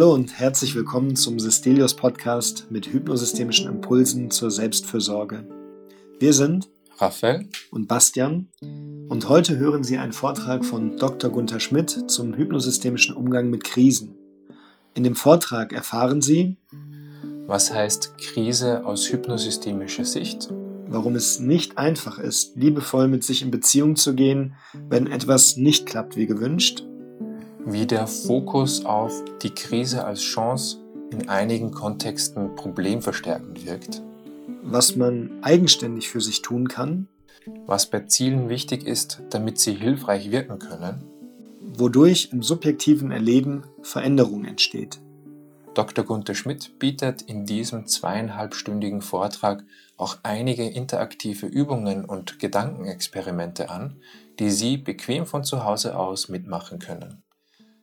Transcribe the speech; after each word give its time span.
Hallo 0.00 0.14
und 0.14 0.38
herzlich 0.38 0.74
willkommen 0.74 1.14
zum 1.14 1.38
Sistelius 1.38 1.92
Podcast 1.92 2.68
mit 2.70 2.90
hypnosystemischen 2.90 3.68
Impulsen 3.68 4.30
zur 4.30 4.50
Selbstfürsorge. 4.50 5.46
Wir 6.18 6.32
sind 6.32 6.70
Raphael 6.96 7.46
und 7.70 7.86
Bastian 7.86 8.48
und 8.62 9.28
heute 9.28 9.58
hören 9.58 9.84
Sie 9.84 9.98
einen 9.98 10.14
Vortrag 10.14 10.64
von 10.64 10.96
Dr. 10.96 11.30
Gunther 11.30 11.60
Schmidt 11.60 12.10
zum 12.10 12.34
hypnosystemischen 12.34 13.14
Umgang 13.14 13.50
mit 13.50 13.62
Krisen. 13.62 14.14
In 14.94 15.04
dem 15.04 15.16
Vortrag 15.16 15.74
erfahren 15.74 16.22
Sie, 16.22 16.56
was 17.46 17.70
heißt 17.70 18.16
Krise 18.16 18.86
aus 18.86 19.12
hypnosystemischer 19.12 20.06
Sicht? 20.06 20.48
Warum 20.88 21.14
es 21.14 21.40
nicht 21.40 21.76
einfach 21.76 22.18
ist, 22.18 22.56
liebevoll 22.56 23.06
mit 23.06 23.22
sich 23.22 23.42
in 23.42 23.50
Beziehung 23.50 23.96
zu 23.96 24.14
gehen, 24.14 24.54
wenn 24.88 25.06
etwas 25.06 25.58
nicht 25.58 25.84
klappt 25.84 26.16
wie 26.16 26.26
gewünscht 26.26 26.86
wie 27.66 27.86
der 27.86 28.06
Fokus 28.06 28.84
auf 28.84 29.12
die 29.42 29.50
Krise 29.50 30.04
als 30.04 30.20
Chance 30.20 30.78
in 31.10 31.28
einigen 31.28 31.72
Kontexten 31.72 32.54
problemverstärkend 32.56 33.66
wirkt. 33.66 34.02
Was 34.62 34.96
man 34.96 35.30
eigenständig 35.42 36.08
für 36.08 36.20
sich 36.20 36.42
tun 36.42 36.68
kann. 36.68 37.08
Was 37.66 37.86
bei 37.86 38.00
Zielen 38.00 38.48
wichtig 38.48 38.86
ist, 38.86 39.22
damit 39.30 39.58
sie 39.58 39.74
hilfreich 39.74 40.30
wirken 40.30 40.58
können. 40.58 41.02
Wodurch 41.60 42.30
im 42.32 42.42
subjektiven 42.42 43.10
Erleben 43.10 43.64
Veränderung 43.82 44.44
entsteht. 44.44 45.00
Dr. 45.74 46.04
Gunther 46.04 46.34
Schmidt 46.34 46.78
bietet 46.78 47.22
in 47.22 47.46
diesem 47.46 47.86
zweieinhalbstündigen 47.86 49.02
Vortrag 49.02 49.64
auch 49.96 50.18
einige 50.22 50.66
interaktive 50.66 51.46
Übungen 51.46 52.04
und 52.04 52.38
Gedankenexperimente 52.38 53.70
an, 53.70 53.96
die 54.38 54.50
Sie 54.50 54.76
bequem 54.76 55.26
von 55.26 55.44
zu 55.44 55.64
Hause 55.64 55.96
aus 55.96 56.28
mitmachen 56.28 56.80
können. 56.80 57.22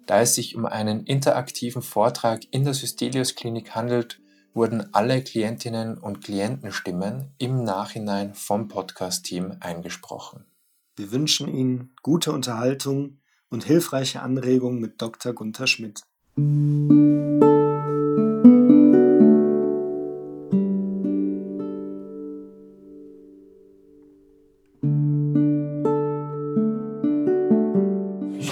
Da 0.08 0.22
es 0.22 0.36
sich 0.36 0.56
um 0.56 0.66
einen 0.66 1.04
interaktiven 1.04 1.82
Vortrag 1.82 2.42
in 2.52 2.64
der 2.64 2.74
Systelius 2.74 3.36
Klinik 3.36 3.76
handelt, 3.76 4.22
wurden 4.54 4.94
alle 4.94 5.22
Klientinnen 5.22 5.98
und 5.98 6.24
Klientenstimmen 6.24 7.34
im 7.38 7.64
Nachhinein 7.66 8.34
vom 8.34 8.70
Podcast-Team 8.70 9.58
eingesprochen. 9.60 10.46
Wir 10.96 11.12
wünschen 11.12 11.54
Ihnen 11.54 11.94
gute 12.02 12.32
Unterhaltung 12.32 13.20
und 13.50 13.66
hilfreiche 13.66 14.22
Anregungen 14.22 14.80
mit 14.80 15.02
Dr. 15.02 15.34
Gunther 15.34 15.68
Schmidt. 15.68 16.02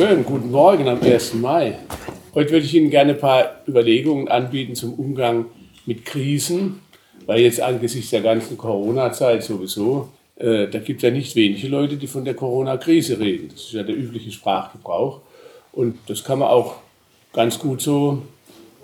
Schön, 0.08 0.24
guten 0.24 0.52
Morgen 0.52 0.88
am 0.88 1.02
1. 1.02 1.34
Mai. 1.34 1.80
Heute 2.36 2.52
würde 2.52 2.64
ich 2.64 2.76
Ihnen 2.76 2.92
gerne 2.92 3.14
ein 3.14 3.20
paar 3.20 3.62
Überlegungen 3.68 4.28
anbieten 4.28 4.76
zum 4.76 4.94
Umgang 4.94 5.46
mit 5.88 6.06
Krisen, 6.06 6.82
weil 7.26 7.40
jetzt 7.40 7.60
angesichts 7.60 8.12
der 8.12 8.22
ganzen 8.22 8.56
Corona-Zeit 8.56 9.42
sowieso, 9.42 10.10
äh, 10.36 10.68
da 10.68 10.78
gibt 10.78 11.00
es 11.00 11.10
ja 11.10 11.10
nicht 11.10 11.36
wenige 11.36 11.68
Leute, 11.70 11.98
die 11.98 12.06
von 12.06 12.24
der 12.24 12.36
Corona-Krise 12.36 13.20
reden. 13.20 13.50
Das 13.50 13.62
ist 13.62 13.74
ja 13.74 13.82
der 13.82 13.96
übliche 13.96 14.32
Sprachgebrauch. 14.32 15.22
Und 15.72 15.98
das 16.06 16.24
kann 16.24 16.38
man 16.38 16.50
auch 16.50 16.76
ganz 17.34 17.58
gut 17.58 17.82
so 17.82 18.22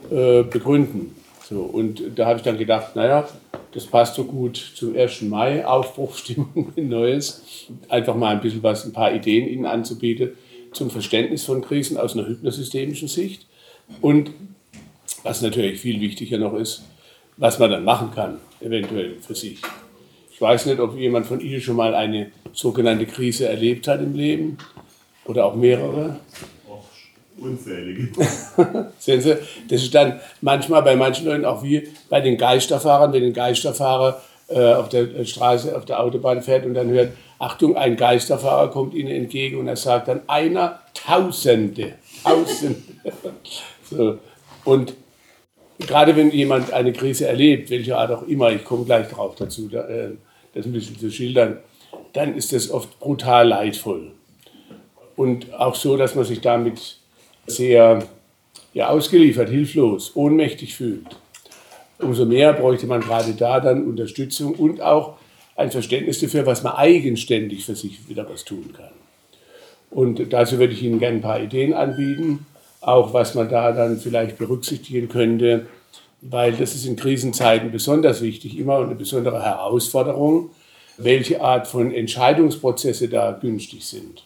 äh, 0.10 0.42
begründen. 0.42 1.16
So, 1.48 1.60
und 1.60 2.02
da 2.16 2.26
habe 2.26 2.38
ich 2.38 2.44
dann 2.44 2.58
gedacht, 2.58 2.96
naja, 2.96 3.30
das 3.74 3.86
passt 3.86 4.16
so 4.16 4.24
gut 4.24 4.58
zum 4.74 4.98
1. 4.98 5.22
Mai, 5.22 5.68
Aufbruchstimmung, 5.68 6.74
Neues. 6.78 7.68
Einfach 7.90 8.16
mal 8.16 8.34
ein 8.34 8.42
bisschen 8.42 8.64
was, 8.64 8.86
ein 8.86 8.94
paar 8.94 9.14
Ideen 9.14 9.48
Ihnen 9.48 9.68
anzubieten 9.68 10.32
zum 10.74 10.90
Verständnis 10.90 11.44
von 11.44 11.62
Krisen 11.62 11.98
aus 11.98 12.14
einer 12.14 12.28
hypnosystemischen 12.28 13.08
Sicht 13.08 13.46
und 14.02 14.32
was 15.24 15.42
natürlich 15.42 15.80
viel 15.80 16.00
wichtiger 16.00 16.38
noch 16.38 16.54
ist, 16.54 16.84
was 17.38 17.60
man 17.60 17.72
dann 17.72 17.84
machen 17.84 18.12
kann, 18.14 18.38
eventuell 18.60 19.16
für 19.20 19.36
sich. 19.36 19.60
Ich 20.32 20.42
weiß 20.42 20.66
nicht, 20.66 20.80
ob 20.80 20.98
jemand 20.98 21.28
von 21.28 21.40
Ihnen 21.40 21.62
schon 21.62 21.76
mal 21.76 21.94
eine 21.94 22.32
sogenannte 22.54 23.06
Krise 23.06 23.48
erlebt 23.48 23.88
hat 23.88 24.02
im 24.02 24.16
Leben 24.16 24.58
oder 25.26 25.46
auch 25.46 25.56
mehrere. 25.56 26.20
Unzählige. 27.38 28.10
Sehen 29.00 29.22
Sie, 29.22 29.38
das 29.68 29.82
ist 29.82 29.96
dann 29.96 30.20
manchmal 30.42 30.84
bei 30.84 30.96
manchen 30.96 31.26
Leuten 31.26 31.46
auch 31.46 31.64
wie 31.64 31.88
bei 32.10 32.22
den 32.22 32.38
Geisterfahrern, 32.38 33.14
wenn 33.14 33.24
ein 33.24 33.34
Geisterfahrer 33.34 34.22
äh, 34.54 34.74
auf 34.74 34.90
der 34.90 35.26
Straße, 35.26 35.76
auf 35.76 35.86
der 35.86 36.00
Autobahn 36.00 36.42
fährt 36.42 36.66
und 36.66 36.74
dann 36.74 36.90
hört, 36.90 37.14
Achtung, 37.40 37.76
ein 37.76 37.98
Geisterfahrer 37.98 38.70
kommt 38.70 38.94
ihnen 38.94 39.10
entgegen 39.10 39.58
und 39.58 39.68
er 39.68 39.76
sagt 39.76 40.08
dann 40.08 40.22
einer 40.28 40.80
Tausende, 40.94 41.94
Tausende. 42.24 42.82
so. 43.90 44.20
Und 44.64 44.94
gerade 45.80 46.16
wenn 46.16 46.32
jemand 46.32 46.72
eine 46.72 46.94
Krise 46.94 47.28
erlebt, 47.28 47.70
welche 47.70 47.98
Art 47.98 48.12
auch 48.12 48.24
immer, 48.28 48.52
ich 48.52 48.64
komme 48.64 48.86
gleich 48.86 49.08
darauf 49.08 49.36
dazu, 49.36 49.70
äh, 49.74 50.12
das 50.54 50.66
ein 50.66 50.74
bisschen 50.74 51.00
zu 51.00 51.10
schildern, 51.10 51.58
dann 52.14 52.36
ist 52.36 52.54
das 52.54 52.70
oft 52.70 53.00
brutal 53.00 53.48
leidvoll. 53.48 54.12
Und 55.16 55.54
auch 55.54 55.76
so, 55.76 55.98
dass 55.98 56.16
man 56.16 56.26
sich 56.26 56.42
damit 56.42 56.98
sehr 57.48 58.04
ja, 58.74 58.90
ausgeliefert, 58.90 59.50
hilflos, 59.50 60.12
ohnmächtig 60.16 60.76
fühlt. 60.76 61.08
Umso 62.02 62.26
mehr 62.26 62.54
bräuchte 62.54 62.88
man 62.88 63.02
gerade 63.02 63.34
da 63.34 63.60
dann 63.60 63.86
Unterstützung 63.86 64.56
und 64.56 64.82
auch 64.82 65.18
ein 65.56 65.72
Verständnis 65.72 66.20
dafür, 66.20 66.46
was 66.46 66.64
man 66.64 66.74
eigenständig 66.74 67.66
für 67.66 67.76
sich 67.76 68.10
wieder 68.10 68.28
was 68.30 68.44
tun 68.44 68.74
kann. 68.76 68.92
Und 69.90 70.32
dazu 70.34 70.58
würde 70.58 70.74
ich 70.74 70.84
Ihnen 70.84 71.00
gerne 71.00 71.18
ein 71.18 71.22
paar 71.22 71.42
Ideen 71.42 71.74
anbieten, 71.74 72.46
auch 72.80 73.14
was 73.14 73.36
man 73.36 73.50
da 73.50 73.72
dann 73.72 73.98
vielleicht 74.00 74.38
berücksichtigen 74.38 75.10
könnte, 75.10 75.68
weil 76.22 76.54
das 76.54 76.76
ist 76.76 76.86
in 76.86 76.96
Krisenzeiten 76.96 77.72
besonders 77.72 78.22
wichtig, 78.22 78.58
immer 78.58 78.80
eine 78.80 78.96
besondere 78.96 79.44
Herausforderung, 79.44 80.52
welche 80.98 81.42
Art 81.42 81.68
von 81.68 81.94
Entscheidungsprozesse 81.94 83.10
da 83.10 83.32
günstig 83.32 83.86
sind. 83.86 84.24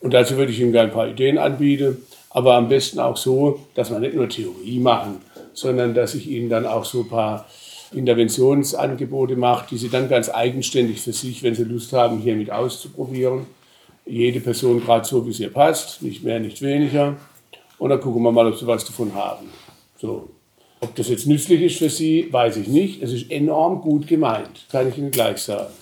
Und 0.00 0.14
dazu 0.14 0.36
würde 0.36 0.52
ich 0.52 0.60
Ihnen 0.60 0.72
gerne 0.72 0.90
ein 0.90 0.94
paar 0.94 1.08
Ideen 1.08 1.38
anbieten, 1.38 1.98
aber 2.30 2.54
am 2.54 2.68
besten 2.68 2.98
auch 2.98 3.16
so, 3.16 3.60
dass 3.74 3.90
man 3.90 4.00
nicht 4.00 4.14
nur 4.14 4.28
Theorie 4.28 4.78
machen, 4.78 5.20
sondern 5.60 5.94
dass 5.94 6.14
ich 6.14 6.28
Ihnen 6.28 6.48
dann 6.48 6.66
auch 6.66 6.84
so 6.84 7.00
ein 7.00 7.08
paar 7.08 7.46
Interventionsangebote 7.92 9.36
macht, 9.36 9.70
die 9.70 9.78
sie 9.78 9.88
dann 9.88 10.08
ganz 10.08 10.28
eigenständig 10.28 11.00
für 11.00 11.12
sich, 11.12 11.42
wenn 11.42 11.54
sie 11.54 11.64
Lust 11.64 11.92
haben, 11.92 12.18
hier 12.18 12.36
mit 12.36 12.50
auszuprobieren. 12.50 13.46
Jede 14.04 14.40
Person 14.40 14.80
gerade 14.80 15.06
so, 15.06 15.26
wie 15.26 15.30
es 15.30 15.40
ihr 15.40 15.52
passt, 15.52 16.02
nicht 16.02 16.22
mehr, 16.22 16.40
nicht 16.40 16.60
weniger. 16.62 17.16
Und 17.78 17.90
dann 17.90 18.00
gucken 18.00 18.22
wir 18.22 18.32
mal, 18.32 18.46
ob 18.46 18.56
sie 18.56 18.66
was 18.66 18.84
davon 18.84 19.14
haben. 19.14 19.46
So. 19.96 20.30
Ob 20.80 20.94
das 20.94 21.08
jetzt 21.08 21.26
nützlich 21.26 21.60
ist 21.62 21.78
für 21.78 21.90
Sie, 21.90 22.32
weiß 22.32 22.58
ich 22.58 22.68
nicht. 22.68 23.02
Es 23.02 23.12
ist 23.12 23.32
enorm 23.32 23.80
gut 23.80 24.06
gemeint, 24.06 24.66
kann 24.70 24.88
ich 24.88 24.96
Ihnen 24.96 25.10
gleich 25.10 25.38
sagen. 25.38 25.72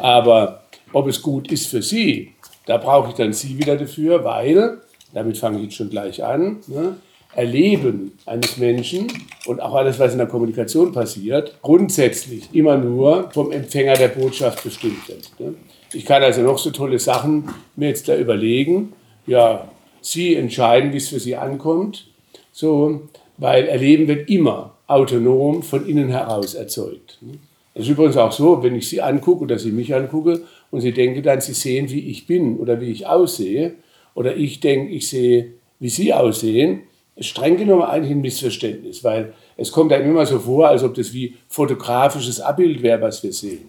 Aber 0.00 0.62
ob 0.92 1.08
es 1.08 1.20
gut 1.20 1.50
ist 1.50 1.66
für 1.66 1.82
Sie, 1.82 2.32
da 2.66 2.76
brauche 2.76 3.08
ich 3.08 3.14
dann 3.16 3.32
Sie 3.32 3.58
wieder 3.58 3.76
dafür, 3.76 4.22
weil, 4.22 4.82
damit 5.12 5.36
fange 5.36 5.58
ich 5.58 5.64
jetzt 5.64 5.74
schon 5.74 5.90
gleich 5.90 6.22
an, 6.22 6.60
ne, 6.68 6.96
Erleben 7.34 8.12
eines 8.26 8.56
Menschen 8.56 9.06
und 9.46 9.60
auch 9.60 9.74
alles, 9.74 9.98
was 9.98 10.12
in 10.12 10.18
der 10.18 10.26
Kommunikation 10.26 10.92
passiert, 10.92 11.58
grundsätzlich 11.62 12.48
immer 12.52 12.76
nur 12.76 13.30
vom 13.30 13.52
Empfänger 13.52 13.94
der 13.94 14.08
Botschaft 14.08 14.64
bestimmt 14.64 15.08
ist. 15.08 15.38
Ne? 15.38 15.54
Ich 15.92 16.04
kann 16.04 16.22
also 16.22 16.42
noch 16.42 16.58
so 16.58 16.70
tolle 16.70 16.98
Sachen 16.98 17.48
mir 17.76 17.88
jetzt 17.88 18.08
da 18.08 18.16
überlegen. 18.16 18.92
Ja, 19.26 19.70
Sie 20.00 20.34
entscheiden, 20.34 20.92
wie 20.92 20.96
es 20.96 21.08
für 21.08 21.20
Sie 21.20 21.36
ankommt. 21.36 22.08
So, 22.52 23.02
weil 23.38 23.66
Erleben 23.66 24.08
wird 24.08 24.28
immer 24.28 24.74
autonom 24.86 25.62
von 25.62 25.86
innen 25.86 26.08
heraus 26.08 26.54
erzeugt. 26.54 27.18
Ne? 27.20 27.34
Es 27.74 27.82
ist 27.82 27.90
übrigens 27.90 28.16
auch 28.16 28.32
so, 28.32 28.62
wenn 28.62 28.74
ich 28.74 28.88
Sie 28.88 29.00
angucke 29.00 29.44
oder 29.44 29.58
Sie 29.58 29.70
mich 29.70 29.94
angucke 29.94 30.42
und 30.70 30.80
Sie 30.80 30.92
denken 30.92 31.22
dann, 31.22 31.40
Sie 31.40 31.54
sehen, 31.54 31.88
wie 31.90 32.10
ich 32.10 32.26
bin 32.26 32.58
oder 32.58 32.80
wie 32.80 32.90
ich 32.90 33.06
aussehe, 33.06 33.74
oder 34.14 34.36
ich 34.36 34.58
denke, 34.58 34.92
ich 34.92 35.08
sehe, 35.08 35.52
wie 35.78 35.88
Sie 35.88 36.12
aussehen, 36.12 36.82
streng 37.20 37.56
genommen 37.56 37.82
eigentlich 37.82 38.12
ein 38.12 38.20
Missverständnis, 38.20 39.04
weil 39.04 39.32
es 39.56 39.70
kommt 39.72 39.92
einem 39.92 40.10
immer 40.10 40.26
so 40.26 40.38
vor, 40.38 40.68
als 40.68 40.82
ob 40.82 40.94
das 40.94 41.12
wie 41.12 41.34
fotografisches 41.48 42.40
Abbild 42.40 42.82
wäre, 42.82 43.00
was 43.00 43.22
wir 43.22 43.32
sehen. 43.32 43.68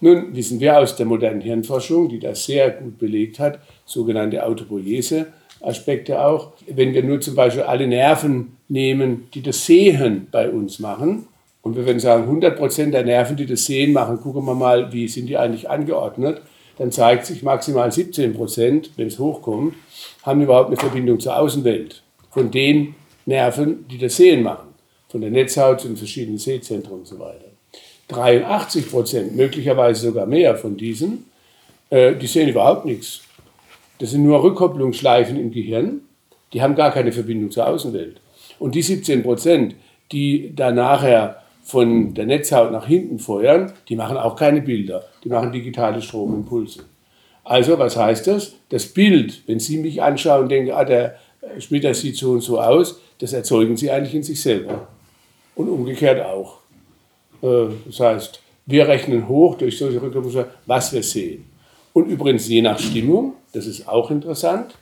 Nun 0.00 0.34
wissen 0.34 0.60
wir 0.60 0.78
aus 0.78 0.96
der 0.96 1.06
modernen 1.06 1.40
Hirnforschung, 1.40 2.08
die 2.08 2.18
das 2.18 2.44
sehr 2.44 2.70
gut 2.70 2.98
belegt 2.98 3.38
hat, 3.38 3.58
sogenannte 3.84 4.44
Autopoiese-Aspekte 4.44 6.24
auch, 6.24 6.52
wenn 6.66 6.94
wir 6.94 7.02
nur 7.02 7.20
zum 7.20 7.34
Beispiel 7.34 7.64
alle 7.64 7.86
Nerven 7.86 8.56
nehmen, 8.68 9.28
die 9.34 9.42
das 9.42 9.66
Sehen 9.66 10.28
bei 10.30 10.48
uns 10.48 10.78
machen, 10.78 11.26
und 11.62 11.76
wir 11.76 11.84
würden 11.84 12.00
sagen, 12.00 12.26
100% 12.40 12.90
der 12.90 13.04
Nerven, 13.04 13.36
die 13.36 13.44
das 13.44 13.66
Sehen 13.66 13.92
machen, 13.92 14.18
gucken 14.20 14.46
wir 14.46 14.54
mal, 14.54 14.90
wie 14.94 15.08
sind 15.08 15.26
die 15.26 15.36
eigentlich 15.36 15.68
angeordnet, 15.68 16.40
dann 16.78 16.90
zeigt 16.90 17.26
sich 17.26 17.42
maximal 17.42 17.90
17%, 17.90 18.90
wenn 18.96 19.06
es 19.06 19.18
hochkommt, 19.18 19.74
haben 20.22 20.40
überhaupt 20.40 20.68
eine 20.68 20.78
Verbindung 20.78 21.20
zur 21.20 21.38
Außenwelt 21.38 22.02
von 22.30 22.50
den 22.50 22.94
Nerven, 23.26 23.86
die 23.88 23.98
das 23.98 24.16
Sehen 24.16 24.42
machen. 24.42 24.68
Von 25.08 25.20
der 25.20 25.30
Netzhaut 25.30 25.80
zu 25.80 25.88
den 25.88 25.96
verschiedenen 25.96 26.38
Sehzentren 26.38 27.00
und 27.00 27.06
so 27.06 27.18
weiter. 27.18 27.46
83 28.08 28.90
Prozent, 28.90 29.36
möglicherweise 29.36 30.08
sogar 30.08 30.26
mehr 30.26 30.56
von 30.56 30.76
diesen, 30.76 31.26
äh, 31.90 32.14
die 32.14 32.26
sehen 32.26 32.48
überhaupt 32.48 32.84
nichts. 32.84 33.20
Das 33.98 34.10
sind 34.10 34.24
nur 34.24 34.42
Rückkopplungsschleifen 34.42 35.38
im 35.38 35.50
Gehirn, 35.50 36.00
die 36.52 36.62
haben 36.62 36.74
gar 36.74 36.92
keine 36.92 37.12
Verbindung 37.12 37.50
zur 37.50 37.66
Außenwelt. 37.66 38.20
Und 38.58 38.74
die 38.74 38.82
17 38.82 39.22
Prozent, 39.22 39.74
die 40.12 40.52
da 40.54 40.72
nachher 40.72 41.42
von 41.62 42.14
der 42.14 42.26
Netzhaut 42.26 42.72
nach 42.72 42.86
hinten 42.86 43.18
feuern, 43.18 43.72
die 43.88 43.96
machen 43.96 44.16
auch 44.16 44.34
keine 44.34 44.60
Bilder, 44.60 45.04
die 45.22 45.28
machen 45.28 45.52
digitale 45.52 46.02
Stromimpulse. 46.02 46.84
Also, 47.44 47.78
was 47.78 47.96
heißt 47.96 48.26
das? 48.26 48.54
Das 48.68 48.86
Bild, 48.86 49.42
wenn 49.46 49.60
Sie 49.60 49.78
mich 49.78 50.02
anschauen 50.02 50.44
und 50.44 50.48
denken, 50.50 50.72
ah, 50.72 50.84
der 50.84 51.16
Schmidt, 51.58 51.94
sieht 51.96 52.16
so 52.16 52.32
und 52.32 52.42
so 52.42 52.60
aus, 52.60 53.00
das 53.18 53.32
erzeugen 53.32 53.76
Sie 53.76 53.90
eigentlich 53.90 54.14
in 54.14 54.22
sich 54.22 54.40
selber. 54.40 54.88
Und 55.54 55.68
umgekehrt 55.68 56.24
auch. 56.24 56.58
Äh, 57.42 57.66
das 57.86 58.00
heißt, 58.00 58.40
wir 58.66 58.86
rechnen 58.88 59.28
hoch 59.28 59.56
durch 59.56 59.78
solche 59.78 60.00
Rückkopplungen, 60.00 60.44
was 60.66 60.92
wir 60.92 61.02
sehen. 61.02 61.46
Und 61.92 62.06
übrigens 62.06 62.48
je 62.48 62.62
nach 62.62 62.78
Stimmung, 62.78 63.34
das 63.52 63.66
ist 63.66 63.88
auch 63.88 64.10
interessant 64.10 64.74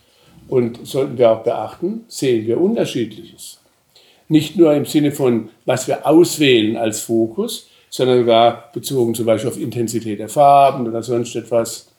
und 0.48 0.86
sollten 0.86 1.16
wir 1.16 1.30
auch 1.30 1.42
beachten, 1.42 2.04
sehen 2.08 2.46
wir 2.46 2.60
unterschiedliches. 2.60 3.60
Nicht 4.28 4.56
nur 4.56 4.74
im 4.74 4.84
Sinne 4.84 5.10
von, 5.10 5.48
was 5.64 5.88
wir 5.88 6.06
auswählen 6.06 6.76
als 6.76 7.00
Fokus, 7.00 7.68
sondern 7.88 8.18
sogar 8.18 8.70
bezogen 8.72 9.14
zum 9.14 9.24
Beispiel 9.24 9.50
auf 9.50 9.58
Intensität 9.58 10.18
der 10.18 10.28
Farben 10.28 10.86
oder 10.86 11.02
sonst 11.02 11.34
etwas. 11.34 11.90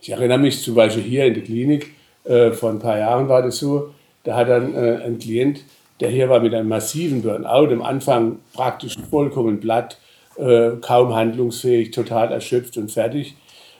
Ich 0.00 0.10
erinnere 0.10 0.38
mich 0.38 0.62
zum 0.62 0.74
Beispiel 0.74 1.02
hier 1.02 1.26
in 1.26 1.34
der 1.34 1.42
Klinik, 1.42 1.92
äh, 2.24 2.52
vor 2.52 2.70
ein 2.70 2.78
paar 2.78 2.98
Jahren 2.98 3.28
war 3.28 3.42
das 3.42 3.58
so, 3.58 3.90
da 4.24 4.36
hat 4.36 4.48
dann 4.48 4.74
äh, 4.74 5.02
ein 5.04 5.18
Klient, 5.18 5.60
der 6.00 6.10
hier 6.10 6.28
war 6.28 6.40
mit 6.40 6.54
einem 6.54 6.68
massiven 6.68 7.22
Burnout, 7.22 7.72
am 7.72 7.82
Anfang 7.82 8.38
praktisch 8.52 8.96
vollkommen 9.10 9.60
platt, 9.60 9.98
äh, 10.36 10.70
kaum 10.80 11.14
handlungsfähig, 11.14 11.90
total 11.90 12.32
erschöpft 12.32 12.76
und 12.76 12.90
fertig. 12.90 13.34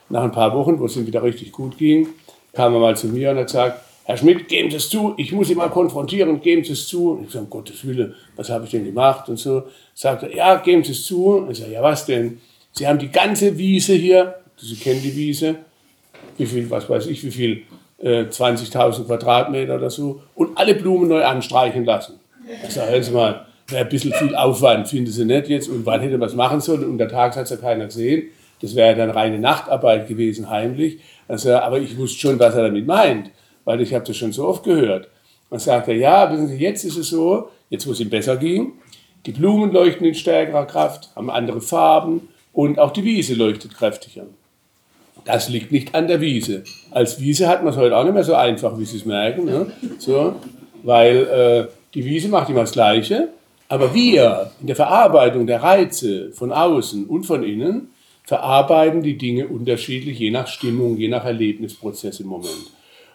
Nach 0.09 0.23
ein 0.23 0.31
paar 0.31 0.53
Wochen, 0.55 0.79
wo 0.79 0.85
es 0.85 0.95
ihm 0.95 1.07
wieder 1.07 1.23
richtig 1.23 1.51
gut 1.51 1.77
ging, 1.77 2.07
kam 2.53 2.73
er 2.73 2.79
mal 2.79 2.95
zu 2.95 3.07
mir 3.07 3.31
und 3.31 3.37
hat 3.37 3.47
gesagt, 3.47 3.81
Herr 4.07 4.17
Schmidt, 4.17 4.47
geben 4.47 4.69
Sie 4.69 4.77
es 4.77 4.87
zu, 4.87 5.15
ich 5.17 5.31
muss 5.31 5.47
Sie 5.47 5.55
mal 5.55 5.69
konfrontieren, 5.69 6.39
geben 6.39 6.63
Sie 6.63 6.73
es 6.73 6.87
zu. 6.87 7.23
Ich 7.25 7.33
sage, 7.33 7.45
um 7.45 7.49
Gottes 7.49 7.83
Willen, 7.87 8.13
was 8.35 8.51
habe 8.51 8.65
ich 8.65 8.71
denn 8.71 8.85
gemacht 8.85 9.27
und 9.29 9.37
so. 9.37 9.63
Sagt 9.95 10.21
er, 10.21 10.35
ja, 10.35 10.57
geben 10.57 10.83
Sie 10.83 10.91
es 10.91 11.05
zu. 11.05 11.47
Ich 11.49 11.57
sage, 11.57 11.71
ja, 11.71 11.81
was 11.81 12.05
denn? 12.05 12.39
Sie 12.71 12.87
haben 12.87 12.99
die 12.99 13.09
ganze 13.09 13.57
Wiese 13.57 13.93
hier, 13.93 14.35
Sie 14.57 14.75
kennen 14.75 15.01
die 15.01 15.15
Wiese, 15.15 15.55
wie 16.37 16.45
viel, 16.45 16.69
was 16.69 16.87
weiß 16.87 17.07
ich, 17.07 17.23
wie 17.23 17.31
viel, 17.31 17.63
äh, 17.99 18.23
20.000 18.23 19.05
Quadratmeter 19.05 19.75
oder 19.75 19.89
so, 19.89 20.21
und 20.35 20.57
alle 20.57 20.75
Blumen 20.75 21.09
neu 21.09 21.23
anstreichen 21.23 21.85
lassen. 21.85 22.19
Ich 22.67 22.73
sage, 22.73 23.01
Sie 23.01 23.11
mal, 23.11 23.45
wäre 23.67 23.83
ein 23.83 23.89
bisschen 23.89 24.13
viel 24.13 24.35
Aufwand, 24.35 24.87
finden 24.87 25.11
Sie 25.11 25.25
nicht 25.25 25.47
jetzt, 25.47 25.69
und 25.69 25.85
wann 25.85 26.01
hätte 26.01 26.17
man 26.17 26.29
es 26.29 26.35
machen 26.35 26.61
sollen? 26.61 26.85
Und 26.85 26.97
der 26.97 27.09
Tag 27.09 27.35
hat 27.35 27.43
es 27.43 27.49
ja 27.49 27.57
keiner 27.57 27.85
gesehen. 27.85 28.29
Das 28.61 28.75
wäre 28.75 28.95
dann 28.95 29.09
reine 29.09 29.39
Nachtarbeit 29.39 30.07
gewesen, 30.07 30.49
heimlich. 30.49 30.99
Also, 31.27 31.53
aber 31.55 31.79
ich 31.79 31.97
wusste 31.97 32.19
schon, 32.19 32.39
was 32.39 32.55
er 32.55 32.63
damit 32.63 32.87
meint 32.87 33.31
weil 33.65 33.81
ich 33.81 33.93
habe 33.93 34.05
das 34.05 34.15
schon 34.15 34.31
so 34.31 34.47
oft 34.47 34.63
gehört. 34.63 35.09
Man 35.49 35.59
sagt 35.59 35.89
er, 35.89 35.95
ja, 35.95 36.31
wissen 36.31 36.47
Sie, 36.47 36.55
jetzt 36.55 36.85
ist 36.85 36.97
es 36.97 37.09
so, 37.09 37.49
jetzt 37.69 37.85
wo 37.85 37.91
es 37.91 37.99
ihm 37.99 38.09
besser 38.09 38.37
ging, 38.37 38.73
die 39.25 39.31
Blumen 39.31 39.71
leuchten 39.71 40.05
in 40.05 40.15
stärkerer 40.15 40.65
Kraft, 40.65 41.09
haben 41.15 41.29
andere 41.29 41.59
Farben 41.59 42.29
und 42.53 42.79
auch 42.79 42.91
die 42.91 43.03
Wiese 43.03 43.33
leuchtet 43.33 43.75
kräftiger. 43.75 44.27
Das 45.25 45.49
liegt 45.49 45.71
nicht 45.71 45.93
an 45.95 46.07
der 46.07 46.21
Wiese. 46.21 46.63
Als 46.91 47.19
Wiese 47.19 47.47
hat 47.47 47.63
man 47.63 47.73
es 47.73 47.79
heute 47.79 47.97
auch 47.97 48.03
nicht 48.03 48.13
mehr 48.13 48.23
so 48.23 48.35
einfach, 48.35 48.77
wie 48.77 48.85
Sie 48.85 48.97
es 48.97 49.05
merken. 49.05 49.45
Ne? 49.45 49.71
So, 49.97 50.35
weil 50.83 51.17
äh, 51.17 51.73
die 51.93 52.05
Wiese 52.05 52.29
macht 52.29 52.49
immer 52.49 52.61
das 52.61 52.71
Gleiche, 52.71 53.29
aber 53.67 53.93
wir 53.93 54.51
in 54.61 54.67
der 54.67 54.75
Verarbeitung 54.75 55.47
der 55.47 55.63
Reize 55.63 56.31
von 56.31 56.51
außen 56.51 57.05
und 57.05 57.25
von 57.25 57.43
innen 57.43 57.89
verarbeiten 58.23 59.01
die 59.01 59.17
Dinge 59.17 59.47
unterschiedlich, 59.47 60.19
je 60.19 60.31
nach 60.31 60.47
Stimmung, 60.47 60.97
je 60.97 61.07
nach 61.07 61.25
Erlebnisprozess 61.25 62.19
im 62.19 62.27
Moment. 62.27 62.71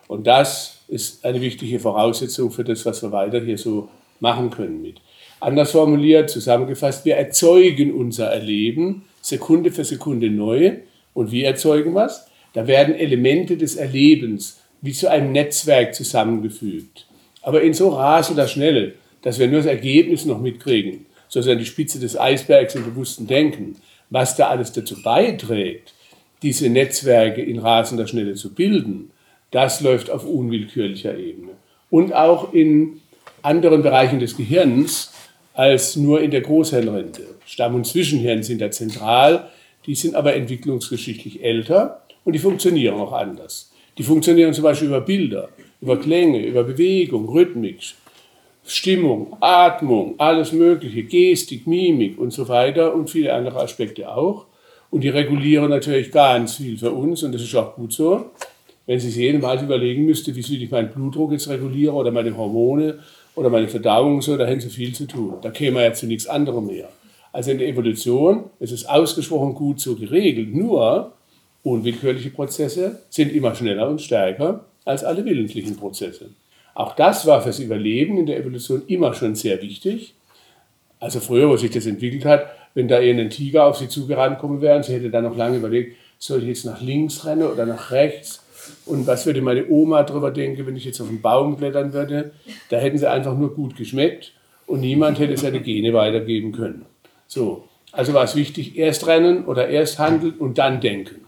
Und 0.08 0.26
das 0.26 0.78
ist 0.88 1.24
eine 1.24 1.40
wichtige 1.40 1.78
Voraussetzung 1.78 2.50
für 2.50 2.64
das, 2.64 2.84
was 2.84 3.02
wir 3.02 3.12
weiter 3.12 3.40
hier 3.40 3.58
so 3.58 3.88
machen 4.18 4.50
können 4.50 4.82
mit. 4.82 4.96
Anders 5.38 5.70
formuliert, 5.70 6.30
zusammengefasst, 6.30 7.04
wir 7.04 7.16
erzeugen 7.16 7.94
unser 7.94 8.26
Erleben 8.26 9.04
Sekunde 9.20 9.70
für 9.70 9.84
Sekunde 9.84 10.30
neu. 10.30 10.78
Und 11.20 11.32
wie 11.32 11.44
erzeugen 11.44 11.94
was? 11.94 12.28
Da 12.54 12.66
werden 12.66 12.94
Elemente 12.94 13.58
des 13.58 13.76
Erlebens 13.76 14.62
wie 14.80 14.92
zu 14.92 15.10
einem 15.10 15.32
Netzwerk 15.32 15.94
zusammengefügt. 15.94 17.06
Aber 17.42 17.60
in 17.60 17.74
so 17.74 17.90
rasender 17.90 18.48
Schnelle, 18.48 18.94
dass 19.20 19.38
wir 19.38 19.46
nur 19.46 19.58
das 19.58 19.66
Ergebnis 19.66 20.24
noch 20.24 20.40
mitkriegen, 20.40 21.04
sozusagen 21.28 21.58
die 21.58 21.66
Spitze 21.66 22.00
des 22.00 22.18
Eisbergs 22.18 22.74
im 22.74 22.86
bewussten 22.86 23.26
Denken, 23.26 23.76
was 24.08 24.34
da 24.34 24.48
alles 24.48 24.72
dazu 24.72 25.02
beiträgt, 25.02 25.92
diese 26.40 26.70
Netzwerke 26.70 27.42
in 27.42 27.58
rasender 27.58 28.06
Schnelle 28.06 28.32
zu 28.32 28.54
bilden, 28.54 29.10
das 29.50 29.82
läuft 29.82 30.08
auf 30.08 30.24
unwillkürlicher 30.24 31.18
Ebene. 31.18 31.52
Und 31.90 32.14
auch 32.14 32.54
in 32.54 33.02
anderen 33.42 33.82
Bereichen 33.82 34.20
des 34.20 34.38
Gehirns 34.38 35.12
als 35.52 35.96
nur 35.96 36.22
in 36.22 36.30
der 36.30 36.40
Großhirnrente. 36.40 37.26
Stamm- 37.44 37.74
und 37.74 37.86
Zwischenhirn 37.86 38.42
sind 38.42 38.62
da 38.62 38.70
zentral, 38.70 39.50
die 39.86 39.94
sind 39.94 40.14
aber 40.14 40.34
entwicklungsgeschichtlich 40.34 41.42
älter 41.42 42.02
und 42.24 42.34
die 42.34 42.38
funktionieren 42.38 42.94
auch 42.94 43.12
anders. 43.12 43.72
Die 43.98 44.02
funktionieren 44.02 44.54
zum 44.54 44.64
Beispiel 44.64 44.88
über 44.88 45.00
Bilder, 45.00 45.48
über 45.80 45.98
Klänge, 45.98 46.44
über 46.46 46.64
Bewegung, 46.64 47.28
Rhythmik, 47.28 47.80
Stimmung, 48.64 49.36
Atmung, 49.40 50.14
alles 50.18 50.52
Mögliche, 50.52 51.02
Gestik, 51.02 51.66
Mimik 51.66 52.18
und 52.18 52.32
so 52.32 52.48
weiter 52.48 52.94
und 52.94 53.10
viele 53.10 53.32
andere 53.32 53.60
Aspekte 53.60 54.08
auch. 54.08 54.46
Und 54.90 55.02
die 55.02 55.08
regulieren 55.08 55.70
natürlich 55.70 56.10
ganz 56.10 56.56
viel 56.56 56.76
für 56.76 56.90
uns 56.90 57.22
und 57.22 57.32
das 57.32 57.42
ist 57.42 57.54
auch 57.54 57.74
gut 57.74 57.92
so 57.92 58.30
wenn 58.90 58.98
sich 58.98 59.14
jedem 59.14 59.40
Mal 59.40 59.62
überlegen 59.62 60.04
müsste, 60.04 60.34
wie 60.34 60.42
viel 60.42 60.60
ich 60.64 60.70
meinen 60.72 60.90
Blutdruck 60.90 61.30
jetzt 61.30 61.48
reguliere 61.48 61.92
oder 61.92 62.10
meine 62.10 62.36
Hormone 62.36 62.98
oder 63.36 63.48
meine 63.48 63.68
Verdauung 63.68 64.20
so, 64.20 64.36
da 64.36 64.44
hätten 64.44 64.62
sie 64.62 64.68
viel 64.68 64.92
zu 64.92 65.06
tun. 65.06 65.34
Da 65.42 65.50
käme 65.50 65.84
ja 65.84 65.92
zu 65.92 66.06
nichts 66.06 66.26
anderem 66.26 66.66
mehr. 66.66 66.88
Also 67.32 67.50
in 67.50 67.58
der 67.58 67.68
Evolution 67.68 68.50
ist 68.58 68.72
es 68.72 68.86
ausgesprochen 68.86 69.54
gut 69.54 69.80
so 69.80 69.94
geregelt. 69.94 70.54
Nur 70.54 71.12
unwillkürliche 71.62 72.30
Prozesse 72.30 73.02
sind 73.10 73.32
immer 73.32 73.54
schneller 73.54 73.88
und 73.88 74.00
stärker 74.00 74.64
als 74.84 75.04
alle 75.04 75.24
willentlichen 75.24 75.76
Prozesse. 75.76 76.30
Auch 76.74 76.96
das 76.96 77.26
war 77.26 77.42
fürs 77.42 77.58
Überleben 77.58 78.18
in 78.18 78.26
der 78.26 78.38
Evolution 78.38 78.82
immer 78.86 79.14
schon 79.14 79.34
sehr 79.34 79.60
wichtig. 79.62 80.14
Also 80.98 81.20
früher, 81.20 81.48
wo 81.48 81.56
sich 81.56 81.70
das 81.70 81.86
entwickelt 81.86 82.24
hat, 82.24 82.46
wenn 82.74 82.88
da 82.88 83.00
eher 83.00 83.16
ein 83.16 83.30
Tiger 83.30 83.66
auf 83.66 83.76
sie 83.76 83.88
zugerannt 83.88 84.38
kommen 84.38 84.60
wäre, 84.60 84.82
sie 84.82 84.94
hätte 84.94 85.10
dann 85.10 85.24
noch 85.24 85.36
lange 85.36 85.56
überlegt, 85.56 85.96
soll 86.18 86.42
ich 86.42 86.48
jetzt 86.48 86.64
nach 86.64 86.80
links 86.80 87.24
rennen 87.24 87.42
oder 87.42 87.66
nach 87.66 87.90
rechts? 87.90 88.44
Und 88.86 89.06
was 89.06 89.26
würde 89.26 89.40
meine 89.40 89.68
Oma 89.68 90.02
darüber 90.02 90.30
denken, 90.30 90.66
wenn 90.66 90.76
ich 90.76 90.84
jetzt 90.84 91.00
auf 91.00 91.08
einen 91.08 91.22
Baum 91.22 91.56
klettern 91.56 91.92
würde? 91.92 92.32
Da 92.68 92.76
hätten 92.78 92.98
sie 92.98 93.10
einfach 93.10 93.36
nur 93.36 93.54
gut 93.54 93.76
geschmeckt 93.76 94.32
und 94.66 94.80
niemand 94.80 95.18
hätte 95.18 95.36
seine 95.36 95.60
Gene 95.60 95.92
weitergeben 95.92 96.52
können. 96.52 96.86
So, 97.30 97.62
also 97.92 98.12
war 98.12 98.24
es 98.24 98.34
wichtig, 98.34 98.76
erst 98.76 99.06
rennen 99.06 99.44
oder 99.44 99.68
erst 99.68 100.00
handeln 100.00 100.34
und 100.40 100.58
dann 100.58 100.80
denken. 100.80 101.24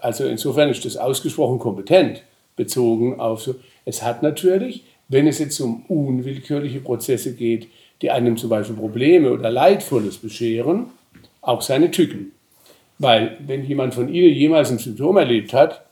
Also 0.00 0.24
insofern 0.24 0.70
ist 0.70 0.86
das 0.86 0.96
ausgesprochen 0.96 1.58
kompetent 1.58 2.22
bezogen 2.56 3.20
auf 3.20 3.42
so. 3.42 3.56
Es 3.84 4.02
hat 4.02 4.22
natürlich, 4.22 4.84
wenn 5.08 5.26
es 5.26 5.38
jetzt 5.38 5.60
um 5.60 5.84
unwillkürliche 5.86 6.80
Prozesse 6.80 7.34
geht, 7.34 7.68
die 8.00 8.10
einem 8.10 8.38
zum 8.38 8.48
Beispiel 8.48 8.76
Probleme 8.76 9.30
oder 9.30 9.50
Leidvolles 9.50 10.16
bescheren, 10.16 10.86
auch 11.42 11.60
seine 11.60 11.90
Tücken. 11.90 12.32
Weil 12.98 13.36
wenn 13.46 13.66
jemand 13.66 13.92
von 13.92 14.08
Ihnen 14.08 14.32
jemals 14.32 14.70
ein 14.70 14.78
Symptom 14.78 15.18
erlebt 15.18 15.52
hat, 15.52 15.84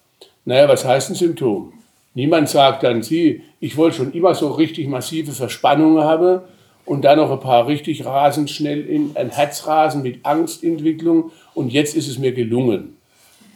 naja, 0.47 0.66
was 0.66 0.87
heißt 0.87 1.11
ein 1.11 1.14
Symptom? 1.14 1.75
Niemand 2.14 2.49
sagt 2.49 2.85
dann, 2.85 3.02
Sie, 3.02 3.43
ich 3.61 3.76
wollte 3.76 3.99
schon 3.99 4.12
immer 4.14 4.35
so 4.35 4.49
richtig 4.52 4.88
massive 4.88 5.33
Verspannungen 5.33 6.05
haben 6.05 6.40
und 6.87 7.05
dann 7.05 7.19
noch 7.19 7.31
ein 7.31 7.40
paar 7.40 7.66
richtig 7.66 8.05
rasend 8.07 8.49
schnell 8.49 8.87
in 8.87 9.11
ein 9.16 9.31
Herzrasen 9.31 10.02
mit 10.02 10.25
Angstentwicklung 10.25 11.33
und 11.55 11.73
jetzt 11.73 11.95
ist 11.95 12.09
es 12.09 12.19
mir 12.19 12.33
gelungen. 12.33 12.97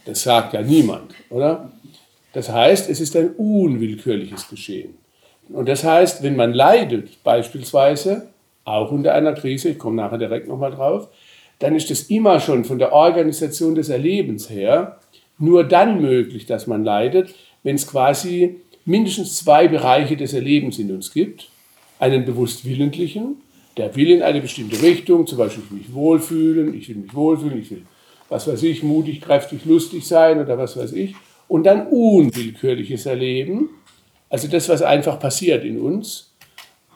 Das 0.05 0.23
sagt 0.23 0.53
ja 0.53 0.61
niemand, 0.61 1.13
oder? 1.29 1.71
Das 2.33 2.49
heißt, 2.49 2.89
es 2.89 2.99
ist 2.99 3.15
ein 3.15 3.31
unwillkürliches 3.31 4.47
Geschehen. 4.49 4.95
Und 5.49 5.67
das 5.67 5.83
heißt, 5.83 6.23
wenn 6.23 6.35
man 6.35 6.53
leidet, 6.53 7.23
beispielsweise, 7.23 8.27
auch 8.63 8.91
unter 8.91 9.13
einer 9.13 9.33
Krise, 9.33 9.69
ich 9.69 9.79
komme 9.79 9.97
nachher 9.97 10.17
direkt 10.17 10.47
nochmal 10.47 10.71
drauf, 10.71 11.09
dann 11.59 11.75
ist 11.75 11.91
es 11.91 12.09
immer 12.09 12.39
schon 12.39 12.63
von 12.63 12.79
der 12.79 12.93
Organisation 12.93 13.75
des 13.75 13.89
Erlebens 13.89 14.49
her 14.49 14.99
nur 15.37 15.63
dann 15.63 16.01
möglich, 16.01 16.45
dass 16.45 16.67
man 16.67 16.83
leidet, 16.83 17.33
wenn 17.63 17.75
es 17.75 17.87
quasi 17.87 18.57
mindestens 18.85 19.37
zwei 19.37 19.67
Bereiche 19.67 20.15
des 20.15 20.33
Erlebens 20.33 20.79
in 20.79 20.91
uns 20.93 21.11
gibt. 21.11 21.49
Einen 22.01 22.25
bewusst 22.25 22.65
willentlichen, 22.65 23.35
der 23.77 23.95
will 23.95 24.09
in 24.09 24.23
eine 24.23 24.41
bestimmte 24.41 24.81
Richtung, 24.81 25.27
zum 25.27 25.37
Beispiel 25.37 25.63
ich 25.63 25.71
will 25.71 25.77
mich 25.77 25.93
wohlfühlen, 25.93 26.73
ich 26.73 26.89
will 26.89 26.95
mich 26.95 27.13
wohlfühlen, 27.13 27.61
ich 27.61 27.69
will, 27.69 27.83
was 28.27 28.47
weiß 28.47 28.63
ich, 28.63 28.81
mutig, 28.81 29.21
kräftig, 29.21 29.65
lustig 29.65 30.07
sein 30.07 30.39
oder 30.39 30.57
was 30.57 30.75
weiß 30.75 30.93
ich. 30.93 31.13
Und 31.47 31.65
dann 31.65 31.85
unwillkürliches 31.85 33.05
Erleben, 33.05 33.69
also 34.31 34.47
das, 34.47 34.67
was 34.67 34.81
einfach 34.81 35.19
passiert 35.19 35.63
in 35.63 35.79
uns. 35.79 36.33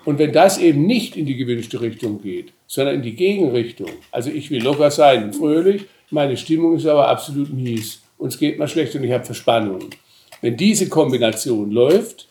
Und 0.05 0.17
wenn 0.17 0.31
das 0.31 0.57
eben 0.57 0.88
nicht 0.88 1.15
in 1.15 1.27
die 1.27 1.35
gewünschte 1.35 1.81
Richtung 1.81 2.19
geht, 2.24 2.53
sondern 2.65 2.95
in 2.95 3.01
die 3.03 3.15
Gegenrichtung, 3.15 3.91
also 4.12 4.31
ich 4.31 4.50
will 4.50 4.63
locker 4.63 4.89
sein 4.89 5.25
und 5.25 5.35
fröhlich, 5.35 5.83
meine 6.09 6.35
Stimmung 6.35 6.77
ist 6.77 6.88
aber 6.88 7.09
absolut 7.09 7.53
mies, 7.53 8.01
uns 8.17 8.39
geht 8.39 8.57
mal 8.57 8.67
schlecht 8.67 8.95
und 8.95 9.03
ich 9.03 9.12
habe 9.12 9.24
Verspannung. 9.24 9.89
Wenn 10.41 10.57
diese 10.57 10.89
Kombination 10.89 11.69
läuft, 11.69 12.27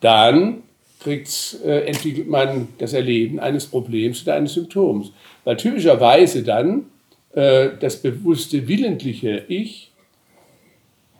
dann 0.00 0.62
kriegt, 1.00 1.58
äh, 1.64 1.86
entwickelt 1.86 2.28
man 2.28 2.68
das 2.78 2.92
Erleben 2.92 3.38
eines 3.40 3.66
Problems 3.66 4.22
oder 4.22 4.34
eines 4.34 4.54
Symptoms. 4.54 5.12
Weil 5.44 5.56
typischerweise 5.56 6.42
dann 6.42 6.86
äh, 7.32 7.70
das 7.80 8.02
bewusste 8.02 8.68
willentliche 8.68 9.44
Ich 9.48 9.92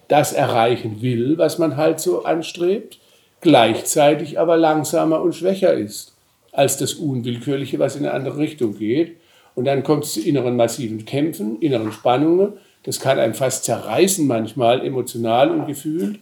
das 0.09 0.33
erreichen 0.33 1.03
will, 1.03 1.37
was 1.37 1.59
man 1.59 1.77
halt 1.77 2.01
so 2.01 2.25
anstrebt, 2.25 2.99
gleichzeitig 3.41 4.41
aber 4.41 4.57
langsamer 4.57 5.21
und 5.21 5.35
schwächer 5.35 5.75
ist 5.75 6.15
als 6.53 6.79
das 6.79 6.95
Unwillkürliche, 6.95 7.79
was 7.79 7.95
in 7.95 8.05
eine 8.05 8.15
andere 8.15 8.39
Richtung 8.39 8.77
geht. 8.77 9.17
Und 9.55 9.67
dann 9.67 9.83
kommt 9.83 10.05
es 10.05 10.15
zu 10.15 10.21
inneren 10.21 10.57
massiven 10.57 11.05
Kämpfen, 11.05 11.61
inneren 11.61 11.93
Spannungen. 11.93 12.55
Das 12.85 13.01
kann 13.01 13.19
einen 13.19 13.35
fast 13.35 13.65
zerreißen 13.65 14.27
manchmal, 14.27 14.85
emotional 14.85 15.51
und 15.51 15.67
gefühlt. 15.67 16.21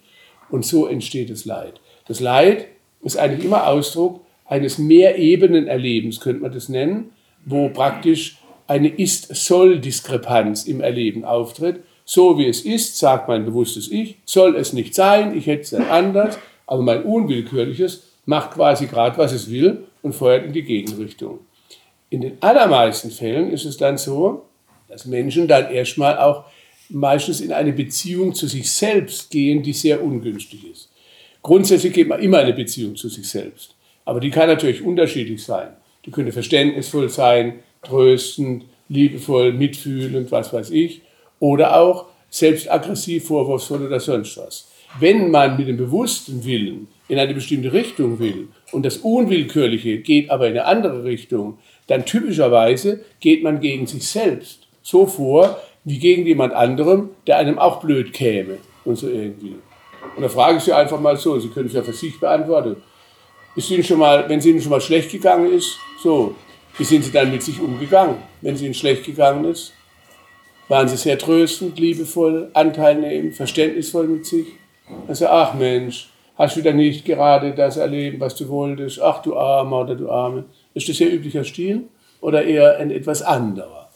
Und 0.51 0.65
so 0.65 0.87
entsteht 0.87 1.31
das 1.31 1.45
Leid. 1.45 1.81
Das 2.09 2.21
Leid 2.21 2.67
ist 3.07 3.17
eigentlich 3.17 3.45
immer 3.45 3.67
Ausdruck 3.67 4.21
eines 4.45 4.79
Mehrebenen-Erlebens, 4.79 6.21
könnte 6.21 6.43
man 6.43 6.53
das 6.53 6.69
nennen, 6.69 7.11
wo 7.45 7.69
praktisch 7.69 8.39
eine 8.67 8.89
Ist-Soll-Diskrepanz 8.89 10.65
im 10.65 10.81
Erleben 10.81 11.25
auftritt. 11.25 11.81
So 12.05 12.39
wie 12.39 12.47
es 12.47 12.61
ist, 12.61 12.99
sagt 12.99 13.29
mein 13.29 13.45
bewusstes 13.45 13.91
Ich, 13.91 14.17
soll 14.25 14.57
es 14.57 14.73
nicht 14.73 14.95
sein, 14.95 15.37
ich 15.37 15.47
hätte 15.47 15.63
es 15.63 15.71
dann 15.71 15.89
anders, 15.89 16.39
aber 16.67 16.83
mein 16.83 17.03
Unwillkürliches 17.03 18.05
macht 18.25 18.53
quasi 18.53 18.87
gerade, 18.87 19.17
was 19.19 19.33
es 19.33 19.51
will 19.51 19.85
und 20.03 20.15
feuert 20.15 20.45
in 20.45 20.53
die 20.53 20.63
Gegenrichtung. 20.63 21.41
In 22.11 22.21
den 22.21 22.39
allermeisten 22.41 23.11
Fällen 23.11 23.51
ist 23.51 23.65
es 23.65 23.77
dann 23.77 23.99
so, 23.99 24.47
dass 24.89 25.07
Menschen 25.07 25.49
dann 25.49 25.71
erstmal 25.71 26.19
auch 26.19 26.45
meistens 26.89 27.41
in 27.41 27.53
eine 27.53 27.73
Beziehung 27.73 28.35
zu 28.35 28.47
sich 28.47 28.71
selbst 28.71 29.31
gehen, 29.31 29.63
die 29.63 29.73
sehr 29.73 30.03
ungünstig 30.03 30.71
ist. 30.71 30.91
Grundsätzlich 31.47 31.93
geht 31.93 32.09
man 32.09 32.21
immer 32.21 32.39
eine 32.39 32.53
Beziehung 32.53 32.97
zu 32.97 33.09
sich 33.09 33.31
selbst. 33.31 33.77
Aber 34.05 34.19
die 34.19 34.31
kann 34.31 34.49
natürlich 34.49 34.83
unterschiedlich 34.83 35.45
sein. 35.45 35.69
Die 36.05 36.11
könnte 36.11 36.33
verständnisvoll 36.33 37.09
sein, 37.09 37.61
tröstend, 37.85 38.65
liebevoll, 38.89 39.53
mitfühlend, 39.53 40.33
was 40.33 40.53
weiß 40.53 40.71
ich. 40.71 41.03
Oder 41.39 41.81
auch 41.81 42.07
selbstaggressiv, 42.31 43.29
vorwurfsvoll 43.29 43.87
oder 43.87 44.01
sonst 44.01 44.37
was. 44.39 44.67
Wenn 44.99 45.31
man 45.31 45.57
mit 45.57 45.69
dem 45.69 45.77
bewussten 45.77 46.45
Willen 46.45 46.89
in 47.07 47.21
eine 47.21 47.33
bestimmte 47.33 47.73
Richtung 47.73 48.19
will 48.19 48.49
und 48.73 48.85
das 48.85 48.97
Unwillkürliche 48.97 49.99
geht 49.99 50.31
aber 50.31 50.49
in 50.49 50.55
eine 50.55 50.65
andere 50.65 51.05
Richtung, 51.05 51.59
dann 51.87 52.05
typischerweise 52.05 53.05
geht 53.21 53.45
man 53.45 53.61
gegen 53.61 53.87
sich 53.87 54.05
selbst 54.09 54.67
so 54.83 55.07
vor, 55.07 55.61
wie 55.85 56.01
gegen 56.01 56.27
jemand 56.27 56.55
anderem, 56.55 57.11
der 57.29 57.39
einem 57.39 57.61
auch 57.61 57.79
blöd 57.79 58.13
käme 58.13 58.59
und 58.85 58.97
so 58.97 59.09
irgendwie. 59.09 59.55
Und 60.15 60.23
da 60.23 60.29
frage 60.29 60.59
ich 60.59 60.65
Sie 60.65 60.73
einfach 60.73 61.01
mal 61.01 61.17
so, 61.17 61.39
Sie 61.39 61.49
können 61.49 61.67
es 61.67 61.73
ja 61.73 61.83
für 61.83 61.93
sich 61.93 62.19
beantworten. 62.21 62.77
Ist 63.57 63.71
Ihnen 63.71 63.85
schon 63.85 63.99
mal, 63.99 64.29
wenn 64.29 64.39
es 64.39 64.47
Ihnen 64.47 64.61
schon 64.61 64.71
mal 64.71 64.81
schlecht 64.81 65.11
gegangen 65.11 65.53
ist, 65.53 65.79
so, 66.03 66.35
wie 66.79 66.85
sind 66.85 67.05
Sie 67.05 67.11
dann 67.11 67.31
mit 67.31 67.43
sich 67.43 67.61
umgegangen, 67.61 68.17
wenn 68.43 68.55
es 68.55 68.63
Ihnen 68.63 68.75
schlecht 68.75 69.05
gegangen 69.05 69.45
ist? 69.47 69.73
Waren 70.69 70.89
Sie 70.89 70.97
sehr 70.97 71.19
tröstend, 71.19 71.79
liebevoll, 71.79 72.51
anteilnehmend, 72.53 73.35
verständnisvoll 73.35 74.09
mit 74.09 74.27
sich? 74.27 74.47
Also, 75.09 75.27
ach 75.29 75.55
Mensch, 75.55 76.11
hast 76.37 76.57
du 76.57 76.61
wieder 76.61 76.73
nicht 76.73 77.05
gerade 77.05 77.55
das 77.55 77.77
erleben, 77.77 78.21
was 78.21 78.35
du 78.35 78.49
wolltest? 78.49 79.01
Ach 79.01 79.23
du 79.23 79.37
Armer 79.37 79.83
oder 79.83 79.95
du 79.95 80.11
Arme. 80.11 80.45
Ist 80.75 80.89
das 80.89 81.01
Ihr 81.01 81.13
üblicher 81.13 81.45
Stil 81.45 81.85
oder 82.21 82.45
eher 82.45 82.77
ein 82.79 82.91
etwas 82.91 83.23
anderer? 83.23 83.89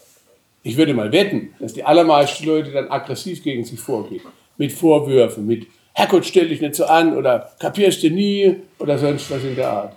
Ich 0.63 0.77
würde 0.77 0.95
mal 0.95 1.11
wetten, 1.13 1.55
dass 1.59 1.73
die 1.73 1.85
allermeisten 1.85 2.47
Leute 2.47 2.71
dann 2.71 2.89
aggressiv 2.89 3.43
gegen 3.43 3.65
sich 3.65 3.81
vorgehen. 3.81 4.23
Mit 4.57 4.73
Vorwürfen, 4.73 5.47
mit 5.47 5.67
Herrgott, 6.01 6.27
stell 6.27 6.49
dich 6.49 6.61
nicht 6.61 6.75
so 6.75 6.87
an 6.87 7.17
oder 7.17 7.53
kapierst 7.59 8.03
du 8.03 8.11
nie 8.11 8.57
oder 8.79 8.99
sonst 8.99 9.31
was 9.31 9.45
in 9.45 9.57
der 9.57 9.71
Art. 9.71 9.97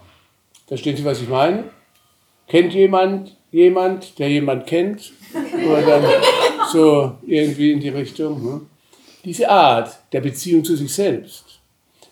Verstehen 0.67 0.98
Sie, 0.98 1.05
was 1.05 1.22
ich 1.22 1.29
meine? 1.29 1.65
Kennt 2.48 2.74
jemand 2.74 3.36
jemand, 3.53 4.19
der 4.19 4.29
jemand 4.29 4.67
kennt? 4.67 5.13
Oder 5.65 5.81
dann 5.81 6.03
so 6.72 7.13
irgendwie 7.25 7.72
in 7.72 7.79
die 7.79 7.89
Richtung. 7.89 8.43
Ne? 8.43 8.62
Diese 9.24 9.50
Art 9.50 9.98
der 10.12 10.19
Beziehung 10.19 10.65
zu 10.65 10.75
sich 10.75 10.93
selbst 10.93 11.60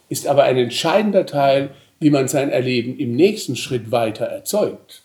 ist 0.07 0.27
aber 0.27 0.43
ein 0.43 0.57
entscheidender 0.57 1.25
Teil, 1.25 1.71
wie 1.99 2.09
man 2.09 2.27
sein 2.27 2.49
Erleben 2.49 2.97
im 2.97 3.15
nächsten 3.15 3.55
Schritt 3.55 3.91
weiter 3.91 4.25
erzeugt. 4.25 5.01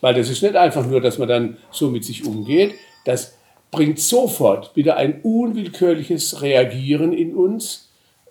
Weil 0.00 0.14
das 0.14 0.30
ist 0.30 0.42
nicht 0.42 0.56
einfach 0.56 0.86
nur, 0.86 1.00
dass 1.00 1.18
man 1.18 1.28
dann 1.28 1.56
so 1.70 1.90
mit 1.90 2.04
sich 2.04 2.24
umgeht, 2.24 2.74
das 3.04 3.36
bringt 3.70 3.98
sofort 3.98 4.74
wieder 4.76 4.96
ein 4.96 5.20
unwillkürliches 5.22 6.42
Reagieren 6.42 7.12
in 7.12 7.34
uns 7.34 7.85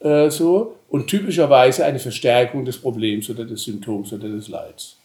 äh, 0.06 0.30
so 0.30 0.76
und 0.90 1.08
typischerweise 1.08 1.84
eine 1.84 2.00
Verstärkung 2.00 2.64
des 2.64 2.78
Problems 2.78 3.30
oder 3.30 3.44
des 3.44 3.64
Symptoms 3.64 4.14
oder 4.14 4.30
des 4.30 4.48
Leids. 4.48 4.98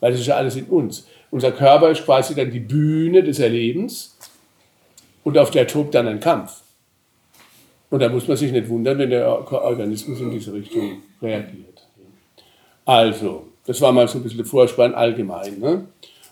Weil 0.00 0.12
das 0.12 0.20
ist 0.22 0.26
ja 0.26 0.36
alles 0.36 0.56
in 0.56 0.64
uns. 0.64 1.06
Unser 1.30 1.52
Körper 1.52 1.90
ist 1.90 2.04
quasi 2.04 2.34
dann 2.34 2.50
die 2.50 2.60
Bühne 2.60 3.22
des 3.22 3.38
Erlebens 3.38 4.16
und 5.22 5.36
auf 5.36 5.50
der 5.50 5.66
tobt 5.66 5.94
dann 5.94 6.08
ein 6.08 6.18
Kampf. 6.18 6.62
Und 7.90 8.00
da 8.00 8.08
muss 8.08 8.26
man 8.26 8.38
sich 8.38 8.50
nicht 8.50 8.68
wundern, 8.68 8.98
wenn 8.98 9.10
der 9.10 9.28
Organismus 9.28 10.18
in 10.18 10.30
diese 10.30 10.54
Richtung 10.54 11.02
reagiert. 11.20 11.86
Also, 12.86 13.48
das 13.66 13.80
war 13.82 13.92
mal 13.92 14.08
so 14.08 14.18
ein 14.18 14.22
bisschen 14.22 14.38
der 14.38 14.46
Vorspann 14.46 14.94
allgemein. 14.94 15.58
Ne? 15.60 15.86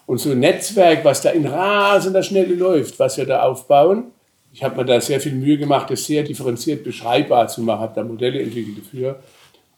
Und 0.06 0.18
so 0.18 0.30
ein 0.30 0.40
Netzwerk, 0.40 1.04
was 1.04 1.20
da 1.20 1.30
in 1.30 1.46
rasender 1.46 2.22
Schnelle 2.22 2.54
läuft, 2.54 2.98
was 2.98 3.18
wir 3.18 3.26
da 3.26 3.42
aufbauen, 3.42 4.10
ich 4.52 4.64
habe 4.64 4.76
mir 4.76 4.84
da 4.84 5.00
sehr 5.00 5.20
viel 5.20 5.32
Mühe 5.32 5.58
gemacht, 5.58 5.90
das 5.90 6.04
sehr 6.04 6.22
differenziert 6.22 6.84
beschreibbar 6.84 7.48
zu 7.48 7.62
machen, 7.62 7.80
habe 7.80 7.94
da 7.94 8.02
Modelle 8.02 8.42
entwickelt 8.42 8.78
dafür, 8.78 9.20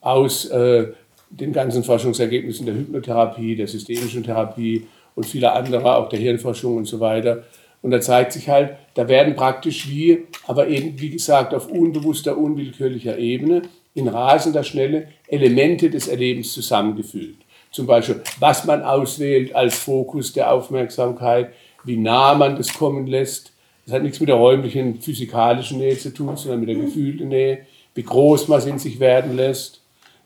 aus 0.01 0.45
äh, 0.45 0.87
den 1.29 1.53
ganzen 1.53 1.83
Forschungsergebnissen 1.83 2.65
der 2.65 2.75
Hypnotherapie, 2.75 3.55
der 3.55 3.67
systemischen 3.67 4.23
Therapie 4.23 4.87
und 5.15 5.25
vieler 5.25 5.55
anderer, 5.55 5.97
auch 5.97 6.09
der 6.09 6.19
Hirnforschung 6.19 6.77
und 6.77 6.85
so 6.85 6.99
weiter. 6.99 7.43
Und 7.81 7.91
da 7.91 7.99
zeigt 7.99 8.33
sich 8.33 8.49
halt, 8.49 8.77
da 8.93 9.07
werden 9.07 9.35
praktisch 9.35 9.87
wie, 9.89 10.25
aber 10.47 10.67
eben 10.67 10.99
wie 10.99 11.09
gesagt 11.09 11.53
auf 11.53 11.69
unbewusster, 11.69 12.37
unwillkürlicher 12.37 13.17
Ebene 13.17 13.63
in 13.93 14.07
rasender 14.07 14.63
Schnelle 14.63 15.09
Elemente 15.27 15.89
des 15.89 16.07
Erlebens 16.07 16.53
zusammengefügt. 16.53 17.43
Zum 17.71 17.85
Beispiel, 17.85 18.21
was 18.39 18.65
man 18.65 18.83
auswählt 18.83 19.55
als 19.55 19.75
Fokus 19.75 20.33
der 20.33 20.51
Aufmerksamkeit, 20.51 21.51
wie 21.83 21.97
nah 21.97 22.33
man 22.35 22.55
das 22.55 22.73
kommen 22.73 23.07
lässt, 23.07 23.52
das 23.85 23.95
hat 23.95 24.03
nichts 24.03 24.19
mit 24.19 24.29
der 24.29 24.35
räumlichen, 24.35 25.01
physikalischen 25.01 25.79
Nähe 25.79 25.97
zu 25.97 26.13
tun, 26.13 26.37
sondern 26.37 26.61
mit 26.61 26.69
der 26.69 26.75
gefühlten 26.75 27.27
Nähe, 27.27 27.65
wie 27.95 28.03
groß 28.03 28.47
man 28.47 28.59
es 28.59 28.65
in 28.65 28.79
sich 28.79 28.99
werden 28.99 29.35
lässt. 29.35 29.81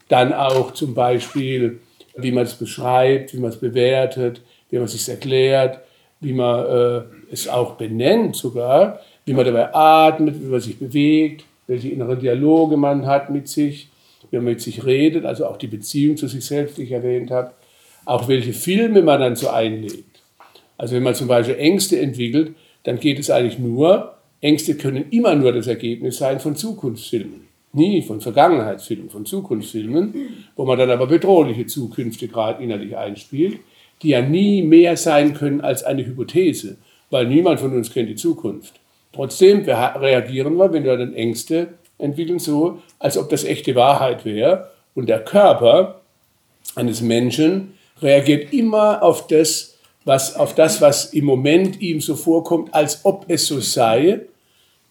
Dann 0.09 0.33
auch 0.33 0.71
zum 0.73 0.93
Beispiel, 0.93 1.79
wie 2.15 2.31
man 2.31 2.43
es 2.43 2.53
beschreibt, 2.53 3.33
wie 3.33 3.39
man 3.39 3.49
es 3.49 3.57
bewertet, 3.57 4.41
wie 4.69 4.77
man 4.77 4.85
es 4.85 4.93
sich 4.93 5.09
erklärt, 5.09 5.79
wie 6.19 6.33
man 6.33 6.65
äh, 6.65 7.01
es 7.31 7.47
auch 7.47 7.75
benennt 7.75 8.35
sogar, 8.35 8.99
wie 9.25 9.33
man 9.33 9.45
dabei 9.45 9.73
atmet, 9.73 10.39
wie 10.41 10.47
man 10.47 10.61
sich 10.61 10.77
bewegt, 10.79 11.43
welche 11.67 11.89
inneren 11.89 12.19
Dialoge 12.19 12.77
man 12.77 13.05
hat 13.05 13.29
mit 13.29 13.47
sich, 13.47 13.89
wie 14.29 14.37
man 14.37 14.45
mit 14.45 14.61
sich 14.61 14.85
redet, 14.85 15.25
also 15.25 15.45
auch 15.45 15.57
die 15.57 15.67
Beziehung 15.67 16.15
zu 16.15 16.27
sich 16.27 16.45
selbst, 16.45 16.77
die 16.77 16.83
ich 16.83 16.91
erwähnt 16.91 17.31
habe, 17.31 17.51
auch 18.05 18.27
welche 18.27 18.53
Filme 18.53 19.01
man 19.01 19.19
dann 19.19 19.35
so 19.35 19.49
einlegt. 19.49 20.21
Also 20.77 20.95
wenn 20.95 21.03
man 21.03 21.15
zum 21.15 21.27
Beispiel 21.27 21.55
Ängste 21.55 21.99
entwickelt, 21.99 22.55
dann 22.87 23.01
geht 23.01 23.19
es 23.19 23.29
eigentlich 23.29 23.59
nur, 23.59 24.13
Ängste 24.39 24.75
können 24.75 25.07
immer 25.11 25.35
nur 25.35 25.51
das 25.51 25.67
Ergebnis 25.67 26.19
sein 26.19 26.39
von 26.39 26.55
Zukunftsfilmen. 26.55 27.41
Nie 27.73 28.01
von 28.01 28.21
Vergangenheitsfilmen, 28.21 29.09
von 29.09 29.25
Zukunftsfilmen, 29.25 30.13
wo 30.55 30.63
man 30.63 30.79
dann 30.79 30.89
aber 30.89 31.05
bedrohliche 31.05 31.65
Zukünfte 31.65 32.29
gerade 32.29 32.63
innerlich 32.63 32.95
einspielt, 32.95 33.59
die 34.01 34.09
ja 34.09 34.21
nie 34.21 34.61
mehr 34.61 34.95
sein 34.95 35.33
können 35.33 35.59
als 35.59 35.83
eine 35.83 36.05
Hypothese, 36.05 36.77
weil 37.09 37.27
niemand 37.27 37.59
von 37.59 37.75
uns 37.75 37.91
kennt 37.91 38.07
die 38.07 38.15
Zukunft. 38.15 38.79
Trotzdem 39.11 39.65
reagieren 39.65 40.55
wir, 40.55 40.71
wenn 40.71 40.85
wir 40.85 40.95
dann 40.95 41.13
Ängste 41.13 41.73
entwickeln, 41.97 42.39
so, 42.39 42.81
als 42.99 43.17
ob 43.17 43.27
das 43.27 43.43
echte 43.43 43.75
Wahrheit 43.75 44.23
wäre. 44.23 44.71
Und 44.95 45.09
der 45.09 45.25
Körper 45.25 45.99
eines 46.75 47.01
Menschen 47.01 47.73
reagiert 48.01 48.53
immer 48.53 49.03
auf 49.03 49.27
das, 49.27 49.76
was, 50.07 50.35
auf 50.35 50.55
das, 50.55 50.79
was 50.81 51.13
im 51.13 51.25
Moment 51.25 51.81
ihm 51.81 51.99
so 51.99 52.15
vorkommt, 52.15 52.73
als 52.73 53.03
ob 53.03 53.25
es 53.27 53.45
so 53.45 53.59
sei. 53.59 54.21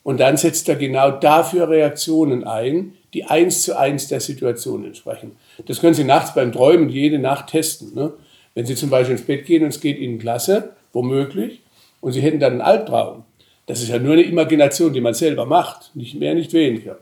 Und 0.02 0.20
dann 0.20 0.36
setzt 0.36 0.68
er 0.68 0.76
genau 0.76 1.10
dafür 1.10 1.68
Reaktionen 1.68 2.44
ein, 2.44 2.92
die 3.14 3.24
eins 3.24 3.62
zu 3.62 3.78
eins 3.78 4.08
der 4.08 4.20
Situation 4.20 4.84
entsprechen. 4.84 5.36
Das 5.66 5.80
können 5.80 5.94
Sie 5.94 6.04
nachts 6.04 6.34
beim 6.34 6.52
Träumen 6.52 6.90
jede 6.90 7.18
Nacht 7.18 7.48
testen. 7.48 7.94
Ne? 7.94 8.12
Wenn 8.54 8.66
Sie 8.66 8.74
zum 8.74 8.90
Beispiel 8.90 9.16
ins 9.16 9.26
Bett 9.26 9.46
gehen 9.46 9.62
und 9.62 9.70
es 9.70 9.80
geht 9.80 9.98
Ihnen 9.98 10.18
klasse, 10.18 10.74
womöglich, 10.92 11.62
und 12.02 12.12
Sie 12.12 12.20
hätten 12.20 12.38
dann 12.38 12.52
einen 12.52 12.60
Albtraum. 12.60 13.24
Das 13.64 13.80
ist 13.80 13.88
ja 13.88 13.98
nur 13.98 14.12
eine 14.12 14.22
Imagination, 14.22 14.92
die 14.92 15.00
man 15.00 15.14
selber 15.14 15.46
macht, 15.46 15.90
nicht 15.94 16.14
mehr, 16.14 16.34
nicht 16.34 16.52
weniger. 16.52 16.98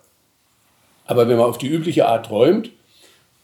Aber 1.05 1.29
wenn 1.29 1.37
man 1.37 1.47
auf 1.47 1.59
die 1.59 1.69
übliche 1.69 2.07
Art 2.07 2.27
träumt, 2.27 2.71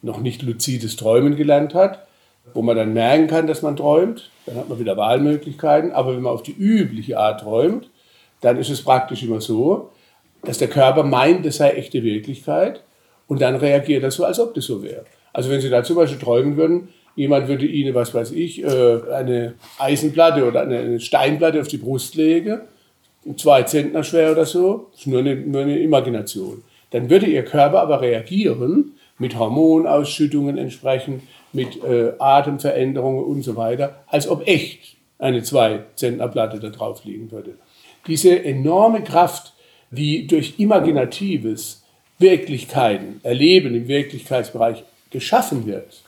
noch 0.00 0.20
nicht 0.20 0.42
luzides 0.42 0.96
Träumen 0.96 1.36
gelernt 1.36 1.74
hat, 1.74 2.06
wo 2.54 2.62
man 2.62 2.76
dann 2.76 2.92
merken 2.92 3.26
kann, 3.26 3.46
dass 3.46 3.62
man 3.62 3.76
träumt. 3.76 4.30
Dann 4.46 4.56
hat 4.56 4.68
man 4.68 4.78
wieder 4.78 4.96
Wahlmöglichkeiten. 4.96 5.92
Aber 5.92 6.14
wenn 6.14 6.22
man 6.22 6.32
auf 6.32 6.42
die 6.42 6.56
übliche 6.56 7.18
Art 7.18 7.40
träumt, 7.40 7.90
dann 8.40 8.58
ist 8.58 8.70
es 8.70 8.82
praktisch 8.82 9.22
immer 9.22 9.40
so, 9.40 9.90
dass 10.42 10.58
der 10.58 10.68
Körper 10.68 11.02
meint, 11.02 11.44
das 11.44 11.56
sei 11.56 11.70
echte 11.72 12.02
Wirklichkeit 12.02 12.82
und 13.26 13.40
dann 13.40 13.56
reagiert 13.56 14.02
er 14.02 14.10
so, 14.10 14.24
als 14.24 14.40
ob 14.40 14.54
das 14.54 14.64
so 14.64 14.82
wäre. 14.82 15.04
Also 15.32 15.50
wenn 15.50 15.60
Sie 15.60 15.70
da 15.70 15.84
zum 15.84 15.96
Beispiel 15.96 16.18
träumen 16.18 16.56
würden, 16.56 16.88
jemand 17.14 17.48
würde 17.48 17.66
Ihnen, 17.66 17.94
was 17.94 18.14
weiß 18.14 18.32
ich, 18.32 18.64
äh, 18.64 19.12
eine 19.12 19.54
Eisenplatte 19.78 20.46
oder 20.46 20.62
eine 20.62 20.98
Steinplatte 20.98 21.60
auf 21.60 21.68
die 21.68 21.76
Brust 21.76 22.14
legen, 22.14 22.62
zwei 23.36 23.62
Zentner 23.64 24.02
schwer 24.02 24.32
oder 24.32 24.46
so, 24.46 24.88
das 24.90 25.00
ist 25.00 25.06
nur 25.06 25.20
eine, 25.20 25.36
nur 25.36 25.62
eine 25.62 25.78
Imagination. 25.78 26.64
Dann 26.90 27.10
würde 27.10 27.26
Ihr 27.26 27.44
Körper 27.44 27.82
aber 27.82 28.00
reagieren 28.00 28.92
mit 29.18 29.38
Hormonausschüttungen 29.38 30.58
entsprechend, 30.58 31.22
mit 31.52 31.82
äh, 31.82 32.12
Atemveränderungen 32.18 33.24
und 33.24 33.42
so 33.42 33.56
weiter, 33.56 34.04
als 34.06 34.28
ob 34.28 34.46
echt 34.46 34.96
eine 35.18 35.42
zwei 35.42 35.80
Zentner 35.94 36.28
Platte 36.28 36.58
da 36.60 36.70
drauf 36.70 37.04
liegen 37.04 37.30
würde. 37.30 37.54
Diese 38.06 38.42
enorme 38.44 39.02
Kraft, 39.02 39.52
die 39.90 40.26
durch 40.26 40.54
Imaginatives 40.58 41.84
Wirklichkeiten, 42.18 43.20
Erleben 43.22 43.74
im 43.74 43.88
Wirklichkeitsbereich 43.88 44.84
geschaffen 45.10 45.66
wird, 45.66 46.02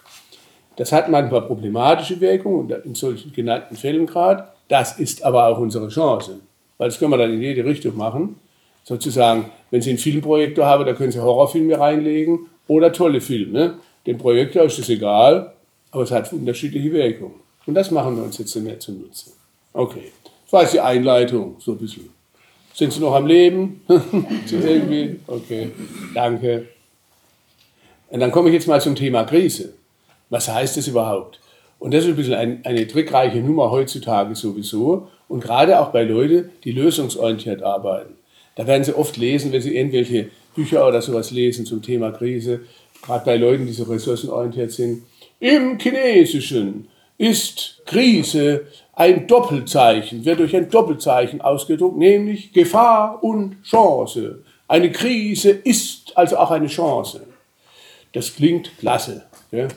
das 0.76 0.92
hat 0.92 1.11
manchmal 1.11 1.42
problematische 1.42 2.20
Wirkungen, 2.20 2.70
in 2.84 2.94
solchen 2.94 3.32
genannten 3.32 3.76
Fällen 3.76 4.06
gerade. 4.06 4.49
Das 4.68 4.99
ist 4.99 5.25
aber 5.25 5.46
auch 5.46 5.58
unsere 5.58 5.88
Chance, 5.88 6.40
weil 6.78 6.88
das 6.88 6.99
können 6.99 7.11
wir 7.11 7.18
dann 7.18 7.32
in 7.32 7.42
jede 7.42 7.64
Richtung 7.64 7.96
machen. 7.96 8.37
Sozusagen, 8.84 9.50
wenn 9.70 9.82
Sie 9.82 9.90
einen 9.90 9.99
Filmprojektor 9.99 10.66
haben, 10.66 10.87
da 10.87 10.94
können 10.94 11.12
Sie 11.12 11.20
Horrorfilme 11.20 11.78
reinlegen 11.78 12.46
oder 12.68 12.92
tolle 12.92 13.20
Filme. 13.20 13.75
Dem 14.06 14.18
Projektor 14.18 14.64
ist 14.64 14.78
das 14.78 14.88
egal, 14.88 15.52
aber 15.90 16.02
es 16.02 16.11
hat 16.11 16.32
unterschiedliche 16.32 16.92
Wirkungen. 16.92 17.40
Und 17.66 17.75
das 17.75 17.90
machen 17.90 18.16
wir 18.16 18.25
uns 18.25 18.38
jetzt 18.38 18.54
mehr 18.56 18.78
zunutze. 18.80 19.30
Okay, 19.73 20.12
das 20.44 20.52
war 20.52 20.62
jetzt 20.62 20.75
die 20.75 20.80
Einleitung, 20.80 21.56
so 21.59 21.73
ein 21.73 21.78
bisschen. 21.78 22.11
Sind 22.75 22.92
Sie 22.92 23.00
noch 23.00 23.14
am 23.14 23.26
Leben? 23.26 23.82
irgendwie? 24.50 25.21
Okay, 25.26 25.71
danke. 26.14 26.68
Und 28.11 28.21
dann 28.21 28.30
komme 28.30 28.49
ich 28.49 28.54
jetzt 28.54 28.66
mal 28.66 28.80
zum 28.80 28.94
Thema 28.94 29.25
Krise. 29.25 29.75
Was 30.30 30.49
heißt 30.49 30.76
das 30.76 30.88
überhaupt? 30.88 31.40
Und 31.78 31.92
das 31.92 32.04
ist 32.04 32.11
ein 32.11 32.16
bisschen 32.16 32.35
ein, 32.35 32.64
eine 32.64 32.87
trickreiche 32.87 33.38
Nummer 33.38 33.71
heutzutage 33.71 34.35
sowieso. 34.35 35.09
Und 35.28 35.40
gerade 35.40 35.80
auch 35.80 35.88
bei 35.88 36.04
Leuten, 36.04 36.50
die 36.64 36.73
lösungsorientiert 36.73 37.62
arbeiten. 37.62 38.14
Da 38.54 38.66
werden 38.66 38.85
Sie 38.85 38.94
oft 38.94 39.16
lesen, 39.16 39.52
wenn 39.52 39.62
Sie 39.62 39.76
irgendwelche 39.76 40.28
Bücher 40.54 40.87
oder 40.87 41.00
sowas 41.00 41.30
lesen 41.30 41.64
zum 41.64 41.82
Thema 41.82 42.11
Krise, 42.11 42.61
gerade 43.02 43.25
bei 43.25 43.37
Leuten, 43.37 43.66
die 43.66 43.73
so 43.73 43.85
ressourcenorientiert 43.85 44.73
sind. 44.73 45.02
Im 45.40 45.78
Chinesischen 45.78 46.88
ist 47.18 47.82
Krise 47.85 48.66
ein 48.94 49.26
Doppelzeichen, 49.26 50.25
wird 50.25 50.40
durch 50.40 50.54
ein 50.56 50.71
Doppelzeichen 50.71 51.40
ausgedruckt, 51.40 51.97
nämlich 51.97 52.52
Gefahr 52.52 53.23
und 53.23 53.62
Chance. 53.62 54.42
Eine 54.68 54.90
Krise 54.92 55.50
ist 55.50 56.16
also 56.16 56.37
auch 56.38 56.50
eine 56.50 56.68
Chance. 56.68 57.26
Das 58.12 58.35
klingt 58.35 58.76
klasse. 58.78 59.25
Ja? 59.50 59.68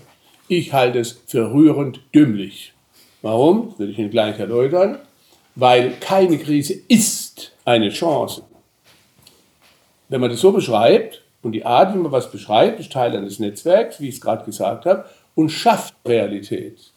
Ich 0.47 0.73
halte 0.73 0.99
es 0.99 1.21
für 1.25 1.51
rührend 1.51 1.99
dümmlich. 2.13 2.73
Warum? 3.21 3.69
Das 3.69 3.79
will 3.79 3.89
ich 3.89 3.99
Ihnen 3.99 4.11
gleich 4.11 4.39
erläutern. 4.39 4.99
Weil 5.55 5.93
keine 5.99 6.37
Krise 6.37 6.75
ist 6.87 7.53
eine 7.63 7.89
Chance. 7.89 8.43
Wenn 10.09 10.21
man 10.21 10.29
das 10.29 10.41
so 10.41 10.51
beschreibt, 10.51 11.24
und 11.45 11.51
die 11.51 11.63
Art, 11.63 11.93
wie 11.93 11.99
man 11.99 12.11
was 12.11 12.31
beschreibt, 12.31 12.79
ist 12.79 12.91
Teil 12.91 13.15
eines 13.15 13.37
Netzwerks, 13.37 14.01
wie 14.01 14.09
ich 14.09 14.15
es 14.15 14.21
gerade 14.21 14.43
gesagt 14.45 14.87
habe, 14.87 15.05
und 15.35 15.49
schafft 15.49 15.93
Realität. 16.03 16.91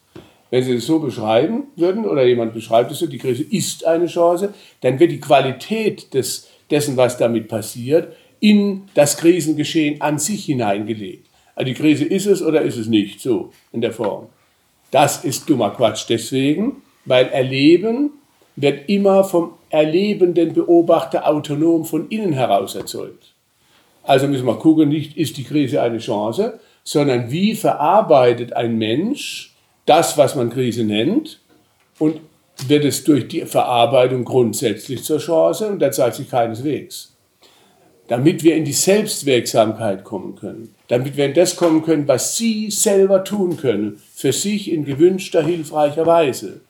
Wenn 0.48 0.64
Sie 0.64 0.74
das 0.74 0.86
so 0.86 1.00
beschreiben 1.00 1.64
würden, 1.76 2.06
oder 2.06 2.24
jemand 2.24 2.54
beschreibt 2.54 2.90
es 2.90 3.00
so, 3.00 3.06
die 3.06 3.18
Krise 3.18 3.42
ist 3.42 3.84
eine 3.84 4.06
Chance, 4.06 4.54
dann 4.80 4.98
wird 4.98 5.12
die 5.12 5.20
Qualität 5.20 6.14
des, 6.14 6.48
dessen, 6.70 6.96
was 6.96 7.18
damit 7.18 7.46
passiert, 7.48 8.16
in 8.40 8.84
das 8.94 9.18
Krisengeschehen 9.18 10.00
an 10.00 10.18
sich 10.18 10.46
hineingelegt. 10.46 11.26
Also 11.54 11.66
die 11.66 11.74
Krise 11.74 12.06
ist 12.06 12.24
es 12.24 12.40
oder 12.40 12.62
ist 12.62 12.78
es 12.78 12.86
nicht, 12.86 13.20
so 13.20 13.50
in 13.70 13.82
der 13.82 13.92
Form. 13.92 14.28
Das 14.90 15.24
ist 15.24 15.50
dummer 15.50 15.72
Quatsch 15.72 16.06
deswegen, 16.08 16.80
weil 17.04 17.26
Erleben 17.26 18.12
wird 18.56 18.88
immer 18.88 19.24
vom 19.24 19.52
erlebenden 19.68 20.54
Beobachter 20.54 21.28
autonom 21.28 21.84
von 21.84 22.08
innen 22.08 22.32
heraus 22.32 22.76
erzeugt. 22.76 23.34
Also 24.08 24.26
müssen 24.26 24.46
wir 24.46 24.54
gucken, 24.54 24.88
nicht 24.88 25.16
ist 25.16 25.36
die 25.36 25.44
Krise 25.44 25.82
eine 25.82 25.98
Chance, 25.98 26.58
sondern 26.82 27.30
wie 27.30 27.54
verarbeitet 27.54 28.54
ein 28.54 28.78
Mensch 28.78 29.54
das, 29.84 30.16
was 30.16 30.34
man 30.34 30.50
Krise 30.50 30.84
nennt, 30.84 31.40
und 31.98 32.20
wird 32.66 32.84
es 32.84 33.04
durch 33.04 33.28
die 33.28 33.42
Verarbeitung 33.42 34.24
grundsätzlich 34.24 35.04
zur 35.04 35.18
Chance 35.18 35.68
und 35.68 35.80
da 35.80 35.90
zeigt 35.90 36.16
sich 36.16 36.30
keineswegs 36.30 37.18
damit 38.08 38.42
wir 38.42 38.56
in 38.56 38.64
die 38.64 38.72
Selbstwirksamkeit 38.72 40.02
kommen 40.02 40.34
können, 40.34 40.74
damit 40.88 41.16
wir 41.16 41.26
in 41.26 41.34
das 41.34 41.56
kommen 41.56 41.82
können, 41.82 42.08
was 42.08 42.36
Sie 42.36 42.70
selber 42.70 43.22
tun 43.22 43.58
können, 43.58 44.00
für 44.14 44.32
sich 44.32 44.72
in 44.72 44.84
gewünschter, 44.84 45.44
hilfreicher 45.44 46.06
Weise, 46.06 46.62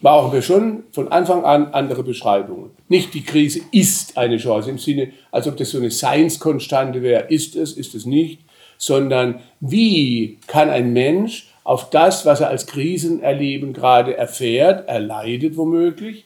brauchen 0.00 0.32
wir 0.32 0.42
schon 0.42 0.84
von 0.92 1.08
Anfang 1.08 1.44
an 1.44 1.72
andere 1.72 2.02
Beschreibungen. 2.02 2.70
Nicht 2.88 3.12
die 3.14 3.24
Krise 3.24 3.60
ist 3.70 4.16
eine 4.16 4.38
Chance 4.38 4.70
im 4.70 4.78
Sinne, 4.78 5.12
als 5.30 5.46
ob 5.46 5.56
das 5.56 5.70
so 5.70 5.78
eine 5.78 5.90
Seinskonstante 5.90 7.02
wäre, 7.02 7.24
ist 7.28 7.54
es, 7.56 7.72
ist 7.72 7.94
es 7.94 8.06
nicht, 8.06 8.40
sondern 8.78 9.40
wie 9.60 10.38
kann 10.46 10.70
ein 10.70 10.92
Mensch 10.92 11.48
auf 11.64 11.90
das, 11.90 12.24
was 12.24 12.40
er 12.40 12.48
als 12.48 12.66
Krisenerleben 12.66 13.72
gerade 13.72 14.16
erfährt, 14.16 14.88
erleidet 14.88 15.56
womöglich, 15.56 16.24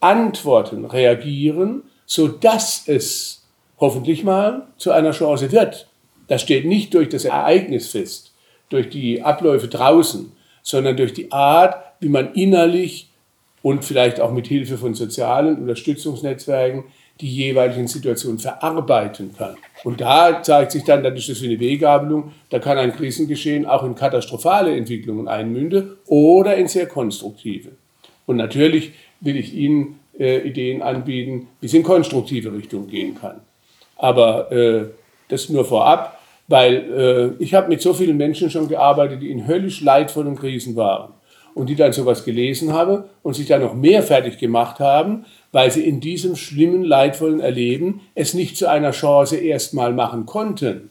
antworten, 0.00 0.84
reagieren, 0.84 1.82
so 2.06 2.28
dass 2.28 2.84
es 2.86 3.44
hoffentlich 3.80 4.22
mal 4.22 4.68
zu 4.78 4.92
einer 4.92 5.10
Chance 5.10 5.50
wird. 5.50 5.88
Das 6.28 6.42
steht 6.42 6.64
nicht 6.64 6.94
durch 6.94 7.08
das 7.08 7.24
Ereignis 7.24 7.88
fest, 7.88 8.32
durch 8.68 8.88
die 8.88 9.22
Abläufe 9.22 9.68
draußen, 9.68 10.32
sondern 10.62 10.96
durch 10.96 11.12
die 11.12 11.30
Art, 11.32 11.76
wie 12.00 12.08
man 12.08 12.32
innerlich 12.34 13.10
und 13.66 13.84
vielleicht 13.84 14.20
auch 14.20 14.30
mit 14.30 14.46
Hilfe 14.46 14.78
von 14.78 14.94
sozialen 14.94 15.58
Unterstützungsnetzwerken 15.58 16.84
die 17.20 17.26
jeweiligen 17.26 17.88
Situationen 17.88 18.38
verarbeiten 18.38 19.34
kann. 19.36 19.56
Und 19.82 20.00
da 20.00 20.40
zeigt 20.40 20.70
sich 20.70 20.84
dann, 20.84 21.02
dann 21.02 21.16
ist 21.16 21.28
das 21.28 21.42
wie 21.42 21.46
eine 21.46 21.58
Weggabelung, 21.58 22.30
da 22.50 22.60
kann 22.60 22.78
ein 22.78 22.94
Krisengeschehen 22.94 23.66
auch 23.66 23.82
in 23.82 23.96
katastrophale 23.96 24.76
Entwicklungen 24.76 25.26
einmünden 25.26 25.96
oder 26.06 26.54
in 26.54 26.68
sehr 26.68 26.86
konstruktive. 26.86 27.70
Und 28.24 28.36
natürlich 28.36 28.92
will 29.18 29.36
ich 29.36 29.52
Ihnen 29.52 29.98
äh, 30.16 30.46
Ideen 30.46 30.80
anbieten, 30.80 31.48
wie 31.60 31.66
es 31.66 31.74
in 31.74 31.82
konstruktive 31.82 32.52
Richtung 32.52 32.86
gehen 32.86 33.16
kann. 33.20 33.40
Aber 33.96 34.52
äh, 34.52 34.84
das 35.26 35.48
nur 35.48 35.64
vorab, 35.64 36.20
weil 36.46 37.34
äh, 37.40 37.42
ich 37.42 37.52
habe 37.52 37.66
mit 37.66 37.82
so 37.82 37.94
vielen 37.94 38.16
Menschen 38.16 38.48
schon 38.48 38.68
gearbeitet, 38.68 39.22
die 39.22 39.32
in 39.32 39.48
höllisch 39.48 39.80
leidvollen 39.80 40.36
Krisen 40.36 40.76
waren 40.76 41.15
und 41.56 41.70
die 41.70 41.74
dann 41.74 41.94
sowas 41.94 42.26
gelesen 42.26 42.74
haben 42.74 43.04
und 43.22 43.32
sich 43.32 43.46
dann 43.46 43.62
noch 43.62 43.72
mehr 43.72 44.02
fertig 44.02 44.36
gemacht 44.36 44.78
haben, 44.78 45.24
weil 45.52 45.70
sie 45.70 45.88
in 45.88 46.00
diesem 46.00 46.36
schlimmen, 46.36 46.84
leidvollen 46.84 47.40
Erleben 47.40 48.02
es 48.14 48.34
nicht 48.34 48.58
zu 48.58 48.68
einer 48.68 48.90
Chance 48.90 49.38
erstmal 49.38 49.94
machen 49.94 50.26
konnten. 50.26 50.90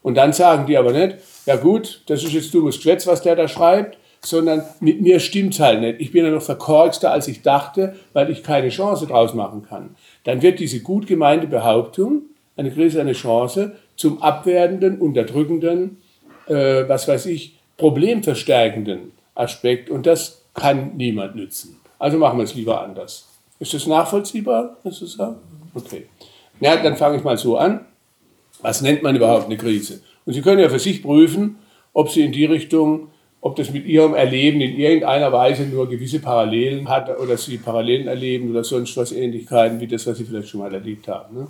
Und 0.00 0.14
dann 0.16 0.32
sagen 0.32 0.64
die 0.64 0.78
aber 0.78 0.92
nicht, 0.92 1.16
ja 1.44 1.56
gut, 1.56 2.00
das 2.06 2.24
ist 2.24 2.32
jetzt 2.32 2.54
dummes 2.54 2.76
Geschwätz, 2.76 3.06
was 3.06 3.20
der 3.20 3.36
da 3.36 3.48
schreibt, 3.48 3.98
sondern 4.22 4.62
mit 4.80 5.02
mir 5.02 5.20
stimmt's 5.20 5.60
halt 5.60 5.82
nicht. 5.82 6.00
Ich 6.00 6.10
bin 6.10 6.24
ja 6.24 6.30
noch 6.30 6.40
verkorkster, 6.40 7.12
als 7.12 7.28
ich 7.28 7.42
dachte, 7.42 7.94
weil 8.14 8.30
ich 8.30 8.42
keine 8.42 8.70
Chance 8.70 9.06
draus 9.06 9.34
machen 9.34 9.66
kann. 9.68 9.90
Dann 10.24 10.40
wird 10.40 10.58
diese 10.58 10.80
gut 10.80 11.06
gemeinte 11.06 11.46
Behauptung, 11.46 12.22
eine 12.56 12.70
Krise 12.70 13.02
eine 13.02 13.12
Chance 13.12 13.76
zum 13.94 14.22
abwertenden, 14.22 15.00
unterdrückenden, 15.00 15.98
äh, 16.46 16.88
was 16.88 17.06
weiß 17.06 17.26
ich, 17.26 17.58
problemverstärkenden 17.76 19.17
Aspekt. 19.38 19.90
Und 19.90 20.06
das 20.06 20.42
kann 20.54 20.96
niemand 20.96 21.36
nützen. 21.36 21.80
Also 21.98 22.18
machen 22.18 22.38
wir 22.38 22.44
es 22.44 22.54
lieber 22.54 22.82
anders. 22.82 23.28
Ist 23.58 23.74
das 23.74 23.86
nachvollziehbar, 23.86 24.76
was 24.82 24.98
du 24.98 25.06
sagst? 25.06 25.40
Okay. 25.74 26.06
Ja, 26.60 26.76
dann 26.76 26.96
fange 26.96 27.18
ich 27.18 27.24
mal 27.24 27.36
so 27.36 27.56
an. 27.56 27.86
Was 28.60 28.82
nennt 28.82 29.02
man 29.02 29.14
überhaupt 29.14 29.46
eine 29.46 29.56
Krise? 29.56 30.00
Und 30.26 30.32
Sie 30.32 30.42
können 30.42 30.60
ja 30.60 30.68
für 30.68 30.78
sich 30.78 31.02
prüfen, 31.02 31.58
ob 31.92 32.10
Sie 32.10 32.22
in 32.22 32.32
die 32.32 32.44
Richtung, 32.44 33.08
ob 33.40 33.56
das 33.56 33.70
mit 33.70 33.86
Ihrem 33.86 34.14
Erleben 34.14 34.60
in 34.60 34.76
irgendeiner 34.76 35.32
Weise 35.32 35.62
nur 35.64 35.88
gewisse 35.88 36.20
Parallelen 36.20 36.88
hat 36.88 37.16
oder 37.18 37.36
Sie 37.36 37.58
Parallelen 37.58 38.08
erleben 38.08 38.50
oder 38.50 38.64
sonst 38.64 38.96
was 38.96 39.12
Ähnlichkeiten 39.12 39.80
wie 39.80 39.86
das, 39.86 40.06
was 40.06 40.18
Sie 40.18 40.24
vielleicht 40.24 40.48
schon 40.48 40.60
mal 40.60 40.74
erlebt 40.74 41.06
haben. 41.06 41.36
Ne? 41.36 41.48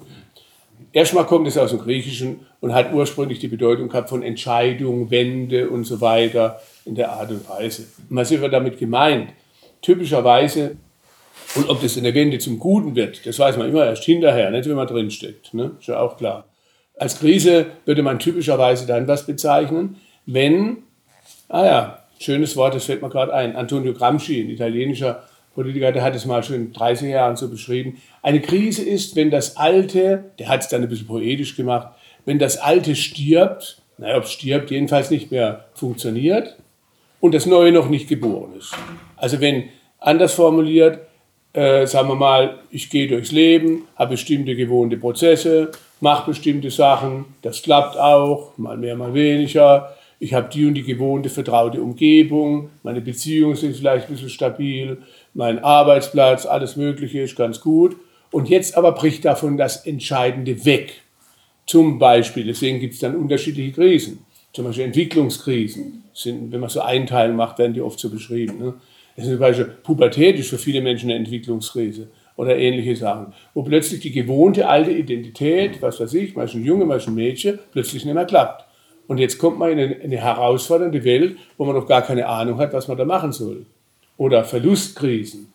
Erstmal 0.98 1.26
kommt 1.26 1.46
es 1.46 1.56
aus 1.56 1.70
dem 1.70 1.78
Griechischen 1.78 2.40
und 2.60 2.74
hat 2.74 2.92
ursprünglich 2.92 3.38
die 3.38 3.46
Bedeutung 3.46 3.88
gehabt 3.88 4.08
von 4.08 4.24
Entscheidung, 4.24 5.12
Wende 5.12 5.70
und 5.70 5.84
so 5.84 6.00
weiter 6.00 6.60
in 6.84 6.96
der 6.96 7.12
Art 7.12 7.30
und 7.30 7.48
Weise. 7.48 7.84
Und 8.10 8.16
was 8.16 8.32
wird 8.32 8.52
damit 8.52 8.80
gemeint? 8.80 9.32
Typischerweise, 9.80 10.76
und 11.54 11.68
ob 11.68 11.80
das 11.80 11.96
eine 11.96 12.12
Wende 12.14 12.40
zum 12.40 12.58
Guten 12.58 12.96
wird, 12.96 13.24
das 13.24 13.38
weiß 13.38 13.58
man 13.58 13.68
immer 13.68 13.86
erst 13.86 14.02
hinterher, 14.02 14.50
nicht 14.50 14.68
wenn 14.68 14.74
man 14.74 14.88
drinsteckt. 14.88 15.54
Ne? 15.54 15.76
Ist 15.78 15.86
ja 15.86 16.00
auch 16.00 16.16
klar. 16.16 16.46
Als 16.96 17.20
Krise 17.20 17.66
würde 17.84 18.02
man 18.02 18.18
typischerweise 18.18 18.84
dann 18.84 19.06
was 19.06 19.24
bezeichnen, 19.24 19.98
wenn, 20.26 20.78
ah 21.48 21.64
ja, 21.64 22.04
schönes 22.18 22.56
Wort, 22.56 22.74
das 22.74 22.86
fällt 22.86 23.02
mir 23.02 23.08
gerade 23.08 23.32
ein, 23.32 23.54
Antonio 23.54 23.92
Gramsci, 23.92 24.40
ein 24.40 24.50
italienischer 24.50 25.22
Politiker, 25.58 25.92
der 25.92 26.02
hat 26.02 26.14
es 26.14 26.24
mal 26.24 26.42
schon 26.42 26.56
in 26.56 26.72
30 26.72 27.10
Jahren 27.10 27.36
so 27.36 27.48
beschrieben. 27.48 28.00
Eine 28.22 28.40
Krise 28.40 28.82
ist, 28.82 29.16
wenn 29.16 29.30
das 29.30 29.56
Alte, 29.56 30.24
der 30.38 30.48
hat 30.48 30.60
es 30.62 30.68
dann 30.68 30.82
ein 30.82 30.88
bisschen 30.88 31.06
poetisch 31.06 31.56
gemacht, 31.56 31.88
wenn 32.24 32.38
das 32.38 32.58
Alte 32.58 32.94
stirbt 32.94 33.82
naja, 33.98 34.16
ob 34.16 34.24
es 34.24 34.32
stirbt, 34.32 34.70
jedenfalls 34.70 35.10
nicht 35.10 35.30
mehr 35.30 35.64
funktioniert 35.74 36.56
und 37.20 37.34
das 37.34 37.46
Neue 37.46 37.72
noch 37.72 37.88
nicht 37.88 38.08
geboren 38.08 38.52
ist. 38.56 38.74
Also 39.16 39.40
wenn, 39.40 39.64
anders 39.98 40.34
formuliert, 40.34 41.00
äh, 41.52 41.86
sagen 41.86 42.08
wir 42.08 42.14
mal, 42.14 42.58
ich 42.70 42.88
gehe 42.90 43.08
durchs 43.08 43.32
Leben, 43.32 43.82
habe 43.96 44.12
bestimmte 44.12 44.54
gewohnte 44.54 44.96
Prozesse, 44.96 45.72
mache 46.00 46.30
bestimmte 46.30 46.70
Sachen, 46.70 47.24
das 47.42 47.62
klappt 47.62 47.96
auch, 47.96 48.56
mal 48.56 48.76
mehr, 48.76 48.96
mal 48.96 49.12
weniger. 49.14 49.94
Ich 50.20 50.34
habe 50.34 50.48
die 50.52 50.66
und 50.66 50.74
die 50.74 50.82
gewohnte, 50.82 51.28
vertraute 51.28 51.80
Umgebung, 51.80 52.70
meine 52.82 53.00
Beziehungen 53.00 53.56
sind 53.56 53.76
vielleicht 53.76 54.08
ein 54.08 54.12
bisschen 54.12 54.30
stabil, 54.30 54.98
mein 55.38 55.60
Arbeitsplatz, 55.60 56.46
alles 56.46 56.74
Mögliche 56.74 57.20
ist 57.20 57.36
ganz 57.36 57.60
gut. 57.60 57.96
Und 58.32 58.48
jetzt 58.48 58.76
aber 58.76 58.90
bricht 58.90 59.24
davon 59.24 59.56
das 59.56 59.86
Entscheidende 59.86 60.64
weg. 60.64 60.94
Zum 61.64 62.00
Beispiel, 62.00 62.44
deswegen 62.44 62.80
gibt 62.80 62.94
es 62.94 63.00
dann 63.00 63.14
unterschiedliche 63.14 63.70
Krisen. 63.70 64.26
Zum 64.52 64.64
Beispiel 64.64 64.86
Entwicklungskrisen. 64.86 66.02
Sind, 66.12 66.50
wenn 66.50 66.58
man 66.58 66.70
so 66.70 66.80
Einteilen 66.80 67.36
macht, 67.36 67.60
werden 67.60 67.72
die 67.72 67.80
oft 67.80 68.00
so 68.00 68.10
beschrieben. 68.10 68.58
Ne? 68.58 68.74
Ist 69.14 69.28
zum 69.28 69.38
Beispiel 69.38 69.66
Pubertät 69.84 70.40
ist 70.40 70.50
für 70.50 70.58
viele 70.58 70.80
Menschen 70.80 71.08
eine 71.08 71.20
Entwicklungskrise 71.20 72.08
oder 72.34 72.58
ähnliche 72.58 72.96
Sachen. 72.96 73.32
Wo 73.54 73.62
plötzlich 73.62 74.00
die 74.00 74.10
gewohnte 74.10 74.66
alte 74.68 74.90
Identität, 74.90 75.80
was 75.80 76.00
weiß 76.00 76.14
ich, 76.14 76.34
mal 76.34 76.48
ein 76.48 76.64
Junge, 76.64 76.84
mal 76.84 77.00
ein 77.00 77.14
Mädchen, 77.14 77.60
plötzlich 77.70 78.04
nicht 78.04 78.14
mehr 78.14 78.24
klappt. 78.24 78.64
Und 79.06 79.18
jetzt 79.18 79.38
kommt 79.38 79.60
man 79.60 79.70
in 79.70 79.78
eine, 79.78 80.00
eine 80.00 80.16
herausfordernde 80.16 81.04
Welt, 81.04 81.36
wo 81.56 81.64
man 81.64 81.76
noch 81.76 81.86
gar 81.86 82.02
keine 82.02 82.26
Ahnung 82.26 82.58
hat, 82.58 82.72
was 82.72 82.88
man 82.88 82.98
da 82.98 83.04
machen 83.04 83.30
soll. 83.30 83.64
Oder 84.18 84.44
Verlustkrisen. 84.44 85.50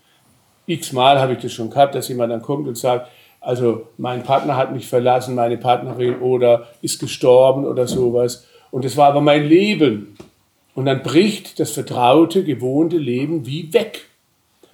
X-mal 0.65 1.19
habe 1.19 1.33
ich 1.33 1.39
das 1.39 1.53
schon 1.53 1.69
gehabt, 1.69 1.93
dass 1.93 2.07
jemand 2.07 2.31
dann 2.31 2.41
kommt 2.41 2.67
und 2.67 2.77
sagt, 2.77 3.11
also 3.39 3.87
mein 3.97 4.23
Partner 4.23 4.55
hat 4.55 4.73
mich 4.73 4.87
verlassen, 4.87 5.35
meine 5.35 5.57
Partnerin 5.57 6.21
oder 6.21 6.69
ist 6.81 6.99
gestorben 6.99 7.65
oder 7.65 7.87
sowas. 7.87 8.47
Und 8.71 8.85
das 8.85 8.95
war 8.97 9.09
aber 9.09 9.21
mein 9.21 9.45
Leben. 9.45 10.15
Und 10.75 10.85
dann 10.85 11.03
bricht 11.03 11.59
das 11.59 11.71
vertraute, 11.71 12.43
gewohnte 12.43 12.97
Leben 12.97 13.45
wie 13.45 13.71
weg. 13.73 14.07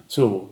So. 0.06 0.50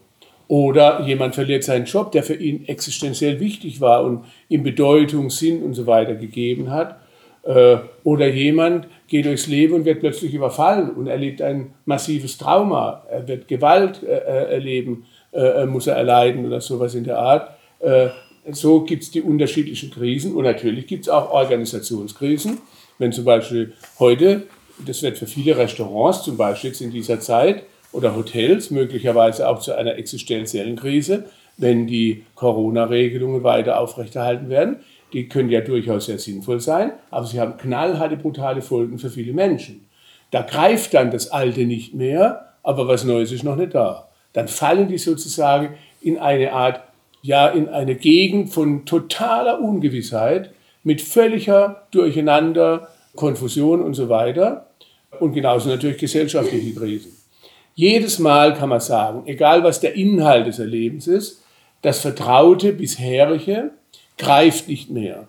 Oder 0.48 1.03
jemand 1.03 1.35
verliert 1.35 1.62
seinen 1.62 1.85
Job, 1.85 2.11
der 2.12 2.22
für 2.22 2.35
ihn 2.35 2.66
existenziell 2.66 3.38
wichtig 3.38 3.81
war 3.81 4.03
und 4.03 4.24
ihm 4.48 4.62
Bedeutung, 4.62 5.31
Sinn 5.31 5.62
und 5.62 5.74
so 5.74 5.87
weiter 5.87 6.14
gegeben 6.14 6.70
hat. 6.70 6.98
Äh, 7.44 7.79
oder 8.05 8.29
jemand 8.29 8.88
geht 9.07 9.27
durchs 9.27 9.46
Leben 9.46 9.74
und 9.74 9.85
wird 9.85 10.01
plötzlich 10.01 10.35
überfallen 10.35 10.90
und 10.90 11.07
erlebt 11.07 11.40
ein 11.40 11.72
massives 11.85 12.37
Trauma. 12.37 13.05
Er 13.11 13.27
wird 13.27 13.48
Gewalt 13.48 14.03
äh, 14.03 14.07
äh, 14.07 14.55
erleben, 14.55 15.05
muss 15.66 15.87
er 15.87 15.94
erleiden 15.94 16.46
oder 16.46 16.62
sowas 16.62 16.94
in 16.94 17.05
der 17.05 17.18
Art. 17.18 17.51
So 18.51 18.81
gibt 18.81 19.03
es 19.03 19.11
die 19.11 19.20
unterschiedlichen 19.20 19.90
Krisen 19.90 20.35
und 20.35 20.44
natürlich 20.44 20.87
gibt 20.87 21.03
es 21.03 21.11
auch 21.11 21.31
Organisationskrisen. 21.31 22.59
Wenn 22.98 23.12
zum 23.12 23.27
Beispiel 23.27 23.74
heute, 23.98 24.44
das 24.87 25.03
wird 25.03 25.18
für 25.18 25.27
viele 25.27 25.59
Restaurants 25.59 26.22
zum 26.22 26.38
Beispiel 26.38 26.70
jetzt 26.70 26.81
in 26.81 26.90
dieser 26.90 27.20
Zeit 27.20 27.64
oder 27.92 28.16
Hotels 28.16 28.70
möglicherweise 28.70 29.46
auch 29.46 29.61
zu 29.61 29.77
einer 29.77 29.96
existenziellen 29.96 30.77
Krise, 30.77 31.27
wenn 31.59 31.87
die 31.87 32.24
Corona-Regelungen 32.35 33.42
weiter 33.42 33.79
aufrechterhalten 33.79 34.48
werden. 34.48 34.79
Die 35.12 35.29
können 35.29 35.51
ja 35.51 35.61
durchaus 35.61 36.07
sehr 36.07 36.18
sinnvoll 36.18 36.61
sein, 36.61 36.92
aber 37.11 37.27
sie 37.27 37.40
haben 37.40 37.57
knallharte, 37.57 38.16
brutale 38.16 38.62
Folgen 38.62 38.99
für 38.99 39.11
viele 39.11 39.33
Menschen. 39.33 39.88
Da 40.31 40.42
greift 40.42 40.92
dann 40.94 41.11
das 41.11 41.31
Alte 41.31 41.64
nicht 41.64 41.94
mehr, 41.94 42.55
aber 42.62 42.87
was 42.87 43.05
Neues 43.05 43.33
ist 43.33 43.44
noch 43.44 43.57
nicht 43.57 43.75
da. 43.75 44.09
Dann 44.35 44.49
fallen 44.49 44.88
die 44.88 44.99
sozusagen 44.99 45.75
in 46.03 46.18
eine 46.18 46.53
Art 46.53 46.83
ja 47.23 47.49
in 47.49 47.68
eine 47.68 47.94
Gegend 47.94 48.51
von 48.51 48.85
totaler 48.85 49.61
Ungewissheit 49.61 50.53
mit 50.83 51.01
völliger 51.01 51.87
Durcheinander, 51.90 52.88
Konfusion 53.16 53.83
und 53.83 53.94
so 53.94 54.09
weiter. 54.09 54.66
Und 55.18 55.33
genauso 55.33 55.68
natürlich 55.68 55.99
gesellschaftliche 55.99 56.75
Krisen. 56.75 57.12
Jedes 57.75 58.18
Mal 58.18 58.55
kann 58.55 58.68
man 58.68 58.81
sagen, 58.81 59.23
egal 59.27 59.64
was 59.64 59.81
der 59.81 59.94
Inhalt 59.94 60.47
des 60.47 60.59
Erlebens 60.59 61.07
ist, 61.07 61.42
das 61.83 62.01
Vertraute, 62.01 62.73
bisherige 62.73 63.71
greift 64.18 64.68
nicht 64.68 64.90
mehr. 64.90 65.26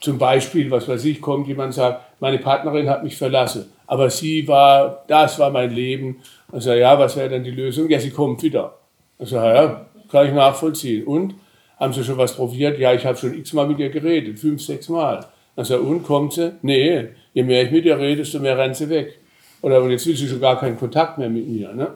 Zum 0.00 0.18
Beispiel, 0.18 0.70
was 0.70 0.86
weiß 0.86 1.04
ich, 1.06 1.20
kommt 1.20 1.48
jemand 1.48 1.68
und 1.68 1.72
sagt, 1.72 2.20
meine 2.20 2.38
Partnerin 2.38 2.88
hat 2.88 3.02
mich 3.02 3.16
verlassen, 3.16 3.72
aber 3.86 4.10
sie 4.10 4.46
war, 4.46 5.04
das 5.08 5.38
war 5.38 5.50
mein 5.50 5.70
Leben. 5.70 6.20
Sagt, 6.52 6.78
ja, 6.78 6.98
was 6.98 7.16
wäre 7.16 7.30
dann 7.30 7.44
die 7.44 7.50
Lösung? 7.50 7.88
Ja, 7.88 7.98
sie 7.98 8.10
kommt 8.10 8.42
wieder. 8.42 8.74
Sage, 9.18 9.54
ja, 9.54 9.86
kann 10.10 10.26
ich 10.26 10.32
nachvollziehen. 10.32 11.04
Und? 11.04 11.34
Haben 11.78 11.92
Sie 11.92 12.02
schon 12.02 12.18
was 12.18 12.34
probiert? 12.34 12.78
Ja, 12.78 12.92
ich 12.92 13.06
habe 13.06 13.16
schon 13.16 13.38
x-mal 13.38 13.66
mit 13.66 13.78
ihr 13.78 13.90
geredet, 13.90 14.38
fünf, 14.38 14.60
sechs 14.60 14.88
Mal. 14.88 15.24
Also, 15.54 15.78
und 15.78 16.02
kommt 16.02 16.32
sie? 16.32 16.54
Nee, 16.62 17.08
je 17.34 17.42
mehr 17.44 17.62
ich 17.62 17.70
mit 17.70 17.84
ihr 17.84 17.98
rede, 17.98 18.16
desto 18.16 18.40
mehr 18.40 18.58
rennt 18.58 18.76
sie 18.76 18.88
weg. 18.88 19.18
Oder 19.62 19.82
und 19.82 19.90
jetzt 19.90 20.06
will 20.06 20.16
sie 20.16 20.28
schon 20.28 20.40
gar 20.40 20.58
keinen 20.58 20.76
Kontakt 20.76 21.18
mehr 21.18 21.28
mit 21.28 21.46
mir. 21.46 21.72
Ne? 21.72 21.92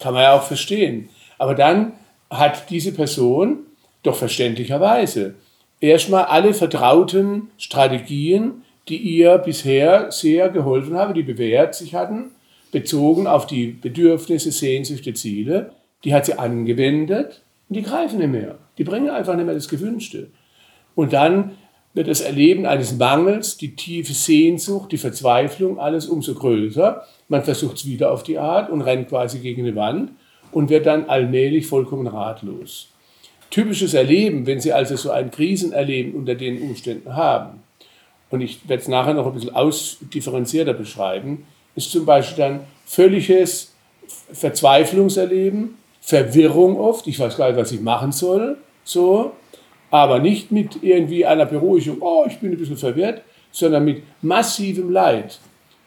Kann 0.00 0.14
man 0.14 0.22
ja 0.22 0.32
auch 0.34 0.42
verstehen. 0.42 1.08
Aber 1.38 1.54
dann 1.54 1.92
hat 2.30 2.68
diese 2.70 2.92
Person 2.92 3.60
doch 4.02 4.16
verständlicherweise 4.16 5.34
erstmal 5.80 6.24
alle 6.24 6.54
vertrauten 6.54 7.50
Strategien, 7.58 8.62
die 8.88 8.96
ihr 8.96 9.38
bisher 9.38 10.10
sehr 10.10 10.48
geholfen 10.48 10.94
haben, 10.94 11.14
die 11.14 11.22
bewährt 11.22 11.74
sich 11.74 11.94
hatten, 11.94 12.30
bezogen 12.70 13.26
auf 13.26 13.46
die 13.46 13.66
Bedürfnisse, 13.66 14.50
Sehnsüchte, 14.50 15.14
Ziele, 15.14 15.72
die 16.04 16.14
hat 16.14 16.26
sie 16.26 16.38
angewendet 16.38 17.42
und 17.68 17.76
die 17.76 17.82
greifen 17.82 18.18
nicht 18.18 18.30
mehr. 18.30 18.58
Die 18.78 18.84
bringen 18.84 19.10
einfach 19.10 19.36
nicht 19.36 19.44
mehr 19.44 19.54
das 19.54 19.68
Gewünschte. 19.68 20.30
Und 20.94 21.12
dann 21.12 21.52
wird 21.94 22.08
das 22.08 22.22
Erleben 22.22 22.64
eines 22.64 22.96
Mangels, 22.96 23.58
die 23.58 23.76
tiefe 23.76 24.14
Sehnsucht, 24.14 24.92
die 24.92 24.98
Verzweiflung, 24.98 25.78
alles 25.78 26.06
umso 26.06 26.34
größer. 26.34 27.02
Man 27.28 27.44
versucht 27.44 27.76
es 27.76 27.86
wieder 27.86 28.10
auf 28.10 28.22
die 28.22 28.38
Art 28.38 28.70
und 28.70 28.80
rennt 28.80 29.08
quasi 29.08 29.40
gegen 29.40 29.62
eine 29.62 29.76
Wand 29.76 30.12
und 30.52 30.70
wird 30.70 30.86
dann 30.86 31.08
allmählich 31.08 31.66
vollkommen 31.66 32.06
ratlos. 32.06 32.91
Typisches 33.52 33.92
Erleben, 33.92 34.46
wenn 34.46 34.60
Sie 34.60 34.72
also 34.72 34.96
so 34.96 35.10
ein 35.10 35.30
Krisenerleben 35.30 36.14
unter 36.14 36.34
den 36.34 36.62
Umständen 36.62 37.14
haben, 37.14 37.62
und 38.30 38.40
ich 38.40 38.66
werde 38.66 38.80
es 38.80 38.88
nachher 38.88 39.12
noch 39.12 39.26
ein 39.26 39.34
bisschen 39.34 39.54
ausdifferenzierter 39.54 40.72
beschreiben, 40.72 41.44
ist 41.76 41.92
zum 41.92 42.06
Beispiel 42.06 42.38
dann 42.38 42.60
völliges 42.86 43.74
Verzweiflungserleben, 44.32 45.74
Verwirrung 46.00 46.78
oft, 46.80 47.06
ich 47.06 47.20
weiß 47.20 47.36
gar 47.36 47.48
nicht, 47.48 47.60
was 47.60 47.72
ich 47.72 47.82
machen 47.82 48.10
soll, 48.10 48.56
so, 48.84 49.32
aber 49.90 50.18
nicht 50.18 50.50
mit 50.50 50.82
irgendwie 50.82 51.26
einer 51.26 51.44
Beruhigung, 51.44 51.98
oh, 52.00 52.24
ich 52.26 52.38
bin 52.38 52.52
ein 52.52 52.58
bisschen 52.58 52.78
verwirrt, 52.78 53.20
sondern 53.50 53.84
mit 53.84 54.02
massivem 54.22 54.88
Leid. 54.90 55.38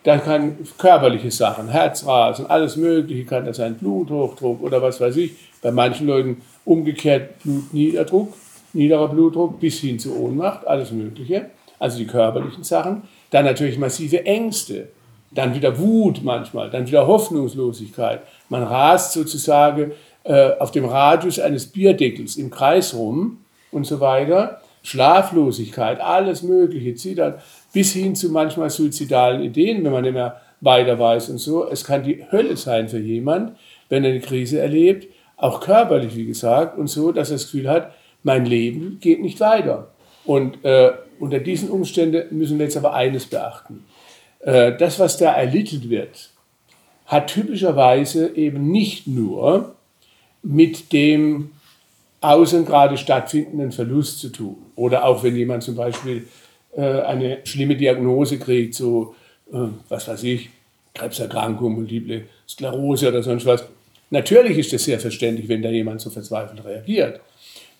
Dann 0.03 0.23
kann 0.23 0.55
körperliche 0.77 1.31
Sachen, 1.31 1.69
Herzrasen, 1.69 2.45
alles 2.45 2.75
Mögliche, 2.75 3.25
kann 3.25 3.43
das 3.43 3.57
sein, 3.57 3.73
Bluthochdruck 3.73 4.61
oder 4.61 4.79
was 4.83 5.01
weiß 5.01 5.17
ich, 5.17 5.31
bei 5.63 5.71
manchen 5.71 6.05
Leuten 6.05 6.43
umgekehrt 6.65 7.39
Blutniederdruck, 7.43 8.33
niederer 8.73 9.07
Blutdruck 9.07 9.59
bis 9.59 9.79
hin 9.79 9.99
zu 9.99 10.19
Ohnmacht, 10.19 10.67
alles 10.67 10.91
Mögliche, 10.91 11.49
also 11.79 11.97
die 11.97 12.07
körperlichen 12.07 12.63
Sachen. 12.63 13.03
Dann 13.29 13.45
natürlich 13.45 13.77
massive 13.77 14.25
Ängste, 14.25 14.89
dann 15.31 15.55
wieder 15.55 15.77
Wut 15.79 16.23
manchmal, 16.23 16.69
dann 16.69 16.87
wieder 16.87 17.07
Hoffnungslosigkeit. 17.07 18.21
Man 18.49 18.63
rast 18.63 19.13
sozusagen 19.13 19.91
äh, 20.23 20.51
auf 20.59 20.71
dem 20.71 20.85
Radius 20.85 21.39
eines 21.39 21.67
Bierdeckels 21.67 22.35
im 22.37 22.49
Kreis 22.49 22.93
rum 22.93 23.37
und 23.71 23.85
so 23.85 23.99
weiter. 23.99 24.61
Schlaflosigkeit, 24.83 25.99
alles 25.99 26.43
Mögliche, 26.43 27.15
dann 27.15 27.35
bis 27.73 27.93
hin 27.93 28.15
zu 28.15 28.29
manchmal 28.29 28.69
suizidalen 28.69 29.41
Ideen, 29.41 29.83
wenn 29.83 29.91
man 29.91 30.03
nicht 30.03 30.13
mehr 30.13 30.39
weiter 30.61 30.97
weiß 30.97 31.29
und 31.29 31.39
so. 31.39 31.67
Es 31.67 31.83
kann 31.83 32.03
die 32.03 32.23
Hölle 32.31 32.55
sein 32.55 32.87
für 32.87 32.99
jemand, 32.99 33.57
wenn 33.89 34.03
er 34.03 34.11
eine 34.11 34.19
Krise 34.19 34.59
erlebt, 34.59 35.07
auch 35.37 35.59
körperlich, 35.59 36.15
wie 36.15 36.25
gesagt, 36.25 36.77
und 36.77 36.87
so, 36.87 37.11
dass 37.11 37.29
er 37.29 37.35
das 37.35 37.45
Gefühl 37.45 37.69
hat, 37.69 37.93
mein 38.23 38.45
Leben 38.45 38.99
geht 39.01 39.21
nicht 39.21 39.39
weiter. 39.39 39.89
Und 40.25 40.63
äh, 40.63 40.91
unter 41.19 41.39
diesen 41.39 41.69
Umständen 41.69 42.37
müssen 42.37 42.57
wir 42.57 42.65
jetzt 42.65 42.77
aber 42.77 42.93
eines 42.93 43.25
beachten. 43.25 43.85
Äh, 44.39 44.75
das, 44.77 44.99
was 44.99 45.17
da 45.17 45.31
erlittelt 45.33 45.89
wird, 45.89 46.31
hat 47.05 47.27
typischerweise 47.27 48.35
eben 48.35 48.71
nicht 48.71 49.07
nur 49.07 49.75
mit 50.41 50.91
dem 50.91 51.51
außen 52.21 52.65
gerade 52.65 52.97
stattfindenden 52.97 53.71
Verlust 53.71 54.19
zu 54.19 54.29
tun. 54.29 54.57
Oder 54.75 55.05
auch 55.05 55.23
wenn 55.23 55.35
jemand 55.35 55.63
zum 55.63 55.75
Beispiel 55.75 56.27
äh, 56.75 56.81
eine 56.81 57.39
schlimme 57.43 57.75
Diagnose 57.75 58.39
kriegt, 58.39 58.73
so, 58.73 59.15
äh, 59.51 59.67
was 59.89 60.07
weiß 60.07 60.23
ich, 60.23 60.49
Krebserkrankung, 60.93 61.75
multiple 61.75 62.23
Sklerose 62.47 63.09
oder 63.09 63.21
sonst 63.21 63.45
was. 63.45 63.65
Natürlich 64.09 64.57
ist 64.57 64.73
das 64.73 64.83
sehr 64.83 64.99
verständlich, 64.99 65.49
wenn 65.49 65.61
da 65.61 65.69
jemand 65.69 66.01
so 66.01 66.09
verzweifelt 66.09 66.63
reagiert. 66.63 67.19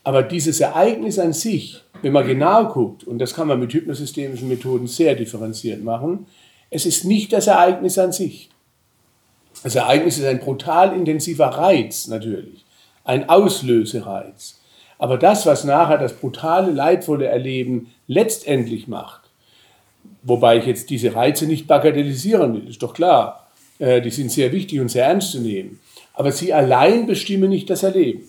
Aber 0.03 0.23
dieses 0.23 0.59
Ereignis 0.59 1.17
an 1.19 1.33
sich, 1.33 1.81
wenn 2.01 2.13
man 2.13 2.27
genau 2.27 2.67
guckt, 2.67 3.03
und 3.03 3.19
das 3.19 3.33
kann 3.33 3.47
man 3.47 3.59
mit 3.59 3.73
hypnosystemischen 3.73 4.47
Methoden 4.47 4.87
sehr 4.87 5.15
differenziert 5.15 5.83
machen, 5.83 6.27
es 6.69 6.85
ist 6.85 7.05
nicht 7.05 7.33
das 7.33 7.47
Ereignis 7.47 7.97
an 7.97 8.11
sich. 8.11 8.49
Das 9.63 9.75
Ereignis 9.75 10.17
ist 10.17 10.25
ein 10.25 10.39
brutal 10.39 10.95
intensiver 10.95 11.47
Reiz 11.47 12.07
natürlich, 12.07 12.65
ein 13.03 13.29
Auslösereiz. 13.29 14.59
Aber 14.97 15.17
das, 15.17 15.45
was 15.45 15.63
nachher 15.63 15.97
das 15.97 16.13
brutale, 16.13 16.71
leidvolle 16.71 17.25
Erleben 17.25 17.91
letztendlich 18.07 18.87
macht, 18.87 19.25
Wobei 20.27 20.57
ich 20.57 20.65
jetzt 20.65 20.89
diese 20.89 21.13
Reize 21.13 21.45
nicht 21.45 21.67
bagatellisieren 21.67 22.55
will, 22.55 22.67
ist 22.67 22.81
doch 22.81 22.95
klar. 22.95 23.47
Äh, 23.77 24.01
die 24.01 24.09
sind 24.09 24.31
sehr 24.31 24.51
wichtig 24.51 24.79
und 24.79 24.89
sehr 24.89 25.05
ernst 25.05 25.31
zu 25.31 25.39
nehmen. 25.39 25.79
Aber 26.15 26.31
sie 26.31 26.53
allein 26.53 27.07
bestimmen 27.07 27.49
nicht 27.49 27.69
das 27.69 27.83
Erleben. 27.83 28.23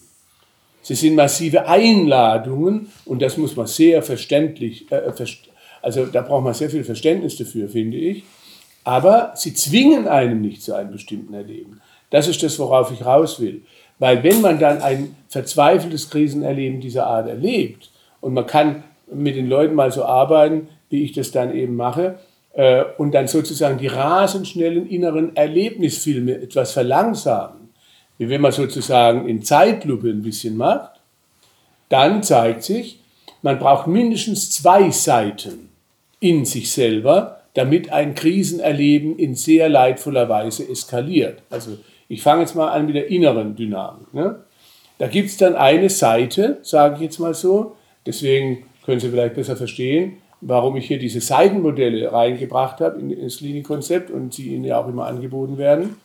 Sie 0.82 0.94
sind 0.94 1.14
massive 1.14 1.66
Einladungen 1.66 2.92
und 3.04 3.22
das 3.22 3.36
muss 3.36 3.56
man 3.56 3.66
sehr 3.66 4.02
verständlich, 4.02 4.90
äh, 4.92 5.02
also 5.82 6.06
da 6.06 6.22
braucht 6.22 6.44
man 6.44 6.54
sehr 6.54 6.70
viel 6.70 6.84
Verständnis 6.84 7.36
dafür, 7.36 7.68
finde 7.68 7.96
ich. 7.96 8.24
Aber 8.84 9.32
sie 9.34 9.52
zwingen 9.52 10.06
einem 10.06 10.40
nicht 10.40 10.62
zu 10.62 10.74
einem 10.74 10.92
bestimmten 10.92 11.34
Erleben. 11.34 11.80
Das 12.10 12.28
ist 12.28 12.42
das, 12.42 12.58
worauf 12.58 12.92
ich 12.92 13.04
raus 13.04 13.40
will. 13.40 13.62
Weil 13.98 14.22
wenn 14.22 14.40
man 14.40 14.60
dann 14.60 14.80
ein 14.80 15.16
verzweifeltes 15.28 16.10
Krisenerleben 16.10 16.80
dieser 16.80 17.06
Art 17.06 17.28
erlebt 17.28 17.90
und 18.20 18.34
man 18.34 18.46
kann 18.46 18.84
mit 19.12 19.36
den 19.36 19.48
Leuten 19.48 19.74
mal 19.74 19.90
so 19.90 20.04
arbeiten, 20.04 20.68
wie 20.90 21.02
ich 21.02 21.12
das 21.12 21.32
dann 21.32 21.54
eben 21.54 21.76
mache, 21.76 22.18
äh, 22.52 22.84
und 22.96 23.12
dann 23.12 23.28
sozusagen 23.28 23.78
die 23.78 23.86
rasend 23.86 24.48
schnellen 24.48 24.88
inneren 24.88 25.34
Erlebnisfilme 25.36 26.34
etwas 26.40 26.72
verlangsamen, 26.72 27.55
wenn 28.18 28.40
man 28.40 28.52
sozusagen 28.52 29.28
in 29.28 29.42
Zeitlupe 29.42 30.08
ein 30.08 30.22
bisschen 30.22 30.56
macht, 30.56 30.92
dann 31.88 32.22
zeigt 32.22 32.62
sich, 32.62 33.00
man 33.42 33.58
braucht 33.58 33.86
mindestens 33.86 34.50
zwei 34.50 34.90
Seiten 34.90 35.68
in 36.20 36.44
sich 36.44 36.72
selber, 36.72 37.42
damit 37.54 37.90
ein 37.90 38.14
Krisenerleben 38.14 39.18
in 39.18 39.34
sehr 39.34 39.68
leidvoller 39.68 40.28
Weise 40.28 40.68
eskaliert. 40.68 41.42
Also 41.50 41.78
ich 42.08 42.22
fange 42.22 42.42
jetzt 42.42 42.54
mal 42.54 42.68
an 42.68 42.86
mit 42.86 42.96
der 42.96 43.08
inneren 43.08 43.56
Dynamik. 43.56 44.12
Ne? 44.12 44.40
Da 44.98 45.08
gibt 45.08 45.28
es 45.28 45.36
dann 45.36 45.54
eine 45.54 45.90
Seite, 45.90 46.58
sage 46.62 46.96
ich 46.96 47.00
jetzt 47.02 47.18
mal 47.18 47.34
so, 47.34 47.76
deswegen 48.04 48.64
können 48.84 49.00
Sie 49.00 49.10
vielleicht 49.10 49.34
besser 49.34 49.56
verstehen, 49.56 50.18
warum 50.40 50.76
ich 50.76 50.86
hier 50.86 50.98
diese 50.98 51.20
Seitenmodelle 51.20 52.12
reingebracht 52.12 52.80
habe 52.80 53.00
in 53.00 53.22
das 53.22 53.40
Linienkonzept 53.40 54.10
und 54.10 54.32
sie 54.34 54.54
Ihnen 54.54 54.64
ja 54.64 54.78
auch 54.78 54.88
immer 54.88 55.06
angeboten 55.06 55.58
werden. 55.58 55.96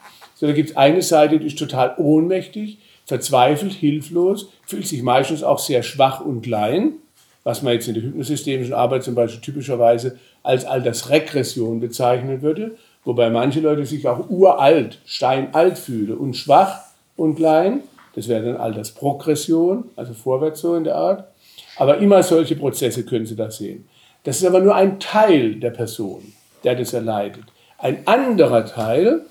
So, 0.41 0.47
da 0.47 0.53
gibt 0.53 0.71
es 0.71 0.75
eine 0.75 1.03
Seite, 1.03 1.37
die 1.37 1.45
ist 1.45 1.59
total 1.59 1.93
ohnmächtig, 1.97 2.79
verzweifelt, 3.05 3.73
hilflos, 3.73 4.49
fühlt 4.65 4.87
sich 4.87 5.03
meistens 5.03 5.43
auch 5.43 5.59
sehr 5.59 5.83
schwach 5.83 6.19
und 6.19 6.41
klein, 6.41 6.93
was 7.43 7.61
man 7.61 7.73
jetzt 7.73 7.87
in 7.87 7.93
der 7.93 8.01
hypnosystemischen 8.01 8.73
Arbeit 8.73 9.03
zum 9.03 9.13
Beispiel 9.13 9.39
typischerweise 9.39 10.17
als 10.41 10.65
Altersregression 10.65 11.79
bezeichnen 11.79 12.41
würde. 12.41 12.71
Wobei 13.05 13.29
manche 13.29 13.59
Leute 13.59 13.85
sich 13.85 14.07
auch 14.07 14.31
uralt, 14.31 14.97
steinalt 15.05 15.77
fühlen 15.77 16.17
und 16.17 16.35
schwach 16.35 16.85
und 17.15 17.35
klein. 17.35 17.81
Das 18.15 18.27
wäre 18.27 18.43
dann 18.43 18.57
Altersprogression, 18.57 19.91
also 19.95 20.15
vorwärts 20.15 20.61
so 20.61 20.75
in 20.75 20.85
der 20.85 20.95
Art. 20.95 21.25
Aber 21.77 21.99
immer 21.99 22.23
solche 22.23 22.55
Prozesse 22.55 23.05
können 23.05 23.27
Sie 23.27 23.35
da 23.35 23.51
sehen. 23.51 23.87
Das 24.23 24.37
ist 24.37 24.45
aber 24.45 24.61
nur 24.61 24.73
ein 24.73 24.99
Teil 24.99 25.59
der 25.59 25.69
Person, 25.69 26.33
der 26.63 26.73
das 26.73 26.93
erleidet. 26.93 27.43
Ein 27.77 28.07
anderer 28.07 28.65
Teil 28.65 29.21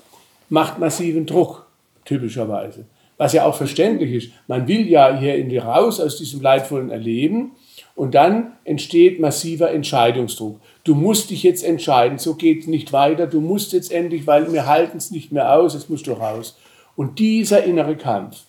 macht 0.51 0.79
massiven 0.79 1.25
Druck, 1.25 1.65
typischerweise. 2.03 2.85
Was 3.17 3.31
ja 3.31 3.45
auch 3.45 3.55
verständlich 3.55 4.11
ist. 4.11 4.33
Man 4.47 4.67
will 4.67 4.87
ja 4.87 5.17
hier 5.17 5.35
in 5.35 5.47
die 5.47 5.59
raus 5.59 6.01
aus 6.01 6.17
diesem 6.17 6.41
leidvollen 6.41 6.89
Erleben 6.89 7.51
und 7.95 8.15
dann 8.15 8.51
entsteht 8.65 9.19
massiver 9.19 9.71
Entscheidungsdruck. 9.71 10.59
Du 10.83 10.93
musst 10.93 11.29
dich 11.29 11.43
jetzt 11.43 11.63
entscheiden, 11.63 12.17
so 12.17 12.35
geht 12.35 12.61
es 12.61 12.67
nicht 12.67 12.91
weiter, 12.91 13.27
du 13.27 13.39
musst 13.39 13.71
jetzt 13.71 13.93
endlich, 13.93 14.27
weil 14.27 14.51
wir 14.51 14.67
halten 14.67 14.97
es 14.97 15.09
nicht 15.09 15.31
mehr 15.31 15.55
aus, 15.55 15.73
jetzt 15.73 15.89
musst 15.89 16.07
du 16.07 16.13
raus. 16.13 16.57
Und 16.97 17.19
dieser 17.19 17.63
innere 17.63 17.95
Kampf, 17.95 18.43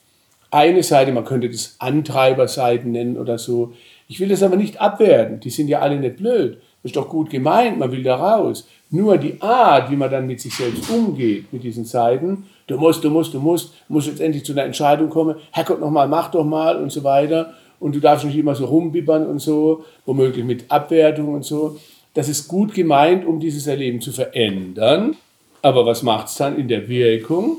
eine 0.50 0.82
Seite, 0.82 1.12
man 1.12 1.24
könnte 1.24 1.48
das 1.48 1.76
Antreiberseiten 1.78 2.90
nennen 2.90 3.16
oder 3.16 3.38
so, 3.38 3.74
ich 4.08 4.18
will 4.18 4.28
das 4.28 4.42
aber 4.42 4.56
nicht 4.56 4.80
abwerten, 4.80 5.38
die 5.38 5.50
sind 5.50 5.68
ja 5.68 5.78
alle 5.78 6.00
nicht 6.00 6.16
blöd, 6.16 6.54
das 6.82 6.90
ist 6.90 6.96
doch 6.96 7.08
gut 7.08 7.30
gemeint, 7.30 7.78
man 7.78 7.92
will 7.92 8.02
da 8.02 8.16
raus. 8.16 8.66
Nur 8.94 9.16
die 9.16 9.40
Art, 9.40 9.90
wie 9.90 9.96
man 9.96 10.10
dann 10.10 10.26
mit 10.26 10.38
sich 10.38 10.54
selbst 10.54 10.90
umgeht, 10.90 11.50
mit 11.50 11.64
diesen 11.64 11.86
Seiten, 11.86 12.44
du 12.66 12.76
musst, 12.76 13.02
du 13.02 13.08
musst, 13.08 13.32
du 13.32 13.40
musst, 13.40 13.72
musst 13.88 14.06
jetzt 14.06 14.20
endlich 14.20 14.44
zu 14.44 14.52
einer 14.52 14.64
Entscheidung 14.64 15.08
kommen, 15.08 15.36
Herrgott 15.50 15.80
nochmal, 15.80 16.06
mach 16.08 16.30
doch 16.30 16.44
mal 16.44 16.76
und 16.76 16.92
so 16.92 17.02
weiter 17.02 17.54
und 17.80 17.94
du 17.94 18.00
darfst 18.00 18.26
nicht 18.26 18.36
immer 18.36 18.54
so 18.54 18.66
rumbibbern 18.66 19.26
und 19.26 19.38
so, 19.38 19.86
womöglich 20.04 20.44
mit 20.44 20.70
Abwertung 20.70 21.32
und 21.32 21.42
so. 21.42 21.78
Das 22.12 22.28
ist 22.28 22.46
gut 22.48 22.74
gemeint, 22.74 23.24
um 23.24 23.40
dieses 23.40 23.66
Erleben 23.66 24.02
zu 24.02 24.12
verändern. 24.12 25.16
Aber 25.62 25.86
was 25.86 26.02
macht 26.02 26.28
es 26.28 26.34
dann 26.34 26.58
in 26.58 26.68
der 26.68 26.86
Wirkung? 26.86 27.58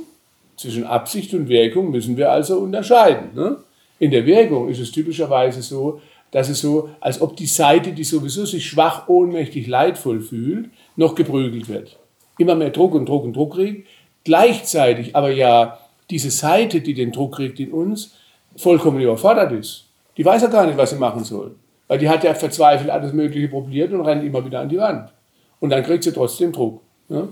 Zwischen 0.55 0.83
Absicht 0.83 1.33
und 1.33 1.49
Wirkung 1.49 1.89
müssen 1.89 2.15
wir 2.15 2.31
also 2.31 2.59
unterscheiden. 2.59 3.29
Ne? 3.33 3.57
In 3.97 4.11
der 4.11 4.27
Wirkung 4.27 4.69
ist 4.69 4.79
es 4.79 4.91
typischerweise 4.91 5.63
so, 5.63 5.99
dass 6.29 6.49
es 6.49 6.61
so, 6.61 6.89
als 6.99 7.21
ob 7.21 7.35
die 7.35 7.45
Seite, 7.45 7.91
die 7.91 8.03
sowieso 8.03 8.45
sich 8.45 8.65
schwach, 8.65 9.07
ohnmächtig, 9.07 9.67
leidvoll 9.67 10.19
fühlt, 10.19 10.69
noch 10.95 11.15
geprügelt 11.15 11.67
wird. 11.69 11.97
Immer 12.37 12.55
mehr 12.55 12.69
Druck 12.69 12.95
und 12.95 13.07
Druck 13.07 13.23
und 13.23 13.35
Druck 13.35 13.55
kriegt. 13.55 13.87
Gleichzeitig 14.23 15.15
aber 15.15 15.31
ja 15.31 15.79
diese 16.09 16.31
Seite, 16.31 16.81
die 16.81 16.93
den 16.93 17.11
Druck 17.11 17.35
kriegt 17.35 17.59
in 17.59 17.71
uns, 17.71 18.15
vollkommen 18.55 18.99
überfordert 19.01 19.51
ist. 19.51 19.85
Die 20.17 20.25
weiß 20.25 20.43
ja 20.43 20.47
gar 20.47 20.65
nicht, 20.65 20.77
was 20.77 20.91
sie 20.91 20.97
machen 20.97 21.23
soll. 21.23 21.55
Weil 21.87 21.99
die 21.99 22.09
hat 22.09 22.23
ja 22.23 22.33
verzweifelt 22.33 22.89
alles 22.89 23.13
Mögliche 23.13 23.47
probiert 23.47 23.91
und 23.93 24.01
rennt 24.01 24.23
immer 24.23 24.45
wieder 24.45 24.61
an 24.61 24.69
die 24.69 24.77
Wand. 24.77 25.11
Und 25.59 25.69
dann 25.69 25.83
kriegt 25.83 26.03
sie 26.03 26.13
trotzdem 26.13 26.51
Druck. 26.51 26.81
Ja? 27.09 27.27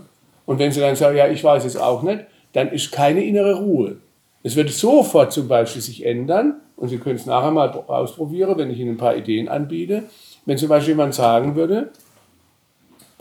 Und 0.45 0.59
wenn 0.59 0.71
sie 0.71 0.79
dann 0.79 0.95
sagt, 0.95 1.15
ja, 1.15 1.27
ich 1.27 1.43
weiß 1.43 1.65
es 1.65 1.77
auch 1.77 2.03
nicht, 2.03 2.25
dann 2.53 2.69
ist 2.69 2.91
keine 2.91 3.23
innere 3.23 3.55
Ruhe. 3.55 3.97
Es 4.43 4.55
wird 4.55 4.69
sofort 4.71 5.31
zum 5.31 5.47
Beispiel 5.47 5.81
sich 5.81 6.05
ändern, 6.05 6.61
und 6.81 6.87
Sie 6.87 6.97
können 6.97 7.15
es 7.15 7.27
nachher 7.27 7.51
mal 7.51 7.69
ausprobieren, 7.69 8.57
wenn 8.57 8.71
ich 8.71 8.79
Ihnen 8.79 8.95
ein 8.95 8.97
paar 8.97 9.15
Ideen 9.15 9.47
anbiete. 9.47 10.03
Wenn 10.47 10.57
zum 10.57 10.67
Beispiel 10.67 10.93
jemand 10.93 11.13
sagen 11.13 11.55
würde, 11.55 11.91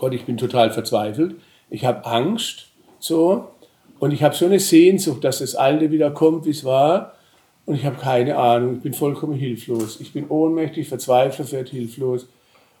Gott, 0.01 0.15
ich 0.15 0.25
bin 0.25 0.35
total 0.35 0.71
verzweifelt, 0.71 1.35
ich 1.69 1.85
habe 1.85 2.07
Angst, 2.07 2.69
so, 2.97 3.49
und 3.99 4.11
ich 4.11 4.23
habe 4.23 4.33
so 4.33 4.47
eine 4.47 4.59
Sehnsucht, 4.59 5.23
dass 5.23 5.37
das 5.39 5.53
Alte 5.53 5.91
wieder 5.91 6.09
kommt, 6.09 6.45
wie 6.47 6.49
es 6.49 6.65
war, 6.65 7.13
und 7.67 7.75
ich 7.75 7.85
habe 7.85 7.97
keine 7.97 8.35
Ahnung, 8.35 8.77
ich 8.77 8.81
bin 8.81 8.95
vollkommen 8.95 9.35
hilflos. 9.35 10.01
Ich 10.01 10.11
bin 10.11 10.27
ohnmächtig, 10.27 10.87
verzweifelt, 10.89 11.51
werde 11.51 11.69
hilflos. 11.69 12.27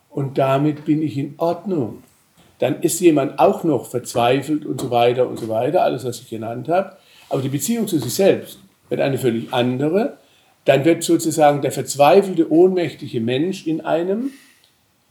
Und 0.09 0.39
damit 0.39 0.83
bin 0.85 1.03
ich 1.03 1.15
in 1.15 1.35
Ordnung. 1.37 2.01
Dann 2.57 2.81
ist 2.81 2.99
jemand 2.99 3.37
auch 3.37 3.63
noch 3.63 3.85
verzweifelt 3.85 4.65
und 4.65 4.81
so 4.81 4.89
weiter 4.89 5.29
und 5.29 5.37
so 5.37 5.47
weiter, 5.47 5.83
alles, 5.83 6.03
was 6.03 6.21
ich 6.21 6.29
genannt 6.31 6.69
habe. 6.69 6.97
Aber 7.29 7.43
die 7.43 7.49
Beziehung 7.49 7.87
zu 7.87 7.99
sich 7.99 8.15
selbst 8.15 8.57
wird 8.89 8.99
eine 8.99 9.19
völlig 9.19 9.53
andere. 9.53 10.17
Dann 10.65 10.85
wird 10.85 11.03
sozusagen 11.03 11.61
der 11.61 11.71
verzweifelte, 11.71 12.51
ohnmächtige 12.51 13.21
Mensch 13.21 13.67
in 13.67 13.81
einem 13.81 14.31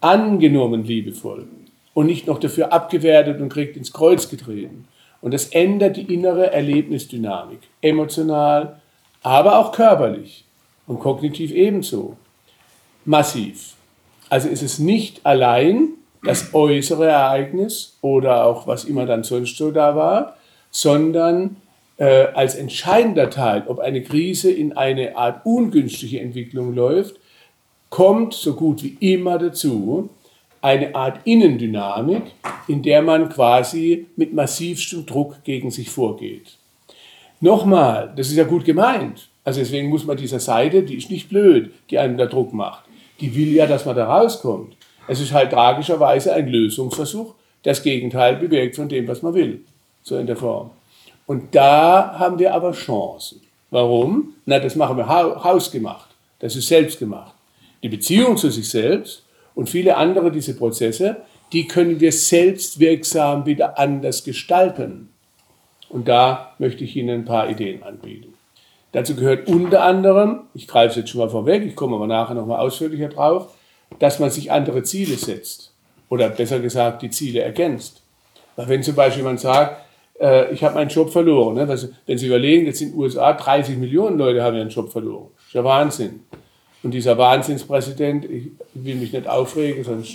angenommen 0.01 0.83
liebevoll 0.83 1.47
und 1.95 2.07
nicht 2.07 2.27
noch 2.27 2.39
dafür 2.39 2.73
abgewertet 2.73 3.41
und 3.41 3.49
kriegt 3.49 3.77
ins 3.77 3.93
Kreuz 3.93 4.29
getreten. 4.29 4.87
Und 5.21 5.35
das 5.35 5.49
ändert 5.49 5.97
die 5.97 6.15
innere 6.15 6.53
Erlebnisdynamik, 6.53 7.61
emotional, 7.83 8.81
aber 9.23 9.59
auch 9.59 9.73
körperlich 9.73 10.45
und 10.87 10.99
kognitiv 10.99 11.53
ebenso. 11.53 12.17
Massiv. 13.05 13.75
Also 14.29 14.49
ist 14.49 14.63
es 14.63 14.79
nicht 14.79 15.27
allein 15.27 15.89
das 16.23 16.55
äußere 16.55 17.07
Ereignis 17.07 17.99
oder 18.03 18.45
auch 18.45 18.67
was 18.67 18.85
immer 18.85 19.07
dann 19.07 19.25
sonst 19.25 19.57
so 19.57 19.71
da 19.71 19.97
war, 19.97 20.37
sondern 20.71 21.57
äh, 21.97 22.29
als 22.35 22.55
entscheidender 22.55 23.31
Teil, 23.31 23.65
ob 23.67 23.79
eine 23.79 24.03
Krise 24.03 24.51
in 24.51 24.77
eine 24.77 25.17
Art 25.17 25.45
ungünstige 25.45 26.21
Entwicklung 26.21 26.75
läuft, 26.75 27.17
kommt 27.89 28.35
so 28.35 28.55
gut 28.55 28.83
wie 28.83 28.97
immer 29.01 29.39
dazu 29.39 30.11
eine 30.63 30.95
Art 30.95 31.21
Innendynamik, 31.25 32.23
in 32.69 32.83
der 32.83 33.03
man 33.03 33.29
quasi 33.29 34.07
mit 34.17 34.33
massivstem 34.33 35.07
Druck 35.07 35.43
gegen 35.45 35.71
sich 35.71 35.91
vorgeht. 35.91 36.57
Nochmal, 37.41 38.13
das 38.17 38.29
ist 38.29 38.37
ja 38.37 38.45
gut 38.45 38.65
gemeint. 38.65 39.29
Also 39.45 39.61
deswegen 39.61 39.89
muss 39.89 40.05
man 40.05 40.17
dieser 40.17 40.41
Seite, 40.41 40.83
die 40.83 40.97
ist 40.97 41.11
nicht 41.11 41.29
blöd, 41.29 41.73
die 41.89 41.99
einem 41.99 42.19
da 42.19 42.27
Druck 42.27 42.53
macht. 42.53 42.85
Die 43.21 43.35
will 43.35 43.53
ja, 43.53 43.67
dass 43.67 43.87
man 43.87 43.97
da 43.97 44.07
rauskommt. 44.07 44.77
Es 45.09 45.21
ist 45.21 45.33
halt 45.33 45.51
tragischerweise 45.51 46.35
ein 46.35 46.49
Lösungsversuch, 46.49 47.35
das 47.63 47.83
Gegenteil 47.83 48.37
bewirkt 48.37 48.77
von 48.77 48.89
dem, 48.89 49.09
was 49.09 49.23
man 49.23 49.35
will. 49.35 49.63
So 50.03 50.19
in 50.19 50.27
der 50.27 50.37
Form. 50.37 50.71
Und 51.27 51.55
da 51.55 52.19
haben 52.19 52.39
wir 52.39 52.55
aber 52.55 52.73
Chancen. 52.73 53.41
Warum? 53.71 54.35
Na, 54.47 54.59
das 54.59 54.77
machen 54.77 54.97
wir 54.97 55.09
hausgemacht. 55.09 56.11
Das 56.39 56.57
ist 56.57 56.69
selbstgemacht. 56.69 57.35
Die 57.83 57.89
Beziehung 57.89 58.37
zu 58.37 58.51
sich 58.51 58.69
selbst 58.69 59.23
und 59.61 59.69
viele 59.69 59.99
andere 59.99 60.33
diese 60.33 60.57
Prozesse, 60.57 61.19
die 61.53 61.69
können 61.69 62.01
wir 62.01 62.13
selbstwirksam 62.13 63.45
wieder 63.45 63.79
anders 63.79 64.25
gestalten. 64.25 65.11
Und 65.91 66.09
da 66.09 66.55
möchte 66.59 66.83
ich 66.83 66.97
Ihnen 66.97 67.21
ein 67.21 67.25
paar 67.27 67.51
Ideen 67.51 67.83
anbieten. 67.83 68.33
Dazu 68.93 69.15
gehört 69.15 69.49
unter 69.49 69.83
anderem, 69.83 70.45
ich 70.55 70.67
greife 70.67 70.93
es 70.93 70.97
jetzt 70.97 71.11
schon 71.11 71.21
mal 71.21 71.29
vorweg, 71.29 71.63
ich 71.67 71.77
komme 71.77 71.97
aber 71.97 72.07
nachher 72.07 72.33
nochmal 72.33 72.61
ausführlicher 72.61 73.11
drauf, 73.11 73.55
dass 73.99 74.19
man 74.19 74.31
sich 74.31 74.51
andere 74.51 74.83
Ziele 74.83 75.17
setzt. 75.17 75.75
Oder 76.09 76.31
besser 76.31 76.61
gesagt, 76.61 77.03
die 77.03 77.11
Ziele 77.11 77.43
ergänzt. 77.43 78.03
Weil 78.57 78.71
wenn 78.71 78.83
zum 78.83 78.95
Beispiel 78.95 79.25
jemand 79.25 79.41
sagt, 79.41 79.77
äh, 80.19 80.51
ich 80.55 80.65
habe 80.65 80.77
meinen 80.77 80.89
Job 80.89 81.11
verloren. 81.11 81.57
Ne? 81.57 81.69
Wenn 82.07 82.17
Sie 82.17 82.29
überlegen, 82.29 82.65
jetzt 82.65 82.81
in 82.81 82.93
den 82.93 82.99
USA 82.99 83.35
30 83.35 83.77
Millionen 83.77 84.17
Leute 84.17 84.43
haben 84.43 84.57
ihren 84.57 84.71
Job 84.71 84.91
verloren. 84.91 85.29
Das 85.37 85.49
ist 85.49 85.53
ja 85.53 85.65
Wahnsinn. 85.65 86.21
Und 86.83 86.93
dieser 86.93 87.19
Wahnsinnspräsident, 87.19 88.25
ich 88.25 88.51
will 88.75 88.95
mich 88.95 89.13
nicht 89.13 89.29
aufregen, 89.29 89.85
sonst 89.85 90.15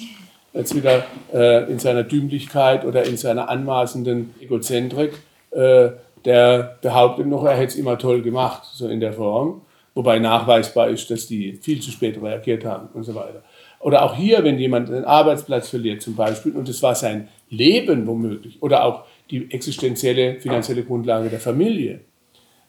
jetzt 0.54 0.76
wieder 0.76 1.06
äh, 1.34 1.70
in 1.70 1.80
seiner 1.80 2.04
Dümmlichkeit 2.04 2.86
oder 2.86 3.04
in 3.04 3.18
seiner 3.18 3.50
anmaßenden 3.50 4.34
Egozentrik, 4.40 5.14
äh, 5.52 5.90
der 6.24 6.78
behauptet 6.82 7.28
noch, 7.28 7.46
er 7.46 7.56
hätte 7.56 7.74
es 7.74 7.76
immer 7.76 7.98
toll 7.98 8.22
gemacht, 8.22 8.64
so 8.74 8.88
in 8.88 9.00
der 9.00 9.14
Form, 9.14 9.62
wobei 9.94 10.18
nachweisbar 10.18 10.90
ist, 10.90 11.12
dass 11.12 11.28
die 11.28 11.54
viel 11.54 11.82
zu 11.82 11.92
spät 11.92 12.22
reagiert 12.22 12.66
haben 12.66 12.90
und 12.94 13.04
so 13.04 13.14
weiter. 13.14 13.44
Oder 13.80 14.04
auch 14.04 14.16
hier, 14.16 14.44
wenn 14.44 14.58
jemand 14.58 14.90
einen 14.90 15.06
Arbeitsplatz 15.06 15.70
verliert 15.70 16.02
zum 16.02 16.16
Beispiel, 16.16 16.54
und 16.54 16.68
das 16.68 16.82
war 16.82 16.96
sein 16.96 17.28
Leben 17.50 18.08
womöglich, 18.08 18.62
oder 18.62 18.84
auch 18.84 19.04
die 19.30 19.52
existenzielle, 19.52 20.40
finanzielle 20.40 20.84
Grundlage 20.84 21.30
der 21.30 21.40
Familie, 21.40 22.00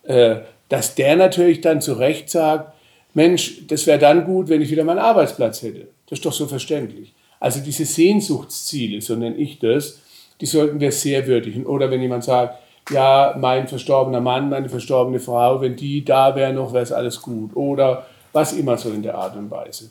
äh, 0.02 0.36
dass 0.68 0.94
der 0.94 1.16
natürlich 1.16 1.60
dann 1.60 1.80
zu 1.80 1.94
Recht 1.94 2.28
sagt, 2.28 2.75
Mensch, 3.16 3.66
das 3.66 3.86
wäre 3.86 3.98
dann 3.98 4.26
gut, 4.26 4.50
wenn 4.50 4.60
ich 4.60 4.70
wieder 4.70 4.84
meinen 4.84 4.98
Arbeitsplatz 4.98 5.62
hätte. 5.62 5.88
Das 6.06 6.18
ist 6.18 6.26
doch 6.26 6.34
so 6.34 6.46
verständlich. 6.46 7.14
Also 7.40 7.60
diese 7.60 7.86
Sehnsuchtsziele, 7.86 9.00
so 9.00 9.16
nenne 9.16 9.36
ich 9.36 9.58
das, 9.58 10.02
die 10.38 10.44
sollten 10.44 10.80
wir 10.80 10.92
sehr 10.92 11.26
würdigen. 11.26 11.64
Oder 11.64 11.90
wenn 11.90 12.02
jemand 12.02 12.24
sagt, 12.24 12.58
ja, 12.90 13.34
mein 13.40 13.68
verstorbener 13.68 14.20
Mann, 14.20 14.50
meine 14.50 14.68
verstorbene 14.68 15.18
Frau, 15.18 15.62
wenn 15.62 15.76
die 15.76 16.04
da 16.04 16.36
wäre 16.36 16.52
noch, 16.52 16.74
wäre 16.74 16.82
es 16.82 16.92
alles 16.92 17.22
gut. 17.22 17.56
Oder 17.56 18.04
was 18.34 18.52
immer 18.52 18.76
so 18.76 18.90
in 18.90 19.02
der 19.02 19.14
Art 19.16 19.34
und 19.34 19.50
Weise. 19.50 19.88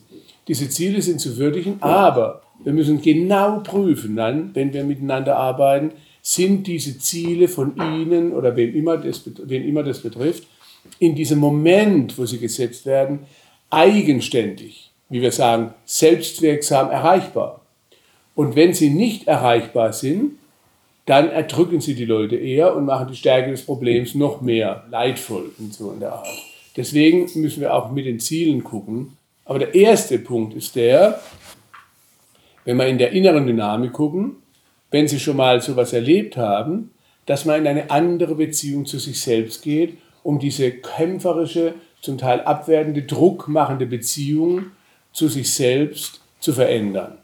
Diese 0.48 0.70
Ziele 0.70 1.02
sind 1.02 1.20
zu 1.20 1.36
würdigen, 1.38 1.78
aber 1.82 2.44
wir 2.64 2.74
müssen 2.74 3.02
genau 3.02 3.62
prüfen 3.62 4.16
dann, 4.16 4.52
wenn 4.54 4.72
wir 4.72 4.84
miteinander 4.84 5.36
arbeiten, 5.36 5.94
sind 6.22 6.68
diese 6.68 7.00
Ziele 7.00 7.48
von 7.48 7.76
Ihnen 7.76 8.34
oder 8.34 8.56
wem 8.56 8.76
immer 8.76 8.98
das, 8.98 9.24
wen 9.26 9.64
immer 9.64 9.82
das 9.82 10.00
betrifft, 10.00 10.44
in 11.00 11.15
diesem 11.15 11.39
Moment, 11.39 12.17
wo 12.17 12.26
sie 12.26 12.39
gesetzt 12.39 12.86
werden, 12.86 13.19
eigenständig, 13.69 14.91
wie 15.10 15.21
wir 15.21 15.32
sagen, 15.32 15.74
selbstwirksam 15.86 16.89
erreichbar. 16.89 17.62
Und 18.36 18.56
wenn 18.56 18.74
sie 18.74 18.89
nicht 18.89 19.28
erreichbar 19.28 19.93
sind, 19.93 20.34
dann 21.06 21.30
erdrücken 21.30 21.82
sie 21.82 21.95
die 21.95 22.06
Leute 22.06 22.36
eher 22.36 22.76
und 22.76 22.86
machen 22.86 23.08
die 23.10 23.15
Stärke 23.15 23.52
des 23.52 23.63
Problems 23.63 24.15
noch 24.15 24.41
mehr 24.41 24.86
leidvoll 24.89 25.52
und 25.60 25.74
so 25.74 25.91
in 25.91 26.00
der 26.00 26.13
Art. 26.13 26.28
Deswegen 26.76 27.30
müssen 27.39 27.62
wir 27.62 27.74
auch 27.74 27.91
mit 27.91 28.06
den 28.06 28.19
Zielen 28.19 28.63
gucken. 28.63 29.17
Aber 29.45 29.60
der 29.60 29.76
erste 29.76 30.17
Punkt 30.17 30.56
ist 30.56 30.76
der, 30.76 31.21
wenn 32.65 32.78
wir 32.78 32.88
in 32.88 32.98
der 32.98 33.12
inneren 33.12 33.45
Dynamik 33.45 33.93
gucken, 33.93 34.38
wenn 34.89 35.08
Sie 35.08 35.19
schon 35.19 35.38
mal 35.38 35.62
sowas 35.62 35.93
erlebt 35.93 36.38
haben, 36.38 36.91
dass 37.26 37.45
man 37.45 37.62
in 37.62 37.67
eine 37.67 37.91
andere 37.91 38.36
Beziehung 38.36 38.86
zu 38.86 38.98
sich 38.98 39.19
selbst 39.19 39.62
geht, 39.62 39.98
um 40.26 40.40
diese 40.40 40.72
kämpferische, 40.72 41.76
zum 42.02 42.18
Teil 42.18 42.42
abwertende, 42.42 43.04
druckmachende 43.04 43.86
Beziehung 43.86 44.72
zu 45.14 45.28
sich 45.28 45.54
selbst 45.54 46.20
zu 46.40 46.52
verändern. 46.52 47.18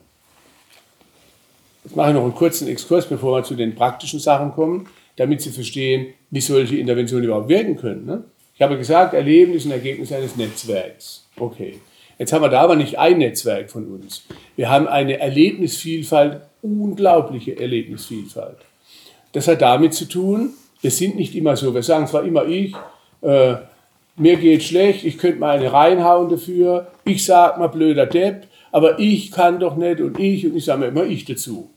Jetzt 1.83 1.95
mache 1.95 2.09
ich 2.09 2.13
noch 2.13 2.23
einen 2.23 2.35
kurzen 2.35 2.67
Exkurs, 2.67 3.07
bevor 3.07 3.39
wir 3.39 3.43
zu 3.43 3.55
den 3.55 3.73
praktischen 3.73 4.19
Sachen 4.19 4.51
kommen, 4.51 4.87
damit 5.15 5.41
Sie 5.41 5.49
verstehen, 5.49 6.13
wie 6.29 6.41
solche 6.41 6.77
Interventionen 6.77 7.25
überhaupt 7.25 7.49
wirken 7.49 7.75
können. 7.75 8.05
Ne? 8.05 8.23
Ich 8.53 8.61
habe 8.61 8.77
gesagt, 8.77 9.15
Erleben 9.15 9.53
ist 9.53 9.65
ein 9.65 9.71
Ergebnis 9.71 10.11
eines 10.11 10.35
Netzwerks. 10.35 11.25
Okay. 11.37 11.79
Jetzt 12.19 12.33
haben 12.33 12.43
wir 12.43 12.49
da 12.49 12.61
aber 12.61 12.75
nicht 12.75 12.99
ein 12.99 13.17
Netzwerk 13.17 13.71
von 13.71 13.87
uns. 13.87 14.23
Wir 14.55 14.69
haben 14.69 14.87
eine 14.87 15.19
Erlebnisvielfalt, 15.19 16.41
unglaubliche 16.61 17.59
Erlebnisvielfalt. 17.59 18.57
Das 19.31 19.47
hat 19.47 19.61
damit 19.63 19.95
zu 19.95 20.05
tun, 20.05 20.53
wir 20.81 20.91
sind 20.91 21.15
nicht 21.15 21.35
immer 21.35 21.55
so. 21.55 21.73
Wir 21.73 21.83
sagen 21.83 22.07
zwar 22.07 22.23
immer 22.23 22.45
ich, 22.45 22.73
äh, 23.21 23.55
mir 24.15 24.37
geht 24.37 24.63
schlecht, 24.63 25.03
ich 25.03 25.17
könnte 25.17 25.39
mal 25.39 25.57
eine 25.57 25.71
reinhauen 25.71 26.29
dafür, 26.29 26.87
ich 27.05 27.25
sag 27.25 27.57
mal 27.57 27.67
blöder 27.67 28.05
Depp, 28.05 28.47
aber 28.71 28.99
ich 28.99 29.31
kann 29.31 29.59
doch 29.59 29.75
nicht 29.75 29.99
und 29.99 30.19
ich 30.19 30.45
und 30.45 30.55
ich 30.55 30.65
sage 30.65 30.79
mir 30.79 30.87
immer 30.87 31.03
ich 31.03 31.25
dazu. 31.25 31.69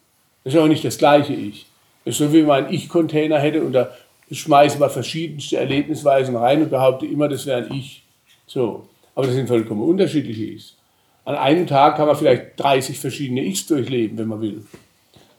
Das 0.45 0.55
ist 0.55 0.61
auch 0.61 0.69
nicht 0.69 0.85
das 0.85 0.99
gleiche 0.99 1.33
Ich. 1.33 1.67
Das 2.05 2.15
ist 2.15 2.19
so, 2.19 2.33
wie 2.33 2.43
man 2.43 2.65
einen 2.65 2.75
Ich-Container 2.75 3.39
hätte 3.39 3.63
und 3.63 3.73
da 3.73 3.91
schmeiße 4.31 4.79
man 4.79 4.91
verschiedenste 4.91 5.57
Erlebnisweisen 5.57 6.37
rein 6.37 6.63
und 6.63 6.71
behaupte 6.71 7.07
immer, 7.07 7.29
das 7.29 7.47
wäre 7.47 7.65
ein 7.65 7.73
Ich. 7.73 8.03
So. 8.47 8.87
Aber 9.15 9.27
das 9.27 9.35
sind 9.35 9.49
vollkommen 9.49 9.83
unterschiedliche 9.83 10.45
Ichs. 10.45 10.77
An 11.25 11.37
einem 11.37 11.67
Tag 11.67 11.97
kann 11.97 12.07
man 12.07 12.17
vielleicht 12.17 12.59
30 12.59 12.99
verschiedene 12.99 13.43
Ichs 13.43 13.67
durchleben, 13.67 14.19
wenn 14.19 14.29
man 14.29 14.41
will. 14.41 14.65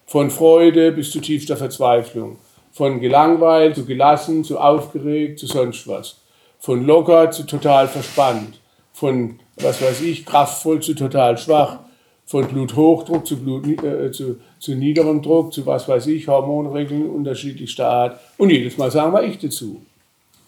Von 0.08 0.32
Freude 0.32 0.92
bis 0.92 1.12
zu 1.12 1.20
tiefster 1.20 1.58
Verzweiflung. 1.58 2.38
Von 2.76 3.00
gelangweilt 3.00 3.76
zu 3.76 3.86
gelassen, 3.86 4.44
zu 4.44 4.60
aufgeregt, 4.60 5.40
zu 5.40 5.48
sonst 5.48 5.88
was. 5.88 6.18
Von 6.60 6.86
locker 6.86 7.32
zu 7.32 7.44
total 7.44 7.88
verspannt. 7.88 8.60
Von, 8.92 9.40
was 9.56 9.82
weiß 9.82 10.02
ich, 10.02 10.26
kraftvoll 10.26 10.82
zu 10.82 10.94
total 10.94 11.38
schwach. 11.38 11.80
Von 12.26 12.50
Bluthochdruck 12.50 13.26
zu, 13.26 13.38
Blut, 13.38 13.82
äh, 13.82 14.12
zu, 14.12 14.42
zu 14.60 14.76
niederem 14.76 15.22
Druck, 15.22 15.54
zu 15.54 15.66
was 15.66 15.88
weiß 15.88 16.08
ich, 16.08 16.28
Hormonregeln 16.28 17.10
unterschiedlichster 17.10 17.88
Art. 17.88 18.20
Und 18.38 18.50
jedes 18.50 18.78
Mal 18.78 18.92
sagen 18.92 19.14
wir 19.14 19.24
ich 19.24 19.40
dazu. 19.40 19.82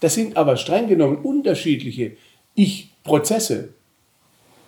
Das 0.02 0.14
sind 0.14 0.36
aber 0.36 0.58
streng 0.58 0.90
genommen 0.90 1.20
unterschiedliche 1.24 2.18
Ich-Prozesse. 2.56 3.70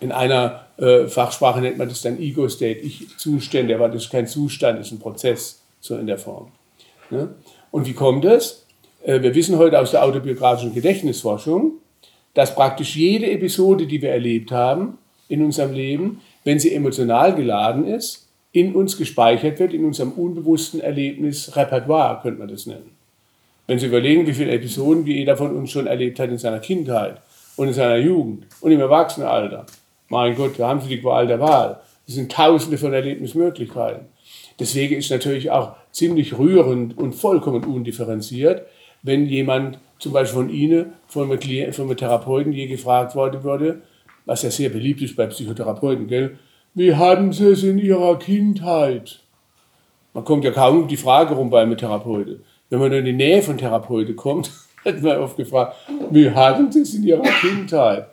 In 0.00 0.12
einer 0.12 0.64
äh, 0.78 1.08
Fachsprache 1.08 1.60
nennt 1.60 1.76
man 1.76 1.90
das 1.90 2.00
dann 2.00 2.18
Ego-State, 2.18 2.80
Ich-Zustände, 2.80 3.74
aber 3.74 3.90
das 3.90 4.04
ist 4.04 4.10
kein 4.10 4.26
Zustand, 4.26 4.78
das 4.78 4.86
ist 4.86 4.92
ein 4.92 4.98
Prozess, 4.98 5.60
so 5.80 5.98
in 5.98 6.06
der 6.06 6.16
Form. 6.16 6.52
Ne? 7.10 7.34
Und 7.70 7.86
wie 7.86 7.92
kommt 7.92 8.24
es? 8.24 8.66
Äh, 9.04 9.22
wir 9.22 9.34
wissen 9.34 9.58
heute 9.58 9.78
aus 9.78 9.90
der 9.90 10.04
autobiografischen 10.04 10.74
Gedächtnisforschung, 10.74 11.72
dass 12.34 12.54
praktisch 12.54 12.96
jede 12.96 13.30
Episode, 13.30 13.86
die 13.86 14.00
wir 14.02 14.10
erlebt 14.10 14.52
haben 14.52 14.98
in 15.28 15.44
unserem 15.44 15.72
Leben, 15.72 16.20
wenn 16.44 16.58
sie 16.58 16.74
emotional 16.74 17.34
geladen 17.34 17.86
ist, 17.86 18.28
in 18.52 18.74
uns 18.74 18.96
gespeichert 18.96 19.58
wird, 19.58 19.72
in 19.72 19.84
unserem 19.84 20.12
unbewussten 20.12 20.80
Erlebnisrepertoire, 20.80 22.20
könnte 22.22 22.40
man 22.40 22.48
das 22.48 22.66
nennen. 22.66 22.90
Wenn 23.66 23.78
Sie 23.78 23.86
überlegen, 23.86 24.26
wie 24.26 24.32
viele 24.32 24.50
Episoden 24.50 25.06
wie 25.06 25.18
jeder 25.18 25.36
von 25.36 25.54
uns 25.54 25.70
schon 25.70 25.86
erlebt 25.86 26.18
hat 26.18 26.30
in 26.30 26.38
seiner 26.38 26.58
Kindheit 26.58 27.18
und 27.56 27.68
in 27.68 27.74
seiner 27.74 27.98
Jugend 27.98 28.46
und 28.60 28.72
im 28.72 28.80
Erwachsenenalter. 28.80 29.66
Mein 30.08 30.34
Gott, 30.34 30.58
da 30.58 30.68
haben 30.68 30.80
Sie 30.80 30.88
die 30.88 31.00
Qual 31.00 31.28
der 31.28 31.38
Wahl. 31.38 31.80
Es 32.08 32.14
sind 32.14 32.32
tausende 32.32 32.78
von 32.78 32.92
Erlebnismöglichkeiten. 32.92 34.06
Deswegen 34.60 34.96
ist 34.96 35.10
natürlich 35.10 35.50
auch 35.50 35.76
ziemlich 35.90 36.38
rührend 36.38 36.96
und 36.98 37.14
vollkommen 37.14 37.64
undifferenziert, 37.64 38.66
wenn 39.02 39.24
jemand 39.24 39.78
zum 39.98 40.12
Beispiel 40.12 40.42
von 40.42 40.50
Ihnen, 40.50 40.92
von 41.08 41.32
einem, 41.32 41.72
von 41.72 41.96
Therapeuten 41.96 42.52
je 42.52 42.66
gefragt 42.66 43.14
worden 43.14 43.42
würde, 43.42 43.82
was 44.26 44.42
ja 44.42 44.50
sehr 44.50 44.68
beliebt 44.68 45.00
ist 45.00 45.16
bei 45.16 45.26
Psychotherapeuten, 45.26 46.06
gell? 46.06 46.38
Wie 46.74 46.94
hatten 46.94 47.32
Sie 47.32 47.46
es 47.46 47.62
in 47.62 47.78
Ihrer 47.78 48.18
Kindheit? 48.18 49.20
Man 50.12 50.24
kommt 50.24 50.44
ja 50.44 50.50
kaum 50.50 50.82
um 50.82 50.88
die 50.88 50.96
Frage 50.96 51.34
rum 51.34 51.50
bei 51.50 51.62
einem 51.62 51.76
Therapeuten. 51.76 52.42
Wenn 52.68 52.78
man 52.80 52.92
in 52.92 53.06
die 53.06 53.12
Nähe 53.12 53.42
von 53.42 53.58
Therapeuten 53.58 54.14
kommt, 54.14 54.50
wird 54.84 55.02
man 55.02 55.18
oft 55.18 55.36
gefragt, 55.36 55.76
wie 56.10 56.30
hatten 56.30 56.70
Sie 56.70 56.82
es 56.82 56.94
in 56.94 57.04
Ihrer 57.04 57.22
Kindheit? 57.22 58.08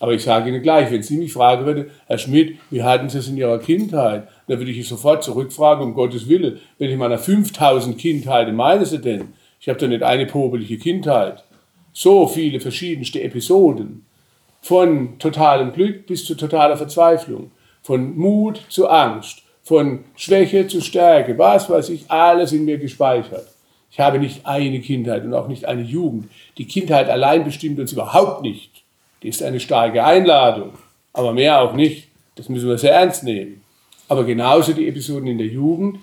Aber 0.00 0.14
ich 0.14 0.24
sage 0.24 0.48
Ihnen 0.48 0.62
gleich, 0.62 0.90
wenn 0.90 1.02
Sie 1.02 1.18
mich 1.18 1.32
fragen 1.32 1.66
würden, 1.66 1.90
Herr 2.06 2.18
Schmidt, 2.18 2.58
wie 2.70 2.82
hatten 2.82 3.10
Sie 3.10 3.18
es 3.18 3.28
in 3.28 3.36
Ihrer 3.36 3.58
Kindheit? 3.58 4.26
Dann 4.50 4.58
würde 4.58 4.72
ich 4.72 4.88
sofort 4.88 5.22
zurückfragen, 5.22 5.84
um 5.84 5.94
Gottes 5.94 6.28
Willen, 6.28 6.58
wenn 6.76 6.90
ich 6.90 6.96
meiner 6.96 7.18
5000 7.18 7.96
Kindheiten 7.96 8.56
meine 8.56 8.84
Sie 8.84 9.00
denn? 9.00 9.32
Ich 9.60 9.68
habe 9.68 9.78
doch 9.78 9.86
nicht 9.86 10.02
eine 10.02 10.26
pobelige 10.26 10.76
Kindheit. 10.76 11.44
So 11.92 12.26
viele 12.26 12.58
verschiedenste 12.58 13.22
Episoden. 13.22 14.04
Von 14.60 15.20
totalem 15.20 15.72
Glück 15.72 16.08
bis 16.08 16.24
zu 16.24 16.34
totaler 16.34 16.76
Verzweiflung. 16.76 17.52
Von 17.80 18.18
Mut 18.18 18.60
zu 18.68 18.88
Angst. 18.88 19.42
Von 19.62 20.00
Schwäche 20.16 20.66
zu 20.66 20.80
Stärke. 20.80 21.38
Was 21.38 21.70
weiß 21.70 21.90
ich, 21.90 22.10
alles 22.10 22.50
in 22.50 22.64
mir 22.64 22.78
gespeichert. 22.78 23.46
Ich 23.92 24.00
habe 24.00 24.18
nicht 24.18 24.46
eine 24.46 24.80
Kindheit 24.80 25.24
und 25.24 25.32
auch 25.32 25.46
nicht 25.46 25.66
eine 25.66 25.82
Jugend. 25.82 26.28
Die 26.58 26.66
Kindheit 26.66 27.08
allein 27.08 27.44
bestimmt 27.44 27.78
uns 27.78 27.92
überhaupt 27.92 28.42
nicht. 28.42 28.82
Die 29.22 29.28
ist 29.28 29.44
eine 29.44 29.60
starke 29.60 30.02
Einladung, 30.02 30.72
aber 31.12 31.32
mehr 31.32 31.62
auch 31.62 31.74
nicht. 31.74 32.08
Das 32.34 32.48
müssen 32.48 32.68
wir 32.68 32.78
sehr 32.78 32.94
ernst 32.94 33.22
nehmen. 33.22 33.59
Aber 34.10 34.24
genauso 34.24 34.72
die 34.72 34.88
Episoden 34.88 35.28
in 35.28 35.38
der 35.38 35.46
Jugend. 35.46 36.00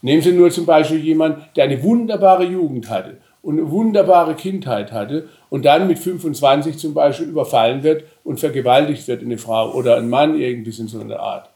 Nehmen 0.00 0.22
Sie 0.22 0.32
nur 0.32 0.50
zum 0.50 0.64
Beispiel 0.64 0.98
jemanden, 0.98 1.42
der 1.54 1.64
eine 1.64 1.82
wunderbare 1.82 2.44
Jugend 2.44 2.88
hatte 2.88 3.18
und 3.42 3.58
eine 3.58 3.70
wunderbare 3.70 4.34
Kindheit 4.34 4.92
hatte 4.92 5.28
und 5.50 5.66
dann 5.66 5.86
mit 5.86 5.98
25 5.98 6.78
zum 6.78 6.94
Beispiel 6.94 7.28
überfallen 7.28 7.82
wird 7.82 8.04
und 8.24 8.40
vergewaltigt 8.40 9.06
wird, 9.08 9.20
eine 9.20 9.36
Frau 9.36 9.74
oder 9.74 9.98
ein 9.98 10.08
Mann 10.08 10.40
irgendwie 10.40 10.70
in 10.70 10.88
so 10.88 11.00
einer 11.00 11.20
Art. 11.20 11.50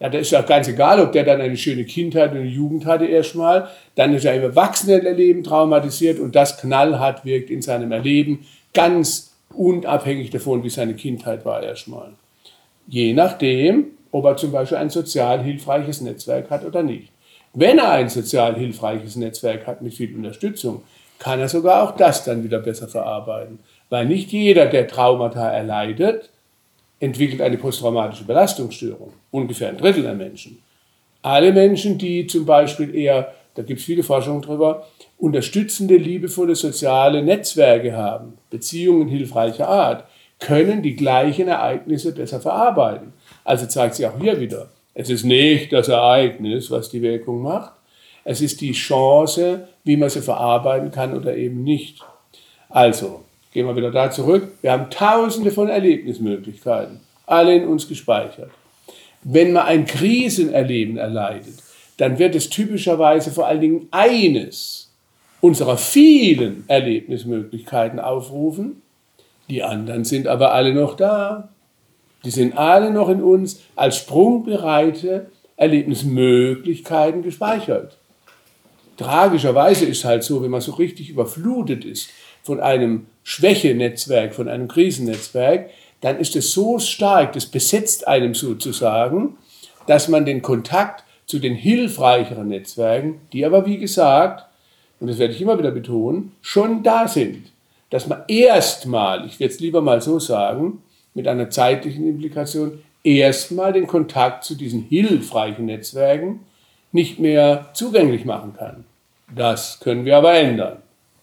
Ja, 0.00 0.08
da 0.08 0.16
ist 0.16 0.30
ja 0.30 0.40
ganz 0.40 0.66
egal, 0.66 0.98
ob 1.00 1.12
der 1.12 1.24
dann 1.24 1.42
eine 1.42 1.58
schöne 1.58 1.84
Kindheit 1.84 2.32
und 2.32 2.38
eine 2.38 2.48
Jugend 2.48 2.86
hatte 2.86 3.04
erstmal, 3.04 3.68
dann 3.96 4.14
ist 4.14 4.24
er 4.24 4.36
im 4.36 4.44
Erwachsenenleben 4.44 5.44
traumatisiert 5.44 6.20
und 6.20 6.34
das 6.34 6.56
knallhart 6.56 7.26
wirkt 7.26 7.50
in 7.50 7.60
seinem 7.60 7.92
Erleben 7.92 8.46
ganz 8.72 9.34
unabhängig 9.50 10.30
davon, 10.30 10.64
wie 10.64 10.70
seine 10.70 10.94
Kindheit 10.94 11.44
war 11.44 11.62
erstmal. 11.62 12.12
Je 12.86 13.12
nachdem, 13.12 13.88
ob 14.14 14.24
er 14.26 14.36
zum 14.36 14.52
Beispiel 14.52 14.78
ein 14.78 14.90
sozial 14.90 15.42
hilfreiches 15.42 16.00
Netzwerk 16.00 16.48
hat 16.48 16.64
oder 16.64 16.84
nicht. 16.84 17.10
Wenn 17.52 17.78
er 17.78 17.90
ein 17.90 18.08
sozial 18.08 18.54
hilfreiches 18.54 19.16
Netzwerk 19.16 19.66
hat 19.66 19.82
mit 19.82 19.92
viel 19.92 20.14
Unterstützung, 20.14 20.84
kann 21.18 21.40
er 21.40 21.48
sogar 21.48 21.82
auch 21.82 21.96
das 21.96 22.22
dann 22.22 22.44
wieder 22.44 22.60
besser 22.60 22.86
verarbeiten. 22.86 23.58
Weil 23.90 24.06
nicht 24.06 24.30
jeder, 24.30 24.66
der 24.66 24.86
Traumata 24.86 25.50
erleidet, 25.50 26.30
entwickelt 27.00 27.40
eine 27.40 27.58
posttraumatische 27.58 28.22
Belastungsstörung. 28.22 29.12
Ungefähr 29.32 29.70
ein 29.70 29.78
Drittel 29.78 30.04
der 30.04 30.14
Menschen. 30.14 30.62
Alle 31.22 31.52
Menschen, 31.52 31.98
die 31.98 32.28
zum 32.28 32.46
Beispiel 32.46 32.94
eher, 32.94 33.32
da 33.56 33.62
gibt 33.62 33.80
es 33.80 33.86
viele 33.86 34.04
Forschungen 34.04 34.42
drüber, 34.42 34.86
unterstützende, 35.18 35.96
liebevolle 35.96 36.54
soziale 36.54 37.20
Netzwerke 37.20 37.96
haben, 37.96 38.38
Beziehungen 38.50 39.08
hilfreicher 39.08 39.68
Art, 39.68 40.04
können 40.38 40.82
die 40.82 40.94
gleichen 40.94 41.48
Ereignisse 41.48 42.12
besser 42.12 42.40
verarbeiten. 42.40 43.12
Also 43.44 43.66
zeigt 43.66 43.94
sich 43.94 44.06
auch 44.06 44.18
hier 44.18 44.40
wieder, 44.40 44.70
es 44.94 45.10
ist 45.10 45.24
nicht 45.24 45.72
das 45.72 45.88
Ereignis, 45.88 46.70
was 46.70 46.88
die 46.88 47.02
Wirkung 47.02 47.42
macht, 47.42 47.72
es 48.24 48.40
ist 48.40 48.60
die 48.60 48.72
Chance, 48.72 49.68
wie 49.84 49.96
man 49.96 50.08
sie 50.08 50.22
verarbeiten 50.22 50.90
kann 50.90 51.14
oder 51.14 51.36
eben 51.36 51.62
nicht. 51.62 52.00
Also, 52.70 53.22
gehen 53.52 53.66
wir 53.66 53.76
wieder 53.76 53.90
da 53.90 54.10
zurück. 54.10 54.52
Wir 54.62 54.72
haben 54.72 54.90
tausende 54.90 55.50
von 55.50 55.68
Erlebnismöglichkeiten, 55.68 57.00
alle 57.26 57.54
in 57.54 57.68
uns 57.68 57.86
gespeichert. 57.86 58.50
Wenn 59.22 59.52
man 59.52 59.66
ein 59.66 59.86
Krisenerleben 59.86 60.96
erleidet, 60.96 61.54
dann 61.96 62.18
wird 62.18 62.34
es 62.34 62.50
typischerweise 62.50 63.30
vor 63.30 63.46
allen 63.46 63.60
Dingen 63.60 63.88
eines 63.90 64.92
unserer 65.40 65.76
vielen 65.76 66.64
Erlebnismöglichkeiten 66.68 68.00
aufrufen. 68.00 68.82
Die 69.48 69.62
anderen 69.62 70.04
sind 70.04 70.26
aber 70.26 70.52
alle 70.52 70.74
noch 70.74 70.96
da. 70.96 71.50
Die 72.24 72.30
sind 72.30 72.56
alle 72.56 72.90
noch 72.90 73.08
in 73.08 73.22
uns 73.22 73.60
als 73.76 73.96
sprungbereite 73.98 75.30
Erlebnismöglichkeiten 75.56 77.22
gespeichert. 77.22 77.96
Tragischerweise 78.96 79.84
ist 79.84 80.04
halt 80.04 80.22
so, 80.22 80.42
wenn 80.42 80.50
man 80.50 80.60
so 80.60 80.72
richtig 80.72 81.10
überflutet 81.10 81.84
ist 81.84 82.10
von 82.42 82.60
einem 82.60 83.06
Schwächenetzwerk, 83.22 84.34
von 84.34 84.48
einem 84.48 84.68
Krisennetzwerk, 84.68 85.70
dann 86.00 86.18
ist 86.18 86.36
es 86.36 86.52
so 86.52 86.78
stark, 86.78 87.32
das 87.32 87.46
besetzt 87.46 88.06
einem 88.06 88.34
sozusagen, 88.34 89.36
dass 89.86 90.08
man 90.08 90.24
den 90.24 90.42
Kontakt 90.42 91.04
zu 91.26 91.38
den 91.38 91.54
hilfreicheren 91.54 92.48
Netzwerken, 92.48 93.20
die 93.32 93.44
aber 93.44 93.66
wie 93.66 93.78
gesagt, 93.78 94.46
und 95.00 95.08
das 95.08 95.18
werde 95.18 95.34
ich 95.34 95.40
immer 95.40 95.58
wieder 95.58 95.70
betonen, 95.70 96.32
schon 96.40 96.82
da 96.82 97.08
sind, 97.08 97.50
dass 97.90 98.06
man 98.06 98.22
erstmal, 98.28 99.26
ich 99.26 99.40
werde 99.40 99.54
es 99.54 99.60
lieber 99.60 99.80
mal 99.80 100.00
so 100.00 100.18
sagen, 100.18 100.83
mit 101.14 101.28
einer 101.28 101.48
zeitlichen 101.48 102.06
Implikation, 102.06 102.82
erstmal 103.04 103.72
den 103.72 103.86
Kontakt 103.86 104.44
zu 104.44 104.56
diesen 104.56 104.82
hilfreichen 104.82 105.66
Netzwerken 105.66 106.40
nicht 106.92 107.18
mehr 107.18 107.70
zugänglich 107.74 108.24
machen 108.24 108.54
kann. 108.56 108.84
Das 109.34 109.80
können 109.80 110.04
wir 110.04 110.16
aber 110.16 110.34
ändern. 110.34 110.78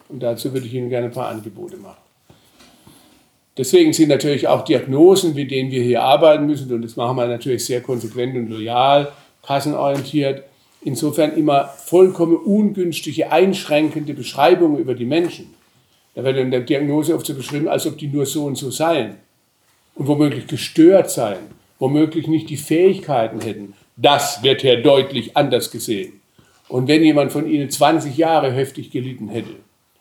Und 0.10 0.22
dazu 0.22 0.54
würde 0.54 0.66
ich 0.66 0.74
Ihnen 0.74 0.90
gerne 0.90 1.08
ein 1.08 1.14
paar 1.14 1.30
Angebote 1.30 1.78
machen. 1.78 1.98
Deswegen 3.58 3.94
sind 3.94 4.10
natürlich 4.10 4.48
auch 4.48 4.64
Diagnosen, 4.64 5.36
mit 5.36 5.52
denen 5.52 5.72
wir 5.72 5.82
hier 5.82 6.02
arbeiten 6.04 6.46
müssen, 6.46 6.74
und 6.74 6.82
das 6.82 6.96
machen 6.96 7.18
wir 7.18 7.28
natürlich 7.28 7.66
sehr 7.66 7.82
konsequent 7.82 8.36
und 8.36 8.50
loyal, 8.50 9.12
kassenorientiert, 9.46 10.44
insofern 10.84 11.36
immer 11.36 11.66
vollkommen 11.66 12.38
ungünstige, 12.38 13.32
einschränkende 13.32 14.14
Beschreibungen 14.14 14.80
über 14.80 14.96
die 14.96 15.06
Menschen. 15.06 15.54
Da 16.16 16.24
wird 16.24 16.38
in 16.38 16.52
der 16.52 16.62
Diagnose 16.62 17.14
oft 17.14 17.26
so 17.26 17.34
beschrieben, 17.34 17.68
als 17.68 17.86
ob 17.86 17.98
die 17.98 18.08
nur 18.08 18.26
so 18.26 18.46
und 18.46 18.56
so 18.56 18.72
seien 18.72 19.18
und 20.02 20.08
womöglich 20.08 20.48
gestört 20.48 21.12
seien, 21.12 21.52
womöglich 21.78 22.26
nicht 22.26 22.50
die 22.50 22.58
Fähigkeiten 22.58 23.40
hätten. 23.40 23.76
Das 23.98 24.42
wird 24.42 24.62
hier 24.62 24.82
deutlich 24.82 25.38
anders 25.38 25.70
gesehen. 25.70 26.14
Und 26.70 26.88
wenn 26.88 27.04
jemand 27.04 27.32
von 27.32 27.48
Ihnen 27.48 27.70
20 27.70 28.18
Jahre 28.18 28.52
heftig 28.52 28.90
gelitten 28.90 29.30
hätte, 29.30 29.58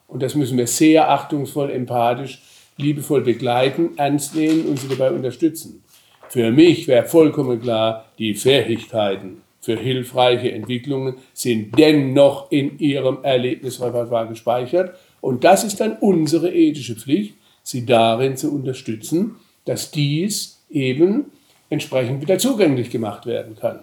und 0.09 0.23
das 0.23 0.35
müssen 0.35 0.57
wir 0.57 0.67
sehr 0.67 1.11
achtungsvoll, 1.11 1.71
empathisch, 1.71 2.41
liebevoll 2.79 3.21
begleiten, 3.21 3.91
ernst 3.99 4.35
nehmen 4.35 4.65
und 4.69 4.79
Sie 4.79 4.89
dabei 4.89 5.11
unterstützen. 5.11 5.85
Für 6.31 6.51
mich 6.51 6.89
wäre 6.89 7.05
vollkommen 7.07 7.61
klar, 7.61 8.07
die 8.19 8.33
Fähigkeiten 8.33 9.43
für 9.61 9.77
hilfreiche 9.77 10.51
Entwicklungen 10.51 11.17
sind 11.35 11.79
dennoch 11.79 12.51
in 12.51 12.79
Ihrem 12.79 13.19
Erlebnisrepertoire 13.23 14.29
gespeichert. 14.29 14.97
Und 15.21 15.45
das 15.45 15.63
ist 15.63 15.79
dann 15.79 15.99
unsere 16.01 16.51
ethische 16.51 16.95
Pflicht, 16.95 17.35
Sie 17.63 17.85
darin 17.85 18.39
zu 18.39 18.51
unterstützen, 18.51 19.37
dass 19.71 19.93
dies 19.93 20.59
eben 20.69 21.27
entsprechend 21.69 22.21
wieder 22.21 22.37
zugänglich 22.41 22.91
gemacht 22.91 23.25
werden 23.25 23.55
kann. 23.55 23.79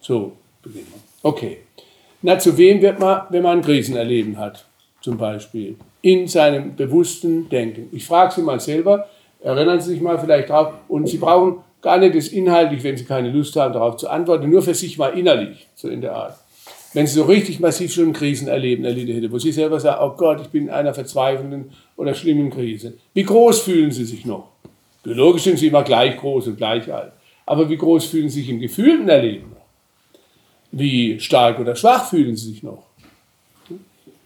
So. 0.00 0.32
Okay. 1.22 1.58
Na, 2.22 2.38
zu 2.38 2.56
wem 2.56 2.80
wird 2.80 2.98
man, 2.98 3.26
wenn 3.28 3.42
man 3.42 3.58
ein 3.58 3.62
Krisenerleben 3.62 4.38
hat, 4.38 4.64
zum 5.02 5.18
Beispiel? 5.18 5.76
In 6.00 6.28
seinem 6.28 6.74
bewussten 6.76 7.46
Denken. 7.50 7.90
Ich 7.92 8.06
frage 8.06 8.32
Sie 8.36 8.40
mal 8.40 8.58
selber, 8.58 9.06
erinnern 9.42 9.82
Sie 9.82 9.90
sich 9.90 10.00
mal 10.00 10.18
vielleicht 10.18 10.48
drauf, 10.48 10.72
und 10.88 11.06
Sie 11.06 11.18
brauchen 11.18 11.58
gar 11.82 11.98
nicht 11.98 12.14
das 12.14 12.28
inhaltlich, 12.28 12.82
wenn 12.82 12.96
Sie 12.96 13.04
keine 13.04 13.30
Lust 13.30 13.54
haben, 13.54 13.74
darauf 13.74 13.98
zu 13.98 14.08
antworten, 14.08 14.48
nur 14.48 14.62
für 14.62 14.72
sich 14.72 14.96
mal 14.96 15.10
innerlich, 15.10 15.66
so 15.74 15.88
in 15.88 16.00
der 16.00 16.14
Art. 16.16 16.38
Wenn 16.94 17.06
Sie 17.06 17.12
so 17.12 17.24
richtig 17.24 17.60
massiv 17.60 17.92
schon 17.92 18.06
ein 18.06 18.12
Krisenerleben 18.14 18.86
erlebt 18.86 19.10
hätten, 19.10 19.30
wo 19.30 19.38
Sie 19.38 19.52
selber 19.52 19.78
sagen, 19.78 20.00
oh 20.02 20.16
Gott, 20.16 20.40
ich 20.40 20.48
bin 20.48 20.64
in 20.64 20.70
einer 20.70 20.94
verzweifelnden 20.94 21.72
oder 21.98 22.14
schlimmen 22.14 22.48
Krise. 22.48 22.94
Wie 23.12 23.24
groß 23.24 23.60
fühlen 23.60 23.90
Sie 23.90 24.06
sich 24.06 24.24
noch? 24.24 24.52
Biologisch 25.02 25.42
sind 25.42 25.58
Sie 25.58 25.68
immer 25.68 25.82
gleich 25.82 26.16
groß 26.16 26.48
und 26.48 26.56
gleich 26.56 26.92
alt. 26.92 27.12
Aber 27.46 27.68
wie 27.68 27.76
groß 27.76 28.06
fühlen 28.06 28.28
Sie 28.28 28.40
sich 28.40 28.50
im 28.50 28.60
gefühlten 28.60 29.08
Erleben? 29.08 29.56
Wie 30.70 31.18
stark 31.18 31.58
oder 31.58 31.74
schwach 31.76 32.08
fühlen 32.10 32.36
Sie 32.36 32.50
sich 32.50 32.62
noch? 32.62 32.84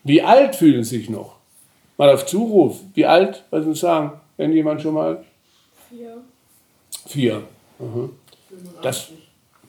Wie 0.05 0.23
alt 0.23 0.57
fühlen 0.57 0.83
Sie 0.83 0.99
sich 0.99 1.11
noch? 1.11 1.37
Mal 1.97 2.11
auf 2.11 2.27
Zuruf. 2.27 2.81
Wie 2.95 3.07
alt, 3.07 3.45
was 3.51 3.65
Sie 3.65 3.75
sagen, 3.75 4.21
wenn 4.37 4.53
jemand 4.53 4.83
schon 4.83 4.95
mal? 4.95 5.25
Vier. 5.89 6.17
Vier. 7.07 7.43
Mhm. 7.79 8.11
Das 8.83 9.09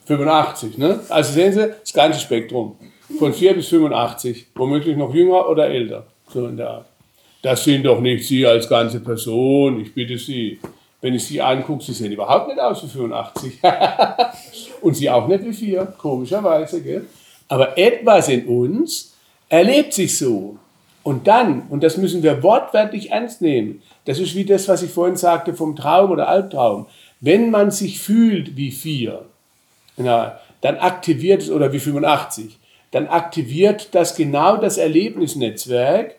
85, 0.06 0.78
ne? 0.78 1.00
Also 1.10 1.34
sehen 1.34 1.54
Sie, 1.54 1.74
das 1.80 1.94
ganze 1.94 2.20
Spektrum. 2.20 2.76
Von 3.20 3.34
4 3.34 3.54
bis 3.54 3.68
85, 3.68 4.48
womöglich 4.56 4.98
noch 4.98 5.14
jünger 5.14 5.48
oder 5.48 5.68
älter. 5.68 6.08
So 6.28 6.48
in 6.48 6.58
der 6.58 6.70
Art. 6.70 6.86
Das 7.42 7.64
sind 7.64 7.86
doch 7.86 8.00
nicht 8.00 8.26
Sie 8.26 8.46
als 8.46 8.68
ganze 8.68 9.00
Person, 9.02 9.82
ich 9.82 9.94
bitte 9.94 10.18
Sie. 10.18 10.60
Wenn 11.04 11.16
ich 11.16 11.26
Sie 11.26 11.42
angucke, 11.42 11.84
Sie 11.84 11.92
sehen 11.92 12.14
überhaupt 12.14 12.48
nicht 12.48 12.62
aus 12.62 12.82
wie 12.82 12.88
85. 12.88 13.60
und 14.82 14.96
Sie 14.96 15.10
auch 15.10 15.28
nicht 15.28 15.44
wie 15.44 15.52
4, 15.52 15.86
komischerweise. 15.98 16.82
Gell? 16.82 17.06
Aber 17.50 17.78
etwas 17.78 18.30
in 18.30 18.46
uns 18.48 19.14
erlebt 19.50 19.92
sich 19.92 20.18
so. 20.18 20.58
Und 21.04 21.28
dann, 21.28 21.64
und 21.68 21.84
das 21.84 21.98
müssen 21.98 22.24
wir 22.24 22.42
wortwörtlich 22.42 23.12
ernst 23.12 23.42
nehmen, 23.42 23.82
das 24.06 24.18
ist 24.18 24.34
wie 24.34 24.46
das, 24.46 24.70
was 24.70 24.82
ich 24.82 24.92
vorhin 24.92 25.18
sagte 25.18 25.54
vom 25.54 25.76
Traum 25.76 26.10
oder 26.10 26.30
Albtraum. 26.30 26.86
Wenn 27.20 27.52
man 27.52 27.70
sich 27.70 28.00
fühlt 28.00 28.56
wie 28.56 28.72
4, 28.72 29.26
dann 29.98 30.78
aktiviert 30.78 31.42
es, 31.42 31.52
oder 31.52 31.74
wie 31.74 31.80
85, 31.80 32.58
dann 32.92 33.08
aktiviert 33.08 33.90
das 33.92 34.16
genau 34.16 34.56
das 34.56 34.78
Erlebnisnetzwerk, 34.78 36.16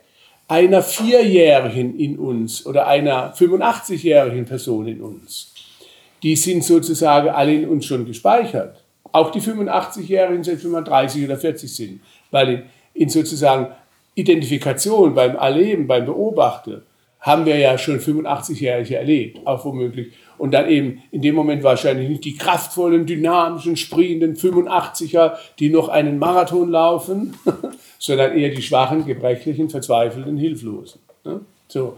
einer 0.48 0.82
Vierjährigen 0.82 1.98
in 1.98 2.18
uns 2.18 2.66
oder 2.66 2.86
einer 2.86 3.34
85-jährigen 3.34 4.44
Person 4.44 4.86
in 4.86 5.00
uns. 5.00 5.52
Die 6.22 6.36
sind 6.36 6.64
sozusagen 6.64 7.28
alle 7.28 7.54
in 7.54 7.68
uns 7.68 7.86
schon 7.86 8.04
gespeichert. 8.06 8.82
Auch 9.12 9.30
die 9.30 9.40
85-Jährigen, 9.40 10.42
selbst 10.42 10.64
wenn 10.64 10.72
wir 10.72 10.82
30 10.82 11.24
oder 11.24 11.36
40 11.36 11.74
sind. 11.74 12.00
Weil 12.30 12.66
in 12.94 13.08
sozusagen 13.08 13.68
Identifikation, 14.14 15.14
beim 15.14 15.36
Erleben, 15.36 15.86
beim 15.86 16.06
Beobachten, 16.06 16.82
haben 17.20 17.46
wir 17.46 17.56
ja 17.56 17.78
schon 17.78 18.00
85-Jährige 18.00 18.96
erlebt, 18.96 19.46
auch 19.46 19.64
womöglich. 19.64 20.12
Und 20.38 20.52
dann 20.52 20.68
eben 20.68 21.02
in 21.10 21.22
dem 21.22 21.34
Moment 21.34 21.62
wahrscheinlich 21.62 22.08
nicht 22.08 22.24
die 22.24 22.36
kraftvollen, 22.36 23.06
dynamischen, 23.06 23.76
sprienden 23.76 24.36
85er, 24.36 25.34
die 25.58 25.70
noch 25.70 25.88
einen 25.88 26.18
Marathon 26.18 26.70
laufen, 26.70 27.34
sondern 27.98 28.36
eher 28.36 28.50
die 28.50 28.62
schwachen, 28.62 29.06
gebrechlichen, 29.06 29.70
verzweifelten, 29.70 30.36
hilflosen. 30.36 31.00
Ne? 31.24 31.40
So. 31.68 31.96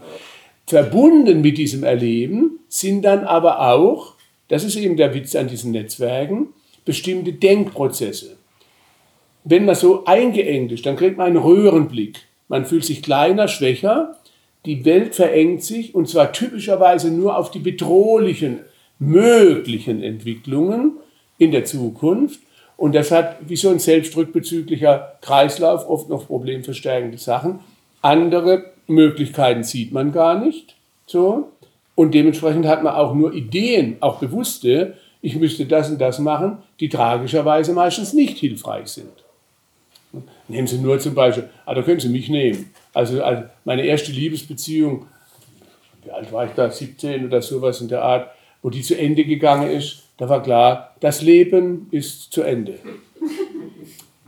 Verbunden 0.65 1.41
mit 1.41 1.57
diesem 1.57 1.83
Erleben 1.83 2.59
sind 2.67 3.03
dann 3.03 3.23
aber 3.23 3.61
auch, 3.71 4.13
das 4.49 4.63
ist 4.63 4.75
eben 4.75 4.97
der 4.97 5.13
Witz 5.13 5.35
an 5.35 5.47
diesen 5.47 5.71
Netzwerken, 5.71 6.49
bestimmte 6.85 7.33
Denkprozesse. 7.33 8.37
Wenn 9.43 9.65
man 9.65 9.75
so 9.75 10.03
eingeengt 10.05 10.73
ist, 10.73 10.85
dann 10.85 10.97
kriegt 10.97 11.17
man 11.17 11.27
einen 11.27 11.37
Röhrenblick. 11.37 12.19
Man 12.49 12.65
fühlt 12.65 12.83
sich 12.83 13.01
kleiner, 13.01 13.47
schwächer, 13.47 14.17
die 14.65 14.85
Welt 14.85 15.15
verengt 15.15 15.63
sich 15.63 15.95
und 15.95 16.09
zwar 16.09 16.31
typischerweise 16.31 17.11
nur 17.11 17.37
auf 17.37 17.51
die 17.51 17.59
bedrohlichen, 17.59 18.59
möglichen 18.99 20.03
Entwicklungen 20.03 20.93
in 21.37 21.51
der 21.51 21.65
Zukunft 21.65 22.39
und 22.77 22.93
das 22.93 23.11
hat 23.11 23.37
wie 23.47 23.55
so 23.55 23.69
ein 23.69 23.79
selbstrückbezüglicher 23.79 25.17
Kreislauf 25.21 25.89
oft 25.89 26.09
noch 26.09 26.27
problemverstärkende 26.27 27.17
Sachen. 27.17 27.59
Andere 28.01 28.71
Möglichkeiten 28.85 29.63
sieht 29.63 29.91
man 29.91 30.11
gar 30.11 30.39
nicht. 30.39 30.75
So. 31.07 31.51
Und 31.95 32.13
dementsprechend 32.13 32.67
hat 32.67 32.83
man 32.83 32.93
auch 32.93 33.15
nur 33.15 33.33
Ideen, 33.33 33.97
auch 33.99 34.19
bewusste, 34.19 34.93
ich 35.21 35.35
müsste 35.35 35.65
das 35.65 35.89
und 35.89 35.99
das 35.99 36.19
machen, 36.19 36.59
die 36.79 36.89
tragischerweise 36.89 37.73
meistens 37.73 38.13
nicht 38.13 38.37
hilfreich 38.37 38.87
sind. 38.87 39.09
Nehmen 40.47 40.67
Sie 40.67 40.77
nur 40.77 40.99
zum 40.99 41.15
Beispiel, 41.15 41.49
ah, 41.65 41.73
da 41.73 41.81
können 41.81 41.99
Sie 41.99 42.09
mich 42.09 42.29
nehmen. 42.29 42.71
Also, 42.97 43.21
also 43.21 43.43
meine 43.63 43.85
erste 43.85 44.11
Liebesbeziehung, 44.11 45.05
wie 46.03 46.09
alt 46.09 46.31
war 46.31 46.45
ich 46.45 46.53
da, 46.53 46.71
17 46.71 47.27
oder 47.27 47.43
sowas 47.43 47.79
in 47.79 47.89
der 47.89 48.01
Art, 48.01 48.31
wo 48.63 48.71
die 48.71 48.81
zu 48.81 48.97
Ende 48.97 49.23
gegangen 49.23 49.69
ist, 49.69 50.01
da 50.17 50.27
war 50.27 50.41
klar, 50.41 50.95
das 50.99 51.21
Leben 51.21 51.89
ist 51.91 52.33
zu 52.33 52.41
Ende. 52.41 52.79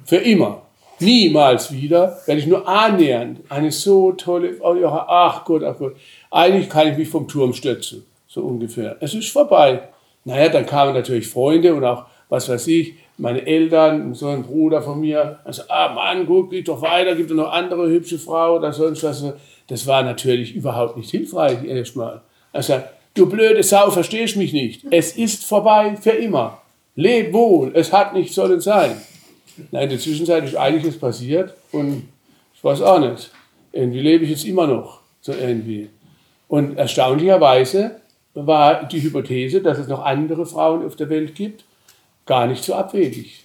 Für 0.05 0.17
immer. 0.17 0.67
Niemals 0.99 1.71
wieder 1.71 2.19
werde 2.27 2.41
ich 2.41 2.45
nur 2.45 2.67
annähernd 2.67 3.39
eine 3.49 3.71
so 3.71 4.11
tolle, 4.11 4.59
ach 4.61 5.45
Gott, 5.45 5.63
ach 5.63 5.79
Gott, 5.79 5.95
eigentlich 6.29 6.69
kann 6.69 6.91
ich 6.91 6.97
mich 6.99 7.09
vom 7.09 7.27
Turm 7.27 7.53
stürzen, 7.53 8.05
so 8.27 8.43
ungefähr. 8.43 8.97
Es 8.99 9.15
ist 9.15 9.31
vorbei. 9.31 9.89
Naja, 10.25 10.49
dann 10.49 10.67
kamen 10.67 10.93
natürlich 10.93 11.27
Freunde 11.27 11.73
und 11.73 11.83
auch, 11.83 12.05
was 12.27 12.47
weiß 12.47 12.67
ich, 12.67 12.93
meine 13.19 13.45
Eltern, 13.45 14.13
so 14.13 14.27
ein 14.27 14.43
Bruder 14.43 14.81
von 14.81 14.99
mir, 14.99 15.39
also, 15.43 15.63
ah 15.67 15.93
Mann, 15.93 16.25
guck, 16.25 16.49
geht 16.49 16.67
doch 16.67 16.81
weiter, 16.81 17.15
gibt 17.15 17.29
es 17.29 17.35
noch 17.35 17.51
andere 17.51 17.89
hübsche 17.89 18.17
Frau 18.17 18.55
oder 18.55 18.71
sonst 18.73 19.03
was. 19.03 19.23
Das 19.67 19.85
war 19.85 20.03
natürlich 20.03 20.55
überhaupt 20.55 20.97
nicht 20.97 21.11
hilfreich 21.11 21.63
erstmal. 21.63 22.21
Also, 22.51 22.81
du 23.13 23.29
blöde 23.29 23.61
Sau, 23.61 23.91
verstehst 23.91 24.37
mich 24.37 24.53
nicht. 24.53 24.85
Es 24.89 25.15
ist 25.15 25.45
vorbei 25.45 25.95
für 26.01 26.11
immer. 26.11 26.61
Leb 26.95 27.33
wohl, 27.33 27.71
es 27.75 27.93
hat 27.93 28.13
nicht 28.13 28.33
sollen 28.33 28.61
sein. 28.61 28.95
Nein, 29.71 29.83
in 29.83 29.89
der 29.89 29.99
Zwischenzeit 29.99 30.43
ist 30.45 30.55
einiges 30.55 30.97
passiert 30.97 31.53
und 31.71 32.07
ich 32.55 32.63
weiß 32.63 32.81
auch 32.81 32.99
nicht. 32.99 33.31
Irgendwie 33.71 33.99
lebe 33.99 34.23
ich 34.23 34.31
jetzt 34.31 34.45
immer 34.45 34.65
noch, 34.65 35.01
so 35.21 35.33
irgendwie. 35.33 35.89
Und 36.47 36.77
erstaunlicherweise 36.77 37.99
war 38.33 38.85
die 38.85 39.01
Hypothese, 39.01 39.61
dass 39.61 39.77
es 39.77 39.87
noch 39.87 40.03
andere 40.03 40.45
Frauen 40.45 40.85
auf 40.85 40.95
der 40.95 41.09
Welt 41.09 41.35
gibt, 41.35 41.63
gar 42.29 42.45
nicht 42.45 42.63
so 42.63 42.75
abwegig. 42.75 43.43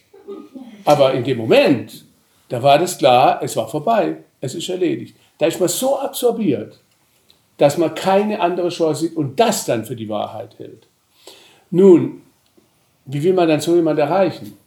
Aber 0.84 1.14
in 1.14 1.24
dem 1.24 1.38
Moment, 1.38 2.04
da 2.50 2.62
war 2.62 2.78
das 2.78 2.98
klar, 2.98 3.40
es 3.42 3.56
war 3.56 3.66
vorbei, 3.66 4.18
es 4.42 4.54
ist 4.54 4.68
erledigt. 4.68 5.16
Da 5.38 5.46
ist 5.46 5.58
man 5.58 5.70
so 5.70 5.98
absorbiert, 5.98 6.78
dass 7.56 7.78
man 7.78 7.94
keine 7.94 8.38
andere 8.40 8.68
Chance 8.68 9.00
sieht 9.00 9.16
und 9.16 9.40
das 9.40 9.64
dann 9.64 9.86
für 9.86 9.96
die 9.96 10.10
Wahrheit 10.10 10.58
hält. 10.58 10.86
Nun, 11.70 12.20
wie 13.06 13.22
will 13.22 13.32
man 13.32 13.48
dann 13.48 13.60
so 13.60 13.74
jemand 13.74 13.98
erreichen? 13.98 14.58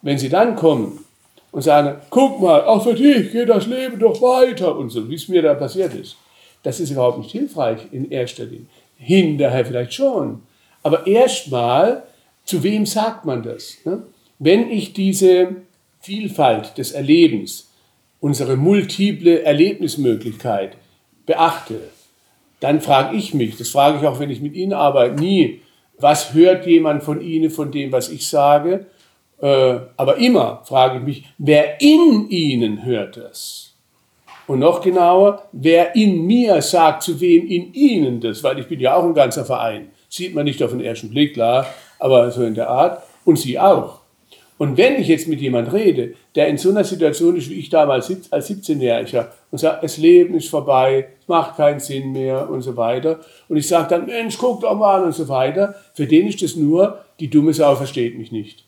Wenn 0.00 0.16
sie 0.16 0.30
dann 0.30 0.56
kommen 0.56 1.04
und 1.52 1.62
sagen, 1.62 2.00
guck 2.08 2.40
mal, 2.40 2.64
auch 2.64 2.82
für 2.82 2.94
dich 2.94 3.30
geht 3.30 3.50
das 3.50 3.66
Leben 3.66 3.98
doch 3.98 4.22
weiter 4.22 4.74
und 4.74 4.88
so, 4.88 5.06
wie 5.10 5.16
es 5.16 5.28
mir 5.28 5.42
da 5.42 5.52
passiert 5.52 5.94
ist, 5.94 6.16
das 6.62 6.80
ist 6.80 6.90
überhaupt 6.90 7.18
nicht 7.18 7.32
hilfreich 7.32 7.80
in 7.92 8.10
erster 8.10 8.44
Linie. 8.44 8.66
Hinterher 8.96 9.66
vielleicht 9.66 9.92
schon. 9.92 10.42
Aber 10.82 11.06
erstmal, 11.06 12.04
zu 12.44 12.62
wem 12.62 12.86
sagt 12.86 13.24
man 13.24 13.42
das? 13.42 13.78
Ne? 13.84 14.04
Wenn 14.38 14.70
ich 14.70 14.92
diese 14.92 15.56
Vielfalt 16.00 16.76
des 16.78 16.92
Erlebens, 16.92 17.70
unsere 18.20 18.56
multiple 18.56 19.42
Erlebnismöglichkeit 19.42 20.76
beachte, 21.26 21.80
dann 22.60 22.80
frage 22.80 23.16
ich 23.16 23.34
mich, 23.34 23.56
das 23.56 23.68
frage 23.68 23.98
ich 23.98 24.06
auch, 24.06 24.20
wenn 24.20 24.30
ich 24.30 24.40
mit 24.40 24.54
Ihnen 24.54 24.72
arbeite, 24.72 25.20
nie, 25.20 25.60
was 25.98 26.34
hört 26.34 26.66
jemand 26.66 27.02
von 27.02 27.20
Ihnen 27.20 27.50
von 27.50 27.70
dem, 27.70 27.92
was 27.92 28.08
ich 28.08 28.26
sage, 28.26 28.86
äh, 29.40 29.80
aber 29.96 30.16
immer 30.16 30.62
frage 30.64 30.98
ich 30.98 31.04
mich, 31.04 31.24
wer 31.38 31.80
in 31.80 32.30
ihnen 32.30 32.84
hört 32.84 33.16
das? 33.16 33.74
Und 34.46 34.60
noch 34.60 34.80
genauer, 34.80 35.48
wer 35.52 35.94
in 35.94 36.26
mir 36.26 36.60
sagt, 36.62 37.02
zu 37.02 37.20
wem 37.20 37.46
in 37.46 37.72
ihnen 37.74 38.20
das, 38.20 38.42
weil 38.42 38.58
ich 38.58 38.66
bin 38.66 38.80
ja 38.80 38.94
auch 38.94 39.04
ein 39.04 39.14
ganzer 39.14 39.44
Verein. 39.44 39.90
Sieht 40.08 40.34
man 40.34 40.44
nicht 40.44 40.62
auf 40.62 40.70
den 40.70 40.80
ersten 40.80 41.10
Blick, 41.10 41.34
klar, 41.34 41.66
aber 42.04 42.30
so 42.30 42.42
in 42.44 42.54
der 42.54 42.68
Art. 42.68 43.02
Und 43.24 43.38
sie 43.38 43.58
auch. 43.58 44.00
Und 44.58 44.76
wenn 44.76 45.00
ich 45.00 45.08
jetzt 45.08 45.26
mit 45.26 45.40
jemand 45.40 45.72
rede, 45.72 46.14
der 46.34 46.48
in 46.48 46.58
so 46.58 46.68
einer 46.68 46.84
Situation 46.84 47.34
ist, 47.34 47.48
wie 47.48 47.58
ich 47.58 47.70
damals 47.70 48.12
als 48.30 48.50
17-Jähriger, 48.50 49.28
und 49.50 49.58
sagt, 49.58 49.82
das 49.82 49.96
Leben 49.96 50.34
ist 50.34 50.50
vorbei, 50.50 51.08
es 51.20 51.26
macht 51.26 51.56
keinen 51.56 51.80
Sinn 51.80 52.12
mehr 52.12 52.48
und 52.50 52.60
so 52.60 52.76
weiter, 52.76 53.20
und 53.48 53.56
ich 53.56 53.66
sage 53.66 53.88
dann, 53.88 54.06
Mensch, 54.06 54.36
guck 54.38 54.60
doch 54.60 54.76
mal 54.76 55.02
und 55.02 55.14
so 55.14 55.28
weiter, 55.28 55.74
für 55.94 56.06
den 56.06 56.28
ist 56.28 56.42
das 56.42 56.56
nur, 56.56 57.00
die 57.18 57.30
dumme 57.30 57.54
Sau 57.54 57.74
versteht 57.74 58.18
mich 58.18 58.30
nicht. 58.30 58.64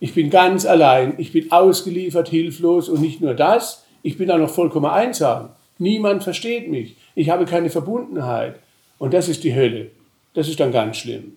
Ich 0.00 0.14
bin 0.14 0.30
ganz 0.30 0.64
allein, 0.64 1.14
ich 1.18 1.32
bin 1.32 1.50
ausgeliefert, 1.50 2.28
hilflos 2.28 2.88
und 2.88 3.00
nicht 3.00 3.20
nur 3.20 3.34
das, 3.34 3.84
ich 4.02 4.16
bin 4.16 4.30
auch 4.30 4.38
noch 4.38 4.50
vollkommen 4.50 4.86
einsam. 4.86 5.50
Niemand 5.78 6.22
versteht 6.22 6.70
mich. 6.70 6.96
Ich 7.16 7.28
habe 7.28 7.44
keine 7.44 7.70
Verbundenheit. 7.70 8.60
Und 8.98 9.14
das 9.14 9.28
ist 9.28 9.42
die 9.44 9.54
Hölle. 9.54 9.90
Das 10.34 10.48
ist 10.48 10.60
dann 10.60 10.72
ganz 10.72 10.98
schlimm. 10.98 11.32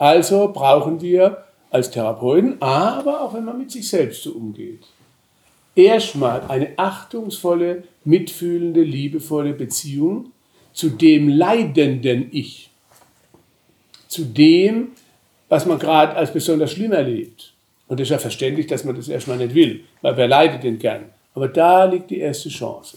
Also 0.00 0.50
brauchen 0.50 1.02
wir 1.02 1.44
als 1.70 1.90
Therapeuten, 1.90 2.56
aber 2.62 3.20
auch 3.20 3.34
wenn 3.34 3.44
man 3.44 3.58
mit 3.58 3.70
sich 3.70 3.86
selbst 3.86 4.22
so 4.22 4.32
umgeht, 4.32 4.80
erstmal 5.74 6.40
eine 6.48 6.70
achtungsvolle, 6.78 7.84
mitfühlende, 8.04 8.82
liebevolle 8.82 9.52
Beziehung 9.52 10.32
zu 10.72 10.88
dem 10.88 11.28
leidenden 11.28 12.28
Ich. 12.32 12.70
Zu 14.08 14.24
dem, 14.24 14.92
was 15.50 15.66
man 15.66 15.78
gerade 15.78 16.16
als 16.16 16.32
besonders 16.32 16.72
schlimm 16.72 16.92
erlebt. 16.92 17.52
Und 17.86 18.00
es 18.00 18.06
ist 18.06 18.12
ja 18.12 18.18
verständlich, 18.18 18.68
dass 18.68 18.84
man 18.84 18.96
das 18.96 19.08
erstmal 19.08 19.36
nicht 19.36 19.54
will, 19.54 19.84
weil 20.00 20.16
wer 20.16 20.28
leidet 20.28 20.62
denn 20.62 20.78
gern? 20.78 21.10
Aber 21.34 21.48
da 21.48 21.84
liegt 21.84 22.10
die 22.10 22.20
erste 22.20 22.48
Chance. 22.48 22.96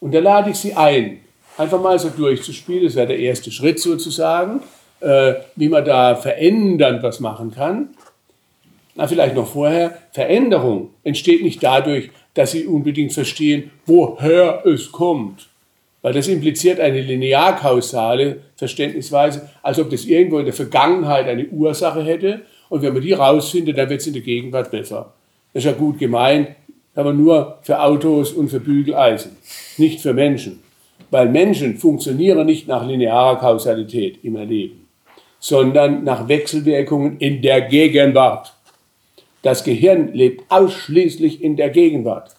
Und 0.00 0.12
da 0.12 0.18
lade 0.18 0.50
ich 0.50 0.56
Sie 0.56 0.74
ein, 0.74 1.20
einfach 1.56 1.80
mal 1.80 1.96
so 1.96 2.08
durchzuspielen. 2.08 2.82
Das 2.82 2.96
wäre 2.96 3.06
der 3.06 3.20
erste 3.20 3.52
Schritt 3.52 3.78
sozusagen, 3.78 4.62
äh, 5.04 5.34
wie 5.56 5.68
man 5.68 5.84
da 5.84 6.16
verändernd 6.16 7.02
was 7.02 7.20
machen 7.20 7.52
kann. 7.54 7.90
Na, 8.94 9.06
vielleicht 9.06 9.34
noch 9.34 9.48
vorher. 9.48 9.98
Veränderung 10.12 10.90
entsteht 11.02 11.42
nicht 11.42 11.62
dadurch, 11.62 12.10
dass 12.34 12.52
Sie 12.52 12.66
unbedingt 12.66 13.12
verstehen, 13.12 13.70
woher 13.86 14.64
es 14.64 14.92
kommt. 14.92 15.48
Weil 16.02 16.12
das 16.12 16.28
impliziert 16.28 16.80
eine 16.80 17.00
linearkausale 17.00 18.40
Verständnisweise, 18.56 19.48
als 19.62 19.78
ob 19.78 19.90
das 19.90 20.04
irgendwo 20.04 20.38
in 20.38 20.44
der 20.44 20.54
Vergangenheit 20.54 21.26
eine 21.26 21.46
Ursache 21.46 22.02
hätte 22.02 22.42
und 22.68 22.82
wenn 22.82 22.92
man 22.92 23.02
die 23.02 23.12
rausfindet, 23.12 23.78
dann 23.78 23.88
wird 23.88 24.00
es 24.00 24.06
in 24.06 24.12
der 24.14 24.22
Gegenwart 24.22 24.70
besser. 24.70 25.12
Das 25.52 25.64
ist 25.64 25.70
ja 25.70 25.76
gut 25.76 25.98
gemeint, 25.98 26.48
aber 26.94 27.12
nur 27.12 27.58
für 27.62 27.80
Autos 27.80 28.32
und 28.32 28.48
für 28.48 28.60
Bügeleisen, 28.60 29.36
nicht 29.78 30.00
für 30.00 30.12
Menschen. 30.12 30.60
Weil 31.10 31.28
Menschen 31.28 31.76
funktionieren 31.76 32.46
nicht 32.46 32.68
nach 32.68 32.86
linearer 32.86 33.36
Kausalität 33.36 34.18
im 34.22 34.36
Erleben, 34.36 34.83
sondern 35.44 36.04
nach 36.04 36.26
Wechselwirkungen 36.26 37.18
in 37.18 37.42
der 37.42 37.60
Gegenwart. 37.60 38.54
Das 39.42 39.62
Gehirn 39.62 40.14
lebt 40.14 40.50
ausschließlich 40.50 41.44
in 41.44 41.56
der 41.56 41.68
Gegenwart. 41.68 42.34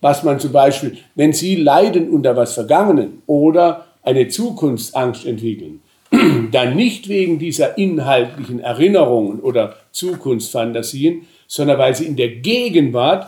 Was 0.00 0.22
man 0.22 0.38
zum 0.38 0.52
Beispiel, 0.52 0.96
wenn 1.16 1.32
Sie 1.32 1.56
leiden 1.56 2.08
unter 2.08 2.36
was 2.36 2.54
Vergangenen 2.54 3.20
oder 3.26 3.86
eine 4.04 4.28
Zukunftsangst 4.28 5.26
entwickeln, 5.26 5.80
dann 6.52 6.76
nicht 6.76 7.08
wegen 7.08 7.40
dieser 7.40 7.76
inhaltlichen 7.78 8.60
Erinnerungen 8.60 9.40
oder 9.40 9.74
Zukunftsfantasien, 9.90 11.26
sondern 11.48 11.78
weil 11.78 11.96
sie 11.96 12.06
in 12.06 12.14
der 12.14 12.28
Gegenwart 12.28 13.26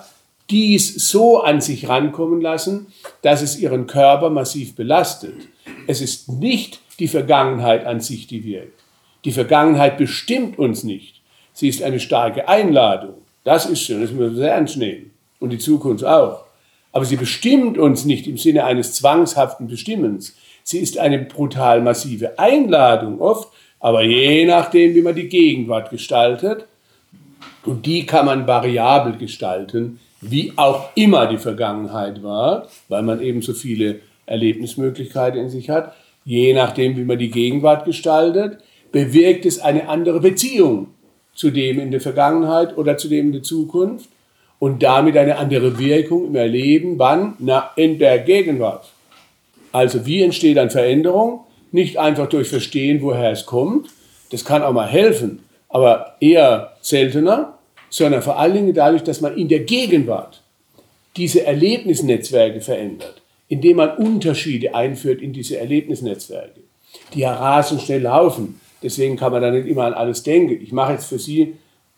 dies 0.48 1.10
so 1.10 1.40
an 1.40 1.60
sich 1.60 1.88
rankommen 1.88 2.40
lassen, 2.40 2.86
dass 3.22 3.42
es 3.42 3.58
ihren 3.58 3.88
Körper 3.88 4.30
massiv 4.30 4.76
belastet. 4.76 5.34
Es 5.88 6.00
ist 6.00 6.28
nicht 6.28 6.78
die 7.00 7.08
Vergangenheit 7.08 7.84
an 7.84 7.98
sich, 7.98 8.28
die 8.28 8.44
wirkt. 8.44 8.84
Die 9.28 9.34
Vergangenheit 9.34 9.98
bestimmt 9.98 10.58
uns 10.58 10.84
nicht. 10.84 11.20
Sie 11.52 11.68
ist 11.68 11.82
eine 11.82 12.00
starke 12.00 12.48
Einladung. 12.48 13.12
Das 13.44 13.66
ist 13.66 13.82
schön, 13.82 14.00
das 14.00 14.10
müssen 14.10 14.36
wir 14.36 14.40
sehr 14.40 14.54
ernst 14.54 14.78
nehmen. 14.78 15.10
Und 15.38 15.50
die 15.50 15.58
Zukunft 15.58 16.02
auch. 16.02 16.44
Aber 16.92 17.04
sie 17.04 17.16
bestimmt 17.16 17.76
uns 17.76 18.06
nicht 18.06 18.26
im 18.26 18.38
Sinne 18.38 18.64
eines 18.64 18.94
zwangshaften 18.94 19.68
Bestimmens. 19.68 20.34
Sie 20.62 20.78
ist 20.78 20.96
eine 20.96 21.18
brutal 21.18 21.82
massive 21.82 22.38
Einladung 22.38 23.20
oft, 23.20 23.52
aber 23.80 24.02
je 24.02 24.46
nachdem, 24.46 24.94
wie 24.94 25.02
man 25.02 25.14
die 25.14 25.28
Gegenwart 25.28 25.90
gestaltet, 25.90 26.64
und 27.66 27.84
die 27.84 28.06
kann 28.06 28.24
man 28.24 28.46
variabel 28.46 29.18
gestalten, 29.18 30.00
wie 30.22 30.54
auch 30.56 30.88
immer 30.94 31.26
die 31.26 31.36
Vergangenheit 31.36 32.22
war, 32.22 32.66
weil 32.88 33.02
man 33.02 33.20
eben 33.20 33.42
so 33.42 33.52
viele 33.52 34.00
Erlebnismöglichkeiten 34.24 35.38
in 35.38 35.50
sich 35.50 35.68
hat, 35.68 35.94
je 36.24 36.54
nachdem, 36.54 36.96
wie 36.96 37.04
man 37.04 37.18
die 37.18 37.30
Gegenwart 37.30 37.84
gestaltet, 37.84 38.62
bewirkt 38.92 39.46
es 39.46 39.58
eine 39.58 39.88
andere 39.88 40.20
Beziehung 40.20 40.88
zu 41.34 41.50
dem 41.50 41.78
in 41.78 41.90
der 41.90 42.00
Vergangenheit 42.00 42.76
oder 42.76 42.96
zu 42.96 43.08
dem 43.08 43.26
in 43.26 43.32
der 43.32 43.42
Zukunft 43.42 44.08
und 44.58 44.82
damit 44.82 45.16
eine 45.16 45.36
andere 45.36 45.78
Wirkung 45.78 46.26
im 46.26 46.34
Erleben, 46.34 46.98
wann? 46.98 47.34
Na, 47.38 47.70
in 47.76 47.98
der 47.98 48.18
Gegenwart. 48.18 48.90
Also 49.72 50.06
wie 50.06 50.22
entsteht 50.22 50.56
dann 50.56 50.70
Veränderung? 50.70 51.44
Nicht 51.70 51.98
einfach 51.98 52.28
durch 52.28 52.48
Verstehen, 52.48 53.02
woher 53.02 53.30
es 53.30 53.46
kommt. 53.46 53.88
Das 54.30 54.44
kann 54.44 54.62
auch 54.62 54.72
mal 54.72 54.88
helfen, 54.88 55.40
aber 55.68 56.16
eher 56.20 56.72
seltener, 56.80 57.58
sondern 57.90 58.22
vor 58.22 58.38
allen 58.38 58.54
Dingen 58.54 58.74
dadurch, 58.74 59.02
dass 59.02 59.20
man 59.20 59.36
in 59.36 59.48
der 59.48 59.60
Gegenwart 59.60 60.42
diese 61.16 61.44
Erlebnisnetzwerke 61.44 62.60
verändert, 62.60 63.22
indem 63.48 63.76
man 63.78 63.96
Unterschiede 63.96 64.74
einführt 64.74 65.20
in 65.20 65.32
diese 65.32 65.58
Erlebnisnetzwerke, 65.58 66.60
die 67.14 67.20
ja 67.20 67.34
rasend 67.34 67.82
schnell 67.82 68.02
laufen. 68.02 68.60
Deswegen 68.82 69.16
kann 69.16 69.32
man 69.32 69.42
da 69.42 69.50
nicht 69.50 69.66
immer 69.66 69.84
an 69.84 69.94
alles 69.94 70.22
denken. 70.22 70.62
Ich 70.62 70.72
mache 70.72 70.92
jetzt 70.92 71.06
für 71.06 71.18
Sie 71.18 71.54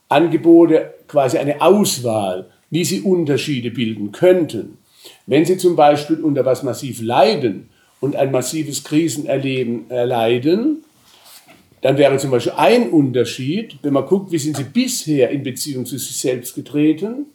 Angebote, 0.08 0.94
quasi 1.08 1.38
eine 1.38 1.60
Auswahl, 1.60 2.50
wie 2.70 2.84
Sie 2.84 3.00
Unterschiede 3.02 3.70
bilden 3.70 4.12
könnten. 4.12 4.78
Wenn 5.26 5.44
Sie 5.44 5.56
zum 5.56 5.76
Beispiel 5.76 6.20
unter 6.20 6.44
was 6.44 6.62
massiv 6.62 7.00
leiden 7.00 7.68
und 8.00 8.16
ein 8.16 8.30
massives 8.30 8.84
Krisenerleben 8.84 9.90
erleiden, 9.90 10.84
dann 11.82 11.96
wäre 11.96 12.18
zum 12.18 12.30
Beispiel 12.30 12.52
ein 12.56 12.90
Unterschied, 12.90 13.78
wenn 13.82 13.94
man 13.94 14.06
guckt, 14.06 14.32
wie 14.32 14.38
sind 14.38 14.56
Sie 14.56 14.64
bisher 14.64 15.30
in 15.30 15.42
Beziehung 15.42 15.86
zu 15.86 15.96
sich 15.98 16.16
selbst 16.16 16.54
getreten, 16.54 17.26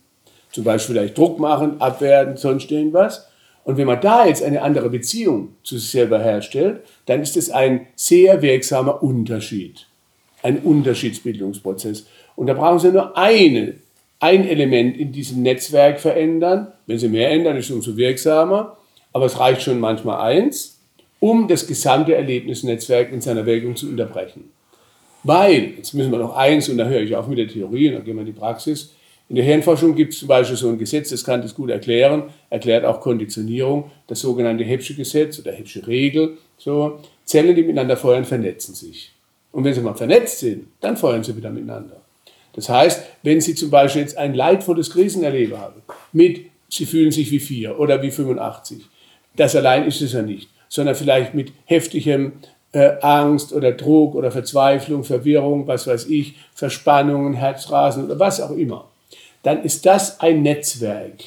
Zum 0.52 0.64
Beispiel 0.64 0.96
vielleicht 0.96 1.18
Druck 1.18 1.40
machen, 1.40 1.82
abwerten, 1.82 2.38
sonst 2.38 2.72
irgendwas. 2.72 3.28
Und 3.66 3.78
wenn 3.78 3.88
man 3.88 4.00
da 4.00 4.28
jetzt 4.28 4.44
eine 4.44 4.62
andere 4.62 4.90
Beziehung 4.90 5.56
zu 5.64 5.78
sich 5.78 5.90
selber 5.90 6.20
herstellt, 6.20 6.82
dann 7.08 7.22
ist 7.22 7.36
es 7.36 7.50
ein 7.50 7.88
sehr 7.96 8.42
wirksamer 8.44 9.02
Unterschied. 9.02 9.88
Ein 10.44 10.60
Unterschiedsbildungsprozess. 10.60 12.06
Und 12.36 12.48
da 12.48 12.54
brauchen 12.54 12.80
Sie 12.80 12.92
nur 12.92 13.18
eine, 13.18 13.74
ein 14.20 14.48
Element 14.48 14.96
in 14.98 15.12
diesem 15.12 15.42
Netzwerk 15.42 16.00
verändern. 16.00 16.68
Wenn 16.86 17.00
Sie 17.00 17.10
mehr 17.10 17.32
ändern, 17.32 17.58
ist 17.58 17.66
es 17.66 17.76
umso 17.76 17.98
wirksamer. 17.98 18.78
Aber 19.12 19.26
es 19.26 19.40
reicht 19.40 19.64
schon 19.64 19.80
manchmal 19.80 20.22
eins, 20.22 20.80
um 21.20 21.48
das 21.48 21.66
gesamte 21.66 22.14
Erlebnisnetzwerk 22.14 23.12
in 23.12 23.22
seiner 23.22 23.48
Wirkung 23.48 23.76
zu 23.76 23.90
unterbrechen. 23.90 24.52
Weil, 25.24 25.72
jetzt 25.78 25.96
müssen 25.96 26.12
wir 26.12 26.20
noch 26.20 26.36
eins, 26.36 26.70
und 26.70 26.78
da 26.78 26.86
höre 26.86 27.02
ich 27.02 27.16
auf 27.16 27.28
mit 27.28 27.40
der 27.40 27.48
Theorie, 27.48 27.90
und 27.90 27.96
dann 27.96 28.04
gehen 28.04 28.16
wir 28.16 28.22
in 28.22 28.28
die 28.28 28.32
Praxis. 28.32 28.94
In 29.28 29.36
der 29.36 29.46
Hirnforschung 29.46 29.96
gibt 29.96 30.14
es 30.14 30.20
zum 30.20 30.28
Beispiel 30.28 30.56
so 30.56 30.70
ein 30.70 30.78
Gesetz, 30.78 31.10
das 31.10 31.24
kann 31.24 31.42
das 31.42 31.56
gut 31.56 31.72
erklären, 31.72 32.26
erklärt 32.50 32.86
auch 32.86 33.02
Konditionierung, 33.02 33.90
das 34.08 34.20
sogenannte 34.20 34.64
Hebsche 34.64 34.94
Gesetz 34.94 35.40
oder 35.40 35.52
Hebsche 35.52 35.86
Regel. 35.88 36.38
So, 36.58 37.00
Zellen, 37.24 37.56
die 37.56 37.64
miteinander 37.64 37.98
feuern, 37.98 38.24
vernetzen 38.24 38.76
sich. 38.76 39.12
Und 39.52 39.64
wenn 39.64 39.74
sie 39.74 39.82
mal 39.82 39.96
vernetzt 39.96 40.40
sind, 40.40 40.68
dann 40.80 40.96
feuern 40.96 41.24
sie 41.24 41.36
wieder 41.36 41.50
miteinander. 41.50 42.02
Das 42.54 42.70
heißt, 42.70 43.04
wenn 43.24 43.42
Sie 43.42 43.54
zum 43.54 43.70
Beispiel 43.70 44.02
jetzt 44.02 44.18
ein 44.18 44.34
leidvolles 44.34 44.90
Krisenerleben 44.90 45.58
haben, 45.58 45.82
mit 46.14 46.46
Sie 46.70 46.86
fühlen 46.86 47.12
sich 47.12 47.30
wie 47.32 47.40
vier 47.40 47.80
oder 47.80 48.02
wie 48.02 48.12
85, 48.12 48.86
das 49.36 49.56
allein 49.56 49.86
ist 49.86 50.02
es 50.02 50.14
ja 50.14 50.22
nicht, 50.22 50.50
sondern 50.70 50.96
vielleicht 50.96 51.34
mit 51.34 51.52
heftigem 51.66 52.34
äh, 52.72 52.94
Angst 53.02 53.54
oder 53.54 53.72
Druck 53.72 54.16
oder 54.16 54.32
Verzweiflung, 54.32 55.04
Verwirrung, 55.04 55.68
was 55.68 55.86
weiß 55.86 56.08
ich, 56.08 56.36
Verspannungen, 56.54 57.34
Herzrasen 57.34 58.06
oder 58.06 58.20
was 58.20 58.42
auch 58.42 58.52
immer, 58.52 58.90
dann 59.46 59.64
ist 59.64 59.86
das 59.86 60.20
ein 60.22 60.42
Netzwerk, 60.42 61.24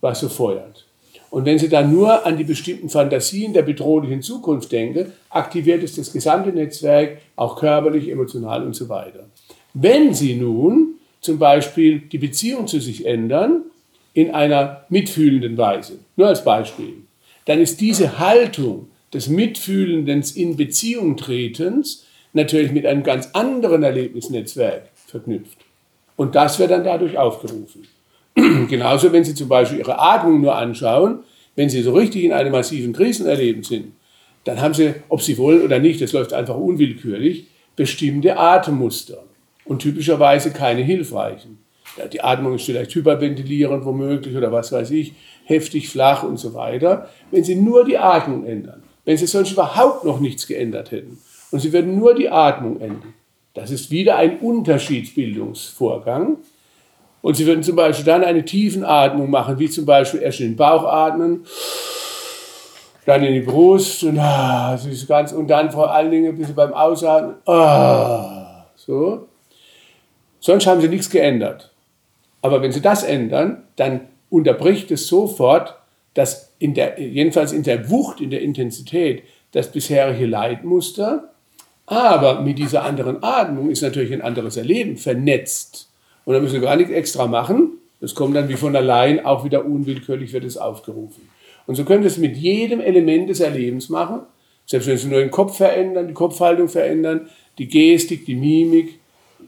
was 0.00 0.20
so 0.20 0.30
feuert. 0.30 0.86
Und 1.28 1.44
wenn 1.44 1.58
Sie 1.58 1.68
dann 1.68 1.92
nur 1.92 2.24
an 2.24 2.38
die 2.38 2.44
bestimmten 2.44 2.88
Fantasien 2.88 3.52
der 3.52 3.60
bedrohlichen 3.60 4.22
Zukunft 4.22 4.72
denken, 4.72 5.12
aktiviert 5.28 5.82
es 5.82 5.94
das 5.94 6.10
gesamte 6.10 6.50
Netzwerk, 6.50 7.18
auch 7.36 7.56
körperlich, 7.56 8.08
emotional 8.08 8.64
und 8.64 8.74
so 8.74 8.88
weiter. 8.88 9.26
Wenn 9.74 10.14
Sie 10.14 10.34
nun 10.34 10.94
zum 11.20 11.38
Beispiel 11.38 11.98
die 12.00 12.16
Beziehung 12.16 12.66
zu 12.66 12.80
sich 12.80 13.04
ändern, 13.04 13.64
in 14.14 14.30
einer 14.30 14.86
mitfühlenden 14.88 15.58
Weise, 15.58 15.98
nur 16.16 16.28
als 16.28 16.42
Beispiel, 16.42 16.94
dann 17.44 17.60
ist 17.60 17.82
diese 17.82 18.18
Haltung 18.18 18.88
des 19.12 19.28
Mitfühlendens 19.28 20.32
in 20.32 20.56
Beziehung 20.56 21.18
tretens 21.18 22.06
natürlich 22.32 22.72
mit 22.72 22.86
einem 22.86 23.02
ganz 23.02 23.28
anderen 23.34 23.82
Erlebnisnetzwerk 23.82 24.88
verknüpft. 25.06 25.67
Und 26.18 26.34
das 26.34 26.58
wird 26.58 26.72
dann 26.72 26.82
dadurch 26.82 27.16
aufgerufen. 27.16 27.86
Genauso, 28.34 29.12
wenn 29.12 29.22
Sie 29.22 29.36
zum 29.36 29.48
Beispiel 29.48 29.78
Ihre 29.78 30.00
Atmung 30.00 30.40
nur 30.40 30.56
anschauen, 30.56 31.20
wenn 31.54 31.68
Sie 31.68 31.80
so 31.80 31.92
richtig 31.92 32.24
in 32.24 32.32
einem 32.32 32.50
massiven 32.50 32.92
Krisenerleben 32.92 33.62
sind, 33.62 33.92
dann 34.42 34.60
haben 34.60 34.74
Sie, 34.74 34.94
ob 35.08 35.22
Sie 35.22 35.38
wollen 35.38 35.62
oder 35.62 35.78
nicht, 35.78 36.00
das 36.00 36.12
läuft 36.12 36.32
einfach 36.32 36.56
unwillkürlich, 36.56 37.46
bestimmte 37.76 38.36
Atemmuster 38.36 39.22
und 39.64 39.78
typischerweise 39.78 40.50
keine 40.50 40.82
hilfreichen. 40.82 41.58
Die 42.12 42.20
Atmung 42.20 42.56
ist 42.56 42.64
vielleicht 42.64 42.92
hyperventilierend 42.96 43.84
womöglich 43.84 44.36
oder 44.36 44.50
was 44.50 44.72
weiß 44.72 44.90
ich, 44.90 45.12
heftig 45.44 45.88
flach 45.88 46.24
und 46.24 46.38
so 46.38 46.52
weiter. 46.52 47.08
Wenn 47.30 47.44
Sie 47.44 47.54
nur 47.54 47.84
die 47.84 47.96
Atmung 47.96 48.44
ändern, 48.44 48.82
wenn 49.04 49.16
Sie 49.16 49.26
sonst 49.28 49.52
überhaupt 49.52 50.04
noch 50.04 50.18
nichts 50.18 50.48
geändert 50.48 50.90
hätten 50.90 51.18
und 51.52 51.60
Sie 51.60 51.72
würden 51.72 51.96
nur 51.96 52.16
die 52.16 52.28
Atmung 52.28 52.80
ändern. 52.80 53.14
Das 53.58 53.70
ist 53.70 53.90
wieder 53.90 54.16
ein 54.16 54.38
Unterschiedsbildungsvorgang. 54.38 56.36
Und 57.20 57.36
Sie 57.36 57.46
würden 57.46 57.62
zum 57.62 57.76
Beispiel 57.76 58.04
dann 58.04 58.22
eine 58.24 58.44
Tiefenatmung 58.44 59.28
machen, 59.30 59.58
wie 59.58 59.68
zum 59.68 59.84
Beispiel 59.84 60.22
erst 60.22 60.40
in 60.40 60.50
den 60.50 60.56
Bauch 60.56 60.84
atmen, 60.84 61.44
dann 63.04 63.24
in 63.24 63.34
die 63.34 63.40
Brust 63.40 64.04
und, 64.04 64.18
ah, 64.18 64.78
ganz, 65.08 65.32
und 65.32 65.48
dann 65.48 65.70
vor 65.70 65.92
allen 65.92 66.10
Dingen 66.10 66.28
ein 66.28 66.38
bisschen 66.38 66.54
beim 66.54 66.72
Ausatmen. 66.72 67.36
Ah, 67.46 68.66
so. 68.76 69.26
Sonst 70.40 70.66
haben 70.66 70.80
Sie 70.80 70.88
nichts 70.88 71.10
geändert. 71.10 71.72
Aber 72.42 72.62
wenn 72.62 72.70
Sie 72.70 72.80
das 72.80 73.02
ändern, 73.02 73.64
dann 73.76 74.02
unterbricht 74.30 74.90
es 74.90 75.08
sofort 75.08 75.74
das 76.14 76.52
in 76.58 76.74
der, 76.74 77.00
jedenfalls 77.00 77.52
in 77.52 77.62
der 77.62 77.90
Wucht, 77.90 78.20
in 78.20 78.30
der 78.30 78.42
Intensität, 78.42 79.22
das 79.52 79.70
bisherige 79.70 80.26
Leitmuster. 80.26 81.32
Aber 81.90 82.42
mit 82.42 82.58
dieser 82.58 82.84
anderen 82.84 83.22
Atmung 83.22 83.70
ist 83.70 83.80
natürlich 83.80 84.12
ein 84.12 84.20
anderes 84.20 84.58
Erleben 84.58 84.98
vernetzt. 84.98 85.88
Und 86.26 86.34
da 86.34 86.40
müssen 86.40 86.60
wir 86.60 86.60
gar 86.60 86.76
nichts 86.76 86.92
extra 86.92 87.26
machen. 87.26 87.78
Das 88.00 88.14
kommt 88.14 88.36
dann 88.36 88.50
wie 88.50 88.56
von 88.56 88.76
allein, 88.76 89.24
auch 89.24 89.44
wieder 89.44 89.64
unwillkürlich 89.64 90.34
wird 90.34 90.44
es 90.44 90.58
aufgerufen. 90.58 91.26
Und 91.66 91.76
so 91.76 91.84
können 91.84 92.02
wir 92.02 92.08
es 92.08 92.18
mit 92.18 92.36
jedem 92.36 92.80
Element 92.80 93.30
des 93.30 93.40
Erlebens 93.40 93.88
machen. 93.88 94.20
Selbst 94.66 94.86
wenn 94.86 94.98
Sie 94.98 95.08
nur 95.08 95.20
den 95.20 95.30
Kopf 95.30 95.56
verändern, 95.56 96.08
die 96.08 96.14
Kopfhaltung 96.14 96.68
verändern, 96.68 97.30
die 97.56 97.68
Gestik, 97.68 98.26
die 98.26 98.36
Mimik, 98.36 98.98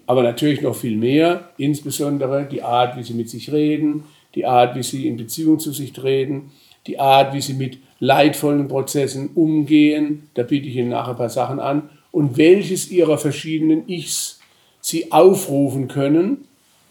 aber 0.07 0.23
natürlich 0.23 0.63
noch 0.63 0.75
viel 0.75 0.97
mehr, 0.97 1.51
insbesondere 1.59 2.49
die 2.51 2.63
Art, 2.63 2.97
wie 2.97 3.03
Sie 3.03 3.13
mit 3.13 3.29
sich 3.29 3.53
reden, 3.53 4.05
die 4.35 4.47
Art, 4.47 4.77
wie 4.77 4.83
Sie 4.83 5.07
in 5.07 5.19
Beziehung 5.19 5.59
zu 5.59 5.73
sich 5.73 5.93
treten, 5.93 6.53
die 6.87 6.99
Art, 6.99 7.35
wie 7.35 7.41
sie 7.41 7.55
mit 7.55 7.79
leidvollen 7.99 8.69
Prozessen 8.69 9.31
umgehen. 9.35 10.29
Da 10.35 10.43
biete 10.43 10.69
ich 10.69 10.77
Ihnen 10.77 10.89
nachher 10.89 11.11
ein 11.11 11.17
paar 11.17 11.29
Sachen 11.29 11.61
an. 11.61 11.91
Und 12.13 12.37
welches 12.37 12.91
Ihrer 12.91 13.19
verschiedenen 13.19 13.89
Ichs 13.89 14.41
Sie 14.81 15.13
aufrufen 15.13 15.89
können. 15.89 16.49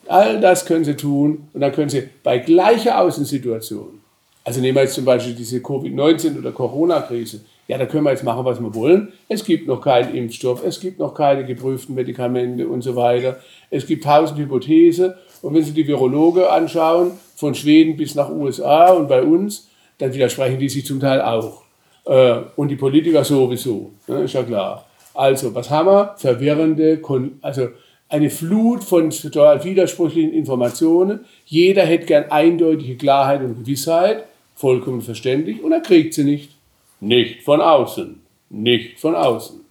All 0.08 0.40
das 0.40 0.66
können 0.66 0.86
Sie 0.86 0.96
tun. 0.96 1.50
Und 1.54 1.62
dann 1.62 1.72
können 1.72 1.90
Sie 1.90 2.04
bei 2.24 2.40
gleicher 2.40 3.00
Außensituation, 3.02 4.00
also 4.44 4.62
nehmen 4.62 4.76
wir 4.76 4.84
jetzt 4.84 4.96
zum 4.96 5.06
Beispiel 5.06 5.34
diese 5.34 5.60
Covid-19 5.60 6.40
oder 6.40 6.52
Corona-Krise, 6.52 7.42
ja, 7.68 7.78
da 7.78 7.86
können 7.86 8.04
wir 8.04 8.10
jetzt 8.10 8.24
machen, 8.24 8.46
was 8.46 8.60
wir 8.60 8.74
wollen. 8.74 9.14
Es 9.28 9.46
gibt 9.46 9.68
noch 9.68 9.80
keinen 9.80 10.16
Impfstoff, 10.16 10.64
es 10.66 10.80
gibt 10.80 10.98
noch 10.98 11.14
keine 11.14 11.46
geprüften 11.46 11.94
Medikamente 11.94 12.68
und 12.68 12.82
so 12.82 12.96
weiter. 12.96 13.40
Es 13.70 13.86
gibt 13.86 14.06
tausend 14.06 14.40
Hypothesen. 14.40 15.14
Und 15.44 15.54
wenn 15.54 15.64
Sie 15.64 15.74
die 15.74 15.88
Virologe 15.88 16.50
anschauen, 16.50 17.12
von 17.36 17.54
Schweden 17.54 17.96
bis 17.96 18.16
nach 18.16 18.30
USA 18.32 18.92
und 18.94 19.08
bei 19.08 19.22
uns, 19.22 19.68
dann 20.00 20.12
widersprechen 20.12 20.58
die 20.58 20.68
sich 20.68 20.84
zum 20.84 21.00
Teil 21.00 21.22
auch. 21.22 21.62
Äh, 22.08 22.40
und 22.56 22.70
die 22.70 22.76
Politiker 22.76 23.24
sowieso, 23.24 23.92
ne, 24.08 24.24
ist 24.24 24.34
ja 24.34 24.42
klar. 24.42 24.89
Also, 25.14 25.54
was 25.56 25.70
haben 25.70 25.88
wir? 25.88 26.16
Verwirrende, 26.18 27.02
also 27.42 27.70
eine 28.08 28.30
Flut 28.30 28.84
von 28.84 29.10
total 29.10 29.64
widersprüchlichen 29.64 30.34
Informationen. 30.34 31.22
Jeder 31.46 31.84
hätte 31.84 32.06
gern 32.06 32.32
eindeutige 32.32 32.96
Klarheit 32.96 33.42
und 33.42 33.60
Gewissheit, 33.60 34.26
vollkommen 34.56 35.02
verständlich, 35.02 35.64
und 35.64 35.72
er 35.72 35.82
kriegt 35.82 36.14
sie 36.14 36.24
nicht. 36.24 36.52
Nicht 37.00 37.44
von 37.44 37.62
außen. 37.62 38.20
Nicht 38.50 39.00
von 39.00 39.16
außen. 39.16 39.62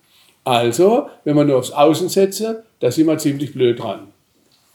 Also, 0.44 1.08
wenn 1.24 1.36
man 1.36 1.46
nur 1.46 1.58
aufs 1.58 1.72
Außen 1.72 2.08
setze, 2.08 2.64
da 2.80 2.90
sind 2.90 3.06
wir 3.06 3.18
ziemlich 3.18 3.52
blöd 3.52 3.80
dran. 3.80 4.08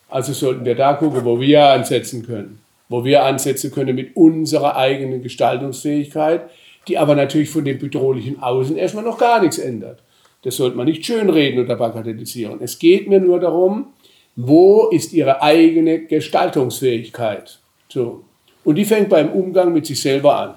Also 0.10 0.34
sollten 0.34 0.66
wir 0.66 0.76
da 0.76 0.94
gucken, 0.94 1.26
wo 1.26 1.40
wir 1.40 1.66
ansetzen 1.70 2.26
können 2.26 2.64
wo 2.94 3.04
wir 3.04 3.24
ansetzen 3.24 3.72
können 3.72 3.96
mit 3.96 4.16
unserer 4.16 4.76
eigenen 4.76 5.24
Gestaltungsfähigkeit, 5.24 6.44
die 6.88 7.00
aber 7.00 7.16
natürlich 7.16 7.50
von 7.50 7.66
dem 7.66 7.80
bedrohlichen 7.80 8.42
Außen 8.42 8.78
erstmal 8.78 9.04
noch 9.04 9.18
gar 9.18 9.42
nichts 9.42 9.58
ändert. 9.58 10.00
Das 10.44 10.58
sollte 10.58 10.78
man 10.78 10.86
nicht 10.86 11.06
schönreden 11.06 11.64
oder 11.64 11.76
bagatellisieren. 11.76 12.60
Es 12.62 12.78
geht 12.80 13.08
mir 13.08 13.20
nur 13.20 13.40
darum, 13.40 13.88
wo 14.36 14.90
ist 14.90 15.14
ihre 15.14 15.42
eigene 15.42 16.06
Gestaltungsfähigkeit? 16.06 17.60
So. 17.90 18.24
Und 18.64 18.76
die 18.76 18.86
fängt 18.86 19.10
beim 19.10 19.32
Umgang 19.32 19.74
mit 19.74 19.86
sich 19.86 20.02
selber 20.02 20.38
an. 20.38 20.56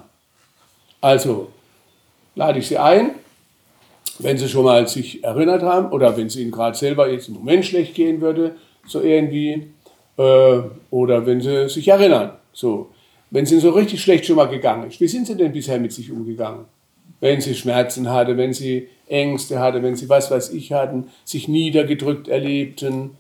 Also 1.01 1.49
lade 2.35 2.59
ich 2.59 2.69
Sie 2.69 2.79
ein, 2.79 3.11
wenn 4.19 4.39
Sie 4.39 4.49
schon 4.49 4.65
mal 4.65 4.89
sich 4.89 5.23
erinnert 5.23 5.63
haben 5.63 5.93
oder 5.93 6.17
wenn 6.17 6.27
es 6.27 6.37
Ihnen 6.37 6.51
gerade 6.51 6.77
selber 6.77 7.11
jetzt 7.11 7.29
im 7.29 7.35
Moment 7.35 7.65
schlecht 7.65 7.95
gehen 7.95 8.21
würde, 8.21 8.57
so 8.87 9.03
irgendwie, 9.03 9.69
äh, 10.17 10.61
oder 10.91 11.27
wenn 11.27 11.41
sie 11.41 11.69
sich 11.69 11.89
erinnern. 11.89 12.33
So. 12.53 12.91
Wenn 13.31 13.45
es 13.45 13.53
ihnen 13.53 13.61
so 13.61 13.71
richtig 13.71 14.01
schlecht 14.01 14.25
schon 14.25 14.37
mal 14.37 14.47
gegangen 14.47 14.89
ist, 14.89 15.01
wie 15.01 15.09
sind 15.09 15.27
sie 15.27 15.37
denn 15.37 15.53
bisher 15.53 15.79
mit 15.79 15.93
sich 15.93 16.11
umgegangen? 16.11 16.65
Wenn 17.21 17.41
sie 17.41 17.55
Schmerzen 17.55 18.11
hatte, 18.11 18.37
wenn 18.37 18.53
sie 18.53 18.89
Ängste 19.09 19.61
hatte, 19.61 19.83
wenn 19.83 19.97
sie 19.97 20.09
was 20.09 20.31
weiß 20.31 20.51
ich 20.51 20.73
hatten, 20.73 21.11
sich 21.25 21.49
niedergedrückt 21.49 22.29
erlebten. 22.29 23.17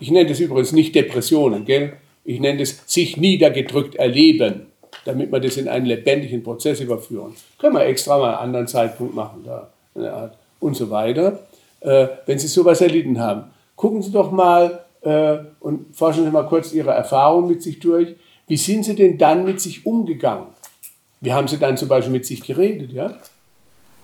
Ich 0.00 0.10
nenne 0.10 0.28
das 0.28 0.40
übrigens 0.40 0.72
nicht 0.72 0.94
Depressionen, 0.94 1.64
gell? 1.64 1.94
Ich 2.24 2.40
nenne 2.40 2.60
das 2.60 2.82
sich 2.86 3.16
niedergedrückt 3.16 3.96
erleben, 3.96 4.66
damit 5.04 5.30
wir 5.30 5.40
das 5.40 5.56
in 5.56 5.68
einen 5.68 5.86
lebendigen 5.86 6.42
Prozess 6.42 6.80
überführen. 6.80 7.34
Können 7.58 7.74
wir 7.74 7.84
extra 7.84 8.18
mal 8.18 8.30
einen 8.30 8.38
anderen 8.38 8.66
Zeitpunkt 8.66 9.14
machen, 9.14 9.42
da, 9.44 9.70
eine 9.94 10.12
Art 10.12 10.38
und 10.60 10.74
so 10.74 10.90
weiter. 10.90 11.40
Äh, 11.80 12.08
wenn 12.26 12.38
Sie 12.38 12.48
sowas 12.48 12.80
erlitten 12.80 13.20
haben, 13.20 13.50
gucken 13.76 14.02
Sie 14.02 14.10
doch 14.10 14.32
mal, 14.32 14.84
äh, 15.02 15.36
und 15.60 15.94
forschen 15.94 16.24
Sie 16.24 16.30
mal 16.30 16.46
kurz 16.46 16.72
Ihre 16.72 16.90
Erfahrung 16.90 17.46
mit 17.46 17.62
sich 17.62 17.78
durch. 17.78 18.16
Wie 18.46 18.56
sind 18.56 18.84
Sie 18.84 18.96
denn 18.96 19.18
dann 19.18 19.44
mit 19.44 19.60
sich 19.60 19.84
umgegangen? 19.84 20.46
Wie 21.20 21.32
haben 21.32 21.48
Sie 21.48 21.58
dann 21.58 21.76
zum 21.76 21.88
Beispiel 21.88 22.12
mit 22.12 22.26
sich 22.26 22.42
geredet? 22.42 22.92
Ja? 22.92 23.14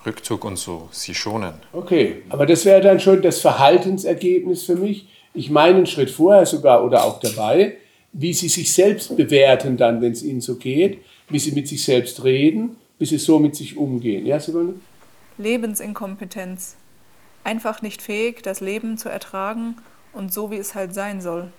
Rückzug 0.07 0.45
und 0.45 0.57
so, 0.57 0.89
Sie 0.93 1.15
schonen. 1.15 1.55
Okay, 1.73 2.23
aber 2.31 2.47
das 2.47 2.65
wäre 2.65 2.81
dann 2.81 3.01
schon 3.01 3.21
das 3.23 3.41
Verhaltensergebnis 3.41 4.65
für 4.65 4.77
mich. 4.77 5.09
Ich 5.35 5.51
meine 5.51 5.77
einen 5.77 5.87
Schritt 5.87 6.11
vorher 6.11 6.47
sogar 6.47 6.85
oder 6.85 7.05
auch 7.05 7.21
dabei, 7.21 7.77
wie 8.13 8.33
sie 8.33 8.49
sich 8.49 8.73
selbst 8.73 9.17
bewerten 9.17 9.77
dann, 9.77 10.01
wenn 10.01 10.13
es 10.13 10.23
ihnen 10.23 10.41
so 10.41 10.57
geht, 10.57 10.99
wie 11.29 11.39
sie 11.39 11.53
mit 11.53 11.69
sich 11.69 11.85
selbst 11.85 12.25
reden, 12.25 12.77
wie 12.99 13.07
sie 13.07 13.19
so 13.19 13.39
mit 13.39 13.55
sich 13.55 13.77
umgehen. 13.77 14.27
Ja, 14.27 14.41
Simone? 14.41 14.75
Lebensinkompetenz. 15.39 16.77
Einfach 17.45 17.83
nicht 17.83 18.03
fähig, 18.03 18.43
das 18.43 18.61
Leben 18.61 18.99
zu 18.99 19.09
ertragen 19.09 19.77
und 20.13 20.33
so, 20.33 20.51
wie 20.51 20.57
es 20.57 20.75
halt 20.75 20.93
sein 20.93 21.21
soll. 21.21 21.53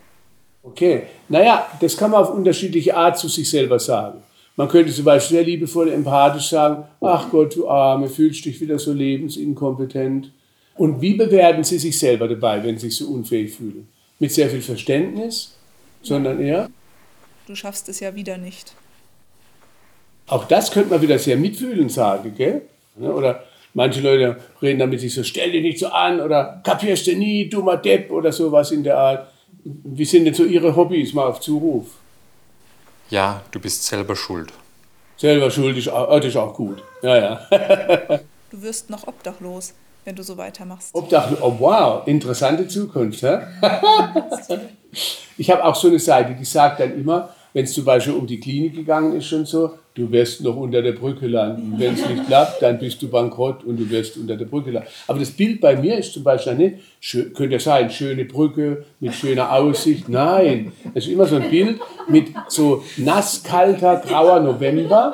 Okay, 0.64 1.04
naja, 1.30 1.68
das 1.80 1.98
kann 1.98 2.12
man 2.12 2.22
auf 2.22 2.34
unterschiedliche 2.34 2.96
Art 2.96 3.18
zu 3.18 3.28
sich 3.28 3.50
selber 3.50 3.80
sagen. 3.80 4.22
Man 4.56 4.68
könnte 4.68 4.92
zum 4.92 5.06
Beispiel 5.06 5.38
sehr 5.38 5.46
liebevoll, 5.46 5.90
empathisch 5.92 6.50
sagen, 6.50 6.84
ach 7.00 7.30
Gott, 7.30 7.56
du 7.56 7.68
Arme, 7.70 8.10
fühlst 8.10 8.46
dich 8.46 8.60
wieder 8.60 8.78
so 8.78 8.94
lebensinkompetent. 8.94 10.32
Und 10.76 11.02
wie 11.02 11.14
bewerten 11.14 11.64
Sie 11.64 11.80
sich 11.80 11.98
selber 11.98 12.28
dabei, 12.28 12.64
wenn 12.64 12.78
Sie 12.78 12.90
sich 12.90 12.98
so 12.98 13.08
unfähig 13.08 13.54
fühlen? 13.56 13.88
Mit 14.20 14.32
sehr 14.32 14.50
viel 14.50 14.62
Verständnis, 14.62 15.56
sondern 16.02 16.40
eher? 16.42 16.70
Du 17.48 17.56
schaffst 17.56 17.90
es 17.90 18.00
ja 18.00 18.14
wieder 18.16 18.38
nicht. 18.38 18.74
Auch 20.28 20.46
das 20.46 20.72
könnte 20.72 20.92
man 20.92 21.02
wieder 21.02 21.20
sehr 21.20 21.38
mitfühlend 21.38 21.92
sagen, 21.92 22.34
gell? 22.38 22.62
Oder 23.00 23.44
manche 23.74 24.02
Leute 24.02 24.38
reden 24.62 24.80
damit 24.80 25.00
sich 25.00 25.14
so, 25.14 25.24
stell 25.24 25.52
dich 25.52 25.62
nicht 25.62 25.80
so 25.80 25.88
an 25.88 26.22
oder 26.22 26.62
kapierst 26.64 27.08
du 27.08 27.16
nie, 27.16 27.50
dummer 27.50 27.78
Depp 27.78 28.12
oder 28.12 28.32
sowas 28.32 28.72
in 28.72 28.84
der 28.84 28.98
Art. 28.98 29.28
Wie 29.64 30.06
sind 30.06 30.26
denn 30.26 30.34
so 30.34 30.44
Ihre 30.46 30.76
Hobbys 30.76 31.14
mal 31.14 31.28
auf 31.28 31.40
Zuruf? 31.40 32.01
Ja, 33.12 33.42
du 33.52 33.60
bist 33.60 33.86
selber 33.86 34.16
schuld. 34.16 34.54
Selber 35.18 35.52
schuld 35.52 35.78
ist 35.78 35.90
auch, 35.90 36.16
das 36.16 36.28
ist 36.28 36.38
auch 36.38 36.54
gut. 36.54 36.82
Ja, 37.04 37.18
ja. 37.18 37.48
du 38.50 38.62
wirst 38.62 38.90
noch 38.90 39.06
obdachlos, 39.06 39.74
wenn 40.06 40.16
du 40.16 40.24
so 40.24 40.38
weitermachst. 40.38 40.96
Obdachlos, 40.96 41.40
oh 41.42 41.54
wow, 41.60 42.08
interessante 42.08 42.66
Zukunft. 42.70 43.22
Hä? 43.22 43.40
ich 45.38 45.52
habe 45.52 45.66
auch 45.66 45.76
so 45.76 45.90
eine 45.90 46.00
Seite, 46.00 46.36
die 46.36 46.46
sagt 46.46 46.80
dann 46.80 46.96
immer, 46.96 47.36
wenn 47.52 47.66
es 47.66 47.74
zum 47.74 47.84
Beispiel 47.84 48.14
um 48.14 48.26
die 48.26 48.40
Klinik 48.40 48.76
gegangen 48.76 49.18
ist 49.18 49.34
und 49.34 49.46
so, 49.46 49.78
du 49.96 50.12
wirst 50.12 50.42
noch 50.42 50.56
unter 50.56 50.82
der 50.82 50.94
Brücke 50.94 51.28
landen. 51.28 51.76
Wenn 51.78 51.94
es 51.94 52.08
nicht 52.08 52.28
klappt, 52.28 52.62
dann 52.62 52.80
bist 52.80 53.02
du 53.02 53.10
bankrott 53.10 53.64
und 53.64 53.78
du 53.78 53.90
wirst 53.90 54.18
unter 54.18 54.38
der 54.38 54.46
Brücke 54.46 54.72
landen. 54.72 54.88
Aber 55.08 55.20
das 55.20 55.32
Bild 55.32 55.60
bei 55.60 55.76
mir 55.76 55.98
ist 55.98 56.14
zum 56.14 56.24
Beispiel 56.24 56.56
nicht, 56.56 56.78
könnte 57.36 57.54
ja 57.54 57.60
sein, 57.60 57.90
schöne 57.90 58.26
Brücke 58.26 58.86
mit 59.00 59.14
schöner 59.14 59.52
Aussicht. 59.52 60.08
Nein, 60.08 60.72
es 60.94 61.06
ist 61.06 61.12
immer 61.12 61.26
so 61.26 61.36
ein 61.36 61.50
Bild 61.50 61.80
mit 62.08 62.28
so 62.48 62.84
nasskalter, 62.98 64.02
grauer 64.06 64.40
November, 64.40 65.14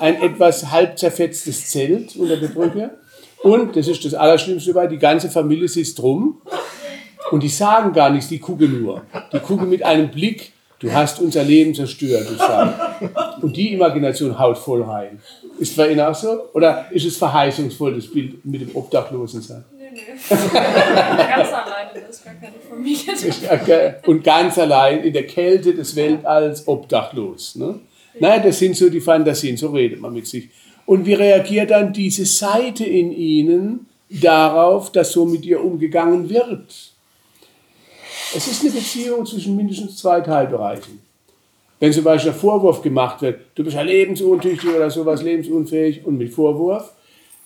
ein 0.00 0.20
etwas 0.22 0.70
halb 0.70 0.98
zerfetztes 0.98 1.70
Zelt 1.70 2.16
unter 2.16 2.36
der 2.36 2.48
Brücke. 2.48 2.90
Und, 3.42 3.76
das 3.76 3.88
ist 3.88 4.04
das 4.04 4.14
Allerschlimmste 4.14 4.72
dabei, 4.72 4.86
die 4.86 4.98
ganze 4.98 5.28
Familie 5.28 5.68
sitzt 5.68 5.98
drum 5.98 6.40
und 7.30 7.42
die 7.42 7.48
sagen 7.48 7.92
gar 7.92 8.08
nichts, 8.08 8.28
die 8.28 8.38
gucken 8.38 8.82
nur. 8.82 9.02
Die 9.32 9.38
gucken 9.38 9.68
mit 9.68 9.82
einem 9.82 10.08
Blick, 10.10 10.53
Du 10.84 10.92
hast 10.92 11.18
unser 11.18 11.42
Leben 11.42 11.74
zerstört. 11.74 12.26
Und 13.40 13.56
die 13.56 13.72
Imagination 13.72 14.38
haut 14.38 14.58
voll 14.58 14.82
rein. 14.82 15.18
Ist 15.58 15.76
bei 15.76 15.90
Ihnen 15.90 16.00
auch 16.00 16.14
so? 16.14 16.50
Oder 16.52 16.86
ist 16.90 17.06
es 17.06 17.16
verheißungsvoll, 17.16 17.94
das 17.94 18.06
Bild 18.06 18.44
mit 18.44 18.60
dem 18.60 18.76
Obdachlosen 18.76 19.40
sein? 19.40 19.64
Nö, 19.78 19.86
nö. 19.86 20.36
ganz 20.54 21.48
alleine, 21.52 21.90
das 21.94 22.16
ist 22.16 22.24
gar 22.24 22.34
keine 22.34 22.54
Familie. 22.68 24.00
Und 24.06 24.22
ganz 24.22 24.58
allein 24.58 25.02
in 25.04 25.14
der 25.14 25.26
Kälte 25.26 25.72
des 25.72 25.96
Weltalls 25.96 26.68
obdachlos. 26.68 27.56
Ne? 27.56 27.80
Nein, 28.20 28.42
das 28.42 28.58
sind 28.58 28.76
so 28.76 28.90
die 28.90 29.00
Fantasien, 29.00 29.56
so 29.56 29.70
redet 29.70 30.00
man 30.00 30.12
mit 30.12 30.26
sich. 30.26 30.50
Und 30.84 31.06
wie 31.06 31.14
reagiert 31.14 31.70
dann 31.70 31.94
diese 31.94 32.26
Seite 32.26 32.84
in 32.84 33.10
Ihnen 33.10 33.86
darauf, 34.10 34.92
dass 34.92 35.12
so 35.12 35.24
mit 35.24 35.46
ihr 35.46 35.64
umgegangen 35.64 36.28
wird? 36.28 36.93
Es 38.34 38.46
ist 38.48 38.62
eine 38.62 38.72
Beziehung 38.72 39.24
zwischen 39.26 39.56
mindestens 39.56 39.96
zwei 39.96 40.20
Teilbereichen. 40.20 41.00
Wenn 41.80 41.92
zum 41.92 42.04
Beispiel 42.04 42.32
ein 42.32 42.38
Vorwurf 42.38 42.82
gemacht 42.82 43.20
wird, 43.22 43.40
du 43.54 43.64
bist 43.64 43.76
ja 43.76 43.82
lebensuntüchtig 43.82 44.70
oder 44.70 44.90
sowas, 44.90 45.22
lebensunfähig 45.22 46.04
und 46.06 46.18
mit 46.18 46.32
Vorwurf, 46.32 46.92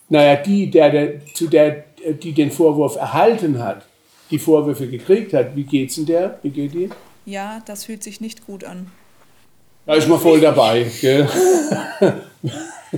naja, 0.09 0.35
die, 0.37 0.69
der, 0.69 0.89
der, 0.89 1.25
zu 1.33 1.47
der, 1.47 1.83
die 2.21 2.31
den 2.31 2.51
Vorwurf 2.51 2.95
erhalten 2.95 3.59
hat, 3.59 3.85
die 4.31 4.39
Vorwürfe 4.39 4.87
gekriegt 4.87 5.33
hat, 5.33 5.55
wie 5.55 5.63
geht's 5.63 5.95
denn 5.95 6.05
der? 6.05 6.39
Wie 6.41 6.49
geht 6.49 6.73
die? 6.73 6.89
Ja, 7.25 7.61
das 7.65 7.85
fühlt 7.85 8.03
sich 8.03 8.21
nicht 8.21 8.45
gut 8.45 8.63
an. 8.63 8.91
Da 9.85 9.95
ist 9.95 10.07
man 10.07 10.19
voll 10.19 10.39
dabei, 10.39 10.85
gell? 11.01 11.27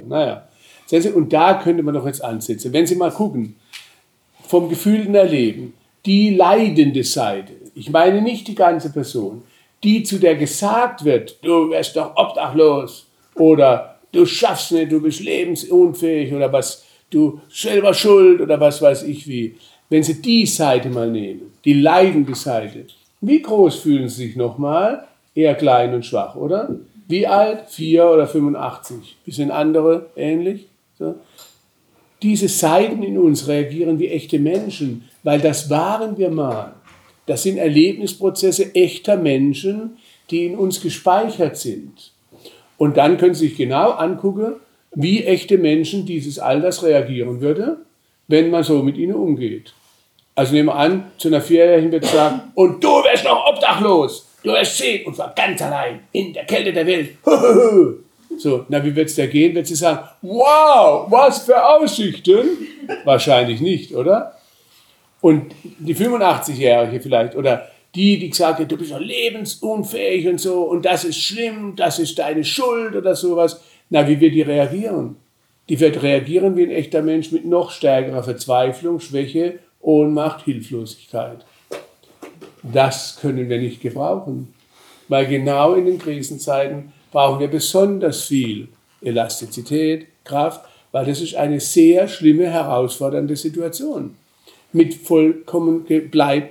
naja. 0.08 0.48
Und 1.14 1.32
da 1.32 1.54
könnte 1.54 1.84
man 1.84 1.94
doch 1.94 2.06
jetzt 2.06 2.24
ansetzen. 2.24 2.74
Wenn 2.74 2.86
Sie 2.86 2.96
mal 2.96 3.12
gucken, 3.12 3.56
vom 4.46 4.68
gefühlten 4.68 5.16
Erleben, 5.16 5.74
die 6.06 6.36
leidende 6.36 7.04
Seite, 7.04 7.54
ich 7.76 7.90
meine 7.90 8.22
nicht 8.22 8.48
die 8.48 8.56
ganze 8.56 8.92
Person, 8.92 9.44
die 9.84 10.04
zu 10.04 10.20
der 10.20 10.36
gesagt 10.36 11.04
wird, 11.06 11.38
du 11.44 11.70
wärst 11.70 11.96
doch 11.96 12.16
obdachlos 12.16 13.08
oder 13.36 14.00
du 14.12 14.26
schaffst 14.26 14.72
nicht, 14.72 14.92
du 14.92 15.02
bist 15.02 15.22
lebensunfähig 15.22 16.34
oder 16.34 16.52
was, 16.52 16.86
du 17.10 17.42
selber 17.50 17.94
schuld 17.94 18.42
oder 18.42 18.60
was 18.60 18.82
weiß 18.82 19.04
ich 19.04 19.28
wie. 19.28 19.56
Wenn 19.90 20.04
Sie 20.04 20.22
die 20.22 20.46
Seite 20.46 20.90
mal 20.90 21.10
nehmen, 21.10 21.54
die 21.66 21.74
leidende 21.74 22.36
Seite, 22.36 22.86
wie 23.20 23.42
groß 23.42 23.76
fühlen 23.80 24.08
Sie 24.08 24.28
sich 24.28 24.36
nochmal? 24.36 25.08
Eher 25.36 25.56
klein 25.56 25.94
und 25.94 26.06
schwach, 26.06 26.36
oder? 26.36 26.76
Wie 27.08 27.28
alt? 27.28 27.70
4 27.70 28.06
oder 28.06 28.28
85? 28.28 29.18
Bisschen 29.26 29.52
andere 29.52 30.10
ähnlich? 30.16 30.68
So. 30.98 31.16
Diese 32.22 32.48
Seiten 32.48 33.04
in 33.04 33.18
uns 33.18 33.48
reagieren 33.48 34.00
wie 34.00 34.08
echte 34.08 34.40
Menschen, 34.40 35.10
weil 35.24 35.40
das 35.40 35.70
waren 35.70 36.18
wir 36.18 36.30
mal. 36.30 36.74
Das 37.26 37.44
sind 37.44 37.58
Erlebnisprozesse 37.58 38.74
echter 38.76 39.18
Menschen, 39.18 39.98
die 40.30 40.46
in 40.46 40.58
uns 40.58 40.82
gespeichert 40.82 41.58
sind. 41.58 42.12
Und 42.78 42.98
dann 42.98 43.18
können 43.18 43.36
Sie 43.36 43.48
sich 43.48 43.58
genau 43.58 43.92
angucken, 43.92 44.56
wie 44.94 45.24
echte 45.24 45.58
Menschen 45.58 46.06
dieses 46.06 46.40
Alters 46.40 46.84
reagieren 46.84 47.42
würde, 47.42 47.78
wenn 48.28 48.50
man 48.50 48.64
so 48.64 48.82
mit 48.82 48.98
ihnen 48.98 49.16
umgeht. 49.16 49.74
Also 50.36 50.54
nehmen 50.54 50.70
wir 50.70 50.76
an, 50.76 51.12
zu 51.18 51.28
einer 51.28 51.42
Vierjährigen 51.42 51.92
wird 51.92 52.04
gesagt, 52.04 52.46
und 52.56 52.84
du 52.84 52.88
wärst 52.88 53.26
noch 53.26 53.46
obdachlos, 53.48 54.28
du 54.44 54.52
wärst 54.52 54.78
zehn 54.78 55.06
und 55.06 55.16
zwar 55.16 55.34
ganz 55.36 55.62
allein 55.62 56.00
in 56.12 56.34
der 56.34 56.46
Kälte 56.46 56.74
der 56.74 56.88
Welt. 56.88 57.10
So, 58.38 58.66
na, 58.70 58.84
wie 58.84 58.96
wird 58.96 59.10
es 59.10 59.16
da 59.16 59.26
gehen? 59.26 59.54
Wird 59.54 59.68
sie 59.68 59.76
sagen, 59.76 60.08
wow, 60.22 61.06
was 61.10 61.44
für 61.44 61.64
Aussichten? 61.64 62.66
Wahrscheinlich 63.04 63.60
nicht, 63.60 63.94
oder? 63.94 64.38
Und 65.22 65.54
die 65.78 65.96
85-Jährige 65.96 67.00
vielleicht 67.00 67.36
oder 67.36 67.68
die, 67.94 68.18
die 68.18 68.30
gesagt 68.30 68.60
hat, 68.60 68.72
du 68.72 68.78
bist 68.78 68.92
doch 68.92 69.00
lebensunfähig 69.00 70.28
und 70.28 70.40
so 70.40 70.64
und 70.64 70.86
das 70.86 71.04
ist 71.04 71.20
schlimm, 71.20 71.76
das 71.76 72.00
ist 72.00 72.18
deine 72.20 72.44
Schuld 72.44 72.96
oder 72.96 73.16
sowas. 73.16 73.62
Na, 73.90 74.08
wie 74.08 74.20
wird 74.20 74.34
die 74.34 74.42
reagieren? 74.42 75.18
Die 75.70 75.80
wird 75.80 76.02
reagieren 76.02 76.56
wie 76.56 76.64
ein 76.64 76.72
echter 76.72 77.02
Mensch 77.02 77.32
mit 77.32 77.46
noch 77.46 77.72
stärkerer 77.72 78.24
Verzweiflung, 78.24 79.00
Schwäche, 79.00 79.60
Ohnmacht, 79.82 80.46
Hilflosigkeit. 80.46 81.46
Das 82.64 83.20
können 83.22 83.50
wir 83.50 83.60
nicht 83.60 83.82
gebrauchen, 83.82 84.54
weil 85.08 85.28
genau 85.28 85.74
in 85.74 85.86
den 85.86 86.00
Krisenzeiten 86.00 86.94
brauchen 87.12 87.40
wir 87.40 87.48
besonders 87.48 88.24
viel 88.24 88.70
Elastizität, 89.02 90.08
Kraft, 90.24 90.62
weil 90.92 91.06
das 91.06 91.22
ist 91.22 91.36
eine 91.36 91.60
sehr 91.60 92.08
schlimme, 92.08 92.50
herausfordernde 92.50 93.36
Situation 93.36 94.16
mit 94.74 94.94
vollkommen 94.94 95.86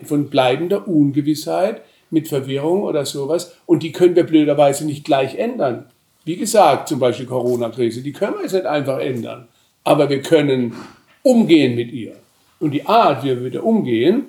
von 0.05 0.31
bleibender 0.31 0.87
Ungewissheit, 0.87 1.83
mit 2.11 2.29
Verwirrung 2.29 2.83
oder 2.83 3.07
sowas. 3.07 3.55
Und 3.67 3.83
die 3.83 3.93
können 3.93 4.17
wir 4.17 4.25
blöderweise 4.25 4.85
nicht 4.85 5.05
gleich 5.05 5.37
ändern. 5.37 5.87
Wie 6.25 6.37
gesagt, 6.37 6.89
zum 6.89 6.99
Beispiel 6.99 7.27
Corona-Krise, 7.27 8.03
die 8.03 8.13
können 8.13 8.35
wir 8.35 8.43
jetzt 8.43 8.53
nicht 8.53 8.67
einfach 8.67 8.99
ändern. 8.99 9.49
Aber 9.85 10.09
wir 10.09 10.21
können 10.21 10.75
umgehen 11.23 11.75
mit 11.75 11.93
ihr. 11.93 12.17
Und 12.59 12.73
die 12.73 12.87
Art, 12.87 13.25
wie 13.25 13.41
wir 13.43 13.53
ihr 13.53 13.65
umgehen, 13.65 14.25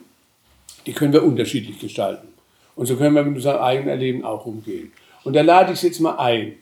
die 0.85 0.93
können 0.93 1.13
wir 1.13 1.23
unterschiedlich 1.23 1.79
gestalten. 1.79 2.27
Und 2.75 2.85
so 2.85 2.95
können 2.95 3.15
wir 3.15 3.23
mit 3.23 3.35
unserem 3.35 3.61
eigenen 3.61 3.89
Erleben 3.89 4.23
auch 4.23 4.45
umgehen. 4.45 4.91
Und 5.23 5.35
da 5.35 5.41
lade 5.41 5.73
ich 5.73 5.79
es 5.79 5.83
jetzt 5.83 5.99
mal 5.99 6.15
ein. 6.15 6.53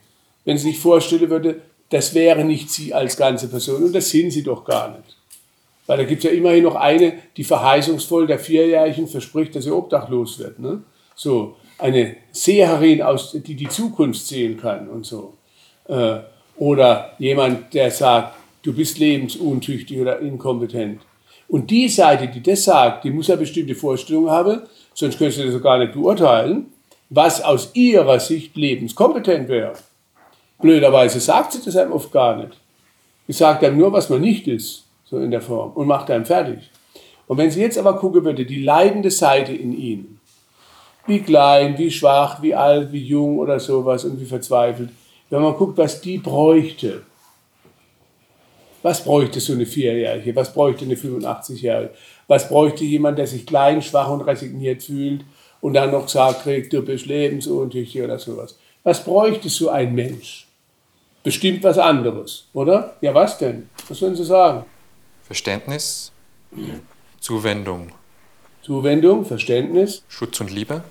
Wenn 0.45 0.57
Sie 0.57 0.69
sich 0.69 0.79
vorstellen 0.79 1.29
würde, 1.29 1.61
das 1.89 2.13
wäre 2.13 2.43
nicht 2.43 2.69
Sie 2.69 2.93
als 2.93 3.15
ganze 3.17 3.47
Person 3.47 3.83
und 3.83 3.93
das 3.93 4.09
sind 4.09 4.31
Sie 4.31 4.43
doch 4.43 4.65
gar 4.65 4.97
nicht. 4.97 5.15
Weil 5.89 5.97
da 5.97 6.03
gibt 6.03 6.23
es 6.23 6.29
ja 6.29 6.37
immerhin 6.37 6.65
noch 6.65 6.75
eine, 6.75 7.13
die 7.35 7.43
verheißungsvoll 7.43 8.27
der 8.27 8.37
Vierjährigen 8.37 9.07
verspricht, 9.07 9.55
dass 9.55 9.63
sie 9.63 9.71
obdachlos 9.71 10.37
wird. 10.37 10.59
Ne? 10.59 10.83
So, 11.15 11.55
eine 11.79 12.15
Seherin, 12.31 13.01
aus, 13.01 13.31
die 13.31 13.55
die 13.55 13.67
Zukunft 13.67 14.23
sehen 14.23 14.57
kann 14.57 14.87
und 14.87 15.03
so. 15.03 15.33
Äh, 15.87 16.19
oder 16.57 17.13
jemand, 17.17 17.73
der 17.73 17.89
sagt, 17.89 18.35
du 18.61 18.71
bist 18.71 18.99
lebensuntüchtig 18.99 19.99
oder 19.99 20.19
inkompetent. 20.19 21.01
Und 21.47 21.71
die 21.71 21.89
Seite, 21.89 22.27
die 22.27 22.43
das 22.43 22.65
sagt, 22.65 23.03
die 23.03 23.09
muss 23.09 23.25
ja 23.25 23.35
bestimmte 23.35 23.73
Vorstellungen 23.73 24.29
haben, 24.29 24.61
sonst 24.93 25.17
könntest 25.17 25.39
du 25.39 25.51
das 25.51 25.63
gar 25.63 25.79
nicht 25.79 25.93
beurteilen, 25.93 26.67
was 27.09 27.41
aus 27.41 27.71
ihrer 27.73 28.19
Sicht 28.19 28.55
lebenskompetent 28.55 29.49
wäre. 29.49 29.73
Blöderweise 30.61 31.19
sagt 31.19 31.53
sie 31.53 31.65
das 31.65 31.75
einem 31.75 31.93
oft 31.93 32.11
gar 32.11 32.35
nicht. 32.35 32.59
Sie 33.25 33.33
sagt 33.33 33.63
einem 33.63 33.79
nur, 33.79 33.91
was 33.91 34.11
man 34.11 34.21
nicht 34.21 34.47
ist 34.47 34.85
so 35.09 35.17
in 35.17 35.31
der 35.31 35.41
Form, 35.41 35.71
und 35.73 35.87
macht 35.87 36.11
einen 36.11 36.25
fertig. 36.25 36.69
Und 37.27 37.37
wenn 37.37 37.51
Sie 37.51 37.61
jetzt 37.61 37.77
aber 37.77 37.97
gucken 37.97 38.23
würde, 38.23 38.45
die 38.45 38.63
leidende 38.63 39.11
Seite 39.11 39.53
in 39.53 39.73
Ihnen, 39.77 40.19
wie 41.09 41.19
klein, 41.19 41.77
wie 41.77 41.91
schwach, 41.91 42.41
wie 42.41 42.53
alt, 42.53 42.91
wie 42.91 43.03
jung 43.03 43.39
oder 43.39 43.59
sowas 43.59 44.05
und 44.05 44.19
wie 44.21 44.25
verzweifelt. 44.25 44.89
Wenn 45.29 45.41
man 45.41 45.55
guckt, 45.55 45.77
was 45.77 46.01
die 46.01 46.19
bräuchte, 46.19 47.01
was 48.81 49.03
bräuchte 49.03 49.39
so 49.39 49.53
eine 49.53 49.65
Vierjährige? 49.65 50.35
Was 50.35 50.53
bräuchte 50.53 50.85
eine 50.85 50.95
85-Jährige? 50.95 51.91
Was 52.27 52.47
bräuchte 52.47 52.85
jemand, 52.85 53.17
der 53.17 53.27
sich 53.27 53.45
klein, 53.45 53.81
schwach 53.81 54.09
und 54.09 54.21
resigniert 54.21 54.83
fühlt 54.83 55.25
und 55.61 55.73
dann 55.73 55.91
noch 55.91 56.07
sagt, 56.07 56.43
kriegt, 56.43 56.71
du 56.71 56.81
bist 56.81 57.05
lebensuntüchtig 57.07 58.01
oder 58.01 58.19
sowas? 58.19 58.57
Was 58.83 59.03
bräuchte 59.03 59.49
so 59.49 59.69
ein 59.69 59.93
Mensch? 59.93 60.47
Bestimmt 61.23 61.63
was 61.63 61.77
anderes, 61.77 62.47
oder? 62.53 62.95
Ja, 63.01 63.13
was 63.13 63.37
denn? 63.37 63.69
Was 63.89 64.01
würden 64.01 64.15
Sie 64.15 64.23
sagen? 64.23 64.63
Verständnis, 65.29 66.11
Zuwendung, 67.19 67.91
Zuwendung, 68.63 69.25
Verständnis. 69.25 70.01
Schutz 70.07 70.41
und 70.41 70.49
Liebe. 70.49 70.83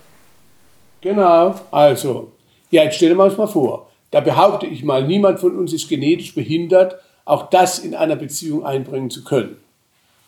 Genau, 1.00 1.56
also, 1.72 2.30
ja, 2.70 2.84
jetzt 2.84 2.94
stellen 2.94 3.16
wir 3.16 3.24
uns 3.24 3.36
mal 3.36 3.48
vor. 3.48 3.90
Da 4.12 4.20
behaupte 4.20 4.66
ich 4.66 4.84
mal, 4.84 5.04
niemand 5.04 5.40
von 5.40 5.58
uns 5.58 5.72
ist 5.72 5.88
genetisch 5.88 6.36
behindert, 6.36 7.00
auch 7.24 7.50
das 7.50 7.80
in 7.80 7.96
einer 7.96 8.14
Beziehung 8.14 8.64
einbringen 8.64 9.10
zu 9.10 9.24
können. 9.24 9.56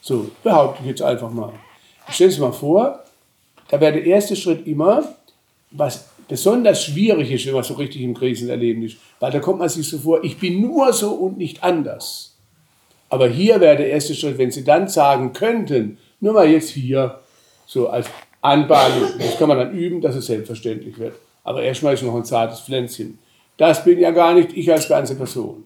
So, 0.00 0.28
behaupte 0.42 0.80
ich 0.82 0.88
jetzt 0.88 1.02
einfach 1.02 1.30
mal. 1.30 1.52
Stellen 2.08 2.32
Sie 2.32 2.40
mal 2.40 2.50
vor, 2.50 3.04
da 3.68 3.80
wäre 3.80 3.92
der 3.92 4.06
erste 4.06 4.34
Schritt 4.34 4.66
immer, 4.66 5.04
was 5.70 6.06
besonders 6.26 6.82
schwierig 6.82 7.30
ist, 7.30 7.46
wenn 7.46 7.54
man 7.54 7.62
so 7.62 7.74
richtig 7.74 8.02
im 8.02 8.14
Krisenerleben 8.14 8.82
ist, 8.82 8.96
weil 9.20 9.30
da 9.30 9.38
kommt 9.38 9.60
man 9.60 9.68
sich 9.68 9.88
so 9.88 9.98
vor, 9.98 10.24
ich 10.24 10.36
bin 10.36 10.60
nur 10.60 10.92
so 10.92 11.12
und 11.12 11.38
nicht 11.38 11.62
anders. 11.62 12.29
Aber 13.10 13.28
hier 13.28 13.60
wäre 13.60 13.76
der 13.76 13.90
erste 13.90 14.14
Schritt, 14.14 14.38
wenn 14.38 14.50
Sie 14.50 14.64
dann 14.64 14.88
sagen 14.88 15.32
könnten, 15.32 15.98
nur 16.20 16.32
mal 16.32 16.48
jetzt 16.48 16.70
hier, 16.70 17.20
so 17.66 17.88
als 17.88 18.08
Anbahnung, 18.40 19.10
das 19.18 19.36
kann 19.36 19.48
man 19.48 19.58
dann 19.58 19.72
üben, 19.72 20.00
dass 20.00 20.14
es 20.14 20.26
selbstverständlich 20.26 20.98
wird. 20.98 21.14
Aber 21.44 21.62
erstmal 21.62 21.94
ist 21.94 22.02
noch 22.02 22.14
ein 22.14 22.24
zartes 22.24 22.60
Pflänzchen. 22.60 23.18
Das 23.56 23.84
bin 23.84 23.98
ja 23.98 24.10
gar 24.12 24.34
nicht 24.34 24.56
ich 24.56 24.72
als 24.72 24.88
ganze 24.88 25.16
Person. 25.16 25.64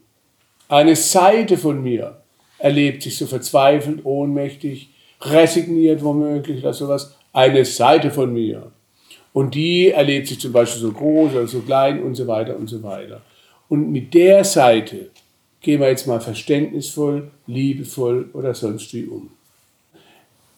Eine 0.69 0.97
Seite 0.97 1.57
von 1.57 1.83
mir 1.83 2.23
erlebt 2.59 3.03
sich 3.03 3.17
so 3.17 3.27
verzweifelt, 3.27 4.05
ohnmächtig, 4.05 4.91
resigniert 5.21 6.03
womöglich 6.03 6.61
oder 6.61 6.73
sowas. 6.73 7.17
Eine 7.33 7.65
Seite 7.65 8.11
von 8.11 8.33
mir. 8.33 8.73
Und 9.33 9.55
die 9.55 9.91
erlebt 9.91 10.29
sich 10.29 10.41
zum 10.41 10.53
Beispiel 10.53 10.81
so 10.81 10.93
groß 10.93 11.33
oder 11.33 11.47
so 11.47 11.61
klein 11.61 12.03
und 12.03 12.15
so 12.15 12.27
weiter 12.27 12.57
und 12.57 12.69
so 12.69 12.83
weiter. 12.83 13.21
Und 13.69 13.91
mit 13.91 14.15
der 14.15 14.45
Seite 14.45 15.11
gehen 15.65 15.81
wir 15.81 15.89
jetzt 15.89 16.07
mal 16.07 16.21
verständnisvoll, 16.21 17.31
liebevoll 17.47 18.31
oder 18.35 18.55
sonst 18.55 18.93
wie 18.95 19.07
um. 19.07 19.31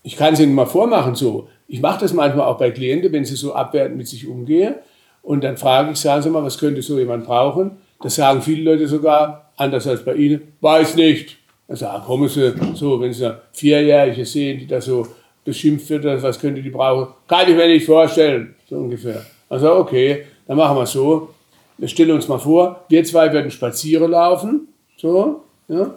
Ich 0.03 0.17
kann 0.17 0.35
es 0.35 0.41
Ihnen 0.41 0.55
mal 0.55 0.67
vormachen 0.67 1.15
so. 1.15 1.49
Ich 1.69 1.81
mache 1.81 2.01
das 2.01 2.13
manchmal 2.13 2.47
auch 2.47 2.59
bei 2.59 2.71
Klienten, 2.71 3.13
wenn 3.13 3.25
sie 3.25 3.35
so 3.35 3.55
abwertend 3.55 3.97
mit 3.97 4.07
sich 4.07 4.27
umgehen. 4.27 4.75
Und 5.23 5.43
dann 5.43 5.57
frage 5.57 5.93
ich, 5.93 5.99
sagen 5.99 6.23
Sie 6.23 6.31
mal, 6.31 6.45
was 6.45 6.59
könnte 6.59 6.83
so 6.83 6.99
jemand 6.99 7.25
brauchen? 7.25 7.73
Das 8.01 8.15
sagen 8.15 8.43
viele 8.43 8.71
Leute 8.71 8.87
sogar, 8.87 9.51
anders 9.57 9.87
als 9.87 10.05
bei 10.05 10.15
Ihnen, 10.15 10.53
weiß 10.61 10.95
nicht. 10.97 11.39
Dann 11.67 11.77
sagen, 11.77 12.05
kommen 12.05 12.29
Sie 12.29 12.55
so, 12.75 13.01
wenn 13.01 13.13
Sie 13.13 13.37
Vierjährige 13.53 14.25
sehen, 14.25 14.59
die 14.59 14.67
da 14.67 14.81
so 14.81 15.07
beschimpft 15.45 15.89
wird, 15.91 16.05
was 16.23 16.39
könnte 16.39 16.63
die 16.63 16.71
brauchen? 16.71 17.15
Kann 17.27 17.49
ich 17.49 17.57
mir 17.57 17.67
nicht 17.67 17.87
vorstellen, 17.87 18.55
so 18.69 18.77
ungefähr. 18.77 19.25
Also 19.49 19.75
okay, 19.75 20.27
dann 20.47 20.57
machen 20.57 20.77
wir 20.77 20.87
so. 20.87 21.31
Wir 21.79 21.89
stellen 21.89 22.13
uns 22.13 22.29
mal 22.29 22.39
vor, 22.39 22.85
wir 22.89 23.05
zwei 23.05 23.33
würden 23.33 23.51
spazieren 23.51 24.13
laufen, 24.13 24.69
so, 24.97 25.45
ja. 25.69 25.95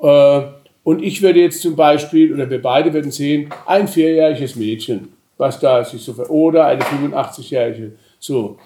Äh, 0.00 0.46
und 0.84 1.02
ich 1.02 1.20
würde 1.20 1.40
jetzt 1.40 1.62
zum 1.62 1.74
Beispiel, 1.74 2.32
oder 2.32 2.48
wir 2.48 2.62
beide 2.62 2.92
würden 2.92 3.10
sehen, 3.10 3.50
ein 3.66 3.88
vierjähriges 3.88 4.54
Mädchen, 4.54 5.08
was 5.36 5.58
da 5.58 5.84
sich 5.84 6.02
so, 6.02 6.12
oder 6.28 6.66
eine 6.66 6.82
85-jährige, 6.82 7.92
so. 8.20 8.56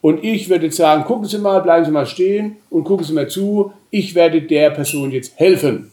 Und 0.00 0.24
ich 0.24 0.48
würde 0.48 0.70
sagen, 0.70 1.04
gucken 1.04 1.26
Sie 1.26 1.38
mal, 1.38 1.60
bleiben 1.60 1.84
Sie 1.84 1.90
mal 1.90 2.06
stehen 2.06 2.56
und 2.70 2.84
gucken 2.84 3.04
Sie 3.04 3.12
mal 3.12 3.28
zu, 3.28 3.72
ich 3.90 4.14
werde 4.14 4.42
der 4.42 4.70
Person 4.70 5.10
jetzt 5.10 5.38
helfen. 5.38 5.92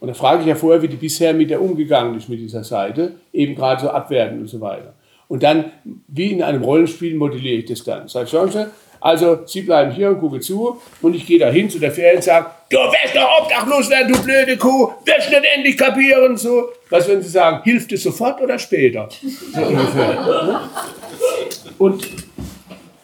Und 0.00 0.08
da 0.08 0.14
frage 0.14 0.42
ich 0.42 0.48
ja 0.48 0.54
vorher, 0.54 0.80
wie 0.82 0.88
die 0.88 0.96
bisher 0.96 1.34
mit 1.34 1.50
der 1.50 1.60
umgegangen 1.60 2.16
ist, 2.16 2.28
mit 2.28 2.40
dieser 2.40 2.64
Seite, 2.64 3.16
eben 3.32 3.54
gerade 3.54 3.82
so 3.82 3.88
abwerten 3.90 4.40
und 4.40 4.48
so 4.48 4.60
weiter. 4.60 4.94
Und 5.28 5.42
dann, 5.42 5.66
wie 6.08 6.32
in 6.32 6.42
einem 6.42 6.62
Rollenspiel, 6.62 7.14
modelliere 7.14 7.58
ich 7.58 7.66
das 7.66 7.84
dann. 7.84 8.08
Sag, 8.08 8.28
schauen 8.28 8.50
Sie, 8.50 8.66
also 9.00 9.46
Sie 9.46 9.62
bleiben 9.62 9.92
hier 9.92 10.10
und 10.10 10.20
gucken 10.20 10.42
zu 10.42 10.80
und 11.00 11.14
ich 11.14 11.26
gehe 11.26 11.38
da 11.38 11.50
hin 11.50 11.70
zu 11.70 11.78
der 11.78 11.90
Fähre 11.90 12.16
und 12.16 12.24
sage, 12.24 12.46
du 12.68 12.76
wirst 12.76 13.16
doch 13.16 13.42
obdachlos 13.42 13.88
werden, 13.88 14.12
du 14.12 14.22
blöde 14.22 14.56
Kuh, 14.56 14.92
wirst 15.04 15.30
nicht 15.30 15.44
endlich 15.54 15.78
kapieren, 15.78 16.36
so. 16.36 16.68
Was 16.90 17.08
würden 17.08 17.22
Sie 17.22 17.30
sagen, 17.30 17.62
hilft 17.64 17.92
es 17.92 18.02
sofort 18.02 18.40
oder 18.40 18.58
später? 18.58 19.08
So 19.54 19.62
ungefähr. 19.62 20.60
Und 21.78 22.06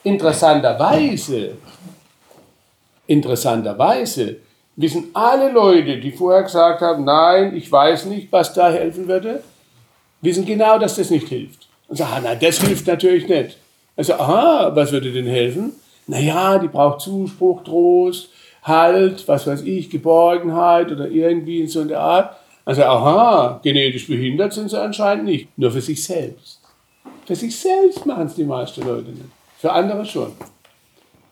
interessanterweise, 0.03 1.57
interessanterweise 3.07 4.37
wissen 4.75 5.09
alle 5.13 5.51
Leute, 5.51 5.97
die 5.97 6.11
vorher 6.11 6.43
gesagt 6.43 6.81
haben, 6.81 7.03
nein, 7.03 7.55
ich 7.55 7.71
weiß 7.71 8.05
nicht, 8.05 8.31
was 8.31 8.53
da 8.53 8.69
helfen 8.69 9.07
würde, 9.07 9.43
wissen 10.21 10.45
genau, 10.45 10.77
dass 10.77 10.95
das 10.95 11.09
nicht 11.09 11.27
hilft. 11.27 11.67
Und 11.87 11.97
sagen, 11.97 12.23
nein, 12.23 12.37
das 12.39 12.59
hilft 12.59 12.85
natürlich 12.85 13.27
nicht. 13.27 13.57
Also, 13.95 14.13
aha, 14.13 14.71
was 14.75 14.91
würde 14.91 15.11
denn 15.11 15.25
helfen? 15.25 15.73
Naja, 16.07 16.57
die 16.57 16.67
braucht 16.67 17.01
Zuspruch, 17.01 17.63
Trost, 17.63 18.29
Halt, 18.63 19.25
was 19.29 19.47
weiß 19.47 19.61
ich, 19.61 19.89
Geborgenheit 19.89 20.91
oder 20.91 21.07
irgendwie 21.07 21.61
in 21.61 21.69
so 21.69 21.81
einer 21.81 21.99
Art. 21.99 22.35
Also, 22.65 22.83
aha, 22.83 23.61
genetisch 23.63 24.07
behindert 24.07 24.51
sind 24.51 24.69
sie 24.69 24.81
anscheinend 24.81 25.23
nicht. 25.23 25.57
Nur 25.57 25.71
für 25.71 25.79
sich 25.79 26.03
selbst. 26.03 26.59
Für 27.25 27.35
sich 27.35 27.57
selbst 27.57 28.05
machen 28.05 28.27
es 28.27 28.35
die 28.35 28.43
meisten 28.43 28.81
Leute 28.81 29.11
nicht. 29.11 29.23
Für 29.57 29.71
andere 29.71 30.05
schon. 30.05 30.33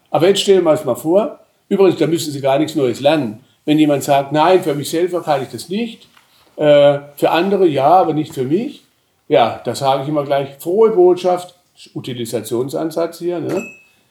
Aber 0.09 0.30
jetzt 0.30 0.39
stellen 0.39 0.63
wir 0.63 0.71
uns 0.71 0.86
mal 0.86 0.95
vor, 0.95 1.39
übrigens, 1.67 1.99
da 1.99 2.07
müssen 2.07 2.32
Sie 2.32 2.39
gar 2.39 2.57
nichts 2.57 2.76
Neues 2.76 3.01
lernen. 3.01 3.43
Wenn 3.65 3.80
jemand 3.80 4.03
sagt, 4.03 4.32
nein, 4.32 4.63
für 4.63 4.73
mich 4.73 4.89
selber 4.89 5.21
kann 5.21 5.43
ich 5.43 5.49
das 5.49 5.67
nicht, 5.67 6.07
äh, 6.55 6.99
für 7.17 7.32
andere 7.32 7.67
ja, 7.67 7.89
aber 7.89 8.13
nicht 8.13 8.34
für 8.34 8.45
mich, 8.45 8.84
ja, 9.28 9.59
da 9.65 9.76
sage 9.76 10.03
ich 10.03 10.09
immer 10.09 10.23
gleich, 10.23 10.55
frohe 10.59 10.91
Botschaft, 10.91 11.55
Utilisationsansatz 11.93 13.19
hier, 13.19 13.41
ne? 13.41 13.61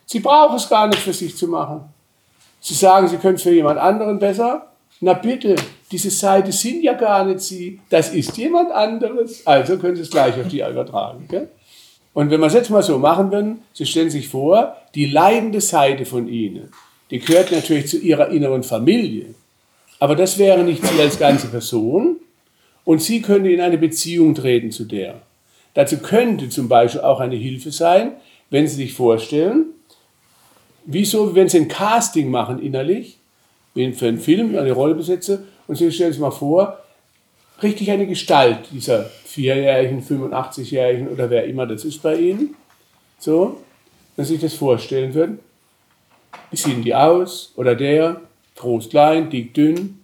Sie 0.06 0.20
brauchen 0.20 0.56
es 0.56 0.68
gar 0.68 0.86
nicht 0.86 1.00
für 1.00 1.12
sich 1.12 1.36
zu 1.36 1.48
machen. 1.48 1.82
Sie 2.60 2.74
sagen, 2.74 3.08
Sie 3.08 3.16
können 3.16 3.36
es 3.36 3.42
für 3.42 3.52
jemand 3.52 3.78
anderen 3.78 4.18
besser. 4.18 4.70
Na 5.00 5.12
bitte, 5.12 5.56
diese 5.90 6.10
Seite 6.10 6.52
sind 6.52 6.82
ja 6.82 6.94
gar 6.94 7.24
nicht 7.24 7.40
Sie, 7.40 7.80
das 7.90 8.14
ist 8.14 8.36
jemand 8.36 8.72
anderes. 8.72 9.46
Also 9.46 9.76
können 9.78 9.96
Sie 9.96 10.02
es 10.02 10.10
gleich 10.10 10.40
auf 10.40 10.48
die 10.48 10.60
übertragen. 10.60 11.26
Gell? 11.28 11.48
Und 12.14 12.30
wenn 12.30 12.40
wir 12.40 12.46
es 12.46 12.54
jetzt 12.54 12.70
mal 12.70 12.82
so 12.82 12.98
machen 12.98 13.30
würden, 13.32 13.62
Sie 13.72 13.86
stellen 13.86 14.10
sich 14.10 14.28
vor, 14.28 14.76
die 14.94 15.06
leidende 15.06 15.60
Seite 15.60 16.06
von 16.06 16.28
Ihnen, 16.28 16.70
die 17.10 17.18
gehört 17.18 17.52
natürlich 17.52 17.88
zu 17.88 17.98
Ihrer 17.98 18.28
inneren 18.28 18.62
Familie. 18.62 19.34
Aber 19.98 20.16
das 20.16 20.38
wäre 20.38 20.62
nicht 20.62 20.84
Sie 20.86 21.00
als 21.00 21.18
ganze 21.18 21.48
Person 21.48 22.16
und 22.84 23.02
Sie 23.02 23.20
können 23.20 23.46
in 23.46 23.60
eine 23.60 23.78
Beziehung 23.78 24.34
treten 24.34 24.70
zu 24.70 24.84
der. 24.84 25.22
Dazu 25.74 25.98
könnte 25.98 26.48
zum 26.48 26.68
Beispiel 26.68 27.00
auch 27.00 27.20
eine 27.20 27.36
Hilfe 27.36 27.72
sein, 27.72 28.12
wenn 28.50 28.68
Sie 28.68 28.76
sich 28.76 28.94
vorstellen, 28.94 29.66
wieso, 30.86 31.34
wenn 31.34 31.48
Sie 31.48 31.58
ein 31.58 31.68
Casting 31.68 32.30
machen 32.30 32.60
innerlich, 32.60 33.18
für 33.74 34.06
einen 34.06 34.18
Film, 34.18 34.56
eine 34.56 34.72
Rolle 34.72 34.94
besetze, 34.94 35.44
und 35.66 35.76
Sie 35.76 35.90
stellen 35.90 36.12
sich 36.12 36.20
mal 36.20 36.30
vor, 36.30 36.78
richtig 37.62 37.90
eine 37.90 38.06
Gestalt 38.06 38.68
dieser 38.72 39.04
Vierjährigen, 39.04 40.02
85-Jährigen 40.02 41.08
oder 41.08 41.30
wer 41.30 41.44
immer 41.44 41.66
das 41.66 41.84
ist 41.84 42.02
bei 42.02 42.16
Ihnen. 42.16 42.54
So, 43.18 43.60
wenn 44.16 44.24
Sie 44.24 44.34
sich 44.34 44.42
das 44.42 44.54
vorstellen 44.54 45.14
würden. 45.14 45.38
Wie 46.50 46.56
sehen 46.56 46.82
die 46.82 46.94
aus? 46.94 47.52
Oder 47.56 47.74
der, 47.74 48.20
groß, 48.56 48.90
klein, 48.90 49.30
dick, 49.30 49.54
dünn. 49.54 50.00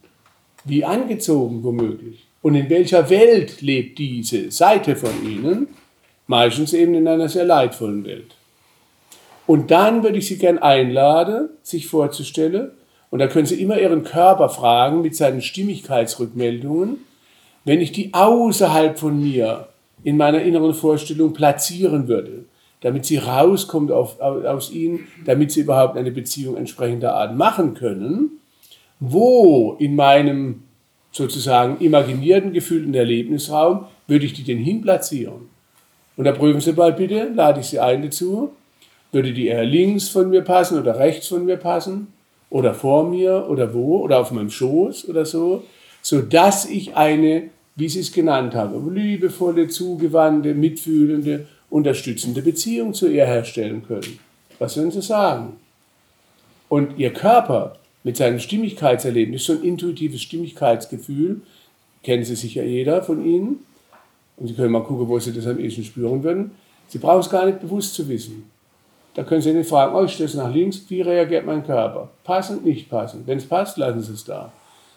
Wie 0.65 0.85
angezogen 0.85 1.63
womöglich. 1.63 2.27
Und 2.43 2.55
in 2.55 2.69
welcher 2.71 3.09
Welt 3.11 3.61
lebt 3.61 3.99
diese 3.99 4.51
Seite 4.51 4.97
von 4.97 5.11
Ihnen? 5.25 5.69
Meistens 6.27 6.73
eben 6.73 6.95
in 6.95 7.07
einer 7.07 7.29
sehr 7.29 7.45
leidvollen 7.45 8.05
Welt. 8.05 8.35
Und 9.51 9.71
dann 9.71 10.03
würde 10.03 10.19
ich 10.19 10.29
Sie 10.29 10.39
gern 10.39 10.59
einladen, 10.59 11.49
sich 11.63 11.89
vorzustellen. 11.89 12.71
Und 13.11 13.19
da 13.19 13.27
können 13.27 13.47
Sie 13.47 13.61
immer 13.61 13.79
Ihren 13.81 14.05
Körper 14.05 14.49
fragen 14.49 15.03
mit 15.03 15.17
seinen 15.17 15.43
Stimmigkeitsrückmeldungen 15.43 16.99
wenn 17.65 17.81
ich 17.81 17.93
die 17.93 18.15
außerhalb 18.15 18.99
von 18.99 19.21
mir 19.21 19.69
in 20.03 20.17
meiner 20.17 20.43
inneren 20.43 20.75
Vorstellung 20.75 21.33
platzieren 21.33 22.09
würde, 22.09 22.45
damit 22.81 23.05
sie 23.05 23.19
rauskommt 23.19 23.93
auf, 23.93 24.21
aus 24.21 24.71
ihnen, 24.71 25.07
damit 25.27 25.53
sie 25.53 25.61
überhaupt 25.61 25.97
eine 25.97 26.11
Beziehung 26.11 26.57
entsprechender 26.57 27.15
Art 27.15 27.37
machen 27.37 27.75
können, 27.75 28.41
wo 28.99 29.77
in 29.79 29.95
meinem 29.95 30.63
sozusagen 31.13 31.79
imaginierten 31.79 32.53
gefühlten 32.53 32.95
Erlebnisraum 32.95 33.87
würde 34.07 34.25
ich 34.25 34.33
die 34.33 34.45
denn 34.45 34.59
hin 34.59 34.81
platzieren? 34.81 35.49
Und 36.17 36.25
da 36.25 36.33
prüfen 36.33 36.61
Sie 36.61 36.73
mal 36.73 36.93
bitte, 36.93 37.31
lade 37.35 37.61
ich 37.61 37.67
Sie 37.67 37.79
ein 37.79 38.03
dazu. 38.03 38.51
Würde 39.13 39.33
die 39.33 39.47
eher 39.47 39.65
links 39.65 40.09
von 40.09 40.31
mir 40.31 40.43
passen 40.43 40.79
oder 40.79 40.99
rechts 40.99 41.29
von 41.29 41.45
mir 41.45 41.57
passen? 41.57 42.09
Oder 42.49 42.75
vor 42.75 43.09
mir 43.09 43.47
oder 43.49 43.75
wo? 43.75 43.99
Oder 43.99 44.21
auf 44.21 44.31
meinem 44.31 44.51
Schoß 44.51 45.09
oder 45.09 45.25
so? 45.25 45.65
sodass 46.03 46.67
ich 46.67 46.97
eine, 46.97 47.51
wie 47.77 47.89
Sie 47.89 48.01
es 48.01 48.13
genannt 48.13 48.55
haben, 48.55 48.95
liebevolle, 48.95 49.69
zugewandte, 49.69 50.55
mitfühlende 50.55 51.47
unterstützende 51.69 52.43
Beziehung 52.43 52.95
zu 52.95 53.09
ihr 53.09 53.27
herstellen 53.27 53.85
können. 53.87 54.19
Was 54.59 54.77
würden 54.77 54.91
Sie 54.91 55.03
sagen? 55.03 55.57
Und 56.69 56.99
Ihr 56.99 57.13
Körper 57.13 57.77
mit 58.03 58.17
seinem 58.17 58.39
Stimmigkeitserlebnis, 58.39 59.45
so 59.45 59.53
ein 59.53 59.63
intuitives 59.63 60.23
Stimmigkeitsgefühl, 60.23 61.43
kennen 62.03 62.25
Sie 62.25 62.35
sicher 62.35 62.65
jeder 62.65 63.03
von 63.03 63.25
Ihnen. 63.25 63.65
Und 64.37 64.49
Sie 64.49 64.55
können 64.55 64.73
mal 64.73 64.83
gucken, 64.83 65.09
wo 65.09 65.19
Sie 65.19 65.33
das 65.33 65.47
am 65.47 65.59
ehesten 65.59 65.85
spüren 65.85 66.23
würden. 66.23 66.53
Sie 66.89 66.99
brauchen 66.99 67.21
es 67.21 67.31
gar 67.31 67.47
nicht 67.47 67.61
bewusst 67.61 67.95
zu 67.95 68.09
wissen. 68.09 68.51
Da 69.15 69.25
können 69.25 69.43
Sie 69.43 69.53
nicht 69.53 69.69
fragen, 69.69 69.95
oh, 69.95 70.05
ich 70.05 70.13
stehe 70.13 70.29
nach 70.37 70.53
links, 70.53 70.83
wie 70.89 71.01
reagiert 71.01 71.45
mein 71.45 71.67
Körper? 71.67 72.09
Passend, 72.23 72.65
nicht 72.65 72.89
passend. 72.89 73.27
Wenn 73.27 73.39
es 73.39 73.47
passt, 73.47 73.77
lassen 73.77 74.03
Sie 74.03 74.13
es 74.13 74.25
da. 74.25 74.53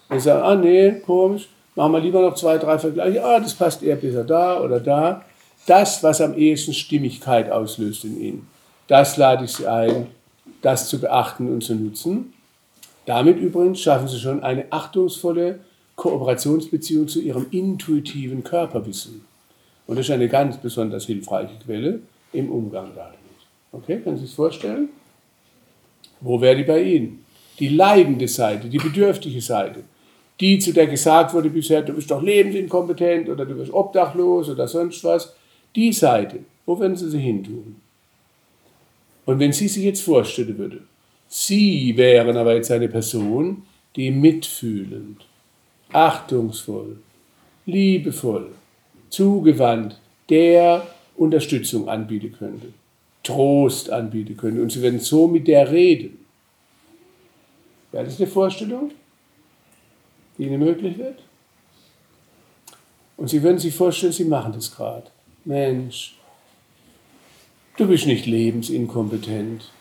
Wenn 0.07 0.19
Sie 0.19 0.25
sagen, 0.25 0.43
ah 0.43 0.55
nee, 0.55 0.99
komisch, 1.05 1.49
machen 1.75 1.93
wir 1.93 1.99
lieber 1.99 2.21
noch 2.21 2.35
zwei, 2.35 2.57
drei 2.57 2.77
Vergleiche, 2.77 3.23
ah, 3.23 3.39
das 3.39 3.53
passt 3.55 3.81
eher 3.81 3.95
besser 3.95 4.23
da 4.23 4.59
oder 4.59 4.79
da. 4.79 5.23
Das, 5.65 6.03
was 6.03 6.21
am 6.21 6.37
ehesten 6.37 6.73
Stimmigkeit 6.73 7.49
auslöst 7.51 8.03
in 8.03 8.19
Ihnen, 8.19 8.47
das 8.87 9.17
lade 9.17 9.45
ich 9.45 9.53
Sie 9.53 9.67
ein, 9.67 10.07
das 10.61 10.89
zu 10.89 10.99
beachten 10.99 11.51
und 11.51 11.63
zu 11.63 11.73
nutzen. 11.73 12.33
Damit 13.05 13.37
übrigens 13.37 13.81
schaffen 13.81 14.07
Sie 14.07 14.19
schon 14.19 14.43
eine 14.43 14.65
achtungsvolle 14.71 15.59
Kooperationsbeziehung 15.95 17.07
zu 17.07 17.21
Ihrem 17.21 17.47
intuitiven 17.51 18.43
Körperwissen. 18.43 19.25
Und 19.87 19.97
das 19.97 20.05
ist 20.05 20.11
eine 20.11 20.29
ganz 20.29 20.57
besonders 20.57 21.05
hilfreiche 21.05 21.55
Quelle 21.65 21.99
im 22.31 22.51
Umgang 22.51 22.91
damit. 22.95 23.22
Okay, 23.73 23.99
können 24.01 24.17
Sie 24.17 24.27
sich 24.27 24.35
vorstellen? 24.35 24.89
Wo 26.21 26.39
wäre 26.39 26.55
die 26.55 26.63
bei 26.63 26.81
Ihnen? 26.81 27.25
Die 27.59 27.69
leidende 27.69 28.27
Seite, 28.27 28.69
die 28.69 28.77
bedürftige 28.77 29.41
Seite. 29.41 29.83
Die, 30.39 30.59
zu 30.59 30.73
der 30.73 30.87
gesagt 30.87 31.33
wurde 31.33 31.49
bisher, 31.49 31.81
du 31.81 31.93
bist 31.93 32.09
doch 32.11 32.21
lebensinkompetent 32.21 33.29
oder 33.29 33.45
du 33.45 33.55
bist 33.55 33.73
obdachlos 33.73 34.49
oder 34.49 34.67
sonst 34.67 35.03
was. 35.03 35.33
Die 35.75 35.91
Seite, 35.91 36.39
wo 36.65 36.79
würden 36.79 36.95
Sie 36.95 37.09
sie 37.09 37.19
hin 37.19 37.43
tun? 37.43 37.75
Und 39.25 39.39
wenn 39.39 39.53
Sie 39.53 39.67
sich 39.67 39.83
jetzt 39.83 40.01
vorstellen 40.01 40.57
würde, 40.57 40.81
Sie 41.27 41.97
wären 41.97 42.37
aber 42.37 42.55
jetzt 42.55 42.71
eine 42.71 42.89
Person, 42.89 43.63
die 43.95 44.11
mitfühlend, 44.11 45.25
achtungsvoll, 45.91 46.97
liebevoll, 47.65 48.51
zugewandt 49.09 49.99
der 50.29 50.85
Unterstützung 51.15 51.89
anbieten 51.89 52.35
könnte, 52.37 52.67
Trost 53.23 53.89
anbieten 53.89 54.35
könnte 54.35 54.61
und 54.61 54.71
Sie 54.71 54.81
würden 54.81 54.99
so 54.99 55.27
mit 55.27 55.47
der 55.47 55.71
reden. 55.71 56.25
Wäre 57.91 58.05
das 58.05 58.19
eine 58.19 58.29
Vorstellung, 58.29 58.91
die 60.37 60.43
Ihnen 60.43 60.59
möglich 60.59 60.97
wird? 60.97 61.19
Und 63.15 63.29
Sie 63.29 63.41
würden 63.41 63.59
sich 63.59 63.73
vorstellen, 63.73 64.11
Sie 64.11 64.25
machen 64.25 64.53
das 64.53 64.75
gerade. 64.75 65.07
Mensch, 65.45 66.15
du 67.77 67.87
bist 67.87 68.07
nicht 68.07 68.25
lebensinkompetent. 68.25 69.71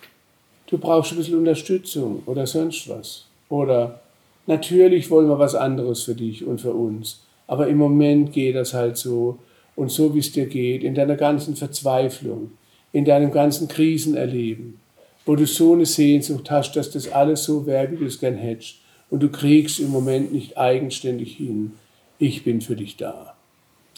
Du 0.66 0.78
brauchst 0.78 1.12
ein 1.12 1.18
bisschen 1.18 1.38
Unterstützung 1.38 2.22
oder 2.26 2.46
sonst 2.46 2.88
was. 2.88 3.26
Oder 3.48 4.00
natürlich 4.46 5.10
wollen 5.10 5.28
wir 5.28 5.38
was 5.38 5.54
anderes 5.54 6.02
für 6.02 6.14
dich 6.14 6.44
und 6.44 6.60
für 6.60 6.72
uns. 6.72 7.22
Aber 7.46 7.68
im 7.68 7.78
Moment 7.78 8.32
geht 8.32 8.56
das 8.56 8.72
halt 8.72 8.96
so. 8.96 9.38
Und 9.74 9.90
so 9.90 10.14
wie 10.14 10.18
es 10.18 10.32
dir 10.32 10.46
geht, 10.46 10.84
in 10.84 10.94
deiner 10.94 11.16
ganzen 11.16 11.56
Verzweiflung, 11.56 12.52
in 12.92 13.04
deinem 13.04 13.32
ganzen 13.32 13.68
Krisenerleben, 13.68 14.80
wo 15.24 15.36
du 15.36 15.46
so 15.46 15.72
eine 15.72 15.86
Sehnsucht 15.86 16.50
hast, 16.50 16.74
dass 16.74 16.90
das 16.90 17.10
alles 17.10 17.44
so 17.44 17.66
wäre, 17.66 17.90
wie 17.90 17.96
du 17.96 18.04
es 18.04 18.20
gern 18.20 18.36
hättest. 18.36 18.76
Und 19.10 19.22
du 19.22 19.28
kriegst 19.30 19.80
im 19.80 19.90
Moment 19.90 20.32
nicht 20.32 20.56
eigenständig 20.56 21.36
hin. 21.36 21.72
Ich 22.18 22.44
bin 22.44 22.60
für 22.60 22.76
dich 22.76 22.96
da. 22.96 23.34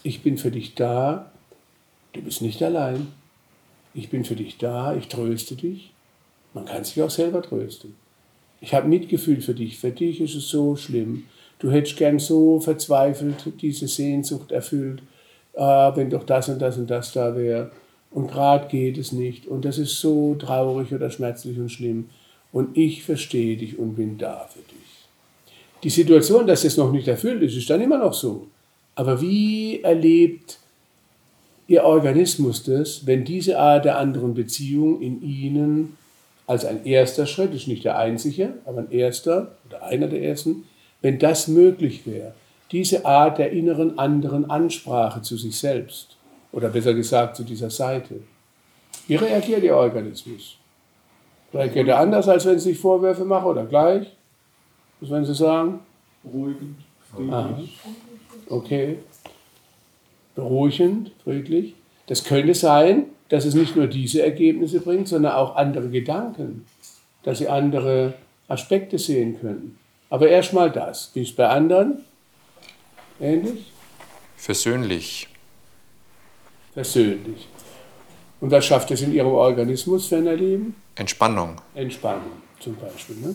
Ich 0.03 0.23
bin 0.23 0.39
für 0.39 0.51
dich 0.51 0.75
da. 0.75 1.31
Du 2.13 2.23
bist 2.23 2.43
nicht 2.43 2.63
allein. 2.63 3.09
Ich 3.95 4.11
bin 4.11 4.25
für 4.25 4.37
dich 4.37 4.59
da. 4.59 4.95
Ich 4.97 5.09
tröste 5.09 5.55
dich. 5.57 5.93
Man 6.53 6.65
kann 6.65 6.85
sich 6.85 7.03
auch 7.03 7.11
selber 7.11 7.43
trösten. 7.43 7.95
Ich 8.61 8.75
habe 8.75 8.89
Mitgefühl 8.89 9.41
für 9.41 9.55
dich. 9.55 9.79
Für 9.79 9.91
dich 9.91 10.21
ist 10.21 10.35
es 10.35 10.49
so 10.49 10.77
schlimm. 10.77 11.25
Du 11.59 11.71
hättest 11.71 11.97
gern 11.97 12.19
so 12.19 12.61
verzweifelt 12.61 13.53
diese 13.61 13.89
Sehnsucht 13.89 14.53
erfüllt, 14.53 15.03
ah, 15.57 15.93
wenn 15.95 16.11
doch 16.11 16.25
das 16.25 16.49
und 16.49 16.61
das 16.61 16.77
und 16.77 16.91
das 16.91 17.13
da 17.13 17.37
wäre. 17.37 17.71
Und 18.15 18.29
gerade 18.29 18.69
geht 18.69 18.97
es 18.97 19.11
nicht. 19.11 19.49
Und 19.49 19.65
das 19.65 19.77
ist 19.77 20.01
so 20.01 20.37
traurig 20.37 20.95
oder 20.95 21.11
schmerzlich 21.11 21.59
und 21.59 21.69
schlimm. 21.69 22.11
Und 22.53 22.77
ich 22.79 23.03
verstehe 23.03 23.57
dich 23.57 23.77
und 23.77 23.97
bin 23.97 24.19
da 24.19 24.49
für 24.49 24.61
dich. 24.61 25.09
Die 25.83 25.91
Situation, 25.91 26.47
dass 26.47 26.63
es 26.63 26.77
noch 26.77 26.93
nicht 26.93 27.09
erfüllt 27.09 27.43
ist, 27.43 27.57
ist 27.57 27.69
dann 27.69 27.81
immer 27.81 27.99
noch 27.99 28.15
so. 28.15 28.47
Aber 28.95 29.21
wie 29.21 29.83
erlebt 29.83 30.61
Ihr 31.67 31.83
Organismus 31.83 32.63
das, 32.63 33.05
wenn 33.07 33.25
diese 33.25 33.59
Art 33.59 33.85
der 33.85 33.99
anderen 33.99 34.35
Beziehung 34.35 35.03
in 35.03 35.21
Ihnen 35.21 35.97
als 36.47 36.65
ein 36.65 36.85
erster 36.85 37.27
Schritt, 37.27 37.53
ist 37.53 37.67
nicht 37.67 37.85
der 37.85 37.99
einzige, 37.99 38.55
aber 38.65 38.81
ein 38.81 38.93
erster 38.93 39.57
oder 39.67 39.83
einer 39.83 40.07
der 40.07 40.23
ersten, 40.23 40.65
wenn 41.03 41.19
das 41.19 41.49
möglich 41.49 42.07
wäre, 42.07 42.35
diese 42.71 43.07
Art 43.07 43.39
der 43.39 43.51
inneren 43.51 43.99
anderen 43.99 44.49
Ansprache 44.49 45.23
zu 45.23 45.37
sich 45.37 45.57
selbst 45.57 46.17
oder 46.55 46.69
besser 46.69 46.95
gesagt 46.95 47.37
zu 47.37 47.43
dieser 47.43 47.69
Seite. 47.69 48.21
Wie 49.09 49.17
reagiert 49.17 49.65
Ihr 49.65 49.77
Organismus? 49.77 50.57
Reagiert 51.53 51.89
er 51.89 51.99
anders, 51.99 52.29
als 52.29 52.47
wenn 52.47 52.59
Sie 52.59 52.71
sich 52.71 52.79
Vorwürfe 52.79 53.25
machen 53.25 53.47
oder 53.47 53.67
gleich? 53.67 54.07
Was 55.01 55.11
wollen 55.11 55.25
Sie 55.25 55.35
sagen? 55.35 55.81
Beruhigend, 56.23 56.77
friedlich. 57.11 57.79
Okay. 58.49 58.99
Beruhigend, 60.35 61.11
friedlich. 61.23 61.75
Das 62.07 62.25
könnte 62.25 62.55
sein, 62.55 63.07
dass 63.29 63.45
es 63.45 63.55
nicht 63.55 63.75
nur 63.77 63.89
diese 63.89 64.23
Ergebnisse 64.23 64.81
bringt, 64.81 65.09
sondern 65.09 65.33
auch 65.33 65.57
andere 65.57 65.89
Gedanken, 65.91 66.67
dass 67.25 67.39
Sie 67.39 67.49
andere 67.49 68.15
Aspekte 68.47 68.99
sehen 68.99 69.41
können. 69.41 69.79
Aber 70.09 70.29
erstmal 70.29 70.71
das. 70.71 71.11
Wie 71.15 71.23
ist 71.23 71.31
es 71.31 71.37
bei 71.37 71.49
anderen? 71.49 72.05
Ähnlich? 73.21 73.73
Versöhnlich. 74.37 75.29
Versöhnlich. 76.75 77.49
Und 78.41 78.51
was 78.51 78.67
schafft 78.67 78.91
es 78.91 79.01
in 79.01 79.15
Ihrem 79.15 79.29
Organismus 79.29 80.09
für 80.09 80.17
ein 80.17 80.27
Erleben? 80.27 80.75
Entspannung. 80.97 81.57
Entspannung 81.75 82.33
zum 82.61 82.75
Beispiel. 82.77 83.17
Ne? 83.17 83.35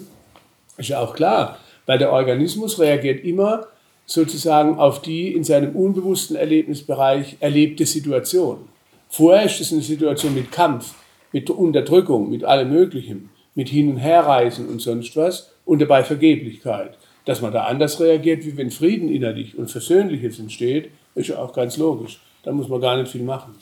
Ist 0.77 0.89
ja 0.89 0.99
auch 0.99 1.15
klar, 1.15 1.57
weil 1.85 1.97
der 1.97 2.11
Organismus 2.11 2.79
reagiert 2.79 3.23
immer 3.23 3.67
sozusagen 4.05 4.77
auf 4.77 5.01
die 5.01 5.33
in 5.33 5.43
seinem 5.43 5.75
unbewussten 5.75 6.35
Erlebnisbereich 6.35 7.37
erlebte 7.39 7.85
Situation. 7.85 8.67
Vorher 9.09 9.45
ist 9.45 9.61
es 9.61 9.71
eine 9.71 9.81
Situation 9.81 10.33
mit 10.33 10.51
Kampf, 10.51 10.93
mit 11.31 11.49
Unterdrückung, 11.49 12.29
mit 12.29 12.43
allem 12.43 12.71
Möglichen, 12.71 13.29
mit 13.55 13.69
Hin- 13.69 13.89
und 13.89 13.97
Herreisen 13.97 14.67
und 14.67 14.81
sonst 14.81 15.15
was 15.15 15.51
und 15.65 15.81
dabei 15.81 16.03
Vergeblichkeit. 16.03 16.97
Dass 17.25 17.41
man 17.41 17.53
da 17.53 17.65
anders 17.65 17.99
reagiert, 17.99 18.45
wie 18.45 18.57
wenn 18.57 18.71
Frieden 18.71 19.09
innerlich 19.09 19.57
und 19.57 19.69
Versöhnliches 19.69 20.39
entsteht, 20.39 20.89
ist 21.15 21.29
ja 21.29 21.37
auch 21.37 21.53
ganz 21.53 21.77
logisch. 21.77 22.19
Da 22.49 22.55
muss 22.55 22.67
man 22.67 22.81
gar 22.81 22.97
nicht 22.97 23.11
viel 23.11 23.21
machen. 23.21 23.53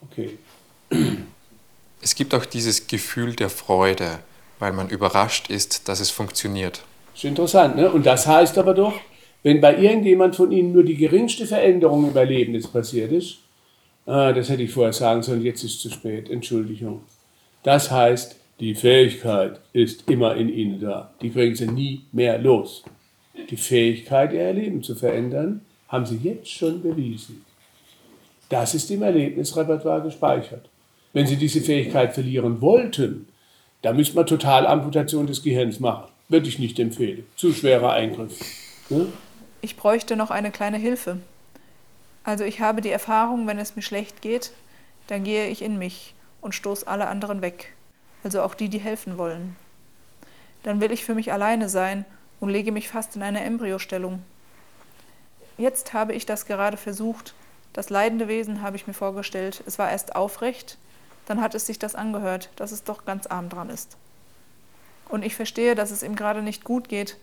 Okay. 0.00 0.38
Es 2.00 2.14
gibt 2.14 2.34
auch 2.34 2.46
dieses 2.46 2.86
Gefühl 2.86 3.36
der 3.36 3.50
Freude, 3.50 4.20
weil 4.58 4.72
man 4.72 4.88
überrascht 4.88 5.50
ist, 5.50 5.86
dass 5.86 6.00
es 6.00 6.10
funktioniert. 6.10 6.82
Ist 7.14 7.24
interessant, 7.24 7.76
ne? 7.76 7.92
Und 7.92 8.06
das 8.06 8.26
heißt 8.26 8.56
aber 8.56 8.72
doch, 8.72 8.94
wenn 9.42 9.60
bei 9.60 9.76
irgendjemand 9.76 10.34
von 10.34 10.50
Ihnen 10.50 10.72
nur 10.72 10.82
die 10.82 10.96
geringste 10.96 11.46
Veränderung 11.46 12.08
im 12.08 12.16
Erlebnis 12.16 12.66
passiert 12.66 13.12
ist, 13.12 13.36
ah, 14.06 14.32
das 14.32 14.48
hätte 14.48 14.62
ich 14.62 14.70
vorher 14.70 14.94
sagen 14.94 15.22
sollen, 15.22 15.42
jetzt 15.42 15.62
ist 15.62 15.74
es 15.74 15.80
zu 15.80 15.90
spät, 15.90 16.30
Entschuldigung. 16.30 17.02
Das 17.62 17.90
heißt, 17.90 18.36
die 18.60 18.74
Fähigkeit 18.74 19.60
ist 19.74 20.08
immer 20.08 20.36
in 20.36 20.48
Ihnen 20.48 20.80
da. 20.80 21.12
Die 21.20 21.28
kriegen 21.28 21.54
Sie 21.54 21.66
nie 21.66 22.06
mehr 22.12 22.38
los. 22.38 22.82
Die 23.50 23.58
Fähigkeit, 23.58 24.32
Ihr 24.32 24.40
Erleben 24.40 24.82
zu 24.82 24.94
verändern, 24.94 25.60
haben 25.88 26.06
Sie 26.06 26.16
jetzt 26.16 26.48
schon 26.50 26.80
bewiesen. 26.80 27.44
Das 28.52 28.74
ist 28.74 28.90
im 28.90 29.00
Erlebnisrepertoire 29.00 30.02
gespeichert. 30.02 30.68
Wenn 31.14 31.26
Sie 31.26 31.36
diese 31.36 31.62
Fähigkeit 31.62 32.12
verlieren 32.12 32.60
wollten, 32.60 33.26
dann 33.80 33.96
müsste 33.96 34.14
man 34.14 34.26
Totalamputation 34.26 35.26
des 35.26 35.42
Gehirns 35.42 35.80
machen. 35.80 36.12
Würde 36.28 36.48
ich 36.48 36.58
nicht 36.58 36.78
empfehlen. 36.78 37.24
Zu 37.34 37.54
schwerer 37.54 37.92
Eingriff. 37.94 38.38
Ne? 38.90 39.06
Ich 39.62 39.76
bräuchte 39.76 40.16
noch 40.16 40.30
eine 40.30 40.50
kleine 40.50 40.76
Hilfe. 40.76 41.16
Also 42.24 42.44
ich 42.44 42.60
habe 42.60 42.82
die 42.82 42.90
Erfahrung, 42.90 43.46
wenn 43.46 43.58
es 43.58 43.74
mir 43.74 43.80
schlecht 43.80 44.20
geht, 44.20 44.52
dann 45.06 45.24
gehe 45.24 45.48
ich 45.48 45.62
in 45.62 45.78
mich 45.78 46.12
und 46.42 46.54
stoße 46.54 46.86
alle 46.86 47.06
anderen 47.06 47.40
weg, 47.40 47.72
also 48.22 48.42
auch 48.42 48.52
die, 48.52 48.68
die 48.68 48.80
helfen 48.80 49.16
wollen. 49.16 49.56
Dann 50.62 50.82
will 50.82 50.92
ich 50.92 51.06
für 51.06 51.14
mich 51.14 51.32
alleine 51.32 51.70
sein 51.70 52.04
und 52.38 52.50
lege 52.50 52.70
mich 52.70 52.90
fast 52.90 53.16
in 53.16 53.22
eine 53.22 53.40
Embryostellung. 53.40 54.22
Jetzt 55.56 55.94
habe 55.94 56.12
ich 56.12 56.26
das 56.26 56.44
gerade 56.44 56.76
versucht. 56.76 57.32
Das 57.72 57.90
leidende 57.90 58.28
Wesen 58.28 58.62
habe 58.62 58.76
ich 58.76 58.86
mir 58.86 58.94
vorgestellt. 58.94 59.62
Es 59.66 59.78
war 59.78 59.90
erst 59.90 60.14
aufrecht, 60.14 60.76
dann 61.26 61.40
hat 61.40 61.54
es 61.54 61.66
sich 61.66 61.78
das 61.78 61.94
angehört, 61.94 62.50
dass 62.56 62.72
es 62.72 62.84
doch 62.84 63.04
ganz 63.04 63.26
arm 63.26 63.48
dran 63.48 63.70
ist. 63.70 63.96
Und 65.08 65.24
ich 65.24 65.34
verstehe, 65.34 65.74
dass 65.74 65.90
es 65.90 66.02
ihm 66.02 66.16
gerade 66.16 66.42
nicht 66.42 66.64
gut 66.64 66.88
geht. 66.88 67.16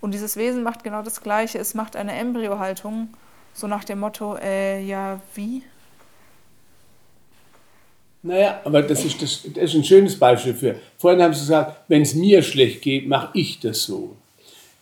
Und 0.00 0.12
dieses 0.12 0.36
Wesen 0.36 0.62
macht 0.62 0.84
genau 0.84 1.02
das 1.02 1.20
Gleiche. 1.20 1.58
Es 1.58 1.74
macht 1.74 1.96
eine 1.96 2.12
Embryohaltung, 2.12 3.08
so 3.54 3.66
nach 3.66 3.84
dem 3.84 4.00
Motto, 4.00 4.36
äh, 4.36 4.82
ja, 4.82 5.20
wie? 5.34 5.62
Naja, 8.22 8.60
aber 8.64 8.82
das 8.82 9.04
ist, 9.04 9.22
das, 9.22 9.42
das 9.54 9.64
ist 9.64 9.74
ein 9.74 9.84
schönes 9.84 10.18
Beispiel 10.18 10.54
für. 10.54 10.76
Vorhin 10.98 11.22
haben 11.22 11.32
Sie 11.32 11.40
gesagt, 11.40 11.84
wenn 11.88 12.02
es 12.02 12.14
mir 12.14 12.42
schlecht 12.42 12.82
geht, 12.82 13.08
mache 13.08 13.30
ich 13.34 13.60
das 13.60 13.84
so. 13.84 14.16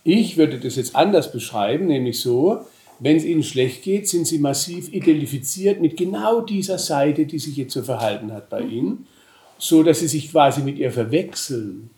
Ich 0.02 0.36
würde 0.36 0.58
das 0.58 0.76
jetzt 0.76 0.96
anders 0.96 1.30
beschreiben, 1.30 1.86
nämlich 1.86 2.20
so, 2.20 2.66
wenn 3.00 3.16
es 3.16 3.24
Ihnen 3.24 3.42
schlecht 3.42 3.82
geht, 3.82 4.08
sind 4.08 4.26
Sie 4.26 4.38
massiv 4.38 4.92
identifiziert 4.92 5.80
mit 5.80 5.96
genau 5.96 6.40
dieser 6.40 6.78
Seite, 6.78 7.26
die 7.26 7.38
sich 7.38 7.56
jetzt 7.56 7.74
so 7.74 7.82
verhalten 7.82 8.32
hat 8.32 8.50
bei 8.50 8.60
Ihnen, 8.60 9.06
so 9.56 9.82
dass 9.82 10.00
Sie 10.00 10.08
sich 10.08 10.30
quasi 10.30 10.62
mit 10.62 10.78
ihr 10.78 10.90
verwechseln. 10.90 11.90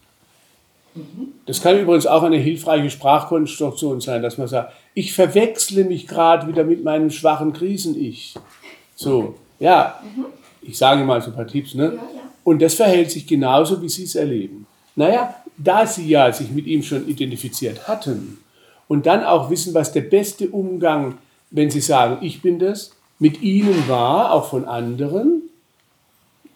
Das 1.47 1.63
kann 1.63 1.79
übrigens 1.79 2.07
auch 2.07 2.23
eine 2.23 2.37
hilfreiche 2.37 2.91
Sprachkonstruktion 2.91 4.01
sein, 4.01 4.23
dass 4.23 4.39
man 4.39 4.49
sagt, 4.49 4.75
ich 4.93 5.13
verwechsle 5.13 5.85
mich 5.85 6.07
gerade 6.07 6.49
wieder 6.49 6.65
mit 6.65 6.83
meinem 6.83 7.11
schwachen 7.11 7.53
Krisen-Ich. 7.53 8.35
So, 8.97 9.37
ja, 9.61 10.03
ich 10.63 10.77
sage 10.77 11.05
mal 11.05 11.23
so 11.23 11.31
ein 11.31 11.37
paar 11.37 11.47
Tipps, 11.47 11.75
ne? 11.75 11.99
Und 12.43 12.61
das 12.61 12.75
verhält 12.75 13.11
sich 13.11 13.27
genauso, 13.27 13.81
wie 13.83 13.89
Sie 13.89 14.05
es 14.05 14.17
erleben. 14.17 14.67
Naja, 14.97 15.37
da 15.57 15.87
Sie 15.87 16.09
ja 16.09 16.33
sich 16.33 16.51
mit 16.51 16.67
ihm 16.67 16.83
schon 16.83 17.07
identifiziert 17.09 17.87
hatten 17.87 18.39
und 18.91 19.07
dann 19.07 19.23
auch 19.23 19.51
wissen, 19.51 19.73
was 19.73 19.93
der 19.93 20.01
beste 20.01 20.49
Umgang, 20.49 21.19
wenn 21.53 21.71
Sie 21.71 21.81
sagen, 21.81 22.27
ich 22.27 22.43
bin 22.43 22.59
das, 22.59 22.91
mit 23.21 23.41
Ihnen 23.41 23.89
war, 23.89 24.33
auch 24.33 24.47
von 24.47 24.65
anderen, 24.65 25.43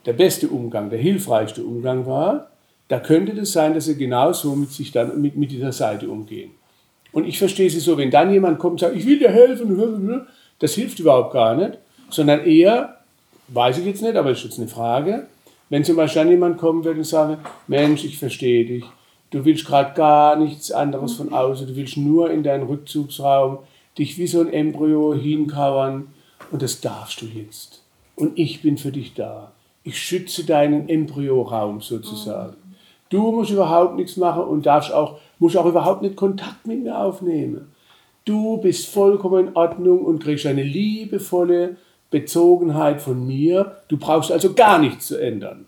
der 0.04 0.14
beste 0.14 0.48
Umgang, 0.48 0.90
der 0.90 0.98
hilfreichste 0.98 1.62
Umgang 1.62 2.06
war, 2.06 2.50
da 2.88 2.98
könnte 2.98 3.40
es 3.40 3.52
sein, 3.52 3.72
dass 3.72 3.84
Sie 3.84 3.96
genauso 3.96 4.56
mit 4.56 4.72
sich 4.72 4.90
dann 4.90 5.22
mit, 5.22 5.36
mit 5.36 5.52
dieser 5.52 5.70
Seite 5.70 6.08
umgehen. 6.08 6.50
Und 7.12 7.24
ich 7.24 7.38
verstehe 7.38 7.70
Sie 7.70 7.78
so, 7.78 7.96
wenn 7.98 8.10
dann 8.10 8.32
jemand 8.32 8.58
kommt 8.58 8.72
und 8.72 8.78
sagt, 8.80 8.96
ich 8.96 9.06
will 9.06 9.20
dir 9.20 9.30
helfen, 9.30 10.26
das 10.58 10.74
hilft 10.74 10.98
überhaupt 10.98 11.32
gar 11.32 11.54
nicht, 11.54 11.78
sondern 12.10 12.44
eher, 12.44 12.98
weiß 13.46 13.78
ich 13.78 13.86
jetzt 13.86 14.02
nicht, 14.02 14.16
aber 14.16 14.30
das 14.30 14.40
ist 14.40 14.44
jetzt 14.46 14.58
eine 14.58 14.66
Frage, 14.66 15.28
wenn 15.70 15.84
zum 15.84 15.94
Beispiel 15.94 16.30
jemand 16.30 16.58
kommen 16.58 16.84
würde 16.84 16.98
und 16.98 17.06
sagen, 17.06 17.36
Mensch, 17.68 18.04
ich 18.04 18.18
verstehe 18.18 18.64
dich, 18.64 18.84
du 19.34 19.44
willst 19.44 19.66
gerade 19.66 19.94
gar 19.94 20.36
nichts 20.36 20.70
anderes 20.70 21.14
von 21.14 21.32
außen, 21.32 21.66
du 21.66 21.74
willst 21.74 21.96
nur 21.96 22.30
in 22.30 22.44
deinen 22.44 22.68
Rückzugsraum 22.68 23.58
dich 23.98 24.16
wie 24.16 24.28
so 24.28 24.40
ein 24.40 24.52
Embryo 24.52 25.12
hinkauern 25.12 26.06
und 26.52 26.62
das 26.62 26.80
darfst 26.80 27.20
du 27.20 27.26
jetzt. 27.26 27.82
Und 28.14 28.38
ich 28.38 28.62
bin 28.62 28.78
für 28.78 28.92
dich 28.92 29.14
da. 29.14 29.50
Ich 29.82 29.98
schütze 29.98 30.44
deinen 30.44 30.88
Embryoraum 30.88 31.80
sozusagen. 31.80 32.54
Du 33.10 33.32
musst 33.32 33.50
überhaupt 33.50 33.96
nichts 33.96 34.16
machen 34.16 34.44
und 34.44 34.66
darfst 34.66 34.92
auch, 34.92 35.18
musst 35.40 35.56
auch 35.56 35.66
überhaupt 35.66 36.02
nicht 36.02 36.14
Kontakt 36.14 36.66
mit 36.66 36.84
mir 36.84 36.96
aufnehmen. 36.96 37.72
Du 38.24 38.58
bist 38.58 38.86
vollkommen 38.86 39.48
in 39.48 39.56
Ordnung 39.56 40.04
und 40.04 40.22
kriegst 40.22 40.46
eine 40.46 40.62
liebevolle 40.62 41.76
Bezogenheit 42.10 43.02
von 43.02 43.26
mir. 43.26 43.78
Du 43.88 43.96
brauchst 43.96 44.30
also 44.30 44.54
gar 44.54 44.78
nichts 44.78 45.08
zu 45.08 45.20
ändern. 45.20 45.66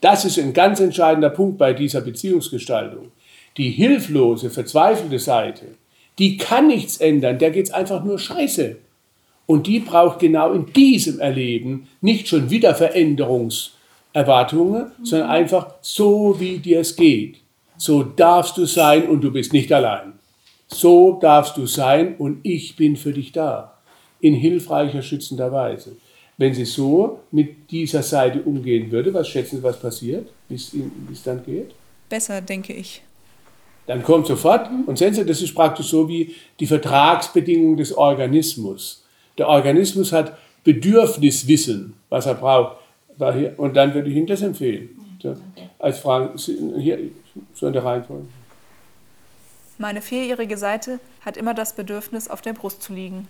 Das 0.00 0.24
ist 0.24 0.38
ein 0.38 0.52
ganz 0.52 0.80
entscheidender 0.80 1.30
Punkt 1.30 1.58
bei 1.58 1.72
dieser 1.72 2.00
Beziehungsgestaltung. 2.00 3.12
Die 3.56 3.70
hilflose, 3.70 4.50
verzweifelte 4.50 5.18
Seite, 5.18 5.66
die 6.18 6.36
kann 6.36 6.68
nichts 6.68 6.98
ändern, 6.98 7.38
der 7.38 7.50
geht 7.50 7.66
es 7.66 7.72
einfach 7.72 8.04
nur 8.04 8.18
scheiße. 8.18 8.76
Und 9.46 9.66
die 9.66 9.80
braucht 9.80 10.20
genau 10.20 10.52
in 10.52 10.72
diesem 10.72 11.18
Erleben 11.18 11.88
nicht 12.00 12.28
schon 12.28 12.50
wieder 12.50 12.76
Veränderungs- 12.76 13.70
Erwartungen, 14.12 14.90
sondern 15.02 15.30
einfach 15.30 15.74
so, 15.82 16.36
wie 16.40 16.58
dir 16.58 16.80
es 16.80 16.96
geht. 16.96 17.36
So 17.76 18.02
darfst 18.02 18.56
du 18.56 18.66
sein 18.66 19.08
und 19.08 19.22
du 19.22 19.32
bist 19.32 19.52
nicht 19.52 19.72
allein. 19.72 20.14
So 20.66 21.18
darfst 21.20 21.56
du 21.56 21.66
sein 21.66 22.16
und 22.16 22.40
ich 22.42 22.76
bin 22.76 22.96
für 22.96 23.12
dich 23.12 23.32
da. 23.32 23.78
In 24.20 24.34
hilfreicher, 24.34 25.02
schützender 25.02 25.50
Weise. 25.52 25.96
Wenn 26.40 26.54
sie 26.54 26.64
so 26.64 27.20
mit 27.32 27.70
dieser 27.70 28.02
Seite 28.02 28.40
umgehen 28.40 28.90
würde, 28.90 29.12
was 29.12 29.28
schätzen 29.28 29.58
Sie, 29.58 29.62
was 29.62 29.78
passiert, 29.78 30.26
wie 30.48 30.54
es 30.54 31.22
dann 31.22 31.44
geht? 31.44 31.72
Besser, 32.08 32.40
denke 32.40 32.72
ich. 32.72 33.02
Dann 33.86 34.02
kommt 34.02 34.26
sofort, 34.26 34.70
und 34.86 34.96
sehen 34.96 35.12
Sie, 35.12 35.26
das 35.26 35.42
ist 35.42 35.54
praktisch 35.54 35.88
so 35.88 36.08
wie 36.08 36.34
die 36.58 36.66
Vertragsbedingungen 36.66 37.76
des 37.76 37.92
Organismus. 37.92 39.04
Der 39.36 39.48
Organismus 39.48 40.12
hat 40.12 40.38
Bedürfniswissen, 40.64 41.92
was 42.08 42.24
er 42.24 42.36
braucht. 42.36 42.78
Und 43.58 43.76
dann 43.76 43.92
würde 43.92 44.08
ich 44.08 44.16
Ihnen 44.16 44.26
das 44.26 44.40
empfehlen. 44.40 44.88
So, 45.22 45.36
als 45.78 45.98
Fragen, 45.98 46.38
hier, 46.78 47.00
so 47.52 47.66
in 47.66 47.74
der 47.74 47.84
Reihenfolge. 47.84 48.24
Meine 49.76 50.00
vierjährige 50.00 50.56
Seite 50.56 51.00
hat 51.20 51.36
immer 51.36 51.52
das 51.52 51.74
Bedürfnis, 51.74 52.28
auf 52.28 52.40
der 52.40 52.54
Brust 52.54 52.82
zu 52.82 52.94
liegen. 52.94 53.28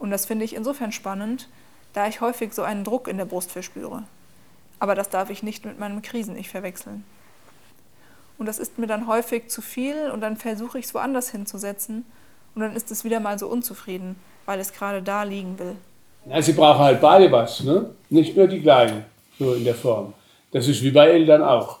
Und 0.00 0.10
das 0.10 0.26
finde 0.26 0.44
ich 0.44 0.56
insofern 0.56 0.90
spannend, 0.90 1.48
da 1.92 2.06
ich 2.06 2.20
häufig 2.20 2.52
so 2.52 2.62
einen 2.62 2.84
Druck 2.84 3.08
in 3.08 3.18
der 3.18 3.24
Brust 3.24 3.50
verspüre. 3.50 4.04
Aber 4.80 4.94
das 4.94 5.10
darf 5.10 5.30
ich 5.30 5.42
nicht 5.42 5.64
mit 5.64 5.78
meinem 5.78 6.02
Krisen-Ich 6.02 6.48
verwechseln. 6.48 7.04
Und 8.38 8.46
das 8.46 8.58
ist 8.58 8.78
mir 8.78 8.86
dann 8.86 9.08
häufig 9.08 9.48
zu 9.48 9.60
viel 9.60 10.10
und 10.12 10.20
dann 10.20 10.36
versuche 10.36 10.78
ich 10.78 10.84
es 10.84 10.94
woanders 10.94 11.30
hinzusetzen 11.30 12.04
und 12.54 12.62
dann 12.62 12.76
ist 12.76 12.90
es 12.90 13.04
wieder 13.04 13.18
mal 13.18 13.38
so 13.38 13.48
unzufrieden, 13.48 14.16
weil 14.46 14.60
es 14.60 14.72
gerade 14.72 15.02
da 15.02 15.24
liegen 15.24 15.58
will. 15.58 15.76
Ja, 16.28 16.40
sie 16.40 16.52
brauchen 16.52 16.80
halt 16.80 17.00
beide 17.00 17.30
was, 17.32 17.64
ne? 17.64 17.90
nicht 18.10 18.36
nur 18.36 18.46
die 18.46 18.60
Kleinen 18.60 19.04
so 19.38 19.54
in 19.54 19.64
der 19.64 19.74
Form. 19.74 20.12
Das 20.52 20.68
ist 20.68 20.82
wie 20.82 20.90
bei 20.90 21.08
Eltern 21.08 21.42
auch. 21.42 21.78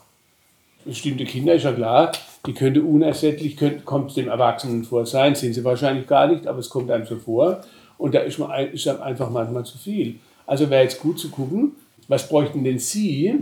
Bestimmte 0.84 1.24
Kinder 1.24 1.54
ist 1.54 1.64
ja 1.64 1.72
klar, 1.72 2.12
die 2.46 2.54
könnte 2.54 2.82
unersättlich, 2.82 3.56
könnte, 3.56 3.80
kommt 3.84 4.16
dem 4.16 4.28
Erwachsenen 4.28 4.84
vor 4.84 5.04
sein, 5.06 5.34
sind 5.34 5.54
sie 5.54 5.64
wahrscheinlich 5.64 6.06
gar 6.06 6.26
nicht, 6.28 6.46
aber 6.46 6.58
es 6.58 6.70
kommt 6.70 6.90
einem 6.90 7.06
so 7.06 7.16
vor. 7.16 7.60
Und 7.98 8.14
da 8.14 8.20
ist, 8.20 8.38
man, 8.38 8.50
ist 8.68 8.86
dann 8.86 9.02
einfach 9.02 9.28
manchmal 9.28 9.64
zu 9.64 9.76
viel. 9.76 10.16
Also 10.46 10.70
wäre 10.70 10.84
jetzt 10.84 11.00
gut 11.00 11.18
zu 11.18 11.30
gucken, 11.30 11.72
was 12.06 12.28
bräuchten 12.28 12.64
denn 12.64 12.78
Sie, 12.78 13.34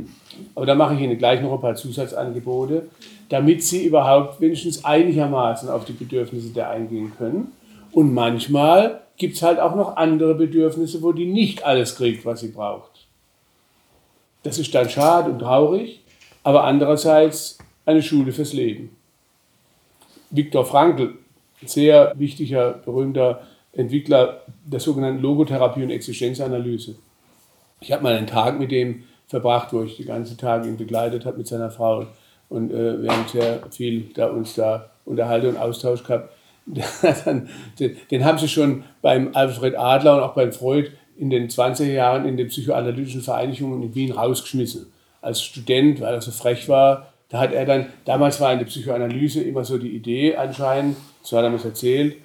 aber 0.54 0.66
da 0.66 0.74
mache 0.74 0.94
ich 0.94 1.00
Ihnen 1.00 1.18
gleich 1.18 1.40
noch 1.40 1.52
ein 1.52 1.61
paar 1.61 1.76
Zusatzangebote, 1.76 2.88
damit 3.28 3.62
Sie 3.62 3.84
überhaupt 3.84 4.40
wenigstens 4.40 4.84
einigermaßen 4.84 5.68
auf 5.68 5.84
die 5.84 5.92
Bedürfnisse 5.92 6.48
der 6.48 6.70
eingehen 6.70 7.12
können. 7.16 7.52
Und 7.92 8.12
manchmal 8.12 9.02
gibt 9.16 9.36
es 9.36 9.42
halt 9.42 9.61
auch 9.61 9.74
noch 9.74 9.96
andere 9.96 10.34
Bedürfnisse, 10.34 11.02
wo 11.02 11.12
die 11.12 11.26
nicht 11.26 11.64
alles 11.64 11.96
kriegt, 11.96 12.24
was 12.24 12.40
sie 12.40 12.48
braucht. 12.48 13.07
Das 14.42 14.59
ist 14.59 14.74
dann 14.74 14.88
schade 14.88 15.30
und 15.30 15.38
traurig, 15.38 16.02
aber 16.43 16.64
andererseits 16.64 17.59
eine 17.85 18.02
Schule 18.02 18.32
fürs 18.32 18.52
Leben. 18.52 18.94
Viktor 20.31 20.64
Frankl, 20.64 21.14
sehr 21.64 22.12
wichtiger, 22.16 22.72
berühmter 22.85 23.47
Entwickler 23.77 24.43
der 24.65 24.81
sogenannten 24.81 25.23
Logotherapie 25.23 25.82
und 25.82 25.90
Existenzanalyse. 25.90 26.97
Ich 27.81 27.93
habe 27.93 28.03
mal 28.03 28.16
einen 28.16 28.27
Tag 28.27 28.59
mit 28.59 28.70
dem 28.70 29.05
verbracht, 29.27 29.73
wo 29.73 29.82
ich 29.82 29.97
die 29.97 30.05
ganze 30.05 30.36
Tage 30.36 30.69
ihn 30.69 30.77
begleitet 30.77 31.27
habe 31.27 31.39
mit 31.39 31.47
seiner 31.47 31.70
Frau 31.70 32.07
und 32.48 32.73
äh, 32.73 33.03
wir 33.03 33.11
haben 33.11 33.27
sehr 33.28 33.61
viel 33.70 34.11
da 34.15 34.28
uns 34.28 34.55
da 34.55 34.90
unterhalten 35.05 35.48
und 35.48 35.57
Austausch 35.57 36.03
gehabt. 36.05 36.32
den, 37.78 37.97
den 38.11 38.24
haben 38.24 38.39
sie 38.39 38.48
schon 38.48 38.85
beim 39.03 39.31
Alfred 39.35 39.77
Adler 39.77 40.16
und 40.16 40.23
auch 40.23 40.35
beim 40.35 40.53
Freud 40.53 40.90
in 41.16 41.31
den 41.31 41.48
20er 41.48 41.93
Jahren 41.93 42.27
in 42.27 42.36
den 42.36 42.48
psychoanalytischen 42.48 43.23
Vereinigungen 43.23 43.82
in 43.82 43.94
Wien 43.94 44.12
rausgeschmissen. 44.12 44.86
Als 45.23 45.43
Student, 45.43 46.01
weil 46.01 46.15
er 46.15 46.20
so 46.20 46.31
frech 46.31 46.69
war, 46.69 47.12
da 47.28 47.40
hat 47.40 47.53
er 47.53 47.65
dann, 47.65 47.86
damals 48.05 48.40
war 48.40 48.53
in 48.53 48.59
der 48.59 48.66
Psychoanalyse 48.66 49.43
immer 49.43 49.65
so 49.65 49.78
die 49.78 49.90
Idee 49.90 50.36
anscheinend, 50.36 50.97
so 51.23 51.36
hat 51.36 51.44
er 51.44 51.51
mir 51.51 51.65
erzählt, 51.65 52.16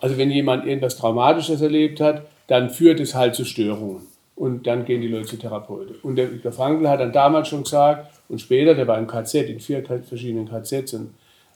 also 0.00 0.18
wenn 0.18 0.30
jemand 0.30 0.66
irgendwas 0.66 0.96
Traumatisches 0.96 1.60
erlebt 1.60 2.00
hat, 2.00 2.22
dann 2.46 2.70
führt 2.70 3.00
es 3.00 3.14
halt 3.14 3.34
zu 3.34 3.44
Störungen. 3.44 4.02
Und 4.34 4.66
dann 4.66 4.84
gehen 4.84 5.00
die 5.00 5.08
Leute 5.08 5.26
zu 5.26 5.36
Therapeuten. 5.38 5.96
Und 6.02 6.16
der 6.16 6.30
Viktor 6.30 6.52
Frankl 6.52 6.88
hat 6.88 7.00
dann 7.00 7.12
damals 7.12 7.48
schon 7.48 7.62
gesagt, 7.62 8.12
und 8.28 8.40
später, 8.40 8.74
der 8.74 8.86
war 8.86 8.98
im 8.98 9.06
KZ, 9.06 9.48
in 9.48 9.60
vier 9.60 9.82
verschiedenen 9.84 10.48
KZs. 10.48 10.96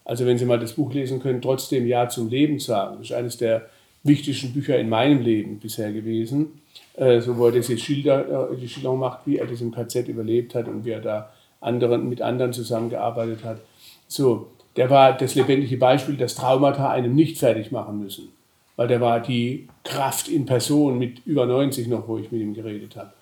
Also 0.05 0.25
wenn 0.25 0.39
Sie 0.39 0.47
mal 0.47 0.59
das 0.59 0.73
Buch 0.73 0.93
lesen 0.93 1.21
können, 1.21 1.43
trotzdem 1.43 1.87
Ja 1.87 2.09
zum 2.09 2.31
Leben 2.31 2.59
sagen. 2.59 2.97
Das 2.99 3.11
ist 3.11 3.17
eines 3.17 3.37
der 3.37 3.67
wichtigsten 4.03 4.53
Bücher 4.53 4.79
in 4.79 4.89
meinem 4.89 5.21
Leben 5.21 5.59
bisher 5.59 5.93
gewesen 5.93 6.61
äh, 7.01 7.21
so 7.21 7.37
wo 7.37 7.47
er 7.47 7.53
diese 7.53 7.77
Schilder, 7.79 8.51
äh, 8.53 8.57
die 8.57 8.69
Schilderung 8.69 8.99
macht, 9.01 9.27
wie 9.27 9.39
er 9.39 9.47
das 9.47 9.61
im 9.61 9.73
KZ 9.73 10.09
überlebt 10.09 10.55
hat 10.55 10.69
und 10.69 10.85
wie 10.85 10.91
er 10.91 11.01
da 11.01 11.33
anderen, 11.61 12.09
mit 12.09 12.23
anderen 12.23 12.53
zusammengearbeitet 12.53 13.45
hat. 13.45 13.61
So, 14.07 14.49
der 14.81 14.89
war 14.89 15.13
das 15.13 15.35
lebendige 15.35 15.77
Beispiel, 15.77 16.17
dass 16.17 16.37
Traumata 16.37 16.91
einem 16.91 17.15
nicht 17.15 17.37
fertig 17.37 17.71
machen 17.71 18.01
müssen. 18.01 18.31
Weil 18.77 18.89
der 18.89 19.03
war 19.03 19.21
die 19.21 19.69
Kraft 19.85 20.27
in 20.27 20.47
Person 20.47 20.99
mit 20.99 21.19
über 21.27 21.45
90 21.45 21.87
noch, 21.87 22.09
wo 22.09 22.17
ich 22.17 22.33
mit 22.33 22.41
ihm 22.41 22.55
geredet 22.55 22.97
habe. 22.97 23.13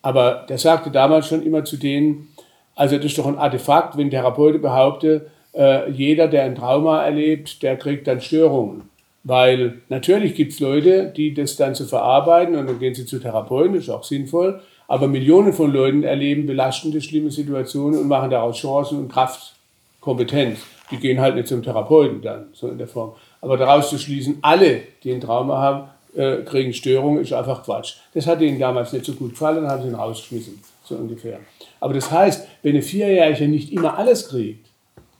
Aber 0.00 0.46
der 0.48 0.56
sagte 0.56 0.90
damals 0.90 1.28
schon 1.28 1.42
immer 1.42 1.62
zu 1.66 1.76
denen, 1.76 2.28
also 2.74 2.96
das 2.96 3.04
ist 3.04 3.18
doch 3.18 3.26
ein 3.26 3.36
Artefakt, 3.36 3.98
wenn 3.98 4.08
Therapeute 4.08 4.58
behaupte, 4.58 5.30
äh, 5.52 5.90
jeder, 5.90 6.26
der 6.26 6.44
ein 6.44 6.54
Trauma 6.54 7.04
erlebt, 7.04 7.62
der 7.62 7.76
kriegt 7.76 8.06
dann 8.06 8.22
Störungen. 8.22 8.84
Weil 9.24 9.82
natürlich 9.90 10.34
gibt 10.34 10.54
es 10.54 10.60
Leute, 10.60 11.12
die 11.14 11.34
das 11.34 11.56
dann 11.56 11.74
zu 11.74 11.84
verarbeiten 11.84 12.56
und 12.56 12.66
dann 12.66 12.78
gehen 12.78 12.94
sie 12.94 13.04
zu 13.04 13.18
Therapeuten, 13.18 13.74
ist 13.74 13.90
auch 13.90 14.04
sinnvoll. 14.04 14.62
Aber 14.88 15.06
Millionen 15.06 15.52
von 15.52 15.70
Leuten 15.70 16.02
erleben 16.02 16.46
belastende, 16.46 17.02
schlimme 17.02 17.30
Situationen 17.30 18.00
und 18.00 18.08
machen 18.08 18.30
daraus 18.30 18.56
Chancen 18.56 19.00
und 19.00 19.12
Kraft, 19.12 19.54
Kompetenz. 20.00 20.60
Die 20.90 20.98
gehen 20.98 21.20
halt 21.20 21.34
nicht 21.34 21.48
zum 21.48 21.62
Therapeuten 21.62 22.20
dann, 22.22 22.46
so 22.52 22.68
in 22.68 22.78
der 22.78 22.88
Form. 22.88 23.12
Aber 23.40 23.56
daraus 23.56 23.90
zu 23.90 23.98
schließen, 23.98 24.38
alle, 24.42 24.82
die 25.02 25.12
ein 25.12 25.20
Trauma 25.20 25.58
haben, 25.58 25.88
äh, 26.14 26.42
kriegen 26.44 26.72
Störungen, 26.72 27.22
ist 27.22 27.32
einfach 27.32 27.64
Quatsch. 27.64 27.96
Das 28.12 28.26
hat 28.26 28.40
ihnen 28.40 28.58
damals 28.58 28.92
nicht 28.92 29.04
so 29.04 29.12
gut 29.14 29.30
gefallen, 29.30 29.62
dann 29.62 29.70
haben 29.70 29.82
sie 29.82 29.88
ihn 29.88 29.94
rausgeschmissen. 29.94 30.60
so 30.84 30.96
ungefähr. 30.96 31.40
Aber 31.80 31.94
das 31.94 32.10
heißt, 32.10 32.46
wenn 32.62 32.72
eine 32.72 32.82
Vierjährige 32.82 33.48
nicht 33.48 33.72
immer 33.72 33.98
alles 33.98 34.28
kriegt, 34.28 34.66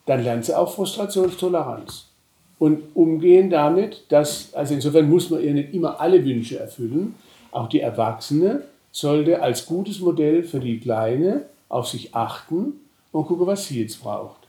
dann 0.07 0.23
lernt 0.23 0.45
sie 0.45 0.57
auch 0.57 0.73
Frustrationstoleranz. 0.75 2.07
Und 2.59 2.83
umgehen 2.95 3.51
damit, 3.51 4.05
dass, 4.11 4.55
also 4.55 4.75
insofern 4.75 5.11
muss 5.11 5.29
man 5.31 5.43
ihr 5.43 5.55
nicht 5.55 5.75
immer 5.75 6.01
alle 6.01 6.25
Wünsche 6.25 6.59
erfüllen. 6.59 7.15
Auch 7.51 7.69
die 7.69 7.81
Erwachsene 7.81 8.63
sollte 8.93 9.43
als 9.43 9.67
gutes 9.67 10.01
Modell 10.01 10.45
für 10.45 10.61
die 10.61 10.79
Kleine 10.79 11.43
auf 11.69 11.89
sich 11.89 12.15
achten 12.15 12.81
und 13.13 13.27
gucken, 13.27 13.47
was 13.47 13.67
sie 13.67 13.83
jetzt 13.83 14.03
braucht. 14.03 14.44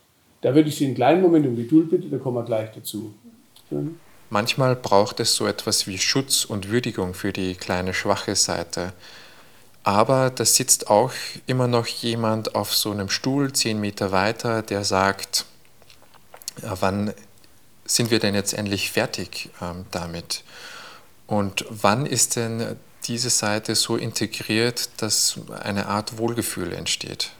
Da 0.46 0.54
würde 0.54 0.68
ich 0.68 0.76
Sie 0.76 0.84
einen 0.84 0.94
kleinen 0.94 1.22
Moment 1.22 1.44
um 1.44 1.56
Geduld 1.56 1.90
bitten, 1.90 2.08
da 2.08 2.18
kommen 2.18 2.36
wir 2.36 2.44
gleich 2.44 2.70
dazu. 2.72 3.12
Manchmal 4.30 4.76
braucht 4.76 5.18
es 5.18 5.34
so 5.34 5.44
etwas 5.44 5.88
wie 5.88 5.98
Schutz 5.98 6.44
und 6.44 6.70
Würdigung 6.70 7.14
für 7.14 7.32
die 7.32 7.56
kleine 7.56 7.92
schwache 7.92 8.36
Seite. 8.36 8.92
Aber 9.82 10.30
da 10.30 10.44
sitzt 10.44 10.88
auch 10.88 11.10
immer 11.48 11.66
noch 11.66 11.88
jemand 11.88 12.54
auf 12.54 12.72
so 12.72 12.92
einem 12.92 13.08
Stuhl 13.08 13.52
zehn 13.54 13.80
Meter 13.80 14.12
weiter, 14.12 14.62
der 14.62 14.84
sagt, 14.84 15.46
wann 16.62 17.12
sind 17.84 18.12
wir 18.12 18.20
denn 18.20 18.36
jetzt 18.36 18.54
endlich 18.54 18.92
fertig 18.92 19.50
ähm, 19.60 19.84
damit? 19.90 20.44
Und 21.26 21.64
wann 21.70 22.06
ist 22.06 22.36
denn 22.36 22.76
diese 23.08 23.30
Seite 23.30 23.74
so 23.74 23.96
integriert, 23.96 24.90
dass 24.98 25.40
eine 25.60 25.86
Art 25.88 26.18
Wohlgefühl 26.18 26.72
entsteht? 26.72 27.32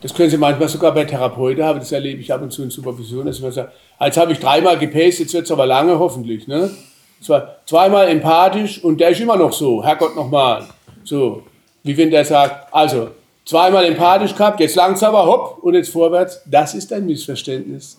Das 0.00 0.12
können 0.12 0.30
Sie 0.30 0.36
manchmal 0.36 0.68
sogar 0.68 0.92
bei 0.92 1.04
Therapeuten 1.04 1.64
haben, 1.64 1.78
das 1.78 1.90
erlebe 1.90 2.20
ich 2.20 2.32
ab 2.32 2.42
und 2.42 2.52
zu 2.52 2.62
in 2.62 2.70
Supervision, 2.70 3.26
dass 3.26 3.40
man 3.40 3.50
sagt, 3.50 3.72
jetzt 4.00 4.16
habe 4.18 4.32
ich 4.32 4.38
dreimal 4.38 4.78
gepaced, 4.78 5.20
jetzt 5.20 5.34
wird 5.34 5.44
es 5.46 5.50
aber 5.50 5.66
lange 5.66 5.98
hoffentlich. 5.98 6.46
Ne? 6.46 6.70
Zwar 7.20 7.56
zweimal 7.64 8.08
empathisch 8.08 8.82
und 8.84 9.00
der 9.00 9.10
ist 9.10 9.20
immer 9.20 9.36
noch 9.36 9.52
so, 9.52 9.82
Herrgott 9.82 10.14
nochmal. 10.14 10.64
So, 11.02 11.44
wie 11.82 11.96
wenn 11.96 12.10
der 12.10 12.24
sagt, 12.24 12.72
also 12.74 13.10
zweimal 13.44 13.86
empathisch 13.86 14.34
gehabt, 14.34 14.60
jetzt 14.60 14.76
langsamer, 14.76 15.24
hopp 15.24 15.58
und 15.62 15.74
jetzt 15.74 15.90
vorwärts. 15.90 16.42
Das 16.44 16.74
ist 16.74 16.92
ein 16.92 17.06
Missverständnis. 17.06 17.98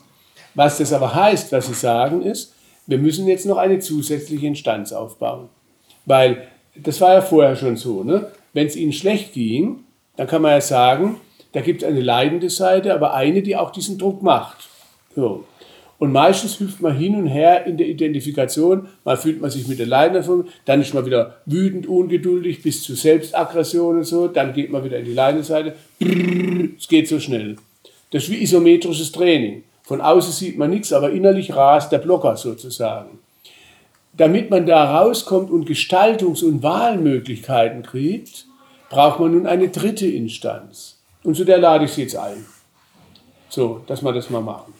Was 0.54 0.78
das 0.78 0.94
aber 0.94 1.14
heißt, 1.14 1.52
was 1.52 1.68
Sie 1.68 1.74
sagen, 1.74 2.22
ist, 2.22 2.54
wir 2.86 2.98
müssen 2.98 3.28
jetzt 3.28 3.46
noch 3.46 3.58
eine 3.58 3.80
zusätzliche 3.80 4.48
Instanz 4.48 4.94
aufbauen. 4.94 5.50
Weil 6.06 6.48
das 6.76 7.02
war 7.02 7.14
ja 7.14 7.22
vorher 7.22 7.56
schon 7.56 7.76
so. 7.76 8.04
Ne? 8.04 8.32
Wenn 8.54 8.68
es 8.68 8.76
Ihnen 8.76 8.94
schlecht 8.94 9.34
ging, 9.34 9.84
dann 10.16 10.28
kann 10.28 10.42
man 10.42 10.52
ja 10.52 10.62
sagen, 10.62 11.20
da 11.52 11.62
gibt 11.62 11.82
es 11.82 11.88
eine 11.88 12.02
leidende 12.02 12.50
Seite, 12.50 12.94
aber 12.94 13.14
eine, 13.14 13.42
die 13.42 13.56
auch 13.56 13.72
diesen 13.72 13.98
Druck 13.98 14.22
macht. 14.22 14.68
So. 15.16 15.46
Und 16.00 16.12
meistens 16.12 16.60
hüpft 16.60 16.80
man 16.82 16.96
hin 16.96 17.16
und 17.16 17.28
her 17.28 17.66
in 17.66 17.78
der 17.78 17.88
Identifikation. 17.88 18.88
Mal 19.04 19.18
fühlt 19.18 19.42
man 19.42 19.50
sich 19.50 19.68
mit 19.68 19.80
der 19.80 19.88
Leidenden, 19.88 20.48
dann 20.66 20.82
ist 20.82 20.94
man 20.94 21.06
wieder 21.06 21.38
wütend, 21.46 21.88
ungeduldig, 21.88 22.62
bis 22.62 22.84
zu 22.84 22.94
Selbstaggression 22.94 23.98
und 23.98 24.04
so. 24.04 24.28
Dann 24.28 24.54
geht 24.54 24.72
man 24.72 24.84
wieder 24.84 25.00
in 25.00 25.06
die 25.06 25.14
leidende 25.14 25.44
Seite. 25.44 25.76
Es 26.78 26.88
geht 26.88 27.08
so 27.08 27.20
schnell. 27.20 27.56
Das 28.12 28.24
ist 28.24 28.30
wie 28.30 28.44
isometrisches 28.44 29.12
Training. 29.12 29.64
Von 29.84 30.02
außen 30.02 30.32
sieht 30.32 30.58
man 30.58 30.70
nichts, 30.70 30.94
aber 30.94 31.12
innerlich 31.12 31.56
rast 31.56 31.92
der 31.92 31.98
Blocker 31.98 32.38
sozusagen. 32.38 33.20
Damit 34.16 34.50
man 34.50 34.66
da 34.66 35.00
rauskommt 35.00 35.50
und 35.50 35.68
Gestaltungs- 35.68 36.44
und 36.44 36.62
Wahlmöglichkeiten 36.62 37.84
kriegt, 37.84 38.46
braucht 38.90 39.20
man 39.20 39.32
nun 39.32 39.46
eine 39.48 39.70
dritte 39.70 40.08
Instanz. 40.08 40.97
Und 41.28 41.36
zu 41.36 41.44
der 41.44 41.58
lade 41.58 41.84
ich 41.84 41.92
Sie 41.92 42.04
jetzt 42.04 42.16
ein. 42.16 42.46
So, 43.50 43.84
dass 43.86 44.02
wir 44.02 44.14
das 44.14 44.30
mal 44.30 44.40
machen. 44.40 44.74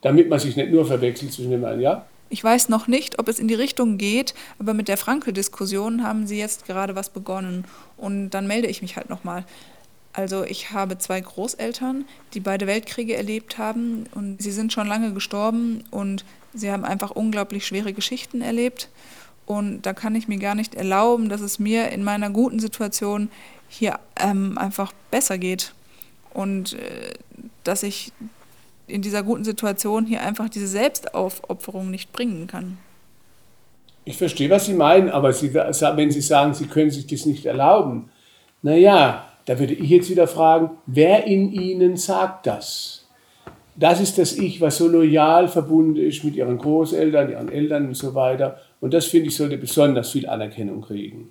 Damit 0.00 0.28
man 0.28 0.40
sich 0.40 0.56
nicht 0.56 0.72
nur 0.72 0.84
verwechselt 0.84 1.32
zwischen 1.32 1.52
den 1.52 1.62
beiden, 1.62 1.80
ja? 1.80 2.04
Ich 2.28 2.42
weiß 2.42 2.70
noch 2.70 2.88
nicht, 2.88 3.20
ob 3.20 3.28
es 3.28 3.38
in 3.38 3.46
die 3.46 3.54
Richtung 3.54 3.98
geht, 3.98 4.34
aber 4.58 4.74
mit 4.74 4.88
der 4.88 4.96
Frankel-Diskussion 4.96 6.02
haben 6.02 6.26
Sie 6.26 6.40
jetzt 6.40 6.66
gerade 6.66 6.96
was 6.96 7.10
begonnen. 7.10 7.66
Und 7.96 8.30
dann 8.30 8.48
melde 8.48 8.66
ich 8.66 8.82
mich 8.82 8.96
halt 8.96 9.10
nochmal. 9.10 9.44
Also 10.12 10.42
ich 10.42 10.72
habe 10.72 10.98
zwei 10.98 11.20
Großeltern, 11.20 12.04
die 12.34 12.40
beide 12.40 12.66
Weltkriege 12.66 13.14
erlebt 13.14 13.58
haben 13.58 14.06
und 14.12 14.42
sie 14.42 14.50
sind 14.50 14.72
schon 14.72 14.88
lange 14.88 15.12
gestorben 15.12 15.84
und 15.92 16.24
sie 16.52 16.72
haben 16.72 16.84
einfach 16.84 17.12
unglaublich 17.12 17.64
schwere 17.64 17.92
Geschichten 17.92 18.42
erlebt. 18.42 18.88
Und 19.46 19.82
da 19.82 19.92
kann 19.92 20.16
ich 20.16 20.26
mir 20.26 20.38
gar 20.38 20.56
nicht 20.56 20.74
erlauben, 20.74 21.28
dass 21.28 21.42
es 21.42 21.60
mir 21.60 21.90
in 21.90 22.02
meiner 22.02 22.30
guten 22.30 22.58
Situation 22.58 23.30
hier 23.68 24.00
ähm, 24.18 24.58
einfach 24.58 24.92
besser 25.12 25.38
geht. 25.38 25.72
Und 26.32 26.74
äh, 26.74 27.12
dass 27.64 27.82
ich 27.82 28.12
in 28.86 29.02
dieser 29.02 29.22
guten 29.22 29.44
Situation 29.44 30.06
hier 30.06 30.22
einfach 30.22 30.48
diese 30.48 30.66
Selbstaufopferung 30.66 31.90
nicht 31.90 32.12
bringen 32.12 32.46
kann. 32.46 32.78
Ich 34.04 34.16
verstehe, 34.16 34.50
was 34.50 34.66
Sie 34.66 34.74
meinen, 34.74 35.10
aber 35.10 35.32
Sie, 35.32 35.54
wenn 35.54 36.10
Sie 36.10 36.20
sagen, 36.20 36.54
Sie 36.54 36.66
können 36.66 36.90
sich 36.90 37.06
das 37.06 37.24
nicht 37.24 37.46
erlauben, 37.46 38.10
naja, 38.62 39.24
da 39.46 39.58
würde 39.58 39.74
ich 39.74 39.88
jetzt 39.88 40.10
wieder 40.10 40.26
fragen, 40.26 40.70
wer 40.86 41.24
in 41.26 41.52
Ihnen 41.52 41.96
sagt 41.96 42.46
das? 42.46 43.06
Das 43.74 44.00
ist 44.00 44.18
das 44.18 44.36
Ich, 44.36 44.60
was 44.60 44.76
so 44.76 44.86
loyal 44.86 45.48
verbunden 45.48 45.96
ist 45.96 46.22
mit 46.24 46.36
Ihren 46.36 46.58
Großeltern, 46.58 47.30
Ihren 47.30 47.48
Eltern 47.50 47.86
und 47.86 47.96
so 47.96 48.14
weiter. 48.14 48.60
Und 48.80 48.92
das, 48.92 49.06
finde 49.06 49.28
ich, 49.28 49.36
sollte 49.36 49.56
besonders 49.56 50.10
viel 50.10 50.28
Anerkennung 50.28 50.82
kriegen. 50.82 51.30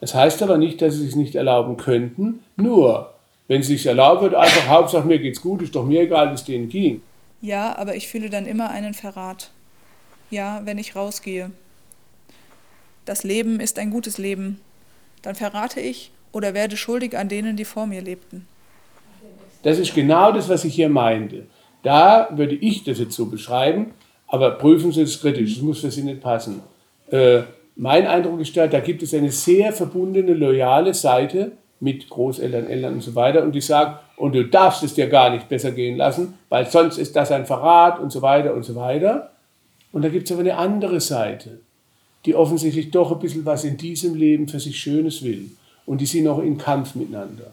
Das 0.00 0.14
heißt 0.14 0.42
aber 0.42 0.58
nicht, 0.58 0.82
dass 0.82 0.96
Sie 0.96 1.06
es 1.06 1.16
nicht 1.16 1.34
erlauben 1.34 1.76
könnten, 1.76 2.40
nur 2.56 3.13
wenn 3.48 3.60
es 3.60 3.86
erlauben 3.86 4.22
wird, 4.22 4.34
einfach 4.34 4.68
Hauptsache 4.68 5.06
mir 5.06 5.18
geht's 5.18 5.40
gut, 5.40 5.62
ist 5.62 5.74
doch 5.74 5.84
mir 5.84 6.02
egal, 6.02 6.30
wie 6.30 6.34
es 6.34 6.44
denen 6.44 6.68
ging. 6.68 7.02
Ja, 7.40 7.76
aber 7.76 7.94
ich 7.94 8.08
fühle 8.08 8.30
dann 8.30 8.46
immer 8.46 8.70
einen 8.70 8.94
Verrat. 8.94 9.50
Ja, 10.30 10.62
wenn 10.64 10.78
ich 10.78 10.96
rausgehe. 10.96 11.50
Das 13.04 13.22
Leben 13.22 13.60
ist 13.60 13.78
ein 13.78 13.90
gutes 13.90 14.16
Leben. 14.16 14.60
Dann 15.20 15.34
verrate 15.34 15.80
ich 15.80 16.10
oder 16.32 16.54
werde 16.54 16.76
schuldig 16.76 17.16
an 17.18 17.28
denen, 17.28 17.56
die 17.56 17.66
vor 17.66 17.86
mir 17.86 18.00
lebten. 18.00 18.46
Das 19.62 19.78
ist 19.78 19.94
genau 19.94 20.32
das, 20.32 20.48
was 20.48 20.64
ich 20.64 20.74
hier 20.74 20.88
meinte. 20.88 21.46
Da 21.82 22.28
würde 22.32 22.54
ich 22.54 22.84
das 22.84 22.98
jetzt 22.98 23.14
so 23.14 23.26
beschreiben, 23.26 23.92
aber 24.26 24.52
prüfen 24.52 24.90
Sie 24.90 25.02
es 25.02 25.20
kritisch, 25.20 25.54
das 25.54 25.62
muss 25.62 25.80
für 25.80 25.90
Sie 25.90 26.02
nicht 26.02 26.22
passen. 26.22 26.62
Äh, 27.10 27.42
mein 27.76 28.06
Eindruck 28.06 28.40
ist 28.40 28.56
da, 28.56 28.66
da 28.66 28.80
gibt 28.80 29.02
es 29.02 29.12
eine 29.12 29.30
sehr 29.30 29.72
verbundene, 29.72 30.32
loyale 30.32 30.94
Seite 30.94 31.52
mit 31.84 32.08
Großeltern, 32.08 32.66
Eltern 32.66 32.94
und 32.94 33.02
so 33.02 33.14
weiter 33.14 33.42
und 33.42 33.54
die 33.54 33.60
sagen, 33.60 33.98
und 34.16 34.34
du 34.34 34.42
darfst 34.46 34.82
es 34.82 34.94
dir 34.94 35.06
gar 35.06 35.28
nicht 35.28 35.50
besser 35.50 35.70
gehen 35.70 35.98
lassen, 35.98 36.38
weil 36.48 36.66
sonst 36.66 36.96
ist 36.96 37.14
das 37.14 37.30
ein 37.30 37.44
Verrat 37.44 38.00
und 38.00 38.10
so 38.10 38.22
weiter 38.22 38.54
und 38.54 38.64
so 38.64 38.74
weiter. 38.74 39.32
Und 39.92 40.02
da 40.02 40.08
gibt 40.08 40.24
es 40.24 40.32
aber 40.32 40.40
eine 40.40 40.56
andere 40.56 40.98
Seite, 40.98 41.60
die 42.24 42.34
offensichtlich 42.34 42.90
doch 42.90 43.12
ein 43.12 43.18
bisschen 43.18 43.44
was 43.44 43.64
in 43.64 43.76
diesem 43.76 44.14
Leben 44.14 44.48
für 44.48 44.60
sich 44.60 44.80
Schönes 44.80 45.22
will 45.22 45.50
und 45.84 46.00
die 46.00 46.06
sind 46.06 46.24
noch 46.24 46.38
in 46.38 46.56
Kampf 46.56 46.94
miteinander. 46.94 47.52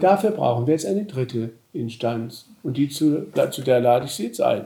Dafür 0.00 0.30
brauchen 0.30 0.66
wir 0.66 0.72
jetzt 0.72 0.86
eine 0.86 1.04
dritte 1.04 1.50
Instanz 1.74 2.46
und 2.62 2.78
die 2.78 2.88
zu, 2.88 3.26
zu 3.50 3.60
der 3.60 3.80
lade 3.80 4.06
ich 4.06 4.12
Sie 4.12 4.24
jetzt 4.24 4.40
ein. 4.40 4.64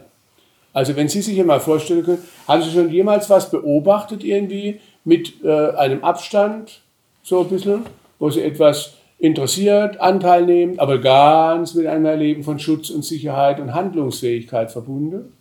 Also 0.73 0.94
wenn 0.94 1.09
Sie 1.09 1.20
sich 1.20 1.35
hier 1.35 1.44
mal 1.44 1.59
vorstellen 1.59 2.05
können, 2.05 2.23
haben 2.47 2.62
Sie 2.62 2.70
schon 2.70 2.93
jemals 2.93 3.28
was 3.28 3.51
beobachtet 3.51 4.23
irgendwie 4.23 4.81
mit 5.05 5.43
äh, 5.43 5.70
einem 5.70 6.05
Abstand, 6.05 6.82
so 7.24 7.40
ein 7.40 7.48
bisschen, 7.48 7.82
wo 8.18 8.30
Sie 8.30 8.43
etwas 8.43 8.94
interessiert, 9.18 10.01
Anteil 10.01 10.44
nehmen, 10.44 10.78
aber 10.78 10.98
ganz 10.98 11.74
mit 11.74 11.86
einem 11.86 12.05
Erleben 12.05 12.43
von 12.44 12.59
Schutz 12.59 12.90
und 12.90 13.05
Sicherheit 13.05 13.60
und 13.60 13.74
Handlungsfähigkeit 13.74 14.70
verbunden, 14.70 15.32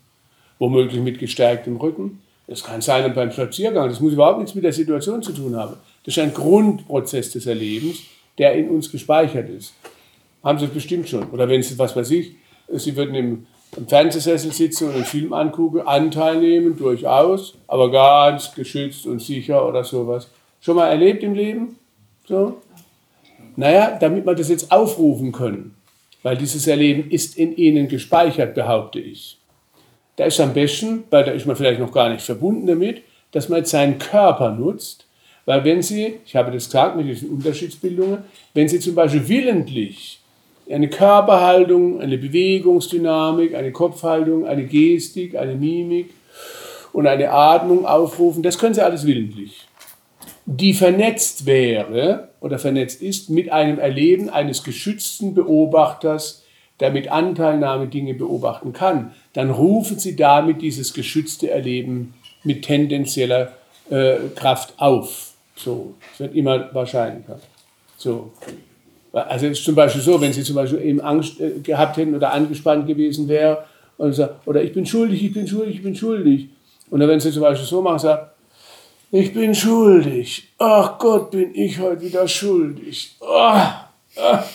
womöglich 0.59 1.01
mit 1.01 1.19
gestärktem 1.19 1.77
Rücken. 1.77 2.21
Das 2.47 2.63
kann 2.63 2.81
sein 2.81 3.13
beim 3.13 3.31
Spaziergang, 3.31 3.89
das 3.89 3.99
muss 3.99 4.13
überhaupt 4.13 4.39
nichts 4.39 4.55
mit 4.55 4.63
der 4.63 4.71
Situation 4.73 5.21
zu 5.23 5.33
tun 5.33 5.55
haben. 5.55 5.75
Das 6.03 6.15
ist 6.15 6.23
ein 6.23 6.33
Grundprozess 6.33 7.31
des 7.31 7.47
Erlebens, 7.47 8.01
der 8.37 8.53
in 8.53 8.69
uns 8.69 8.91
gespeichert 8.91 9.49
ist. 9.49 9.73
Haben 10.43 10.59
Sie 10.59 10.67
bestimmt 10.67 11.09
schon. 11.09 11.27
Oder 11.31 11.49
wenn 11.49 11.63
Sie, 11.63 11.77
was 11.79 11.95
weiß 11.95 12.11
ich, 12.11 12.35
Sie 12.69 12.95
würden 12.95 13.15
im, 13.15 13.47
im 13.75 13.87
Fernsehsessel 13.87 14.51
sitzen 14.51 14.89
und 14.89 14.95
einen 14.95 15.05
Film 15.05 15.33
angucken, 15.33 15.81
Anteil 15.81 16.39
nehmen, 16.39 16.77
durchaus, 16.77 17.55
aber 17.67 17.91
ganz 17.91 18.53
geschützt 18.53 19.07
und 19.07 19.21
sicher 19.21 19.67
oder 19.67 19.83
sowas. 19.83 20.29
Schon 20.61 20.75
mal 20.75 20.87
erlebt 20.87 21.23
im 21.23 21.33
Leben? 21.33 21.77
So? 22.27 22.61
Naja, 23.55 23.97
damit 23.99 24.25
wir 24.25 24.35
das 24.35 24.49
jetzt 24.49 24.71
aufrufen 24.71 25.31
können, 25.31 25.75
weil 26.23 26.37
dieses 26.37 26.67
Erleben 26.67 27.09
ist 27.09 27.37
in 27.37 27.55
Ihnen 27.55 27.87
gespeichert, 27.87 28.55
behaupte 28.55 28.99
ich. 28.99 29.37
Da 30.15 30.25
ist 30.25 30.39
am 30.39 30.53
besten, 30.53 31.03
weil 31.09 31.23
da 31.23 31.31
ist 31.31 31.45
man 31.45 31.55
vielleicht 31.55 31.79
noch 31.79 31.91
gar 31.91 32.09
nicht 32.09 32.21
verbunden 32.21 32.67
damit, 32.67 33.01
dass 33.31 33.49
man 33.49 33.59
jetzt 33.59 33.71
seinen 33.71 33.99
Körper 33.99 34.51
nutzt, 34.51 35.05
weil 35.45 35.63
wenn 35.63 35.81
Sie, 35.81 36.15
ich 36.25 36.35
habe 36.35 36.51
das 36.51 36.65
gesagt 36.65 36.97
mit 36.97 37.07
diesen 37.07 37.29
Unterschiedsbildungen, 37.29 38.19
wenn 38.53 38.67
Sie 38.67 38.79
zum 38.79 38.95
Beispiel 38.95 39.27
willentlich 39.27 40.19
eine 40.69 40.89
Körperhaltung, 40.89 42.01
eine 42.01 42.17
Bewegungsdynamik, 42.17 43.53
eine 43.53 43.71
Kopfhaltung, 43.71 44.47
eine 44.47 44.65
Gestik, 44.65 45.35
eine 45.35 45.53
Mimik 45.53 46.09
und 46.93 47.05
eine 47.07 47.29
Atmung 47.29 47.85
aufrufen, 47.85 48.41
das 48.41 48.57
können 48.57 48.73
Sie 48.73 48.83
alles 48.83 49.05
willentlich, 49.05 49.67
die 50.45 50.73
vernetzt 50.73 51.45
wäre 51.45 52.29
oder 52.39 52.59
vernetzt 52.59 53.01
ist 53.01 53.29
mit 53.29 53.51
einem 53.51 53.79
Erleben 53.79 54.29
eines 54.29 54.63
geschützten 54.63 55.33
Beobachters, 55.33 56.43
der 56.79 56.91
mit 56.91 57.07
Anteilnahme 57.07 57.87
Dinge 57.87 58.13
beobachten 58.13 58.73
kann, 58.73 59.13
dann 59.33 59.49
rufen 59.49 59.97
Sie 59.97 60.15
damit 60.15 60.61
dieses 60.61 60.93
geschützte 60.93 61.49
Erleben 61.49 62.13
mit 62.43 62.63
tendenzieller 62.63 63.53
äh, 63.89 64.15
Kraft 64.35 64.73
auf. 64.77 65.31
So, 65.55 65.95
es 66.13 66.19
wird 66.19 66.35
immer 66.35 66.73
wahrscheinlicher. 66.73 67.39
So. 67.97 68.31
Also 69.13 69.47
es 69.47 69.59
ist 69.59 69.65
zum 69.65 69.75
Beispiel 69.75 70.01
so, 70.01 70.19
wenn 70.19 70.33
Sie 70.33 70.43
zum 70.43 70.55
Beispiel 70.55 70.81
eben 70.81 70.99
Angst 70.99 71.39
äh, 71.39 71.59
gehabt 71.63 71.95
hätten 71.97 72.13
oder 72.13 72.33
angespannt 72.33 72.85
gewesen 72.85 73.29
wäre 73.29 73.63
und 73.97 74.13
sagt, 74.13 74.45
oder 74.45 74.61
ich 74.61 74.73
bin 74.73 74.85
schuldig, 74.85 75.23
ich 75.23 75.33
bin 75.33 75.47
schuldig, 75.47 75.77
ich 75.77 75.83
bin 75.83 75.95
schuldig. 75.95 76.49
Und 76.89 76.99
dann, 76.99 77.09
wenn 77.09 77.21
Sie 77.21 77.31
zum 77.31 77.41
Beispiel 77.41 77.65
so 77.65 77.81
machen, 77.81 77.99
sagt, 77.99 78.34
ich 79.11 79.33
bin 79.33 79.55
schuldig. 79.55 80.49
Ach 80.57 80.97
Gott, 80.97 81.31
bin 81.31 81.53
ich 81.55 81.79
heute 81.79 82.01
wieder 82.01 82.27
schuldig. 82.27 83.15
Oh. 83.19 83.59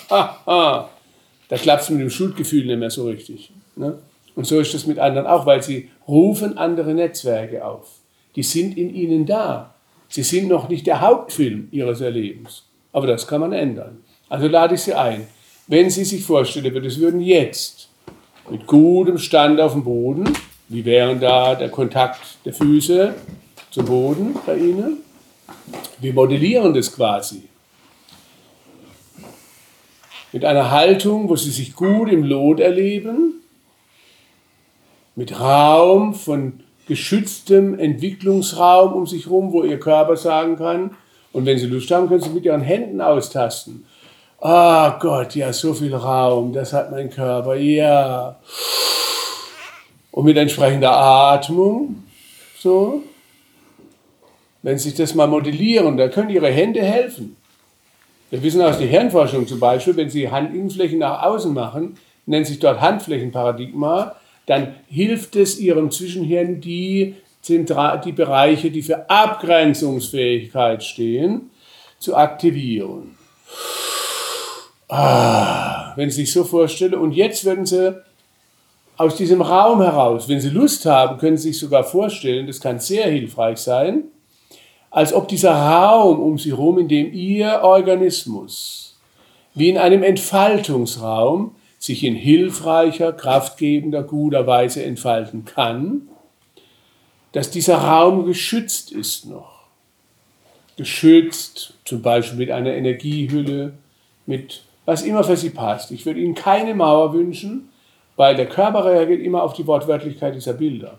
Da 0.08 1.56
klappt 1.56 1.82
es 1.82 1.90
mit 1.90 2.00
dem 2.00 2.10
Schuldgefühl 2.10 2.66
nicht 2.66 2.78
mehr 2.78 2.90
so 2.90 3.06
richtig. 3.06 3.50
Ne? 3.76 3.98
Und 4.34 4.46
so 4.46 4.60
ist 4.60 4.72
das 4.72 4.86
mit 4.86 4.98
anderen 4.98 5.26
auch, 5.26 5.46
weil 5.46 5.62
sie 5.62 5.90
rufen 6.06 6.56
andere 6.56 6.94
Netzwerke 6.94 7.64
auf. 7.64 7.88
Die 8.36 8.42
sind 8.42 8.78
in 8.78 8.94
ihnen 8.94 9.26
da. 9.26 9.74
Sie 10.08 10.22
sind 10.22 10.48
noch 10.48 10.68
nicht 10.68 10.86
der 10.86 11.00
Hauptfilm 11.00 11.68
ihres 11.70 12.00
Erlebens. 12.00 12.64
Aber 12.92 13.06
das 13.06 13.26
kann 13.26 13.40
man 13.40 13.52
ändern. 13.52 13.98
Also 14.28 14.46
lade 14.48 14.74
ich 14.74 14.82
Sie 14.82 14.94
ein. 14.94 15.26
Wenn 15.66 15.90
Sie 15.90 16.04
sich 16.04 16.24
vorstellen 16.24 16.72
würden, 16.72 16.86
es 16.86 16.98
würden 16.98 17.20
jetzt 17.20 17.88
mit 18.48 18.66
gutem 18.66 19.18
Stand 19.18 19.60
auf 19.60 19.72
dem 19.72 19.84
Boden, 19.84 20.32
wie 20.68 20.84
wären 20.84 21.20
da 21.20 21.54
der 21.54 21.68
Kontakt 21.68 22.20
der 22.44 22.52
Füße 22.52 23.14
zum 23.70 23.86
Boden 23.86 24.36
bei 24.46 24.56
Ihnen? 24.56 24.98
Wir 26.00 26.12
modellieren 26.12 26.74
das 26.74 26.94
quasi. 26.94 27.48
Mit 30.32 30.44
einer 30.44 30.70
Haltung, 30.70 31.28
wo 31.28 31.36
Sie 31.36 31.50
sich 31.50 31.74
gut 31.74 32.10
im 32.10 32.22
Lot 32.22 32.60
erleben, 32.60 33.42
mit 35.16 35.38
Raum 35.38 36.14
von 36.14 36.60
geschütztem 36.86 37.78
Entwicklungsraum 37.78 38.92
um 38.92 39.06
sich 39.06 39.26
herum, 39.26 39.52
wo 39.52 39.64
Ihr 39.64 39.80
Körper 39.80 40.16
sagen 40.16 40.56
kann, 40.56 40.96
und 41.32 41.46
wenn 41.46 41.58
Sie 41.58 41.66
Lust 41.66 41.90
haben, 41.90 42.08
können 42.08 42.22
Sie 42.22 42.30
mit 42.30 42.44
Ihren 42.44 42.60
Händen 42.60 43.00
austasten. 43.00 43.86
Ah 44.40 44.88
oh 44.88 44.98
Gott, 44.98 45.36
ja, 45.36 45.52
so 45.52 45.74
viel 45.74 45.94
Raum, 45.94 46.52
das 46.52 46.72
hat 46.72 46.90
mein 46.90 47.10
Körper, 47.10 47.54
ja. 47.54 48.36
Und 50.10 50.24
mit 50.24 50.36
entsprechender 50.36 50.96
Atmung, 50.96 52.02
so. 52.58 53.02
Wenn 54.62 54.78
Sie 54.78 54.90
sich 54.90 54.98
das 54.98 55.14
mal 55.14 55.26
modellieren, 55.26 55.96
da 55.96 56.08
können 56.08 56.30
Ihre 56.30 56.50
Hände 56.50 56.82
helfen. 56.82 57.36
Wir 58.30 58.42
wissen 58.42 58.62
aus 58.62 58.78
der 58.78 58.86
Hirnforschung 58.86 59.46
zum 59.46 59.58
Beispiel, 59.58 59.96
wenn 59.96 60.10
Sie 60.10 60.30
Handinnenflächen 60.30 60.98
nach 60.98 61.22
außen 61.22 61.52
machen, 61.52 61.96
nennt 62.26 62.46
sich 62.46 62.58
dort 62.58 62.80
Handflächenparadigma, 62.80 64.14
dann 64.46 64.74
hilft 64.88 65.36
es 65.36 65.58
Ihrem 65.58 65.90
Zwischenhirn, 65.90 66.60
die, 66.60 67.16
die 67.48 68.12
Bereiche, 68.12 68.70
die 68.70 68.82
für 68.82 69.08
Abgrenzungsfähigkeit 69.08 70.84
stehen, 70.84 71.50
zu 71.98 72.16
aktivieren. 72.16 73.16
Ah, 74.88 75.92
wenn 75.96 76.10
Sie 76.10 76.22
sich 76.22 76.32
so 76.32 76.44
vorstellen, 76.44 76.94
und 76.94 77.12
jetzt 77.12 77.44
werden 77.44 77.66
Sie 77.66 78.00
aus 78.96 79.16
diesem 79.16 79.40
Raum 79.40 79.80
heraus, 79.80 80.28
wenn 80.28 80.40
Sie 80.40 80.50
Lust 80.50 80.84
haben, 80.84 81.18
können 81.18 81.36
Sie 81.36 81.48
sich 81.52 81.58
sogar 81.58 81.84
vorstellen, 81.84 82.46
das 82.46 82.60
kann 82.60 82.78
sehr 82.80 83.08
hilfreich 83.08 83.58
sein, 83.58 84.04
als 84.90 85.12
ob 85.12 85.28
dieser 85.28 85.52
Raum 85.54 86.20
um 86.20 86.38
Sie 86.38 86.50
herum, 86.50 86.78
in 86.78 86.88
dem 86.88 87.12
Ihr 87.12 87.60
Organismus 87.62 88.90
wie 89.54 89.68
in 89.68 89.78
einem 89.78 90.02
Entfaltungsraum 90.02 91.54
sich 91.78 92.04
in 92.04 92.14
hilfreicher, 92.14 93.12
kraftgebender, 93.12 94.02
guter 94.02 94.46
Weise 94.46 94.84
entfalten 94.84 95.44
kann, 95.44 96.02
dass 97.32 97.50
dieser 97.50 97.78
Raum 97.78 98.26
geschützt 98.26 98.92
ist 98.92 99.26
noch. 99.26 99.60
Geschützt, 100.76 101.74
zum 101.84 102.02
Beispiel 102.02 102.38
mit 102.38 102.50
einer 102.50 102.74
Energiehülle, 102.74 103.74
mit 104.26 104.62
was 104.84 105.02
immer 105.02 105.24
für 105.24 105.36
Sie 105.36 105.50
passt. 105.50 105.90
Ich 105.90 106.06
würde 106.06 106.20
Ihnen 106.20 106.34
keine 106.34 106.74
Mauer 106.74 107.12
wünschen, 107.12 107.68
weil 108.16 108.34
der 108.36 108.46
Körper 108.46 108.84
reagiert 108.84 109.22
immer 109.22 109.42
auf 109.42 109.54
die 109.54 109.66
Wortwörtlichkeit 109.66 110.34
dieser 110.34 110.54
Bilder. 110.54 110.98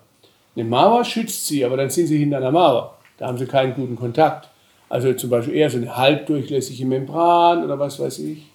Eine 0.55 0.65
Mauer 0.65 1.03
schützt 1.03 1.47
Sie, 1.47 1.63
aber 1.63 1.77
dann 1.77 1.89
sind 1.89 2.07
Sie 2.07 2.17
hinter 2.17 2.37
einer 2.37 2.51
Mauer. 2.51 2.97
Da 3.21 3.27
haben 3.27 3.37
sie 3.37 3.45
keinen 3.45 3.75
guten 3.75 3.95
Kontakt. 3.95 4.49
Also 4.89 5.13
zum 5.13 5.29
Beispiel 5.29 5.53
eher 5.53 5.69
so 5.69 5.77
eine 5.77 5.95
halbdurchlässige 5.95 6.87
Membran 6.87 7.63
oder 7.63 7.77
was 7.77 7.99
weiß 7.99 8.17
ich. 8.17 8.47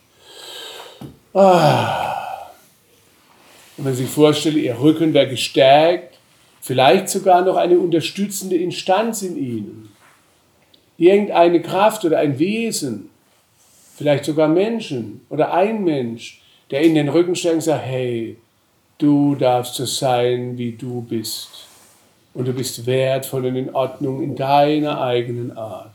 Ah. 1.33 2.49
Und 3.77 3.85
wenn 3.85 3.95
Sie 3.95 4.03
sich 4.03 4.13
vorstellen, 4.13 4.59
Ihr 4.59 4.77
Rücken 4.81 5.15
wäre 5.15 5.29
gestärkt, 5.29 6.19
vielleicht 6.61 7.11
sogar 7.11 7.43
noch 7.43 7.55
eine 7.55 7.79
unterstützende 7.79 8.57
Instanz 8.57 9.23
in 9.23 9.37
Ihnen. 9.37 9.93
Irgendeine 10.99 11.63
Kraft 11.63 12.05
oder 12.05 12.19
ein 12.19 12.37
Wesen, 12.41 13.11
vielleicht 13.95 14.25
sogar 14.25 14.49
Menschen 14.49 15.25
oder 15.29 15.55
ein 15.55 15.85
Mensch, 15.85 16.43
der 16.73 16.81
in 16.81 16.97
den 16.97 17.09
Rücken 17.09 17.37
stärkt 17.37 17.55
und 17.55 17.63
sagt, 17.63 17.87
hey, 17.87 18.37
du 18.99 19.37
darfst 19.37 19.77
so 19.77 19.85
sein, 19.85 20.59
wie 20.59 20.73
du 20.73 21.03
bist 21.03 21.66
und 22.37 22.47
du 22.47 22.53
bist 22.53 22.85
wertvoll 22.85 23.47
und 23.47 23.57
in 23.57 23.75
Ordnung 23.75 24.23
in 24.23 24.37
deiner 24.37 25.01
eigenen 25.01 25.57
Art. 25.57 25.93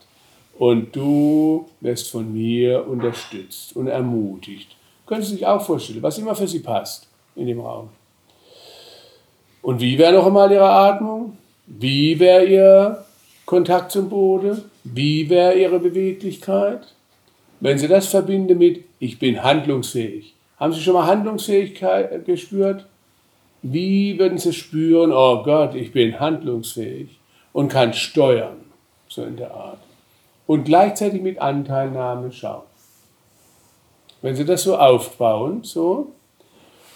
Und 0.58 0.96
du 0.96 1.70
wirst 1.82 2.10
von 2.10 2.34
mir 2.34 2.88
unterstützt 2.88 3.76
und 3.76 3.88
ermutigt. 3.88 4.76
Können 5.06 5.22
Sie 5.22 5.34
sich 5.34 5.46
auch 5.46 5.62
vorstellen, 5.62 6.02
was 6.02 6.18
immer 6.18 6.36
für 6.36 6.48
Sie 6.48 6.60
passt 6.60 7.08
in 7.36 7.46
dem 7.46 7.60
Raum. 7.60 7.90
Und 9.62 9.82
wie 9.82 9.98
wäre 10.00 10.14
noch 10.14 10.26
einmal 10.26 10.52
Ihre 10.52 10.70
Atmung? 10.70 11.38
Wie 11.68 12.20
wäre 12.20 12.46
Ihr 12.46 13.06
Kontakt 13.46 13.92
zum 13.92 14.10
Boden? 14.10 14.64
Wie 14.84 15.30
wäre 15.30 15.54
Ihre 15.54 15.80
Beweglichkeit? 15.80 16.82
Wenn 17.60 17.78
Sie 17.78 17.88
das 17.88 18.08
verbinden 18.08 18.58
mit, 18.58 18.84
ich 18.98 19.20
bin 19.20 19.44
handlungsfähig. 19.44 20.34
Haben 20.60 20.74
Sie 20.74 20.82
schon 20.82 20.96
mal 20.96 21.06
Handlungsfähigkeit 21.06 22.26
gespürt? 22.26 22.86
Wie 23.62 24.18
würden 24.18 24.38
sie 24.38 24.54
spüren, 24.54 25.12
oh 25.12 25.44
Gott, 25.44 25.76
ich 25.76 25.92
bin 25.92 26.20
handlungsfähig 26.20 27.20
und 27.54 27.68
kann 27.68 27.94
steuern, 27.94 28.58
so 29.08 29.24
in 29.24 29.38
der 29.38 29.54
Art. 29.54 29.80
Und 30.48 30.64
gleichzeitig 30.64 31.22
mit 31.22 31.40
Anteilnahme 31.40 32.32
schauen. 32.32 32.64
Wenn 34.22 34.36
sie 34.36 34.46
das 34.46 34.64
so 34.64 34.78
aufbauen, 34.78 35.64
so, 35.64 36.12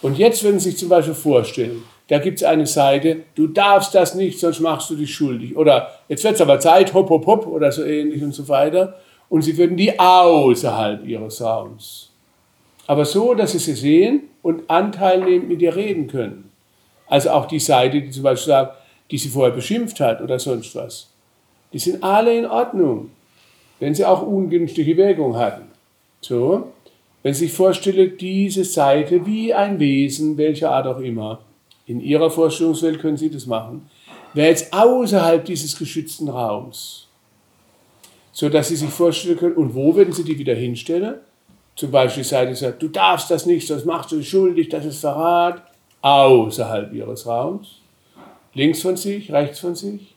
und 0.02 0.18
jetzt 0.18 0.44
würden 0.44 0.60
sie 0.60 0.72
sich 0.72 0.80
zum 0.80 0.90
Beispiel 0.90 1.14
vorstellen, 1.14 1.84
da 2.08 2.20
gibt 2.20 2.38
es 2.38 2.44
eine 2.44 2.68
Seite, 2.68 3.24
du 3.34 3.48
darfst 3.48 3.96
das 3.96 4.14
nicht, 4.14 4.40
sonst 4.40 4.60
machst 4.60 4.90
du 4.90 4.96
dich 4.96 5.14
schuldig. 5.14 5.58
Oder 5.58 5.90
jetzt 6.08 6.24
wird 6.24 6.36
es 6.36 6.42
aber 6.42 6.60
Zeit, 6.60 6.94
hopp, 6.94 7.10
hopp, 7.10 7.26
hopp, 7.26 7.48
oder 7.48 7.72
so 7.72 7.84
ähnlich 7.84 8.22
und 8.22 8.34
so 8.34 8.48
weiter. 8.48 9.00
Und 9.30 9.42
sie 9.42 9.58
würden 9.58 9.76
die 9.76 10.00
außerhalb 10.00 11.04
ihres 11.08 11.42
Raums. 11.42 12.12
Aber 12.86 13.06
so, 13.06 13.34
dass 13.34 13.54
sie 13.54 13.60
sie 13.60 13.74
sehen 13.74 14.30
und 14.44 14.70
anteilnehmend 14.70 15.50
mit 15.50 15.62
ihr 15.64 15.76
reden 15.76 16.08
können. 16.08 16.52
Also 17.08 17.30
auch 17.32 17.46
die 17.46 17.60
Seite, 17.60 18.02
die 18.02 18.10
zum 18.10 18.24
Beispiel 18.24 18.52
sagt, 18.52 18.78
die 19.12 19.18
sie 19.18 19.30
vorher 19.30 19.54
beschimpft 19.54 20.00
hat 20.00 20.22
oder 20.22 20.40
sonst 20.40 20.76
was. 20.76 21.10
Die 21.72 21.80
sind 21.80 22.04
alle 22.04 22.38
in 22.38 22.46
Ordnung, 22.46 23.12
wenn 23.80 23.94
sie 23.94 24.06
auch 24.06 24.22
ungünstige 24.22 24.98
Wirkung 24.98 25.38
hatten. 25.38 25.64
So, 26.22 26.72
wenn 27.26 27.34
Sie 27.34 27.46
sich 27.46 27.54
vorstellen, 27.54 28.18
diese 28.20 28.64
Seite 28.64 29.26
wie 29.26 29.52
ein 29.52 29.80
Wesen, 29.80 30.38
welcher 30.38 30.70
Art 30.70 30.86
auch 30.86 31.00
immer, 31.00 31.40
in 31.88 32.00
Ihrer 32.00 32.30
Vorstellungswelt 32.30 33.00
können 33.00 33.18
Sie 33.18 33.32
das 33.32 33.48
machen, 33.48 33.90
wäre 34.36 34.50
jetzt 34.50 34.72
außerhalb 34.72 35.44
dieses 35.44 35.76
geschützten 35.76 36.30
Raums. 36.30 37.08
So 38.32 38.48
dass 38.48 38.68
Sie 38.68 38.76
sich 38.76 38.92
vorstellen 38.92 39.38
können, 39.38 39.56
und 39.56 39.74
wo 39.74 39.96
würden 39.96 40.14
Sie 40.14 40.24
die 40.24 40.38
wieder 40.38 40.54
hinstellen? 40.54 41.16
Zum 41.76 41.90
Beispiel 41.90 42.22
die 42.22 42.30
Seite 42.30 42.56
sagt, 42.56 42.84
du 42.84 42.90
darfst 42.90 43.32
das 43.32 43.48
nicht, 43.48 43.68
das 43.72 43.86
machst 43.86 44.12
du 44.12 44.22
schuldig, 44.22 44.70
das 44.70 44.86
ist 44.86 45.00
Verrat 45.00 45.65
außerhalb 46.06 46.94
ihres 46.94 47.26
Raums, 47.26 47.80
links 48.54 48.84
von 48.84 48.96
sich, 48.96 49.32
rechts 49.32 49.60
von 49.60 49.74
sich, 49.74 50.14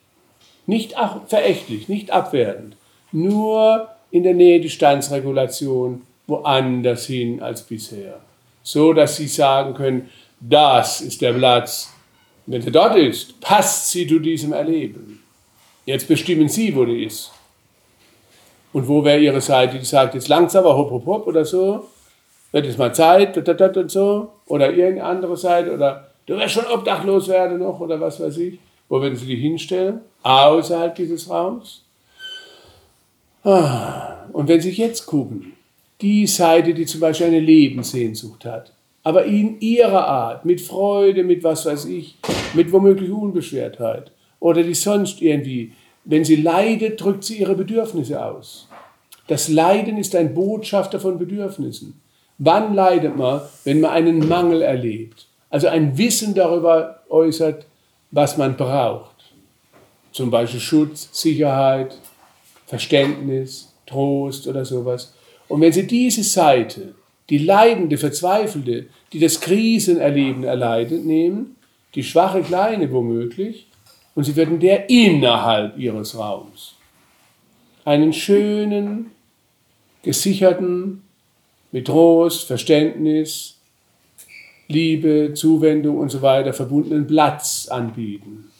nicht 0.67 0.93
verächtlich, 1.25 1.89
nicht 1.89 2.11
abwertend, 2.11 2.77
nur 3.11 3.87
in 4.11 4.21
der 4.21 4.35
Nähe 4.35 4.61
Distanzregulation 4.61 6.03
woanders 6.27 7.07
hin 7.07 7.41
als 7.41 7.63
bisher, 7.63 8.19
so 8.61 8.93
dass 8.93 9.17
sie 9.17 9.27
sagen 9.27 9.73
können, 9.73 10.11
das 10.39 11.01
ist 11.01 11.21
der 11.21 11.33
Platz. 11.33 11.91
Wenn 12.45 12.61
sie 12.61 12.71
dort 12.71 12.95
ist, 12.95 13.41
passt 13.41 13.89
sie 13.89 14.05
zu 14.05 14.19
diesem 14.19 14.53
Erleben. 14.53 15.23
Jetzt 15.85 16.07
bestimmen 16.07 16.49
sie, 16.49 16.75
wo 16.75 16.85
die 16.85 17.03
ist. 17.03 17.31
Und 18.73 18.87
wo 18.87 19.03
wäre 19.03 19.19
ihre 19.19 19.41
Seite, 19.41 19.79
die 19.79 19.85
sagt 19.85 20.13
jetzt 20.13 20.27
langsamer, 20.27 20.77
hopp, 20.77 20.91
hopp, 20.91 21.05
hopp 21.07 21.27
oder 21.27 21.43
so, 21.45 21.87
wird 22.51 22.65
es 22.65 22.77
mal 22.77 22.93
Zeit, 22.93 23.37
und 23.77 23.91
so, 23.91 24.33
oder 24.47 24.69
irgendeine 24.69 25.05
andere 25.05 25.37
Seite, 25.37 25.73
oder 25.73 26.09
du 26.25 26.37
wirst 26.37 26.53
schon 26.53 26.65
obdachlos 26.65 27.27
werden 27.27 27.59
noch, 27.59 27.79
oder 27.79 27.99
was 27.99 28.19
weiß 28.19 28.37
ich. 28.37 28.59
Wo 28.87 28.99
würden 29.01 29.15
sie 29.15 29.27
die 29.27 29.35
hinstellen? 29.35 30.01
Außerhalb 30.23 30.95
dieses 30.95 31.29
Raums. 31.29 31.83
Ah, 33.43 34.25
und 34.33 34.47
wenn 34.47 34.59
Sie 34.59 34.71
jetzt 34.71 35.05
gucken, 35.05 35.53
die 36.01 36.27
Seite, 36.27 36.73
die 36.73 36.85
zum 36.85 36.99
Beispiel 36.99 37.27
eine 37.27 37.39
Lebenssehnsucht 37.39 38.45
hat, 38.45 38.73
aber 39.03 39.25
in 39.25 39.59
ihrer 39.61 40.07
Art, 40.07 40.45
mit 40.45 40.59
Freude, 40.59 41.23
mit 41.23 41.43
was 41.43 41.65
weiß 41.65 41.85
ich, 41.85 42.17
mit 42.53 42.71
womöglich 42.71 43.11
Unbeschwertheit, 43.11 44.11
oder 44.39 44.63
die 44.63 44.73
sonst 44.73 45.21
irgendwie, 45.21 45.73
wenn 46.03 46.25
sie 46.25 46.37
leidet, 46.37 47.01
drückt 47.01 47.23
sie 47.23 47.39
ihre 47.39 47.55
Bedürfnisse 47.55 48.23
aus. 48.23 48.67
Das 49.27 49.47
Leiden 49.47 49.97
ist 49.97 50.15
ein 50.15 50.33
Botschafter 50.33 50.99
von 50.99 51.19
Bedürfnissen. 51.19 52.01
Wann 52.39 52.73
leidet 52.73 53.17
man, 53.17 53.41
wenn 53.65 53.81
man 53.81 53.91
einen 53.91 54.27
Mangel 54.27 54.61
erlebt? 54.61 55.27
Also 55.49 55.67
ein 55.67 55.97
Wissen 55.97 56.33
darüber 56.33 57.01
äußert, 57.09 57.65
was 58.11 58.37
man 58.37 58.55
braucht. 58.55 59.15
Zum 60.13 60.31
Beispiel 60.31 60.59
Schutz, 60.59 61.09
Sicherheit, 61.11 61.97
Verständnis, 62.65 63.73
Trost 63.85 64.47
oder 64.47 64.63
sowas. 64.63 65.13
Und 65.49 65.61
wenn 65.61 65.73
Sie 65.73 65.85
diese 65.85 66.23
Seite, 66.23 66.95
die 67.29 67.39
leidende, 67.39 67.97
verzweifelte, 67.97 68.87
die 69.11 69.19
das 69.19 69.41
Krisenerleben 69.41 70.43
erleidet, 70.43 71.05
nehmen, 71.05 71.57
die 71.93 72.03
schwache 72.03 72.41
Kleine 72.41 72.91
womöglich, 72.91 73.67
und 74.15 74.23
Sie 74.23 74.35
werden 74.35 74.59
der 74.59 74.89
innerhalb 74.89 75.77
Ihres 75.77 76.17
Raums 76.17 76.75
einen 77.85 78.13
schönen, 78.13 79.11
gesicherten, 80.03 81.03
mit 81.71 81.87
Trost, 81.87 82.47
Verständnis, 82.47 83.59
Liebe, 84.67 85.33
Zuwendung 85.33 85.97
und 85.97 86.09
so 86.09 86.21
weiter 86.21 86.53
verbundenen 86.53 87.07
Platz 87.07 87.67
anbieten. 87.69 88.51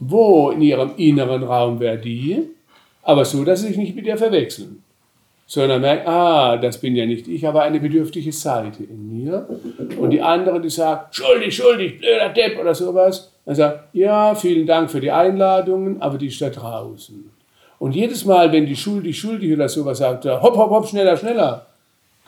Wo 0.00 0.50
in 0.50 0.62
ihrem 0.62 0.92
inneren 0.96 1.42
Raum 1.42 1.80
wäre 1.80 1.98
die? 1.98 2.44
Aber 3.02 3.24
so, 3.24 3.44
dass 3.44 3.60
sie 3.60 3.68
sich 3.68 3.76
nicht 3.76 3.96
mit 3.96 4.06
ihr 4.06 4.16
verwechseln. 4.16 4.82
Sondern 5.46 5.80
merkt, 5.80 6.06
ah, 6.06 6.58
das 6.58 6.78
bin 6.78 6.94
ja 6.94 7.06
nicht 7.06 7.26
ich, 7.26 7.46
aber 7.46 7.62
eine 7.62 7.80
bedürftige 7.80 8.32
Seite 8.32 8.84
in 8.84 9.24
mir. 9.24 9.48
Und 9.98 10.10
die 10.10 10.20
andere, 10.20 10.60
die 10.60 10.68
sagt, 10.68 11.16
schuldig, 11.16 11.56
schuldig, 11.56 11.98
blöder 11.98 12.28
Depp 12.28 12.60
oder 12.60 12.74
sowas. 12.74 13.32
Dann 13.46 13.54
sagt, 13.54 13.94
ja, 13.94 14.34
vielen 14.34 14.66
Dank 14.66 14.90
für 14.90 15.00
die 15.00 15.10
Einladungen, 15.10 16.02
aber 16.02 16.18
die 16.18 16.26
ist 16.26 16.40
da 16.40 16.50
draußen. 16.50 17.30
Und 17.78 17.94
jedes 17.94 18.26
Mal, 18.26 18.52
wenn 18.52 18.66
die 18.66 18.76
schuldig, 18.76 19.18
schuldig 19.18 19.52
oder 19.54 19.68
sowas 19.68 19.98
sagt, 19.98 20.26
hopp, 20.26 20.56
hopp, 20.56 20.70
hopp, 20.70 20.86
schneller, 20.86 21.16
schneller, 21.16 21.67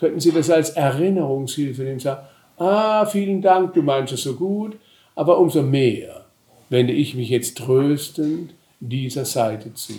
könnten 0.01 0.19
Sie 0.19 0.33
das 0.33 0.51
als 0.51 0.71
Erinnerungshilfe 0.71 1.83
nehmen. 1.83 2.01
Sagen, 2.01 2.27
ah, 2.57 3.05
vielen 3.05 3.43
Dank, 3.43 3.75
du 3.75 3.83
meinst 3.83 4.15
es 4.15 4.23
so 4.23 4.35
gut, 4.35 4.77
aber 5.15 5.39
umso 5.39 5.63
mehr 5.63 6.25
wende 6.71 6.93
ich 6.95 7.15
mich 7.15 7.29
jetzt 7.29 7.59
tröstend 7.59 8.55
dieser 8.81 9.27
Seite 9.27 9.75
zu. 9.75 9.93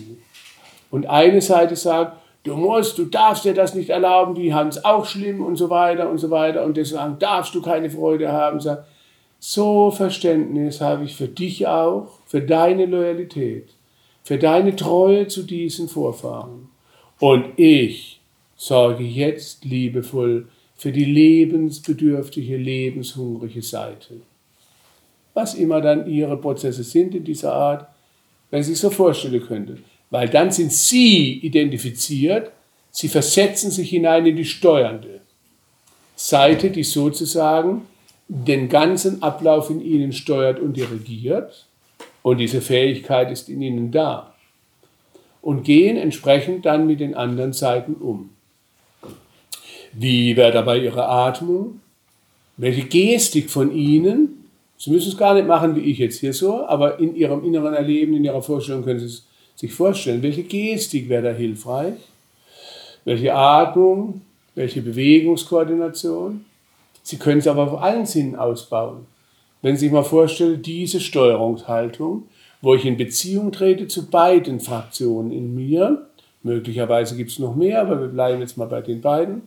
Und 0.89 1.05
eine 1.05 1.41
Seite 1.41 1.75
sagt, 1.75 2.17
du 2.43 2.55
musst, 2.55 2.97
du 2.97 3.05
darfst 3.05 3.45
dir 3.45 3.53
das 3.53 3.75
nicht 3.75 3.91
erlauben, 3.91 4.33
die 4.33 4.53
haben 4.53 4.69
es 4.69 4.83
auch 4.83 5.05
schlimm 5.05 5.45
und 5.45 5.55
so 5.55 5.69
weiter 5.69 6.09
und 6.09 6.17
so 6.17 6.31
weiter 6.31 6.65
und 6.65 6.75
deswegen 6.75 7.19
darfst 7.19 7.53
du 7.53 7.61
keine 7.61 7.89
Freude 7.89 8.31
haben. 8.31 8.59
Sag, 8.59 8.85
so 9.37 9.91
Verständnis 9.91 10.81
habe 10.81 11.03
ich 11.03 11.15
für 11.15 11.27
dich 11.27 11.67
auch, 11.67 12.07
für 12.25 12.41
deine 12.41 12.87
Loyalität, 12.87 13.69
für 14.23 14.39
deine 14.39 14.75
Treue 14.75 15.27
zu 15.27 15.43
diesen 15.43 15.87
Vorfahren. 15.87 16.69
Und 17.19 17.45
ich 17.57 18.10
sorge 18.61 19.03
jetzt 19.03 19.65
liebevoll 19.65 20.47
für 20.75 20.91
die 20.91 21.05
lebensbedürftige, 21.05 22.57
lebenshungrige 22.57 23.63
Seite. 23.63 24.21
Was 25.33 25.55
immer 25.55 25.81
dann 25.81 26.07
Ihre 26.07 26.37
Prozesse 26.37 26.83
sind 26.83 27.15
in 27.15 27.23
dieser 27.23 27.53
Art, 27.53 27.87
wenn 28.51 28.61
Sie 28.61 28.73
sich 28.73 28.79
so 28.79 28.91
vorstellen 28.91 29.41
könnten. 29.41 29.83
Weil 30.11 30.29
dann 30.29 30.51
sind 30.51 30.71
Sie 30.71 31.39
identifiziert, 31.39 32.51
Sie 32.91 33.07
versetzen 33.07 33.71
sich 33.71 33.89
hinein 33.89 34.27
in 34.27 34.35
die 34.35 34.45
steuernde 34.45 35.21
Seite, 36.15 36.69
die 36.69 36.83
sozusagen 36.83 37.87
den 38.27 38.69
ganzen 38.69 39.23
Ablauf 39.23 39.71
in 39.71 39.81
Ihnen 39.81 40.13
steuert 40.13 40.59
und 40.59 40.77
dirigiert. 40.77 41.65
Und 42.21 42.37
diese 42.37 42.61
Fähigkeit 42.61 43.31
ist 43.31 43.49
in 43.49 43.63
Ihnen 43.63 43.91
da. 43.91 44.35
Und 45.41 45.63
gehen 45.63 45.97
entsprechend 45.97 46.67
dann 46.67 46.85
mit 46.85 46.99
den 46.99 47.15
anderen 47.15 47.53
Seiten 47.53 47.95
um. 47.95 48.30
Wie 49.93 50.35
wäre 50.37 50.51
dabei 50.51 50.79
Ihre 50.79 51.07
Atmung? 51.07 51.81
Welche 52.57 52.83
Gestik 52.83 53.49
von 53.49 53.75
Ihnen? 53.75 54.45
Sie 54.77 54.89
müssen 54.89 55.09
es 55.09 55.17
gar 55.17 55.33
nicht 55.33 55.47
machen 55.47 55.75
wie 55.75 55.81
ich 55.81 55.99
jetzt 55.99 56.19
hier 56.19 56.33
so, 56.33 56.65
aber 56.65 56.99
in 56.99 57.15
Ihrem 57.15 57.43
inneren 57.45 57.73
Erleben, 57.73 58.15
in 58.15 58.23
Ihrer 58.23 58.41
Vorstellung 58.41 58.83
können 58.83 58.99
Sie 58.99 59.05
es 59.05 59.25
sich 59.55 59.73
vorstellen. 59.73 60.23
Welche 60.23 60.43
Gestik 60.43 61.09
wäre 61.09 61.23
da 61.23 61.31
hilfreich? 61.31 61.95
Welche 63.05 63.33
Atmung? 63.33 64.21
Welche 64.55 64.81
Bewegungskoordination? 64.81 66.45
Sie 67.03 67.17
können 67.17 67.39
es 67.39 67.47
aber 67.47 67.63
auf 67.63 67.81
allen 67.81 68.05
Sinnen 68.05 68.35
ausbauen. 68.35 69.05
Wenn 69.61 69.75
Sie 69.75 69.85
sich 69.85 69.91
mal 69.91 70.03
vorstellen, 70.03 70.61
diese 70.61 70.99
Steuerungshaltung, 70.99 72.23
wo 72.61 72.75
ich 72.75 72.85
in 72.85 72.97
Beziehung 72.97 73.51
trete 73.51 73.87
zu 73.87 74.09
beiden 74.09 74.59
Fraktionen 74.59 75.31
in 75.31 75.55
mir, 75.55 76.07
möglicherweise 76.43 77.15
gibt 77.15 77.31
es 77.31 77.39
noch 77.39 77.55
mehr, 77.55 77.81
aber 77.81 77.99
wir 77.99 78.07
bleiben 78.07 78.41
jetzt 78.41 78.57
mal 78.57 78.65
bei 78.65 78.81
den 78.81 79.01
beiden, 79.01 79.43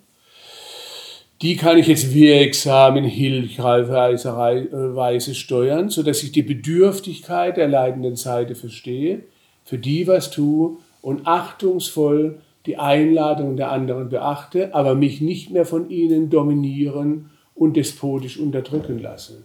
die 1.44 1.56
kann 1.56 1.76
ich 1.76 1.88
jetzt 1.88 2.14
wirksam 2.14 2.96
in 2.96 3.04
hilfreicher 3.04 4.34
Weise 4.34 5.34
steuern, 5.34 5.90
sodass 5.90 6.22
ich 6.22 6.32
die 6.32 6.42
Bedürftigkeit 6.42 7.58
der 7.58 7.68
leidenden 7.68 8.16
Seite 8.16 8.54
verstehe, 8.54 9.24
für 9.62 9.76
die 9.76 10.06
was 10.06 10.30
tue 10.30 10.78
und 11.02 11.26
achtungsvoll 11.26 12.40
die 12.64 12.78
Einladung 12.78 13.58
der 13.58 13.70
anderen 13.72 14.08
beachte, 14.08 14.74
aber 14.74 14.94
mich 14.94 15.20
nicht 15.20 15.50
mehr 15.50 15.66
von 15.66 15.90
ihnen 15.90 16.30
dominieren 16.30 17.28
und 17.54 17.76
despotisch 17.76 18.38
unterdrücken 18.38 18.98
lasse. 18.98 19.42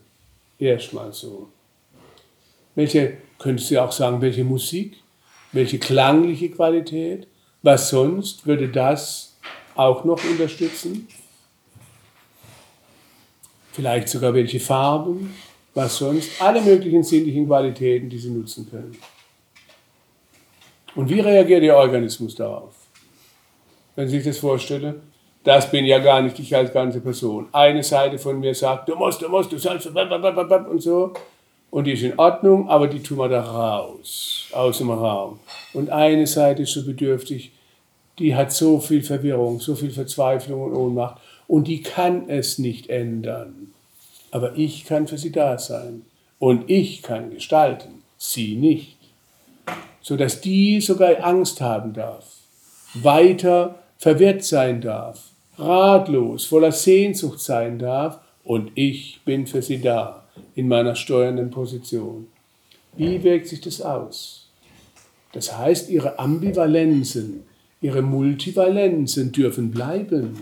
Erstmal 0.57 1.11
so. 1.11 1.49
Welche, 2.75 3.17
könntest 3.39 3.71
du 3.71 3.83
auch 3.83 3.91
sagen, 3.91 4.21
welche 4.21 4.45
Musik, 4.45 4.95
welche 5.51 5.79
klangliche 5.79 6.49
Qualität, 6.49 7.27
was 7.61 7.89
sonst 7.89 8.47
würde 8.47 8.69
das 8.69 9.37
auch 9.75 10.05
noch 10.05 10.23
unterstützen? 10.23 11.09
Vielleicht 13.71 14.09
sogar 14.09 14.33
welche 14.33 14.59
Farben, 14.59 15.33
was 15.73 15.97
sonst, 15.97 16.41
alle 16.41 16.61
möglichen 16.61 17.03
sinnlichen 17.03 17.45
Qualitäten, 17.47 18.09
die 18.09 18.17
Sie 18.17 18.29
nutzen 18.29 18.69
können. 18.69 18.97
Und 20.95 21.09
wie 21.09 21.19
reagiert 21.19 21.63
Ihr 21.63 21.75
Organismus 21.75 22.35
darauf? 22.35 22.73
Wenn 23.95 24.07
Sie 24.07 24.17
sich 24.17 24.25
das 24.25 24.39
vorstellen, 24.39 25.01
das 25.43 25.71
bin 25.71 25.85
ja 25.85 25.99
gar 25.99 26.21
nicht 26.21 26.37
ich 26.39 26.55
als 26.55 26.73
ganze 26.73 26.99
Person. 26.99 27.47
Eine 27.51 27.83
Seite 27.83 28.17
von 28.17 28.39
mir 28.39 28.53
sagt, 28.53 28.89
du 28.89 28.95
musst, 28.95 29.21
du 29.21 29.29
musst, 29.29 29.51
du 29.51 29.57
sollst, 29.57 29.87
und 29.87 30.81
so. 30.81 31.13
Und 31.71 31.85
die 31.85 31.93
ist 31.93 32.03
in 32.03 32.17
Ordnung, 32.17 32.67
aber 32.67 32.87
die 32.87 33.01
tun 33.01 33.19
wir 33.19 33.29
da 33.29 33.41
raus, 33.41 34.47
aus 34.51 34.79
dem 34.79 34.89
Raum. 34.89 35.39
Und 35.73 35.89
eine 35.91 36.25
Seite 36.25 36.63
ist 36.63 36.73
so 36.73 36.83
bedürftig, 36.83 37.51
die 38.17 38.35
hat 38.35 38.51
so 38.51 38.79
viel 38.79 39.01
Verwirrung, 39.01 39.59
so 39.59 39.75
viel 39.75 39.91
Verzweiflung 39.91 40.61
und 40.63 40.73
Ohnmacht 40.73 41.21
und 41.49 41.67
die 41.67 41.81
kann 41.81 42.29
es 42.29 42.59
nicht 42.59 42.89
ändern. 42.89 43.73
Aber 44.29 44.55
ich 44.55 44.85
kann 44.85 45.07
für 45.07 45.17
sie 45.17 45.31
da 45.31 45.57
sein 45.57 46.03
und 46.37 46.69
ich 46.69 47.01
kann 47.01 47.31
gestalten, 47.31 48.03
sie 48.19 48.55
nicht. 48.55 48.97
Sodass 49.99 50.41
die 50.41 50.79
sogar 50.79 51.23
Angst 51.23 51.59
haben 51.59 51.93
darf, 51.93 52.37
weiter 52.93 53.79
verwirrt 53.97 54.43
sein 54.43 54.79
darf, 54.79 55.31
ratlos, 55.57 56.45
voller 56.45 56.71
Sehnsucht 56.71 57.39
sein 57.39 57.79
darf 57.79 58.19
und 58.43 58.71
ich 58.75 59.19
bin 59.25 59.47
für 59.47 59.63
sie 59.63 59.81
da 59.81 60.27
in 60.53 60.67
meiner 60.67 60.95
steuernden 60.95 61.49
Position. 61.49 62.27
Wie 62.95 63.23
wirkt 63.23 63.47
sich 63.47 63.59
das 63.59 63.81
aus? 63.81 64.49
Das 65.31 65.57
heißt, 65.57 65.89
ihre 65.89 66.19
Ambivalenzen, 66.19 67.43
ihre 67.81 68.03
Multivalenzen 68.03 69.31
dürfen 69.31 69.71
bleiben. 69.71 70.41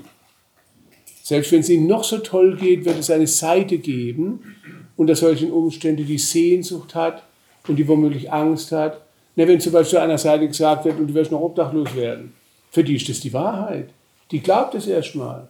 Selbst 1.28 1.52
wenn 1.52 1.60
es 1.60 1.68
ihnen 1.68 1.88
noch 1.88 2.06
so 2.06 2.20
toll 2.20 2.56
geht, 2.56 2.86
wird 2.86 3.00
es 3.00 3.12
eine 3.12 3.28
Seite 3.28 3.80
geben 3.80 4.56
unter 4.96 5.14
solchen 5.14 5.52
Umständen, 5.52 6.06
die 6.06 6.18
Sehnsucht 6.18 6.96
hat 6.96 7.22
und 7.68 7.76
die 7.76 7.86
womöglich 7.86 8.32
Angst 8.32 8.72
hat. 8.72 9.02
Na, 9.36 9.46
wenn 9.46 9.60
zum 9.60 9.74
Beispiel 9.74 10.00
einer 10.00 10.18
Seite 10.18 10.48
gesagt 10.48 10.86
wird, 10.86 10.98
und 10.98 11.08
du 11.08 11.14
wirst 11.14 11.34
noch 11.34 11.42
obdachlos 11.42 11.94
werden, 11.98 12.32
für 12.72 12.82
die 12.82 12.96
ist 12.96 13.10
das 13.10 13.20
die 13.20 13.34
Wahrheit. 13.34 13.90
Die 14.32 14.40
glaubt 14.40 14.74
es 14.76 14.88
erstmal. 14.88 15.50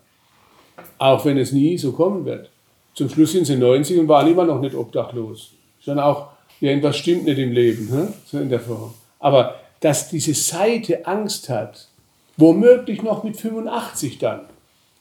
Auch 0.97 1.23
wenn 1.25 1.37
es 1.37 1.51
nie 1.51 1.77
so 1.77 1.91
kommen 1.91 2.25
wird. 2.25 2.49
Zum 2.95 3.07
Schluss 3.07 3.33
sind 3.33 3.45
sie 3.45 3.55
90 3.55 3.99
und 3.99 4.07
waren 4.07 4.31
immer 4.31 4.45
noch 4.45 4.59
nicht 4.59 4.73
obdachlos. 4.73 5.51
Schon 5.79 5.99
auch, 5.99 6.29
irgendwas 6.59 6.97
stimmt 6.97 7.25
nicht 7.25 7.37
im 7.37 7.51
Leben, 7.51 7.87
hm? 7.91 8.13
so 8.25 8.39
in 8.39 8.49
der 8.49 8.61
Form. 8.61 8.95
Aber 9.19 9.59
dass 9.79 10.09
diese 10.09 10.33
Seite 10.33 11.05
Angst 11.05 11.49
hat, 11.49 11.87
womöglich 12.35 13.03
noch 13.03 13.23
mit 13.23 13.37
85 13.37 14.17
dann, 14.17 14.41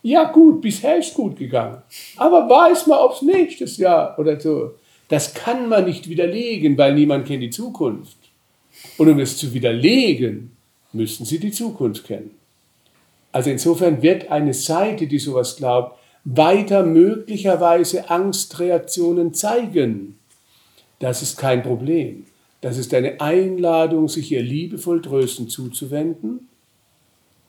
ja 0.06 0.30
gut, 0.30 0.60
bisher 0.60 0.98
ist 0.98 1.14
gut 1.14 1.36
gegangen. 1.36 1.82
Aber 2.16 2.48
weiß 2.48 2.86
mal, 2.86 3.00
ob 3.00 3.14
es 3.14 3.22
nächstes 3.22 3.76
Jahr 3.76 4.16
oder 4.18 4.38
so. 4.38 4.74
Das 5.08 5.34
kann 5.34 5.68
man 5.68 5.84
nicht 5.84 6.08
widerlegen, 6.08 6.78
weil 6.78 6.94
niemand 6.94 7.26
kennt 7.26 7.42
die 7.42 7.50
Zukunft. 7.50 8.16
Und 8.98 9.08
um 9.08 9.18
es 9.18 9.36
zu 9.36 9.52
widerlegen, 9.52 10.52
müssen 10.92 11.26
Sie 11.26 11.40
die 11.40 11.50
Zukunft 11.50 12.06
kennen. 12.06 12.30
Also 13.32 13.50
insofern 13.50 14.00
wird 14.00 14.30
eine 14.30 14.54
Seite, 14.54 15.08
die 15.08 15.18
sowas 15.18 15.56
glaubt, 15.56 15.98
weiter 16.24 16.84
möglicherweise 16.84 18.08
Angstreaktionen 18.08 19.34
zeigen. 19.34 20.20
Das 21.00 21.20
ist 21.20 21.36
kein 21.36 21.64
Problem. 21.64 22.26
Das 22.60 22.78
ist 22.78 22.94
eine 22.94 23.20
Einladung, 23.20 24.08
sich 24.08 24.30
ihr 24.30 24.42
liebevoll 24.42 25.02
tröstend 25.02 25.50
zuzuwenden 25.50 26.48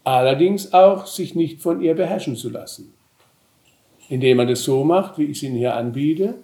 allerdings 0.07 0.73
auch 0.73 1.05
sich 1.05 1.35
nicht 1.35 1.61
von 1.61 1.81
ihr 1.81 1.93
beherrschen 1.93 2.37
zu 2.37 2.49
lassen. 2.49 2.93
Indem 4.07 4.37
man 4.37 4.47
das 4.47 4.63
so 4.63 4.85
macht, 4.85 5.17
wie 5.17 5.25
ich 5.25 5.37
es 5.37 5.43
Ihnen 5.43 5.57
hier 5.57 5.75
anbiete, 5.75 6.35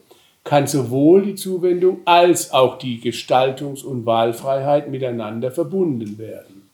kann 0.44 0.68
sowohl 0.68 1.23
die 1.23 1.35
Zuwendung 1.35 2.02
als 2.03 2.52
auch 2.52 2.77
die 2.77 2.99
Gestaltungs- 2.99 3.85
und 3.85 4.06
Wahlfreiheit 4.06 4.90
miteinander 4.90 5.49
verbunden 5.49 6.18
werden. 6.18 6.69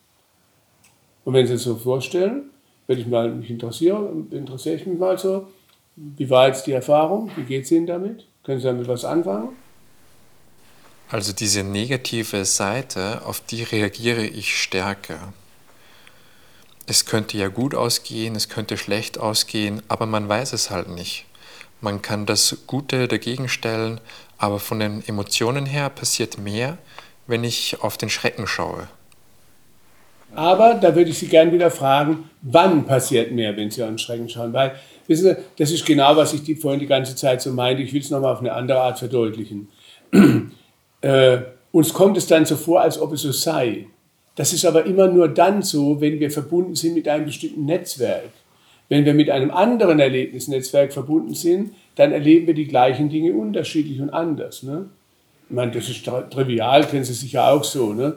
Und 1.26 1.34
wenn 1.34 1.46
Sie 1.46 1.54
es 1.54 1.64
so 1.64 1.76
vorstellen, 1.76 2.50
würde 2.88 3.02
ich 3.02 3.08
mal 3.08 3.30
mich 3.30 3.52
interessieren, 3.52 4.28
interessiere 4.32 4.78
ich 4.78 4.88
mich 4.88 4.98
mal 4.98 5.20
so, 5.20 5.48
wie 5.96 6.28
war 6.28 6.48
jetzt 6.48 6.66
die 6.66 6.72
Erfahrung? 6.72 7.30
Wie 7.36 7.44
geht 7.44 7.66
es 7.66 7.72
Ihnen 7.72 7.86
damit? 7.86 8.26
Können 8.44 8.60
Sie 8.60 8.66
damit 8.66 8.88
was 8.88 9.06
anfangen? 9.06 9.50
Also 11.12 11.34
diese 11.34 11.64
negative 11.64 12.46
Seite, 12.46 13.22
auf 13.26 13.42
die 13.42 13.62
reagiere 13.62 14.26
ich 14.26 14.60
stärker. 14.60 15.34
Es 16.90 17.06
könnte 17.06 17.38
ja 17.38 17.50
gut 17.50 17.76
ausgehen, 17.76 18.36
es 18.36 18.50
könnte 18.50 18.76
schlecht 18.76 19.20
ausgehen, 19.20 19.84
aber 19.90 20.08
man 20.08 20.28
weiß 20.28 20.54
es 20.54 20.72
halt 20.72 20.90
nicht. 20.90 21.26
Man 21.82 22.02
kann 22.02 22.26
das 22.26 22.64
Gute 22.66 23.08
dagegen 23.08 23.48
stellen, 23.48 24.02
aber 24.40 24.60
von 24.60 24.80
den 24.80 25.08
Emotionen 25.08 25.68
her 25.68 25.92
passiert 25.92 26.40
mehr, 26.40 26.80
wenn 27.28 27.44
ich 27.44 27.84
auf 27.84 27.98
den 27.98 28.10
Schrecken 28.10 28.48
schaue. 28.48 28.88
Aber 30.34 30.74
da 30.74 30.96
würde 30.96 31.12
ich 31.12 31.20
Sie 31.20 31.28
gerne 31.28 31.52
wieder 31.52 31.70
fragen, 31.70 32.28
wann 32.42 32.86
passiert 32.86 33.32
mehr, 33.32 33.56
wenn 33.56 33.70
Sie 33.70 33.84
auf 33.84 33.90
den 33.90 34.00
Schrecken 34.00 34.28
schauen? 34.28 34.52
Weil, 34.52 34.74
wissen 35.06 35.26
Sie, 35.26 35.38
das 35.60 35.70
ist 35.70 35.86
genau, 35.86 36.16
was 36.18 36.34
ich 36.34 36.42
die, 36.42 36.56
vorhin 36.56 36.80
die 36.80 36.88
ganze 36.88 37.16
Zeit 37.16 37.40
so 37.44 37.52
meinte. 37.52 37.84
Ich 37.84 37.94
will 37.94 38.02
es 38.02 38.10
nochmal 38.10 38.34
auf 38.34 38.40
eine 38.40 38.54
andere 38.54 38.82
Art 38.82 38.98
verdeutlichen. 38.98 39.70
äh, 41.02 41.38
uns 41.72 41.94
kommt 41.94 42.18
es 42.18 42.26
dann 42.26 42.48
so 42.48 42.56
vor, 42.56 42.82
als 42.82 43.00
ob 43.00 43.14
es 43.14 43.22
so 43.22 43.32
sei. 43.32 43.86
Das 44.40 44.54
ist 44.54 44.64
aber 44.64 44.86
immer 44.86 45.10
nur 45.10 45.28
dann 45.28 45.62
so, 45.62 46.00
wenn 46.00 46.22
wir 46.22 46.32
verbunden 46.32 46.74
sind 46.74 46.94
mit 46.94 47.10
einem 47.10 47.26
bestimmten 47.26 47.66
Netzwerk. 47.66 48.30
Wenn 48.88 49.04
wir 49.04 49.14
mit 49.14 49.30
einem 49.30 49.52
anderen 49.52 50.00
Erlebnisnetzwerk 50.00 50.94
verbunden 50.94 51.34
sind, 51.34 51.74
dann 51.96 52.14
erleben 52.14 52.48
wir 52.48 52.54
die 52.54 52.66
gleichen 52.66 53.10
Dinge 53.10 53.34
unterschiedlich 53.34 54.00
und 54.00 54.12
anders. 54.12 54.64
Ne? 54.64 54.86
Ich 55.50 55.54
meine, 55.54 55.72
das 55.72 55.90
ist 55.90 56.06
trivial, 56.06 56.86
kennen 56.86 57.04
Sie 57.04 57.16
sicher 57.16 57.52
auch 57.52 57.66
so. 57.66 57.92
Ne? 57.92 58.16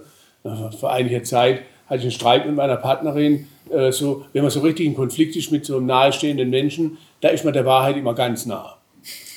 Vor 0.78 0.93
einiger 0.93 1.24
Zeit 1.24 1.62
hatte 1.86 1.97
ich 1.97 2.03
einen 2.03 2.12
Streit 2.12 2.47
mit 2.47 2.55
meiner 2.55 2.77
Partnerin. 2.77 3.49
Äh, 3.73 3.90
so, 3.90 4.24
wenn 4.32 4.43
man 4.43 4.53
so 4.53 4.61
richtig 4.61 4.86
in 4.86 4.94
Konflikt 4.94 5.35
ist 5.35 5.51
mit 5.51 5.66
so 5.66 5.78
einem 5.78 5.86
nahestehenden 5.86 6.51
Menschen, 6.51 6.99
da 7.20 7.31
ist 7.31 7.44
man 7.44 7.53
der 7.53 7.66
Wahrheit 7.66 7.97
immer 7.97 8.15
ganz 8.15 8.47
nah. 8.47 8.77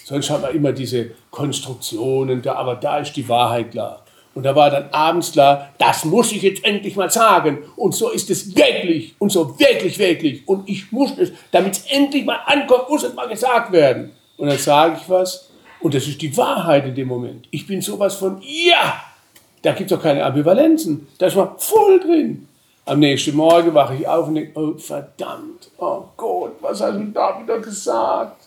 Sonst 0.04 0.30
hat 0.30 0.44
man 0.44 0.54
immer 0.54 0.72
diese 0.72 1.10
Konstruktionen, 1.32 2.44
da, 2.44 2.54
aber 2.54 2.76
da 2.76 3.00
ist 3.00 3.14
die 3.14 3.28
Wahrheit 3.28 3.72
klar. 3.72 4.05
Und 4.36 4.44
da 4.44 4.54
war 4.54 4.70
dann 4.70 4.90
abends 4.92 5.32
klar, 5.32 5.70
das 5.78 6.04
muss 6.04 6.34
ich 6.34 6.42
jetzt 6.42 6.64
endlich 6.66 6.96
mal 6.98 7.10
sagen. 7.10 7.60
Und 7.78 7.96
so 7.96 8.10
ist 8.10 8.30
es 8.30 8.56
wirklich. 8.56 9.16
Und 9.18 9.32
so 9.32 9.58
wirklich, 9.58 9.98
wirklich. 9.98 10.46
Und 10.46 10.70
ich 10.70 10.92
muss 10.92 11.18
es, 11.18 11.32
damit 11.52 11.74
es 11.74 11.86
endlich 11.90 12.26
mal 12.26 12.40
ankommt, 12.46 12.90
muss 12.90 13.04
es 13.04 13.14
mal 13.14 13.30
gesagt 13.30 13.72
werden. 13.72 14.12
Und 14.38 14.50
dann 14.50 14.58
sage 14.58 14.98
ich 15.02 15.10
was. 15.10 15.50
Und 15.80 15.94
das 15.94 16.06
ist 16.06 16.22
die 16.22 16.36
Wahrheit 16.36 16.86
in 16.86 16.96
dem 16.96 17.08
Moment. 17.08 17.48
Ich 17.52 17.66
bin 17.66 17.82
sowas 17.82 18.16
von, 18.16 18.42
ja, 18.42 19.02
da 19.62 19.72
gibt 19.72 19.90
es 19.90 19.98
doch 19.98 20.04
keine 20.04 20.24
Ambivalenzen. 20.26 21.08
Da 21.18 21.28
ist 21.28 21.36
man 21.36 21.58
voll 21.58 22.00
drin. 22.02 22.48
Am 22.86 23.00
nächsten 23.00 23.36
Morgen 23.36 23.74
wache 23.74 23.96
ich 23.96 24.08
auf 24.08 24.28
und 24.28 24.36
denke, 24.36 24.60
oh 24.60 24.78
verdammt, 24.78 25.72
oh 25.78 26.04
Gott, 26.18 26.56
was 26.62 26.82
hast 26.82 26.98
du 26.98 27.06
da 27.06 27.42
wieder 27.42 27.60
gesagt? 27.60 28.45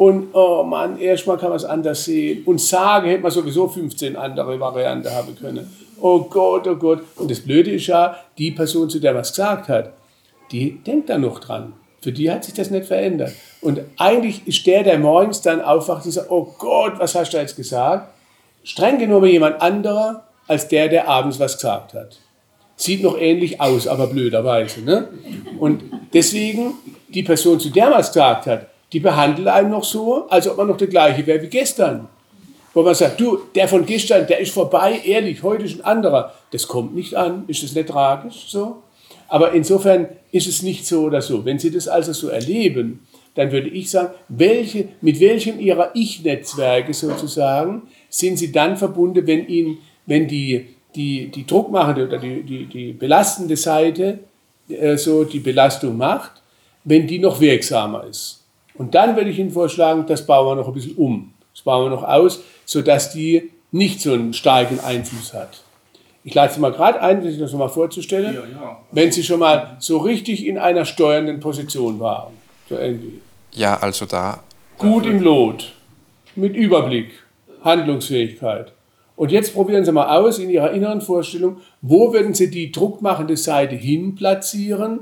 Und 0.00 0.28
oh 0.32 0.62
Mann, 0.62 0.98
erstmal 0.98 1.36
kann 1.36 1.50
man 1.50 1.58
es 1.58 1.64
anders 1.66 2.06
sehen. 2.06 2.42
Und 2.46 2.58
sagen 2.58 3.06
hätte 3.06 3.22
man 3.22 3.30
sowieso 3.30 3.68
15 3.68 4.16
andere 4.16 4.58
Varianten 4.58 5.10
haben 5.10 5.36
können. 5.36 5.70
Oh 6.00 6.20
Gott, 6.20 6.66
oh 6.66 6.76
Gott. 6.76 7.02
Und 7.16 7.30
das 7.30 7.40
Blöde 7.40 7.72
ist 7.72 7.86
ja, 7.86 8.16
die 8.38 8.50
Person, 8.50 8.88
zu 8.88 8.98
der 8.98 9.12
man 9.12 9.20
es 9.20 9.28
gesagt 9.28 9.68
hat, 9.68 9.92
die 10.52 10.82
denkt 10.82 11.10
da 11.10 11.18
noch 11.18 11.38
dran. 11.38 11.74
Für 12.00 12.12
die 12.12 12.30
hat 12.30 12.44
sich 12.44 12.54
das 12.54 12.70
nicht 12.70 12.86
verändert. 12.86 13.34
Und 13.60 13.82
eigentlich 13.98 14.48
ist 14.48 14.66
der, 14.66 14.84
der 14.84 14.98
morgens 14.98 15.42
dann 15.42 15.60
aufwacht 15.60 16.06
und 16.06 16.12
sagt, 16.12 16.30
oh 16.30 16.54
Gott, 16.58 16.94
was 16.96 17.14
hast 17.14 17.34
du 17.34 17.36
jetzt 17.36 17.56
gesagt? 17.56 18.08
Streng 18.64 18.98
genommen 18.98 19.28
jemand 19.28 19.60
anderer 19.60 20.24
als 20.48 20.66
der, 20.68 20.88
der 20.88 21.08
abends 21.08 21.38
was 21.38 21.56
gesagt 21.56 21.92
hat. 21.92 22.18
Sieht 22.74 23.02
noch 23.02 23.18
ähnlich 23.18 23.60
aus, 23.60 23.86
aber 23.86 24.06
blöderweise. 24.06 24.80
Ne? 24.80 25.08
Und 25.58 25.82
deswegen, 26.14 26.72
die 27.08 27.22
Person, 27.22 27.60
zu 27.60 27.68
der 27.68 27.90
man 27.90 28.00
es 28.00 28.06
gesagt 28.06 28.46
hat, 28.46 28.66
die 28.92 29.00
behandeln 29.00 29.48
einen 29.48 29.70
noch 29.70 29.84
so, 29.84 30.26
als 30.28 30.48
ob 30.48 30.56
man 30.56 30.68
noch 30.68 30.76
der 30.76 30.88
gleiche 30.88 31.26
wäre 31.26 31.42
wie 31.42 31.48
gestern. 31.48 32.08
Wo 32.72 32.82
man 32.82 32.94
sagt, 32.94 33.20
du, 33.20 33.38
der 33.54 33.66
von 33.66 33.84
gestern, 33.84 34.26
der 34.26 34.38
ist 34.38 34.52
vorbei, 34.52 35.00
ehrlich, 35.04 35.42
heute 35.42 35.64
ist 35.64 35.80
ein 35.80 35.84
anderer. 35.84 36.32
Das 36.52 36.68
kommt 36.68 36.94
nicht 36.94 37.14
an, 37.14 37.44
ist 37.48 37.62
das 37.62 37.74
nicht 37.74 37.88
tragisch 37.88 38.46
so? 38.48 38.82
Aber 39.28 39.52
insofern 39.52 40.08
ist 40.32 40.48
es 40.48 40.62
nicht 40.62 40.86
so 40.86 41.02
oder 41.02 41.22
so. 41.22 41.44
Wenn 41.44 41.58
Sie 41.58 41.70
das 41.70 41.88
also 41.88 42.12
so 42.12 42.28
erleben, 42.28 43.06
dann 43.34 43.52
würde 43.52 43.68
ich 43.68 43.90
sagen, 43.90 44.12
welche, 44.28 44.88
mit 45.00 45.20
welchem 45.20 45.60
Ihrer 45.60 45.90
Ich-Netzwerke 45.94 46.92
sozusagen 46.92 47.82
sind 48.08 48.38
Sie 48.38 48.50
dann 48.50 48.76
verbunden, 48.76 49.26
wenn 49.26 49.46
Ihnen, 49.46 49.78
wenn 50.06 50.26
die, 50.26 50.66
die, 50.96 51.28
die 51.28 51.46
druckmachende 51.46 52.08
oder 52.08 52.18
die, 52.18 52.42
die, 52.42 52.66
die 52.66 52.92
belastende 52.92 53.56
Seite 53.56 54.18
äh, 54.68 54.96
so 54.96 55.24
die 55.24 55.38
Belastung 55.38 55.96
macht, 55.96 56.42
wenn 56.84 57.06
die 57.06 57.20
noch 57.20 57.40
wirksamer 57.40 58.04
ist. 58.08 58.39
Und 58.80 58.94
dann 58.94 59.14
würde 59.14 59.28
ich 59.28 59.38
Ihnen 59.38 59.50
vorschlagen, 59.50 60.06
das 60.06 60.24
bauen 60.24 60.46
wir 60.46 60.54
noch 60.54 60.66
ein 60.66 60.72
bisschen 60.72 60.96
um. 60.96 61.34
Das 61.52 61.60
bauen 61.64 61.84
wir 61.84 61.90
noch 61.90 62.02
aus, 62.02 62.40
sodass 62.64 63.12
die 63.12 63.50
nicht 63.72 64.00
so 64.00 64.14
einen 64.14 64.32
starken 64.32 64.80
Einfluss 64.80 65.34
hat. 65.34 65.64
Ich 66.24 66.32
lade 66.32 66.54
Sie 66.54 66.60
mal 66.60 66.72
gerade 66.72 66.98
ein, 67.02 67.22
sich 67.22 67.38
das 67.38 67.52
nochmal 67.52 67.68
vorzustellen, 67.68 68.34
ja, 68.34 68.40
ja. 68.40 68.80
wenn 68.90 69.12
Sie 69.12 69.22
schon 69.22 69.40
mal 69.40 69.76
so 69.80 69.98
richtig 69.98 70.46
in 70.46 70.56
einer 70.56 70.86
steuernden 70.86 71.40
Position 71.40 72.00
waren. 72.00 72.32
So 72.70 72.78
irgendwie. 72.78 73.20
Ja, 73.52 73.76
also 73.76 74.06
da. 74.06 74.42
Gut 74.78 75.04
im 75.04 75.20
Lot, 75.20 75.72
mit 76.34 76.56
Überblick, 76.56 77.10
Handlungsfähigkeit. 77.62 78.72
Und 79.14 79.30
jetzt 79.30 79.52
probieren 79.52 79.84
Sie 79.84 79.92
mal 79.92 80.08
aus 80.18 80.38
in 80.38 80.48
Ihrer 80.48 80.70
inneren 80.70 81.02
Vorstellung, 81.02 81.58
wo 81.82 82.14
würden 82.14 82.32
Sie 82.32 82.50
die 82.50 82.72
druckmachende 82.72 83.36
Seite 83.36 83.74
hin 83.74 84.14
platzieren, 84.14 85.00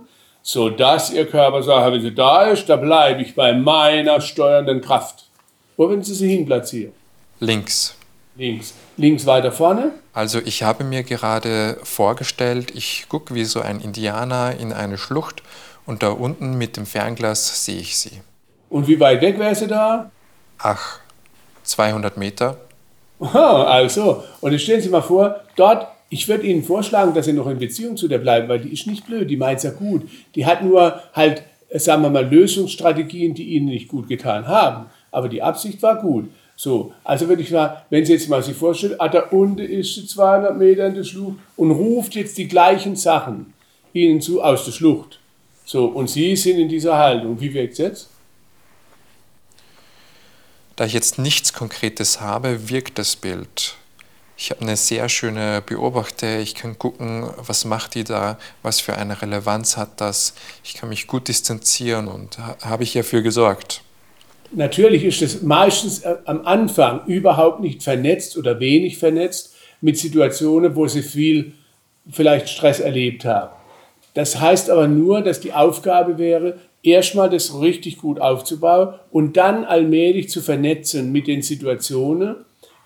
so 0.48 0.70
dass 0.70 1.10
ihr 1.10 1.26
Körper 1.26 1.62
sagt, 1.62 1.92
wenn 1.92 2.00
sie 2.00 2.14
da 2.14 2.44
ist, 2.44 2.70
da 2.70 2.76
bleibe 2.76 3.20
ich 3.20 3.34
bei 3.34 3.52
meiner 3.52 4.22
steuernden 4.22 4.80
Kraft. 4.80 5.26
Wo 5.76 5.90
würden 5.90 6.02
Sie 6.02 6.14
sie 6.14 6.26
hin 6.26 6.46
platzieren? 6.46 6.94
Links. 7.38 7.94
Links. 8.34 8.72
Links 8.96 9.26
weiter 9.26 9.52
vorne? 9.52 9.92
Also 10.14 10.38
ich 10.42 10.62
habe 10.62 10.84
mir 10.84 11.02
gerade 11.02 11.76
vorgestellt, 11.82 12.70
ich 12.74 13.10
gucke 13.10 13.34
wie 13.34 13.44
so 13.44 13.60
ein 13.60 13.82
Indianer 13.82 14.58
in 14.58 14.72
eine 14.72 14.96
Schlucht 14.96 15.42
und 15.84 16.02
da 16.02 16.12
unten 16.12 16.56
mit 16.56 16.78
dem 16.78 16.86
Fernglas 16.86 17.66
sehe 17.66 17.80
ich 17.80 17.98
sie. 17.98 18.22
Und 18.70 18.88
wie 18.88 18.98
weit 18.98 19.20
weg 19.20 19.38
wäre 19.38 19.54
sie 19.54 19.66
da? 19.66 20.10
Ach, 20.56 21.00
200 21.64 22.16
Meter. 22.16 22.56
Aha, 23.20 23.64
also, 23.64 24.24
und 24.40 24.52
jetzt 24.52 24.62
stellen 24.62 24.80
Sie 24.80 24.88
mal 24.88 25.02
vor, 25.02 25.40
dort 25.56 25.88
ich 26.10 26.28
würde 26.28 26.46
Ihnen 26.46 26.62
vorschlagen, 26.64 27.14
dass 27.14 27.26
Sie 27.26 27.32
noch 27.32 27.48
in 27.48 27.58
Beziehung 27.58 27.96
zu 27.96 28.08
der 28.08 28.18
bleiben, 28.18 28.48
weil 28.48 28.60
die 28.60 28.72
ist 28.72 28.86
nicht 28.86 29.06
blöd, 29.06 29.28
die 29.28 29.36
meint 29.36 29.58
es 29.58 29.64
ja 29.64 29.70
gut. 29.70 30.08
Die 30.34 30.46
hat 30.46 30.64
nur 30.64 31.02
halt, 31.12 31.42
äh, 31.68 31.78
sagen 31.78 32.02
wir 32.02 32.10
mal, 32.10 32.26
Lösungsstrategien, 32.26 33.34
die 33.34 33.44
Ihnen 33.54 33.66
nicht 33.66 33.88
gut 33.88 34.08
getan 34.08 34.46
haben. 34.46 34.86
Aber 35.10 35.28
die 35.28 35.42
Absicht 35.42 35.82
war 35.82 36.00
gut. 36.00 36.30
So, 36.56 36.92
also 37.04 37.28
würde 37.28 37.42
ich 37.42 37.50
sagen, 37.50 37.80
wenn 37.90 38.04
Sie 38.04 38.14
jetzt 38.14 38.28
mal 38.28 38.42
sich 38.42 38.56
vorstellen, 38.56 38.96
ah, 38.98 39.08
da 39.08 39.20
unten 39.30 39.60
ist 39.60 39.94
sie 39.94 40.06
200 40.06 40.56
Meter 40.58 40.86
in 40.86 40.94
der 40.94 41.04
Schlucht 41.04 41.38
und 41.56 41.70
ruft 41.70 42.14
jetzt 42.14 42.36
die 42.36 42.48
gleichen 42.48 42.96
Sachen 42.96 43.52
Ihnen 43.92 44.20
zu 44.20 44.42
aus 44.42 44.64
der 44.64 44.72
Schlucht. 44.72 45.20
So, 45.64 45.84
und 45.86 46.10
Sie 46.10 46.34
sind 46.34 46.58
in 46.58 46.68
dieser 46.68 46.96
Haltung. 46.96 47.40
Wie 47.40 47.52
wirkt 47.54 47.74
es 47.74 47.78
jetzt? 47.78 48.10
Da 50.74 50.86
ich 50.86 50.94
jetzt 50.94 51.18
nichts 51.18 51.52
Konkretes 51.52 52.20
habe, 52.20 52.70
wirkt 52.70 52.98
das 52.98 53.14
Bild 53.14 53.76
ich 54.40 54.52
habe 54.52 54.60
eine 54.60 54.76
sehr 54.76 55.08
schöne 55.08 55.62
Beobachter. 55.66 56.38
Ich 56.38 56.54
kann 56.54 56.78
gucken, 56.78 57.28
was 57.44 57.64
macht 57.64 57.96
die 57.96 58.04
da, 58.04 58.38
was 58.62 58.80
für 58.80 58.96
eine 58.96 59.20
Relevanz 59.20 59.76
hat 59.76 60.00
das. 60.00 60.32
Ich 60.62 60.74
kann 60.74 60.88
mich 60.88 61.08
gut 61.08 61.26
distanzieren 61.26 62.06
und 62.06 62.38
habe 62.38 62.84
ich 62.84 62.92
hierfür 62.92 63.22
gesorgt. 63.22 63.82
Natürlich 64.52 65.04
ist 65.04 65.22
es 65.22 65.42
meistens 65.42 66.00
äh, 66.00 66.16
am 66.24 66.46
Anfang 66.46 67.04
überhaupt 67.06 67.60
nicht 67.60 67.82
vernetzt 67.82 68.38
oder 68.38 68.60
wenig 68.60 68.96
vernetzt 68.96 69.54
mit 69.80 69.98
Situationen, 69.98 70.76
wo 70.76 70.86
sie 70.86 71.02
viel 71.02 71.54
vielleicht 72.08 72.48
Stress 72.48 72.78
erlebt 72.78 73.24
haben. 73.24 73.50
Das 74.14 74.40
heißt 74.40 74.70
aber 74.70 74.86
nur, 74.86 75.20
dass 75.20 75.40
die 75.40 75.52
Aufgabe 75.52 76.16
wäre, 76.16 76.58
erstmal 76.82 77.28
das 77.28 77.60
richtig 77.60 77.98
gut 77.98 78.20
aufzubauen 78.20 78.94
und 79.10 79.36
dann 79.36 79.64
allmählich 79.64 80.30
zu 80.30 80.40
vernetzen 80.40 81.12
mit 81.12 81.26
den 81.26 81.42
Situationen, 81.42 82.36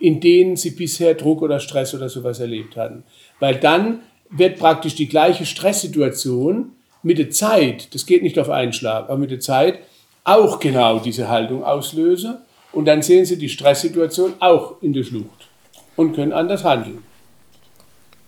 in 0.02 0.18
denen 0.18 0.56
sie 0.56 0.72
bisher 0.72 1.14
Druck 1.14 1.42
oder 1.42 1.60
Stress 1.60 1.94
oder 1.94 2.08
sowas 2.08 2.40
erlebt 2.40 2.76
hatten. 2.76 3.04
Weil 3.38 3.54
dann 3.54 4.00
wird 4.30 4.58
praktisch 4.58 4.96
die 4.96 5.08
gleiche 5.08 5.46
Stresssituation 5.46 6.72
mit 7.04 7.18
der 7.18 7.30
Zeit, 7.30 7.94
das 7.94 8.04
geht 8.04 8.24
nicht 8.24 8.36
auf 8.36 8.50
einen 8.50 8.72
Schlag, 8.72 9.04
aber 9.04 9.16
mit 9.16 9.30
der 9.30 9.38
Zeit 9.38 9.78
auch 10.24 10.58
genau 10.58 10.98
diese 10.98 11.28
Haltung 11.28 11.62
auslösen 11.62 12.38
und 12.72 12.86
dann 12.86 13.02
sehen 13.02 13.24
sie 13.24 13.38
die 13.38 13.48
Stresssituation 13.48 14.34
auch 14.40 14.82
in 14.82 14.92
der 14.92 15.04
Schlucht 15.04 15.48
und 15.94 16.14
können 16.14 16.32
anders 16.32 16.64
handeln. 16.64 17.04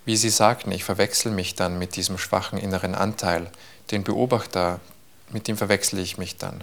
Wie 0.05 0.17
Sie 0.17 0.31
sagten, 0.31 0.71
ich 0.71 0.85
verwechsel 0.85 1.33
mich 1.33 1.57
dann 1.57 1.79
mit 1.81 1.97
diesem 1.97 2.19
schwachen 2.19 2.59
inneren 2.59 2.95
Anteil. 2.95 3.49
Den 3.91 4.05
Beobachter, 4.05 4.79
mit 5.33 5.49
dem 5.49 5.57
verwechsel 5.57 5.99
ich 5.99 6.19
mich 6.19 6.37
dann. 6.37 6.63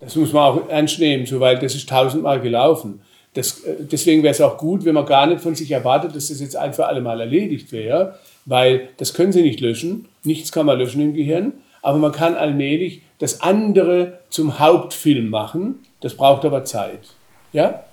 Das 0.00 0.16
muss 0.16 0.34
man 0.34 0.42
auch 0.42 0.68
ernst 0.68 0.98
nehmen, 0.98 1.24
so, 1.24 1.40
weil 1.40 1.58
das 1.58 1.74
ist 1.74 1.88
tausendmal 1.88 2.40
gelaufen. 2.42 3.00
Das, 3.34 3.60
äh, 3.64 3.76
deswegen 3.80 4.22
wäre 4.22 4.32
es 4.32 4.40
auch 4.40 4.56
gut, 4.56 4.84
wenn 4.84 4.94
man 4.94 5.06
gar 5.06 5.26
nicht 5.26 5.40
von 5.40 5.54
sich 5.54 5.70
erwartet, 5.70 6.16
dass 6.16 6.28
das 6.28 6.40
jetzt 6.40 6.56
ein 6.56 6.72
für 6.72 6.86
alle 6.86 7.00
Mal 7.00 7.20
erledigt 7.20 7.72
wäre, 7.72 8.18
weil 8.46 8.88
das 8.96 9.14
können 9.14 9.32
Sie 9.32 9.42
nicht 9.42 9.60
löschen. 9.60 10.08
Nichts 10.22 10.52
kann 10.52 10.66
man 10.66 10.78
löschen 10.78 11.02
im 11.02 11.14
Gehirn, 11.14 11.52
aber 11.82 11.98
man 11.98 12.12
kann 12.12 12.34
allmählich 12.36 13.02
das 13.18 13.40
andere 13.40 14.20
zum 14.30 14.58
Hauptfilm 14.58 15.28
machen. 15.28 15.84
Das 16.00 16.16
braucht 16.16 16.44
aber 16.44 16.64
Zeit. 16.64 17.14
Ja? 17.52 17.84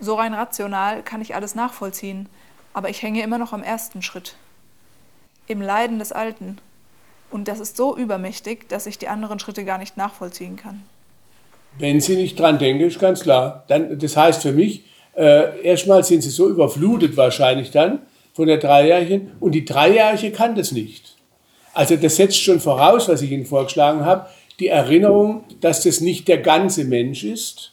So 0.00 0.14
rein 0.14 0.34
rational 0.34 1.02
kann 1.02 1.20
ich 1.20 1.34
alles 1.34 1.54
nachvollziehen, 1.54 2.28
aber 2.72 2.88
ich 2.88 3.02
hänge 3.02 3.22
immer 3.22 3.38
noch 3.38 3.52
am 3.52 3.62
ersten 3.62 4.02
Schritt. 4.02 4.36
Im 5.46 5.60
Leiden 5.60 5.98
des 5.98 6.12
Alten. 6.12 6.58
Und 7.30 7.48
das 7.48 7.60
ist 7.60 7.76
so 7.76 7.96
übermächtig, 7.96 8.68
dass 8.68 8.86
ich 8.86 8.98
die 8.98 9.08
anderen 9.08 9.38
Schritte 9.38 9.64
gar 9.64 9.78
nicht 9.78 9.96
nachvollziehen 9.96 10.56
kann. 10.56 10.82
Wenn 11.78 12.00
Sie 12.00 12.16
nicht 12.16 12.38
dran 12.38 12.58
denken, 12.58 12.84
ist 12.84 12.98
ganz 12.98 13.20
klar. 13.20 13.64
Dann, 13.68 13.98
das 13.98 14.16
heißt 14.16 14.42
für 14.42 14.52
mich, 14.52 14.84
äh, 15.16 15.62
erstmal 15.62 16.04
sind 16.04 16.22
Sie 16.22 16.30
so 16.30 16.48
überflutet 16.48 17.16
wahrscheinlich 17.16 17.70
dann 17.70 18.00
von 18.32 18.46
der 18.46 18.58
Dreijährigen 18.58 19.32
und 19.40 19.52
die 19.52 19.64
Dreijährige 19.64 20.30
kann 20.30 20.54
das 20.54 20.72
nicht. 20.72 21.16
Also 21.72 21.96
das 21.96 22.16
setzt 22.16 22.40
schon 22.40 22.60
voraus, 22.60 23.08
was 23.08 23.22
ich 23.22 23.30
Ihnen 23.30 23.46
vorgeschlagen 23.46 24.04
habe, 24.04 24.26
die 24.58 24.68
Erinnerung, 24.68 25.44
dass 25.60 25.82
das 25.82 26.00
nicht 26.00 26.28
der 26.28 26.38
ganze 26.38 26.84
Mensch 26.84 27.24
ist. 27.24 27.72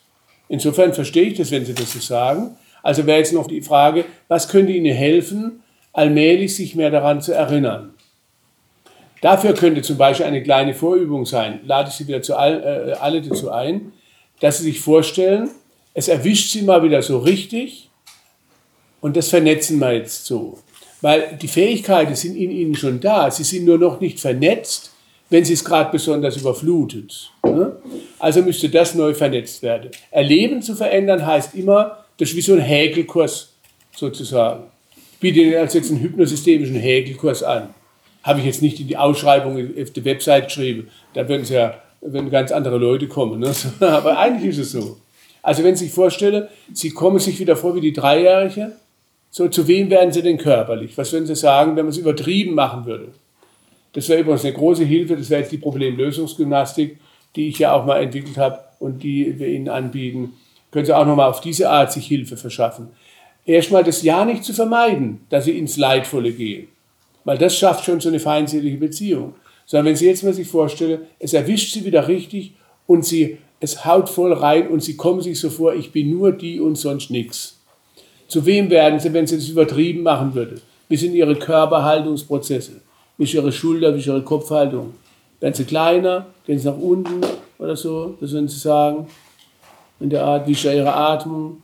Insofern 0.50 0.94
verstehe 0.94 1.24
ich 1.24 1.38
das, 1.38 1.52
wenn 1.52 1.66
Sie 1.66 1.74
das 1.74 1.92
so 1.92 2.00
sagen. 2.00 2.56
Also 2.84 3.06
wäre 3.06 3.18
jetzt 3.18 3.34
noch 3.34 3.48
die 3.48 3.62
Frage, 3.62 4.06
was 4.28 4.48
könnte 4.48 4.72
Ihnen 4.72 4.96
helfen, 4.96 5.64
allmählich 5.92 6.56
sich 6.56 6.76
mehr 6.76 6.92
daran 6.92 7.22
zu 7.22 7.34
erinnern? 7.34 7.94
Dafür 9.22 9.54
könnte 9.54 9.82
zum 9.82 9.98
Beispiel 9.98 10.26
eine 10.26 10.44
kleine 10.44 10.74
Vorübung 10.74 11.26
sein, 11.26 11.62
lade 11.66 11.90
ich 11.90 11.96
Sie 11.96 12.08
wieder 12.08 12.22
zu 12.22 12.36
all, 12.36 12.90
äh, 12.90 12.94
alle 12.94 13.22
dazu 13.22 13.50
ein, 13.50 13.94
dass 14.40 14.60
Sie 14.60 14.66
sich 14.66 14.80
vorstellen, 14.80 15.50
es 15.94 16.08
erwischt 16.08 16.52
Sie 16.52 16.62
mal 16.62 16.84
wieder 16.84 17.02
so 17.02 17.18
richtig 17.20 17.90
und 19.02 19.18
das 19.18 19.30
vernetzen 19.30 19.80
wir 19.80 19.94
jetzt 19.94 20.26
so. 20.26 20.60
Weil 21.02 21.38
die 21.42 21.48
Fähigkeiten 21.48 22.16
sind 22.16 22.36
in 22.36 22.52
Ihnen 22.52 22.76
schon 22.76 23.00
da, 23.00 23.30
sie 23.30 23.44
sind 23.44 23.66
nur 23.66 23.78
noch 23.78 24.00
nicht 24.00 24.20
vernetzt, 24.20 24.92
wenn 25.30 25.44
Sie 25.44 25.54
es 25.54 25.64
gerade 25.64 25.92
besonders 25.92 26.38
überflutet. 26.38 27.32
Ne? 27.44 27.76
Also 28.20 28.42
müsste 28.42 28.70
das 28.70 28.96
neu 28.96 29.14
vernetzt 29.14 29.62
werden. 29.62 29.92
Erleben 30.12 30.62
zu 30.62 30.76
verändern 30.76 31.26
heißt 31.26 31.56
immer, 31.56 32.06
das 32.18 32.30
ist 32.30 32.36
wie 32.36 32.42
so 32.42 32.54
ein 32.54 32.62
Häkelkurs 32.62 33.54
sozusagen. 33.96 34.64
Ich 34.96 35.20
biete 35.20 35.40
Ihnen 35.40 35.56
als 35.56 35.74
jetzt 35.74 35.92
einen 35.92 36.02
hypnosystemischen 36.02 36.76
Häkelkurs 36.76 37.44
an 37.44 37.74
habe 38.28 38.40
ich 38.40 38.46
jetzt 38.46 38.62
nicht 38.62 38.80
in 38.80 38.88
die 38.88 38.98
Ausschreibung 38.98 39.58
auf 39.82 39.92
der 39.92 40.06
Website 40.06 40.46
geschrieben. 40.46 40.90
Da 41.14 41.28
würden 41.28 41.44
es 41.44 41.50
ja 41.50 41.76
würden 42.02 42.30
ganz 42.30 42.52
andere 42.52 42.78
Leute 42.78 43.08
kommen. 43.08 43.40
Ne? 43.40 43.52
Aber 43.80 44.18
eigentlich 44.18 44.50
ist 44.50 44.60
es 44.60 44.72
so. 44.74 44.98
Also 45.42 45.64
wenn 45.64 45.76
Sie 45.76 45.86
sich 45.86 45.94
vorstellen, 45.94 46.48
Sie 46.74 46.92
kommen 46.92 47.20
sich 47.20 47.40
wieder 47.40 47.56
vor 47.56 47.74
wie 47.76 47.82
die 47.82 47.94
Dreijährige, 47.94 48.74
so 49.30 49.48
zu 49.48 49.68
wem 49.68 49.90
werden 49.90 50.12
Sie 50.12 50.22
denn 50.22 50.38
körperlich? 50.38 50.98
Was 50.98 51.14
würden 51.14 51.26
Sie 51.26 51.36
sagen, 51.36 51.76
wenn 51.76 51.86
man 51.86 51.92
es 51.92 51.98
übertrieben 51.98 52.54
machen 52.54 52.86
würde? 52.86 53.10
Das 53.94 54.10
wäre 54.10 54.20
übrigens 54.20 54.44
eine 54.44 54.54
große 54.54 54.84
Hilfe, 54.84 55.16
das 55.16 55.30
wäre 55.30 55.42
jetzt 55.42 55.52
die 55.52 55.58
Problemlösungsgymnastik, 55.58 57.00
die 57.36 57.48
ich 57.48 57.60
ja 57.60 57.74
auch 57.74 57.86
mal 57.86 58.02
entwickelt 58.02 58.38
habe 58.38 58.60
und 58.80 59.04
die 59.04 59.40
wir 59.40 59.48
Ihnen 59.48 59.70
anbieten. 59.70 60.34
Können 60.72 60.86
Sie 60.86 60.96
auch 60.96 61.06
nochmal 61.06 61.30
auf 61.30 61.40
diese 61.40 61.70
Art 61.70 61.94
sich 61.94 62.06
Hilfe 62.06 62.36
verschaffen. 62.36 62.90
Erstmal 63.46 63.84
das 63.84 64.04
Ja 64.04 64.26
nicht 64.26 64.44
zu 64.44 64.54
vermeiden, 64.54 65.22
dass 65.30 65.46
Sie 65.46 65.58
ins 65.58 65.78
Leidvolle 65.78 66.34
gehen. 66.34 66.68
Weil 67.28 67.38
das 67.38 67.58
schafft 67.58 67.84
schon 67.84 68.00
so 68.00 68.08
eine 68.08 68.22
feindselige 68.22 68.78
Beziehung. 68.78 69.34
Sondern 69.66 69.88
wenn 69.88 69.96
Sie 69.98 70.06
jetzt 70.06 70.24
mal 70.24 70.34
sich 70.34 70.48
vorstellen, 70.48 71.02
es 71.20 71.34
erwischt 71.34 71.74
Sie 71.74 71.84
wieder 71.84 72.08
richtig 72.08 72.54
und 72.86 73.04
Sie, 73.04 73.38
es 73.60 73.84
haut 73.84 74.08
voll 74.08 74.32
rein 74.32 74.70
und 74.70 74.82
Sie 74.82 74.96
kommen 74.96 75.20
sich 75.20 75.38
so 75.38 75.50
vor, 75.50 75.76
ich 75.76 75.92
bin 75.92 76.10
nur 76.10 76.32
die 76.32 76.62
und 76.62 76.78
sonst 76.78 77.12
nichts. 77.12 77.60
Zu 78.30 78.46
wem 78.46 78.70
werden 78.70 79.02
Sie, 79.02 79.12
wenn 79.12 79.28
Sie 79.28 79.36
das 79.36 79.50
übertrieben 79.50 80.04
machen 80.04 80.36
würden? 80.36 80.62
Wie 80.88 80.96
sind 80.96 81.16
Ihre 81.16 81.36
Körperhaltungsprozesse? 81.36 82.80
Wie 83.18 83.26
ist 83.26 83.34
Ihre 83.34 83.52
Schulter, 83.52 83.94
wie 83.94 84.00
ist 84.00 84.08
Ihre 84.08 84.24
Kopfhaltung? 84.24 84.94
Werden 85.42 85.54
Sie 85.54 85.66
kleiner? 85.66 86.28
Gehen 86.46 86.60
Sie 86.60 86.66
nach 86.70 86.78
unten 86.78 87.20
oder 87.60 87.76
so? 87.76 88.16
Das 88.22 88.32
würden 88.32 88.48
Sie 88.48 88.58
sagen. 88.58 89.06
In 90.00 90.10
der 90.10 90.24
Art, 90.24 90.48
wie 90.48 90.54
ist 90.54 90.64
Ihre 90.64 90.94
Atmung? 90.94 91.62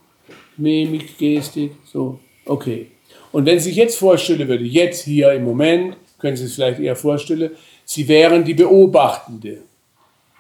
Mimik, 0.58 1.18
Gestik, 1.18 1.72
so. 1.86 2.20
Okay. 2.46 2.93
Und 3.34 3.48
wenn 3.48 3.60
Sie 3.60 3.70
sich 3.70 3.76
jetzt 3.76 3.98
vorstellen 3.98 4.48
würde, 4.48 4.64
jetzt 4.64 5.04
hier 5.04 5.34
im 5.34 5.44
Moment, 5.44 5.98
können 6.20 6.38
Sie 6.38 6.46
es 6.46 6.54
vielleicht 6.54 6.80
eher 6.80 6.96
vorstellen, 6.96 7.52
Sie 7.84 8.08
wären 8.08 8.46
die 8.46 8.54
Beobachtende, 8.54 9.58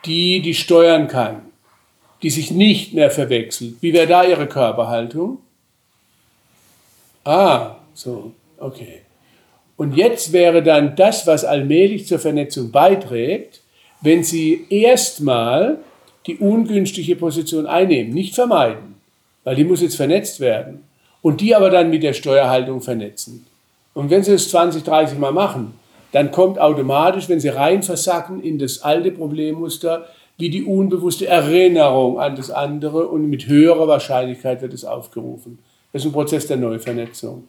die, 0.06 0.41
die 0.41 0.53
steuern 0.53 1.07
kann, 1.07 1.41
die 2.22 2.30
sich 2.30 2.52
nicht 2.52 2.94
mehr 2.94 3.10
verwechselt. 3.10 3.78
Wie 3.82 3.94
wäre 3.94 4.06
da 4.06 4.24
Ihre 4.24 4.48
Körperhaltung? 4.48 5.40
Ah, 7.26 7.78
so, 7.95 8.32
okay. 8.60 9.02
Und 9.76 9.98
jetzt 9.98 10.32
wäre 10.32 10.61
dann 10.61 10.95
das, 10.95 11.26
was 11.26 11.44
allmählich 11.44 12.06
zur 12.06 12.20
Vernetzung 12.20 12.72
beiträgt, 12.72 13.61
wenn 14.02 14.24
Sie 14.24 14.68
erstmal 14.70 15.80
die 16.28 16.38
ungünstige 16.38 17.15
Position 17.15 17.65
einnehmen, 17.65 18.14
nicht 18.14 18.36
vermeiden, 18.36 18.95
weil 19.44 19.56
die 19.56 19.64
muss 19.64 19.82
jetzt 19.82 19.95
vernetzt 19.95 20.40
werden 20.40 20.84
und 21.24 21.41
die 21.41 21.56
aber 21.56 21.72
dann 21.72 21.90
mit 21.90 22.04
der 22.04 22.14
Steuerhaltung 22.14 22.82
vernetzen. 22.82 23.48
Und 23.95 24.12
wenn 24.12 24.22
Sie 24.22 24.34
es 24.34 24.50
20, 24.50 24.84
30 24.84 25.18
Mal 25.18 25.32
machen, 25.32 25.74
dann 26.12 26.30
kommt 26.32 26.60
automatisch, 26.60 27.28
wenn 27.30 27.40
Sie 27.40 27.50
rein 27.50 27.82
versacken 27.82 28.44
in 28.44 28.60
das 28.60 28.84
alte 28.84 29.10
Problemmuster, 29.10 30.06
wie 30.38 30.50
die 30.50 30.64
unbewusste 30.64 31.28
Erinnerung 31.28 32.20
an 32.20 32.36
das 32.36 32.52
andere 32.52 33.08
und 33.08 33.30
mit 33.30 33.48
höherer 33.48 33.88
Wahrscheinlichkeit 33.88 34.62
wird 34.62 34.74
es 34.74 34.84
aufgerufen. 34.86 35.60
Das 35.91 36.02
ist 36.02 36.08
ein 36.08 36.12
Prozess 36.12 36.45
der 36.48 36.58
Neuvernetzung. 36.58 37.45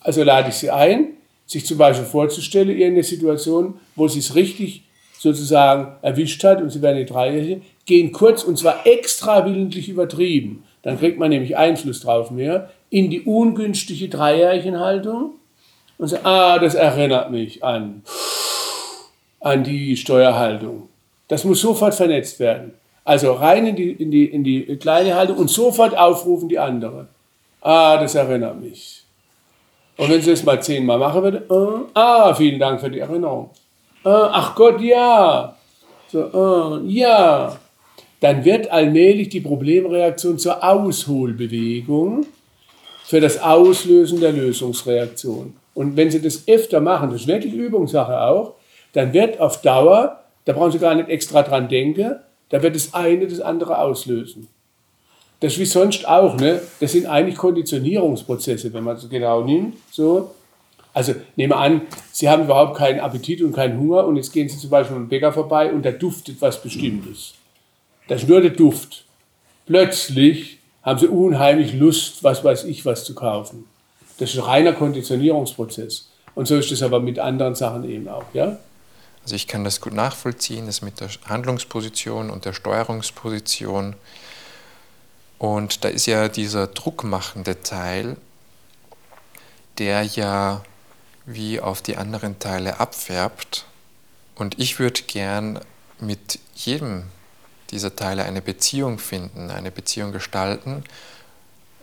Also 0.00 0.22
lade 0.22 0.50
ich 0.50 0.54
Sie 0.54 0.70
ein, 0.70 1.08
sich 1.46 1.66
zum 1.66 1.78
Beispiel 1.78 2.06
vorzustellen, 2.06 2.70
irgendeine 2.70 3.02
Situation, 3.02 3.74
wo 3.96 4.06
Sie 4.08 4.20
es 4.20 4.34
richtig 4.34 4.84
sozusagen 5.18 5.96
erwischt 6.02 6.44
hat 6.44 6.62
und 6.62 6.70
Sie 6.70 6.82
werden 6.82 6.98
die 6.98 7.06
Dreijährige, 7.06 7.62
gehen 7.84 8.12
kurz 8.12 8.44
und 8.44 8.58
zwar 8.58 8.86
extra 8.86 9.44
willentlich 9.44 9.88
übertrieben. 9.88 10.62
Dann 10.82 10.98
kriegt 10.98 11.18
man 11.18 11.30
nämlich 11.30 11.56
Einfluss 11.56 12.00
drauf 12.00 12.30
mehr 12.30 12.70
in 12.90 13.10
die 13.10 13.22
ungünstige 13.22 14.08
Dreijährchenhaltung 14.08 15.34
und 15.98 16.08
sagt, 16.08 16.24
ah, 16.24 16.58
das 16.58 16.74
erinnert 16.74 17.30
mich 17.30 17.62
an, 17.62 18.02
an 19.40 19.64
die 19.64 19.96
Steuerhaltung. 19.96 20.88
Das 21.28 21.44
muss 21.44 21.60
sofort 21.60 21.94
vernetzt 21.94 22.40
werden. 22.40 22.72
Also 23.04 23.32
rein 23.32 23.66
in 23.66 23.76
die, 23.76 23.90
in 23.92 24.10
die, 24.10 24.24
in 24.26 24.44
die 24.44 24.76
kleine 24.76 25.14
Haltung 25.14 25.38
und 25.38 25.50
sofort 25.50 25.96
aufrufen 25.96 26.48
die 26.48 26.58
andere. 26.58 27.08
Ah, 27.60 27.96
das 27.98 28.14
erinnert 28.14 28.60
mich. 28.60 29.04
Und 29.96 30.10
wenn 30.10 30.22
Sie 30.22 30.30
das 30.30 30.44
mal 30.44 30.62
zehnmal 30.62 30.98
machen 30.98 31.22
würde, 31.22 31.44
äh, 31.50 31.98
ah, 31.98 32.34
vielen 32.34 32.58
Dank 32.58 32.80
für 32.80 32.90
die 32.90 33.00
Erinnerung. 33.00 33.50
Ah, 34.04 34.30
ach 34.32 34.54
Gott, 34.54 34.80
ja. 34.80 35.56
So, 36.06 36.20
ah, 36.20 36.80
ja. 36.86 37.58
Dann 38.20 38.44
wird 38.44 38.70
allmählich 38.70 39.28
die 39.28 39.40
Problemreaktion 39.40 40.38
zur 40.38 40.62
Ausholbewegung 40.62 42.26
für 43.08 43.22
das 43.22 43.40
Auslösen 43.40 44.20
der 44.20 44.32
Lösungsreaktion. 44.32 45.54
Und 45.72 45.96
wenn 45.96 46.10
Sie 46.10 46.20
das 46.20 46.46
öfter 46.46 46.78
machen, 46.78 47.10
das 47.10 47.22
ist 47.22 47.26
wirklich 47.26 47.54
Übungssache 47.54 48.20
auch, 48.20 48.56
dann 48.92 49.14
wird 49.14 49.40
auf 49.40 49.62
Dauer, 49.62 50.20
da 50.44 50.52
brauchen 50.52 50.72
Sie 50.72 50.78
gar 50.78 50.94
nicht 50.94 51.08
extra 51.08 51.42
dran 51.42 51.70
denken, 51.70 52.16
da 52.50 52.62
wird 52.62 52.76
das 52.76 52.92
eine 52.92 53.26
das 53.26 53.40
andere 53.40 53.78
auslösen. 53.78 54.48
Das 55.40 55.54
ist 55.54 55.58
wie 55.58 55.64
sonst 55.64 56.06
auch, 56.06 56.36
ne? 56.36 56.60
Das 56.80 56.92
sind 56.92 57.06
eigentlich 57.06 57.38
Konditionierungsprozesse, 57.38 58.74
wenn 58.74 58.84
man 58.84 58.98
es 58.98 59.08
genau 59.08 59.42
nimmt. 59.42 59.78
So. 59.90 60.34
Also 60.92 61.14
nehme 61.34 61.56
an, 61.56 61.80
Sie 62.12 62.28
haben 62.28 62.44
überhaupt 62.44 62.76
keinen 62.76 63.00
Appetit 63.00 63.40
und 63.40 63.54
keinen 63.54 63.80
Hunger 63.80 64.06
und 64.06 64.16
jetzt 64.16 64.34
gehen 64.34 64.50
Sie 64.50 64.58
zum 64.58 64.68
Beispiel 64.68 64.96
am 64.96 65.08
Bäcker 65.08 65.32
vorbei 65.32 65.72
und 65.72 65.82
da 65.82 65.92
duftet 65.92 66.36
was 66.40 66.62
Bestimmtes. 66.62 67.32
Das 68.06 68.22
ist 68.22 68.28
nur 68.28 68.42
der 68.42 68.50
Duft. 68.50 69.06
Plötzlich 69.64 70.57
haben 70.82 70.98
sie 70.98 71.08
unheimlich 71.08 71.74
Lust, 71.74 72.22
was 72.24 72.44
weiß 72.44 72.64
ich, 72.64 72.84
was 72.84 73.04
zu 73.04 73.14
kaufen. 73.14 73.66
Das 74.18 74.30
ist 74.30 74.38
ein 74.38 74.44
reiner 74.44 74.72
Konditionierungsprozess. 74.72 76.08
Und 76.34 76.46
so 76.46 76.56
ist 76.56 76.70
es 76.72 76.82
aber 76.82 77.00
mit 77.00 77.18
anderen 77.18 77.54
Sachen 77.54 77.88
eben 77.88 78.08
auch. 78.08 78.24
Ja? 78.32 78.58
Also 79.22 79.34
ich 79.34 79.46
kann 79.46 79.64
das 79.64 79.80
gut 79.80 79.92
nachvollziehen, 79.92 80.66
das 80.66 80.82
mit 80.82 81.00
der 81.00 81.08
Handlungsposition 81.26 82.30
und 82.30 82.44
der 82.44 82.52
Steuerungsposition. 82.52 83.94
Und 85.38 85.84
da 85.84 85.88
ist 85.88 86.06
ja 86.06 86.28
dieser 86.28 86.66
druckmachende 86.66 87.62
Teil, 87.62 88.16
der 89.78 90.02
ja 90.02 90.62
wie 91.26 91.60
auf 91.60 91.82
die 91.82 91.96
anderen 91.96 92.38
Teile 92.38 92.80
abfärbt. 92.80 93.66
Und 94.34 94.58
ich 94.58 94.78
würde 94.78 95.02
gern 95.02 95.60
mit 96.00 96.38
jedem 96.54 97.04
dieser 97.70 97.96
Teile 97.96 98.24
eine 98.24 98.42
Beziehung 98.42 98.98
finden, 98.98 99.50
eine 99.50 99.70
Beziehung 99.70 100.12
gestalten, 100.12 100.84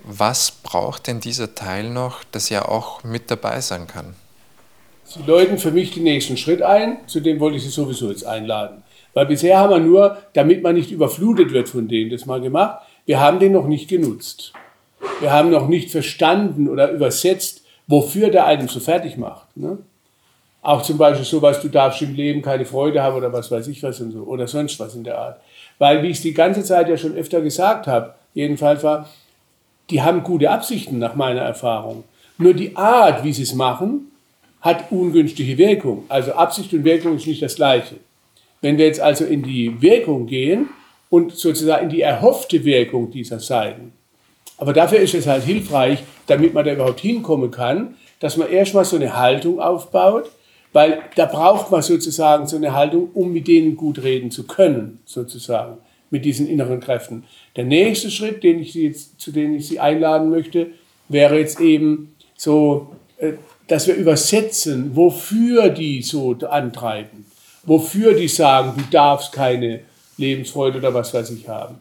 Was 0.07 0.52
braucht 0.52 1.07
denn 1.07 1.20
dieser 1.20 1.56
Teil 1.56 1.90
noch, 1.90 2.24
dass 2.26 2.52
er 2.52 2.70
auch 2.70 3.03
mit 3.03 3.32
dabei 3.32 3.60
sein 3.60 3.88
kann? 3.88 4.14
Sie 5.03 5.24
läuten 5.24 5.57
für 5.57 5.72
mich 5.72 5.95
den 5.95 6.03
nächsten 6.03 6.38
Schritt 6.38 6.62
ein, 6.62 6.98
zu 7.07 7.22
dem 7.22 7.40
wollte 7.40 7.57
ich 7.57 7.64
Sie 7.64 7.70
sowieso 7.70 8.10
jetzt 8.10 8.26
einladen. 8.26 8.84
Weil 9.16 9.26
bisher 9.26 9.57
haben 9.57 9.72
wir 9.72 9.80
nur, 9.80 10.18
damit 10.34 10.62
man 10.62 10.76
nicht 10.76 10.91
überflutet 10.91 11.53
wird 11.53 11.70
von 11.70 11.88
denen, 11.88 12.12
das 12.12 12.28
mal 12.28 12.41
gemacht. 12.41 12.82
Wir 13.06 13.20
haben 13.20 13.40
den 13.40 13.53
noch 13.53 13.66
nicht 13.66 13.88
genutzt. 13.88 14.53
Wir 15.22 15.32
haben 15.32 15.49
noch 15.49 15.68
nicht 15.68 15.90
verstanden 15.90 16.68
oder 16.68 16.91
übersetzt, 16.91 17.62
wofür 17.88 18.30
der 18.30 18.45
einen 18.45 18.68
so 18.68 18.80
fertig 18.80 19.18
macht. 19.18 19.56
Ne? 19.56 19.78
Auch 20.62 20.82
zum 20.82 20.98
Beispiel 20.98 21.26
sowas, 21.26 21.62
du 21.62 21.70
darfst 21.70 22.02
im 22.02 22.16
Leben 22.16 22.41
keine 22.41 22.66
Freude 22.66 23.02
haben 23.02 23.16
oder 23.16 23.32
was 23.32 23.52
weiß 23.52 23.68
ich 23.68 23.82
was 23.84 24.02
und 24.02 24.12
so, 24.12 24.24
oder 24.24 24.48
sonst 24.48 24.80
was 24.80 24.95
in 24.95 25.03
der 25.03 25.18
Art. 25.18 25.40
Weil, 25.77 26.03
wie 26.03 26.07
ich 26.07 26.18
es 26.18 26.23
die 26.23 26.34
ganze 26.34 26.64
Zeit 26.64 26.89
ja 26.89 26.97
schon 26.97 27.15
öfter 27.15 27.41
gesagt 27.41 27.88
habe, 27.88 28.15
jedenfalls 28.34 28.84
war, 28.84 29.10
die 29.89 30.02
haben 30.02 30.23
gute 30.23 30.49
Absichten 30.49 30.99
nach 30.99 31.15
meiner 31.15 31.41
Erfahrung. 31.41 32.03
Nur 32.38 32.53
die 32.53 32.76
Art, 32.76 33.23
wie 33.23 33.34
sie 33.34 33.43
es 33.43 33.53
machen, 33.53 34.11
hat 34.61 34.91
ungünstige 34.91 35.57
Wirkung. 35.57 36.06
Also 36.10 36.34
Absicht 36.34 36.73
und 36.73 36.84
Wirkung 36.84 37.18
ist 37.18 37.27
nicht 37.27 37.41
das 37.41 37.56
gleiche. 37.56 37.95
Wenn 38.61 38.77
wir 38.77 38.85
jetzt 38.85 38.99
also 38.99 39.26
in 39.26 39.43
die 39.43 39.81
Wirkung 39.81 40.26
gehen 40.26 40.69
und 41.10 41.34
sozusagen 41.34 41.84
in 41.84 41.89
die 41.89 42.02
erhoffte 42.02 42.65
Wirkung 42.65 43.11
dieser 43.11 43.39
Seiten, 43.39 43.93
aber 44.57 44.73
dafür 44.73 44.99
ist 44.99 45.14
es 45.14 45.27
halt 45.27 45.43
hilfreich, 45.43 46.03
damit 46.27 46.53
man 46.53 46.65
da 46.65 46.73
überhaupt 46.73 47.02
hinkommen 47.02 47.52
kann, 47.52 47.95
dass 48.19 48.38
man 48.38 48.49
erstmal 48.49 48.85
so 48.85 48.95
eine 48.95 49.15
Haltung 49.15 49.60
aufbaut, 49.60 50.31
weil 50.76 51.03
da 51.15 51.26
braucht 51.26 51.72
man 51.72 51.81
sozusagen 51.81 52.47
so 52.47 52.57
eine 52.57 52.73
Haltung, 52.73 53.10
um 53.14 53.31
mit 53.31 53.47
denen 53.47 53.77
gut 53.77 54.03
reden 54.03 54.30
zu 54.30 54.45
können, 54.45 54.99
sozusagen, 55.06 55.77
mit 56.10 56.26
diesen 56.26 56.49
inneren 56.49 56.81
Kräften. 56.81 57.23
Der 57.56 57.64
nächste 57.64 58.11
Schritt, 58.11 58.43
den 58.43 58.60
ich 58.60 58.73
Sie 58.73 58.88
jetzt, 58.88 59.22
zu 59.22 59.31
dem 59.31 59.56
ich 59.56 59.69
Sie 59.69 59.80
einladen 59.80 60.30
möchte, 60.30 60.68
wäre 61.07 61.39
jetzt 61.39 61.61
eben 61.61 62.14
so, 62.35 62.89
äh, 63.19 63.34
dass 63.69 63.88
wir 63.88 63.95
übersetzen, 63.95 64.97
wofür 64.97 65.69
die 65.69 66.02
so 66.02 66.35
antreiben, 66.49 67.26
wofür 67.64 68.14
die 68.14 68.27
sagen, 68.27 68.73
du 68.76 68.84
darfst 68.91 69.31
keine 69.31 69.80
Lebensfreude 70.18 70.80
oder 70.80 70.93
was 70.93 71.14
weiß 71.14 71.30
ich 71.30 71.47
haben. 71.47 71.76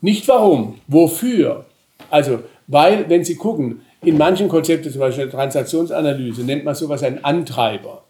Nicht 0.00 0.26
warum, 0.28 0.80
wofür. 0.88 1.66
Also, 2.08 2.38
weil, 2.68 3.06
wenn 3.10 3.22
Sie 3.22 3.36
gucken, 3.36 3.82
in 4.00 4.16
manchen 4.16 4.48
Konzepten, 4.48 4.90
zum 4.90 5.00
Beispiel 5.00 5.28
Transaktionsanalyse, 5.28 6.40
nennt 6.40 6.64
man 6.64 6.74
sowas 6.74 7.02
einen 7.02 7.22
Antreiber. 7.22 8.04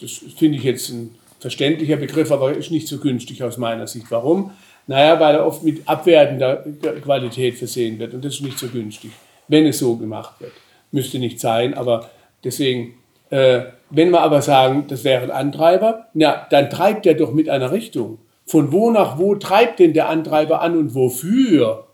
Das 0.00 0.20
finde 0.36 0.58
ich 0.58 0.64
jetzt 0.64 0.90
ein 0.90 1.14
verständlicher 1.40 1.96
Begriff, 1.96 2.30
aber 2.30 2.52
ist 2.52 2.70
nicht 2.70 2.88
so 2.88 2.98
günstig 2.98 3.42
aus 3.42 3.58
meiner 3.58 3.86
Sicht. 3.86 4.06
Warum? 4.10 4.52
Naja, 4.86 5.20
weil 5.20 5.36
er 5.36 5.46
oft 5.46 5.62
mit 5.62 5.86
abwertender 5.86 6.64
Qualität 7.02 7.56
versehen 7.56 7.98
wird 7.98 8.14
und 8.14 8.24
das 8.24 8.34
ist 8.34 8.42
nicht 8.42 8.58
so 8.58 8.68
günstig, 8.68 9.10
wenn 9.46 9.66
es 9.66 9.78
so 9.78 9.96
gemacht 9.96 10.40
wird. 10.40 10.52
Müsste 10.92 11.18
nicht 11.18 11.40
sein, 11.40 11.74
aber 11.74 12.10
deswegen, 12.42 12.94
äh, 13.28 13.64
wenn 13.90 14.10
wir 14.10 14.22
aber 14.22 14.40
sagen, 14.40 14.86
das 14.88 15.04
wäre 15.04 15.24
ein 15.24 15.30
Antreiber, 15.30 16.06
ja, 16.14 16.46
dann 16.50 16.70
treibt 16.70 17.04
er 17.04 17.14
doch 17.14 17.32
mit 17.32 17.48
einer 17.50 17.70
Richtung. 17.70 18.18
Von 18.46 18.72
wo 18.72 18.90
nach 18.90 19.18
wo 19.18 19.34
treibt 19.34 19.78
denn 19.78 19.92
der 19.92 20.08
Antreiber 20.08 20.62
an 20.62 20.76
und 20.76 20.94
wofür? 20.94 21.84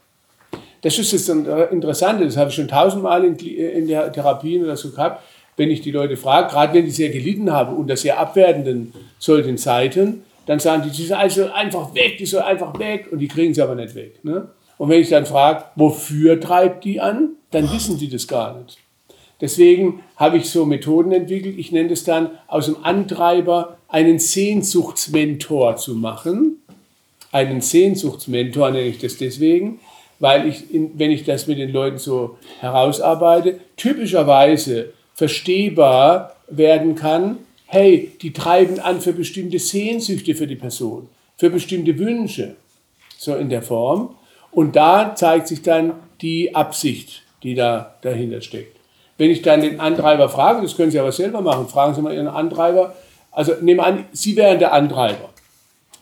Das 0.82 0.98
ist 0.98 1.12
das 1.12 1.28
Interessante, 1.28 2.24
das 2.24 2.36
habe 2.36 2.50
ich 2.50 2.56
schon 2.56 2.68
tausendmal 2.68 3.24
in, 3.24 3.36
in 3.36 3.88
der 3.88 4.12
Therapie 4.12 4.62
oder 4.62 4.76
so 4.76 4.90
gehabt, 4.90 5.22
wenn 5.56 5.70
ich 5.70 5.80
die 5.80 5.90
Leute 5.90 6.16
frage, 6.16 6.48
gerade 6.48 6.74
wenn 6.74 6.84
die 6.84 6.90
sehr 6.90 7.10
gelitten 7.10 7.52
haben 7.52 7.76
unter 7.76 7.96
sehr 7.96 8.18
abwertenden 8.18 8.92
solchen 9.18 9.58
Zeiten, 9.58 10.22
dann 10.46 10.58
sagen 10.58 10.82
die, 10.84 10.90
die 10.90 11.06
soll 11.06 11.16
also 11.16 11.50
einfach 11.52 11.94
weg, 11.94 12.18
die 12.18 12.26
soll 12.26 12.42
einfach 12.42 12.78
weg 12.78 13.08
und 13.10 13.18
die 13.18 13.28
kriegen 13.28 13.54
sie 13.54 13.62
aber 13.62 13.74
nicht 13.74 13.94
weg. 13.94 14.22
Ne? 14.24 14.48
Und 14.78 14.88
wenn 14.88 15.00
ich 15.00 15.08
dann 15.08 15.26
frage, 15.26 15.64
wofür 15.76 16.40
treibt 16.40 16.84
die 16.84 17.00
an, 17.00 17.30
dann 17.50 17.72
wissen 17.72 17.98
sie 17.98 18.08
das 18.08 18.26
gar 18.26 18.60
nicht. 18.60 18.78
Deswegen 19.40 20.00
habe 20.16 20.38
ich 20.38 20.50
so 20.50 20.64
Methoden 20.64 21.12
entwickelt, 21.12 21.58
ich 21.58 21.72
nenne 21.72 21.92
es 21.92 22.04
dann 22.04 22.30
aus 22.46 22.66
dem 22.66 22.84
Antreiber 22.84 23.78
einen 23.88 24.18
Sehnsuchtsmentor 24.18 25.76
zu 25.76 25.94
machen. 25.94 26.62
Einen 27.32 27.60
Sehnsuchtsmentor 27.60 28.70
nenne 28.70 28.86
ich 28.86 28.98
das 28.98 29.16
deswegen, 29.16 29.80
weil 30.20 30.46
ich, 30.46 30.64
wenn 30.70 31.10
ich 31.10 31.24
das 31.24 31.46
mit 31.46 31.58
den 31.58 31.72
Leuten 31.72 31.98
so 31.98 32.38
herausarbeite, 32.60 33.58
typischerweise 33.76 34.92
verstehbar 35.14 36.36
werden 36.48 36.94
kann, 36.94 37.38
hey, 37.66 38.12
die 38.20 38.32
treiben 38.32 38.78
an 38.80 39.00
für 39.00 39.12
bestimmte 39.12 39.58
Sehnsüchte 39.58 40.34
für 40.34 40.46
die 40.46 40.56
Person, 40.56 41.08
für 41.36 41.50
bestimmte 41.50 41.98
Wünsche, 41.98 42.56
so 43.16 43.34
in 43.34 43.48
der 43.48 43.62
Form. 43.62 44.16
Und 44.50 44.76
da 44.76 45.14
zeigt 45.14 45.48
sich 45.48 45.62
dann 45.62 45.94
die 46.20 46.54
Absicht, 46.54 47.22
die 47.42 47.54
da 47.54 47.96
dahinter 48.02 48.40
steckt. 48.40 48.76
Wenn 49.16 49.30
ich 49.30 49.42
dann 49.42 49.60
den 49.60 49.80
Antreiber 49.80 50.28
frage, 50.28 50.62
das 50.62 50.76
können 50.76 50.90
Sie 50.90 50.98
aber 50.98 51.12
selber 51.12 51.40
machen, 51.40 51.68
fragen 51.68 51.94
Sie 51.94 52.02
mal 52.02 52.14
Ihren 52.14 52.28
Antreiber, 52.28 52.94
also 53.30 53.52
nehmen 53.60 53.80
an, 53.80 54.04
Sie 54.12 54.36
wären 54.36 54.58
der 54.58 54.72
Antreiber. 54.72 55.30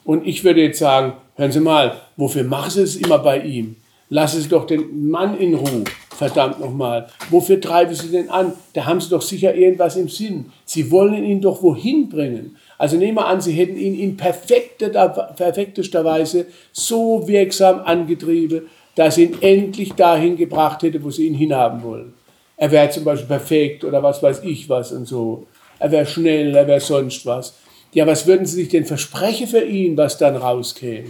Und 0.05 0.27
ich 0.27 0.45
würde 0.45 0.63
jetzt 0.63 0.79
sagen, 0.79 1.15
hören 1.37 1.53
Sie 1.53 1.61
mal, 1.61 2.01
wofür 2.17 2.45
machen 2.45 2.71
Sie 2.71 2.83
es 2.83 2.97
immer 2.97 3.19
bei 3.19 3.41
ihm? 3.41 3.77
Lassen 4.09 4.41
Sie 4.41 4.49
doch 4.49 4.67
den 4.67 5.11
Mann 5.11 5.39
in 5.39 5.55
Ruhe. 5.55 5.85
Verdammt 6.17 6.61
nochmal. 6.61 7.09
Wofür 7.31 7.61
treiben 7.61 7.95
Sie 7.95 8.09
denn 8.09 8.29
an? 8.29 8.53
Da 8.75 8.85
haben 8.85 9.01
Sie 9.01 9.09
doch 9.09 9.23
sicher 9.23 9.55
irgendwas 9.55 9.97
im 9.97 10.09
Sinn. 10.09 10.53
Sie 10.65 10.91
wollen 10.91 11.25
ihn 11.25 11.41
doch 11.41 11.63
wohin 11.63 12.09
bringen. 12.09 12.57
Also 12.79 12.97
nehmen 12.97 13.17
wir 13.17 13.27
an, 13.27 13.41
Sie 13.41 13.53
hätten 13.53 13.77
ihn 13.77 13.99
in 13.99 14.17
perfekter, 14.17 14.89
perfektester 15.37 16.05
Weise 16.05 16.47
so 16.73 17.27
wirksam 17.27 17.81
angetrieben, 17.81 18.63
dass 18.95 19.19
ihn 19.19 19.39
endlich 19.41 19.95
dahin 19.95 20.37
gebracht 20.37 20.83
hätte, 20.83 21.03
wo 21.03 21.11
Sie 21.11 21.27
ihn 21.27 21.35
hinhaben 21.35 21.83
wollen. 21.83 22.13
Er 22.57 22.71
wäre 22.71 22.91
zum 22.91 23.05
Beispiel 23.05 23.29
perfekt 23.29 23.85
oder 23.85 24.03
was 24.03 24.23
weiß 24.23 24.43
ich 24.45 24.69
was 24.69 24.93
und 24.93 25.07
so. 25.07 25.47
Er 25.79 25.91
wäre 25.91 26.07
schnell, 26.07 26.55
er 26.55 26.67
wäre 26.67 26.81
sonst 26.81 27.25
was. 27.27 27.55
Ja, 27.93 28.07
was 28.07 28.27
würden 28.27 28.47
Sie 28.47 28.57
sich 28.57 28.69
denn 28.69 28.85
versprechen 28.85 29.47
für 29.47 29.65
ihn, 29.65 29.97
was 29.97 30.19
dann 30.19 30.37
rauskäme? 30.37 31.09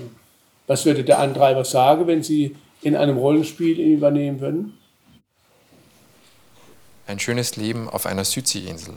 Was 0.67 0.87
würde 0.87 1.05
der 1.05 1.19
Antreiber 1.19 1.65
sagen, 1.65 2.07
wenn 2.07 2.23
Sie 2.23 2.57
in 2.83 2.97
einem 2.97 3.19
Rollenspiel 3.19 3.79
ihn 3.79 3.95
übernehmen 3.95 4.41
würden? 4.41 4.75
Ein 7.07 7.19
schönes 7.19 7.57
Leben 7.57 7.89
auf 7.89 8.07
einer 8.07 8.25
Südseeinsel. 8.25 8.95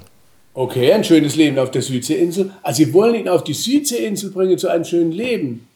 Okay, 0.54 0.94
ein 0.94 1.04
schönes 1.04 1.36
Leben 1.36 1.60
auf 1.60 1.72
der 1.72 1.82
Südseeinsel. 1.82 2.52
Also 2.64 2.84
Sie 2.84 2.94
wollen 2.94 3.16
ihn 3.16 3.28
auf 3.28 3.44
die 3.44 3.54
Südseeinsel 3.54 4.32
bringen 4.32 4.58
zu 4.58 4.70
einem 4.70 4.86
schönen 4.86 5.12
Leben. 5.12 5.68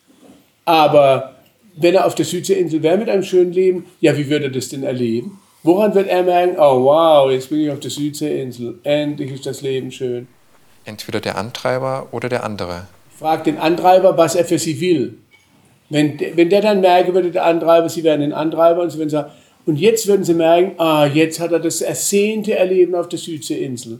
Aber 0.64 1.36
wenn 1.76 1.96
er 1.96 2.06
auf 2.06 2.16
der 2.16 2.26
Südseeinsel 2.26 2.82
wäre 2.84 2.98
mit 2.98 3.10
einem 3.10 3.24
schönen 3.24 3.52
Leben, 3.52 3.86
ja, 4.00 4.18
wie 4.18 4.30
würde 4.30 4.46
er 4.46 4.52
das 4.52 4.70
denn 4.70 4.84
erleben? 4.84 5.40
Woran 5.64 5.94
wird 5.96 6.08
er 6.08 6.24
merken, 6.24 6.56
oh 6.58 6.86
wow, 6.86 7.30
jetzt 7.30 7.50
bin 7.50 7.60
ich 7.60 7.72
auf 7.72 7.82
der 7.82 7.92
Südseeinsel, 7.92 8.80
endlich 8.84 9.32
ist 9.32 9.46
das 9.46 9.62
Leben 9.62 9.92
schön? 9.92 10.28
Entweder 10.86 11.20
der 11.20 11.38
Antreiber 11.38 12.08
oder 12.12 12.30
der 12.30 12.46
andere. 12.46 12.88
Fragt 13.18 13.48
den 13.48 13.58
Antreiber, 13.58 14.18
was 14.18 14.36
er 14.36 14.46
für 14.46 14.58
sie 14.58 14.80
will. 14.80 15.18
Wenn, 15.90 16.18
wenn 16.36 16.50
der 16.50 16.62
dann 16.62 16.80
merken 16.80 17.14
würde, 17.14 17.32
der 17.32 17.46
Antreiber, 17.46 17.90
sie 17.90 18.04
wären 18.04 18.22
den 18.22 18.32
Antreiber 18.32 18.82
und 18.84 18.92
sie 18.92 18.98
würden 18.98 19.10
sagen, 19.10 19.32
und 19.70 19.76
jetzt 19.76 20.08
würden 20.08 20.24
sie 20.24 20.34
merken, 20.34 20.72
ah, 20.80 21.06
jetzt 21.06 21.40
hat 21.40 21.52
er 21.52 21.60
das 21.60 21.82
ersehnte 21.82 22.56
Erleben 22.56 22.96
auf 22.96 23.08
der 23.08 23.20
Südseeinsel. 23.20 24.00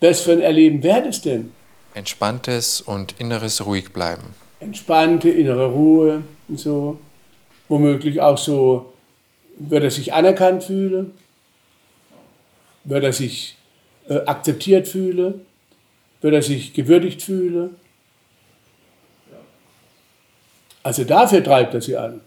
Was 0.00 0.22
für 0.22 0.32
ein 0.32 0.40
Erleben 0.40 0.82
wäre 0.82 1.02
das 1.02 1.20
denn? 1.20 1.52
Entspanntes 1.92 2.80
und 2.80 3.20
inneres 3.20 3.66
ruhig 3.66 3.92
bleiben. 3.92 4.22
Entspannte 4.60 5.28
innere 5.28 5.66
Ruhe 5.66 6.22
und 6.48 6.58
so. 6.58 6.98
Womöglich 7.68 8.22
auch 8.22 8.38
so 8.38 8.94
wird 9.58 9.84
er 9.84 9.90
sich 9.90 10.14
anerkannt 10.14 10.64
fühlen, 10.64 11.12
wird 12.84 13.04
er 13.04 13.12
sich 13.12 13.58
äh, 14.08 14.14
akzeptiert 14.24 14.88
fühlen, 14.88 15.42
wird 16.22 16.32
er 16.32 16.42
sich 16.42 16.72
gewürdigt 16.72 17.20
fühlen. 17.20 17.76
Also 20.82 21.04
dafür 21.04 21.44
treibt 21.44 21.74
er 21.74 21.82
sie 21.82 21.98
an. 21.98 22.22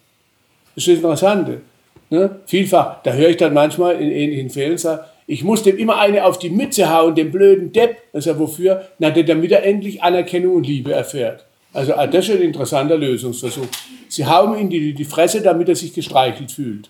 Das 0.75 0.83
ist 0.83 0.87
das 0.87 0.95
Interessante. 0.97 1.61
Ne? 2.09 2.39
Vielfach, 2.45 3.01
da 3.03 3.13
höre 3.13 3.29
ich 3.29 3.37
dann 3.37 3.53
manchmal 3.53 3.99
in 3.99 4.11
ähnlichen 4.11 4.49
Fällen, 4.49 4.77
sagen, 4.77 5.03
ich 5.27 5.43
muss 5.43 5.63
dem 5.63 5.77
immer 5.77 5.97
eine 5.97 6.25
auf 6.25 6.37
die 6.37 6.51
Mütze 6.51 6.93
hauen, 6.93 7.15
dem 7.15 7.31
blöden 7.31 7.71
Depp. 7.71 7.97
Das 8.13 8.27
wofür? 8.37 8.87
Na, 8.99 9.09
damit 9.09 9.51
er 9.51 9.63
endlich 9.63 10.03
Anerkennung 10.03 10.55
und 10.55 10.67
Liebe 10.67 10.93
erfährt. 10.93 11.45
Also 11.73 11.95
ah, 11.95 12.07
das 12.07 12.29
ist 12.29 12.35
ein 12.35 12.41
interessanter 12.41 12.97
Lösungsversuch. 12.97 13.67
Sie 14.07 14.25
hauen 14.25 14.57
ihm 14.57 14.69
die, 14.69 14.93
die 14.93 15.03
Fresse, 15.03 15.41
damit 15.41 15.67
er 15.67 15.75
sich 15.75 15.93
gestreichelt 15.93 16.51
fühlt. 16.51 16.89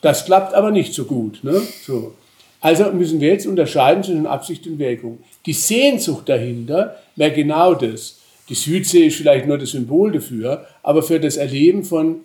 Das 0.00 0.24
klappt 0.24 0.54
aber 0.54 0.70
nicht 0.70 0.94
so 0.94 1.04
gut. 1.04 1.40
Ne? 1.42 1.62
So. 1.86 2.12
Also 2.60 2.90
müssen 2.92 3.20
wir 3.20 3.28
jetzt 3.28 3.46
unterscheiden 3.46 4.02
zwischen 4.02 4.26
Absicht 4.26 4.66
und 4.66 4.78
Wirkung. 4.78 5.20
Die 5.46 5.52
Sehnsucht 5.52 6.28
dahinter 6.28 6.96
wäre 7.16 7.32
genau 7.32 7.74
das. 7.74 8.18
Die 8.48 8.54
Südsee 8.54 9.06
ist 9.06 9.16
vielleicht 9.16 9.46
nur 9.46 9.58
das 9.58 9.70
Symbol 9.70 10.12
dafür, 10.12 10.66
aber 10.82 11.02
für 11.02 11.20
das 11.20 11.36
Erleben 11.36 11.84
von 11.84 12.22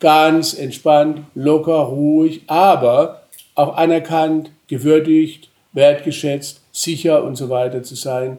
ganz 0.00 0.54
entspannt, 0.54 1.22
locker, 1.34 1.78
ruhig, 1.78 2.42
aber 2.46 3.22
auch 3.54 3.76
anerkannt, 3.76 4.50
gewürdigt, 4.66 5.50
wertgeschätzt, 5.72 6.62
sicher 6.72 7.22
und 7.22 7.36
so 7.36 7.48
weiter 7.48 7.82
zu 7.82 7.94
sein. 7.94 8.38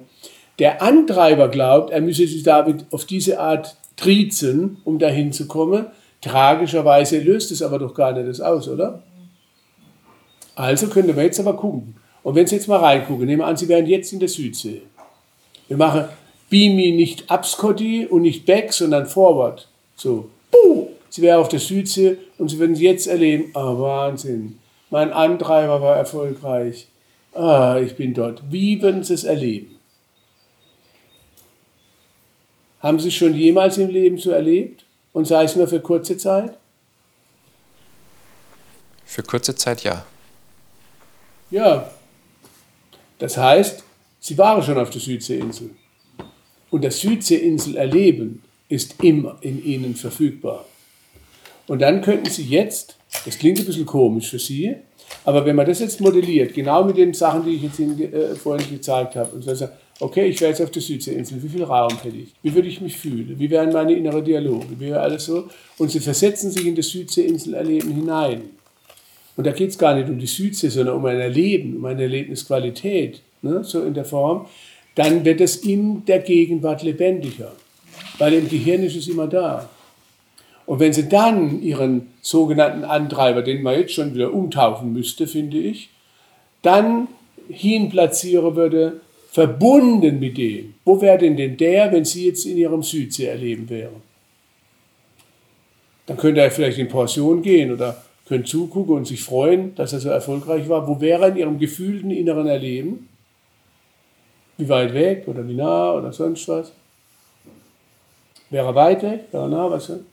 Der 0.60 0.82
Antreiber 0.82 1.48
glaubt, 1.48 1.92
er 1.92 2.02
müsse 2.02 2.28
sich 2.28 2.44
damit 2.44 2.86
auf 2.92 3.06
diese 3.06 3.40
Art 3.40 3.76
triezen, 3.96 4.78
um 4.84 5.00
dahin 5.00 5.32
zu 5.32 5.48
kommen. 5.48 5.86
Tragischerweise 6.22 7.20
löst 7.20 7.52
es 7.52 7.62
aber 7.62 7.80
doch 7.80 7.94
gar 7.94 8.14
nicht 8.14 8.28
das 8.28 8.42
aus, 8.42 8.68
oder? 8.68 9.04
Also 10.56 10.88
könnte 10.88 11.14
man 11.14 11.26
jetzt 11.26 11.40
aber 11.40 11.56
gucken. 11.56 11.96
Und 12.24 12.36
wenn 12.36 12.46
Sie 12.46 12.56
jetzt 12.56 12.68
mal 12.68 12.78
reingucken, 12.78 13.26
nehmen 13.26 13.42
wir 13.42 13.48
an, 13.48 13.58
Sie 13.58 13.68
wären 13.68 13.88
jetzt 13.88 14.14
in 14.14 14.20
der 14.20 14.30
Südsee. 14.30 14.84
Wir 15.68 15.78
machen 15.78 16.06
Beamy 16.50 16.92
nicht 16.92 17.32
Abscotty 17.32 18.06
und 18.06 18.24
nicht 18.24 18.46
Back, 18.46 18.74
sondern 18.74 19.06
Forward. 19.06 19.68
So, 19.96 20.30
Puh! 20.52 20.91
Sie 21.12 21.22
wären 21.22 21.42
auf 21.42 21.50
der 21.50 21.60
Südsee 21.60 22.18
und 22.38 22.48
Sie 22.48 22.58
würden 22.58 22.76
jetzt 22.76 23.06
erleben, 23.06 23.52
ah, 23.54 23.78
Wahnsinn, 23.78 24.60
mein 24.90 25.12
Antreiber 25.12 25.82
war 25.82 25.98
erfolgreich. 25.98 26.88
Ah, 27.34 27.80
ich 27.84 27.98
bin 27.98 28.14
dort. 28.14 28.42
Wie 28.50 28.82
würden 28.82 29.04
Sie 29.04 29.14
es 29.14 29.26
erleben? 29.26 29.78
Haben 32.80 33.00
Sie 33.00 33.10
es 33.10 33.14
schon 33.14 33.36
jemals 33.36 33.78
im 33.78 33.90
Leben 33.90 34.18
so 34.18 34.32
erlebt? 34.32 34.86
Und 35.12 35.28
sei 35.28 35.44
es 35.44 35.58
nur 35.58 35.68
für 35.68 35.82
kurze 35.82 36.18
Zeit? 36.18 36.58
Für 39.06 39.24
kurze 39.24 39.54
Zeit 39.54 39.84
ja. 39.84 40.06
Ja. 41.50 41.92
Das 43.20 43.36
heißt, 43.36 43.84
Sie 44.22 44.38
waren 44.38 44.64
schon 44.64 44.78
auf 44.78 44.90
der 44.90 45.02
Südseeinsel. 45.02 45.72
Und 46.70 46.86
das 46.86 47.02
Südseeinsel 47.02 47.76
erleben 47.76 48.44
ist 48.70 49.04
immer 49.04 49.38
in 49.42 49.62
Ihnen 49.62 49.96
verfügbar. 49.96 50.66
Und 51.68 51.82
dann 51.82 52.02
könnten 52.02 52.30
Sie 52.30 52.44
jetzt, 52.44 52.98
das 53.26 53.38
klingt 53.38 53.60
ein 53.60 53.66
bisschen 53.66 53.86
komisch 53.86 54.30
für 54.30 54.40
Sie, 54.40 54.76
aber 55.24 55.46
wenn 55.46 55.56
man 55.56 55.66
das 55.66 55.80
jetzt 55.80 56.02
modelliert, 56.02 56.54
genau 56.54 56.84
mit 56.84 56.98
den 56.98 57.14
Sachen, 57.14 57.46
die 57.46 57.56
ich 57.56 57.64
jetzt 57.64 57.80
Ihnen 57.80 58.00
äh, 58.14 58.36
vorhin 58.36 58.70
gezeigt 58.70 59.16
habe, 59.16 59.32
und 59.36 59.44
so 59.44 59.54
sagt, 59.54 59.74
okay, 60.00 60.26
ich 60.26 60.42
wäre 60.42 60.52
jetzt 60.52 60.62
auf 60.62 60.72
der 60.72 60.82
Südseeinsel, 60.82 61.42
wie 61.44 61.50
viel 61.50 61.64
Raum 61.64 61.96
hätte 62.02 62.18
ich? 62.18 62.34
Wie 62.42 62.54
würde 62.54 62.68
ich 62.68 62.82
mich 62.82 62.98
fühlen? 62.98 63.36
Wie 63.38 63.50
wären 63.50 63.72
meine 63.72 63.94
inneren 63.94 64.24
Dialoge? 64.24 64.66
Wie 64.72 64.80
wäre 64.80 65.00
alles 65.00 65.26
so? 65.26 65.48
Und 65.78 65.92
Sie 65.92 66.00
versetzen 66.00 66.50
sich 66.50 66.66
in 66.66 66.76
das 66.76 66.88
Südseeinsel-Erleben 66.90 67.94
hinein. 67.94 68.42
Und 69.38 69.48
da 69.48 69.52
geht 69.52 69.70
es 69.70 69.78
gar 69.78 69.96
nicht 69.96 70.10
um 70.10 70.20
die 70.20 70.28
Südsee, 70.28 70.70
sondern 70.70 70.96
um 70.96 71.06
ein 71.06 71.20
Erleben, 71.20 71.78
um 71.78 71.86
eine 71.86 72.04
Erlebnisqualität, 72.04 73.22
ne? 73.42 73.64
so 73.64 73.84
in 73.84 73.94
der 73.94 74.06
Form. 74.06 74.48
Dann 74.96 75.24
wird 75.24 75.40
es 75.40 75.58
in 75.58 76.04
der 76.06 76.20
Gegenwart 76.20 76.84
lebendiger, 76.84 77.54
weil 78.18 78.34
im 78.34 78.50
Gehirn 78.50 78.84
ist 78.84 78.96
es 78.96 79.08
immer 79.08 79.28
da. 79.28 79.70
Und 80.66 80.80
wenn 80.80 80.94
Sie 80.94 81.10
dann 81.10 81.62
Ihren 81.62 82.14
sogenannten 82.22 82.84
Antreiber, 82.84 83.42
den 83.42 83.64
man 83.64 83.80
jetzt 83.80 83.94
schon 83.94 84.14
wieder 84.14 84.34
umtaufen 84.34 84.94
müsste, 84.94 85.28
finde 85.28 85.58
ich, 85.58 85.90
dann 86.62 87.08
hinplatzieren 87.50 88.56
würde, 88.56 89.02
verbunden 89.32 90.20
mit 90.20 90.38
dem, 90.38 90.74
wo 90.86 91.02
wäre 91.02 91.18
denn 91.18 91.38
denn 91.38 91.58
der, 91.58 91.92
wenn 91.92 92.06
Sie 92.06 92.28
jetzt 92.28 92.46
in 92.46 92.58
Ihrem 92.58 92.84
Südsee 92.84 93.26
erleben 93.26 93.70
wären? 93.70 94.02
Dann 96.06 96.18
könnte 96.18 96.42
er 96.42 96.52
vielleicht 96.52 96.78
in 96.78 96.90
Pension 96.90 97.42
gehen 97.42 97.72
oder 97.72 98.04
könnte 98.28 98.50
zugucken 98.50 98.96
und 98.96 99.08
sich 99.08 99.24
freuen, 99.24 99.76
dass 99.76 99.94
er 99.94 100.00
so 100.00 100.10
erfolgreich 100.10 100.68
war. 100.70 100.88
Wo 100.88 101.00
wäre 101.00 101.24
er 101.24 101.30
in 101.30 101.38
Ihrem 101.38 101.60
gefühlten 101.60 102.12
inneren 102.12 102.48
Erleben? 102.48 103.08
Wie 104.58 104.70
weit 104.70 104.94
weg 104.94 105.24
oder 105.28 105.48
wie 105.48 105.56
nah 105.56 105.94
oder 105.94 106.12
sonst 106.12 106.48
was? 106.48 106.72
Wäre 108.50 108.68
er 108.68 108.76
weit 108.76 109.04
weg? 109.04 109.26
Wäre 109.32 109.46
er 109.46 109.50
nah? 109.50 109.72
Was 109.72 109.88
denn? 109.88 110.11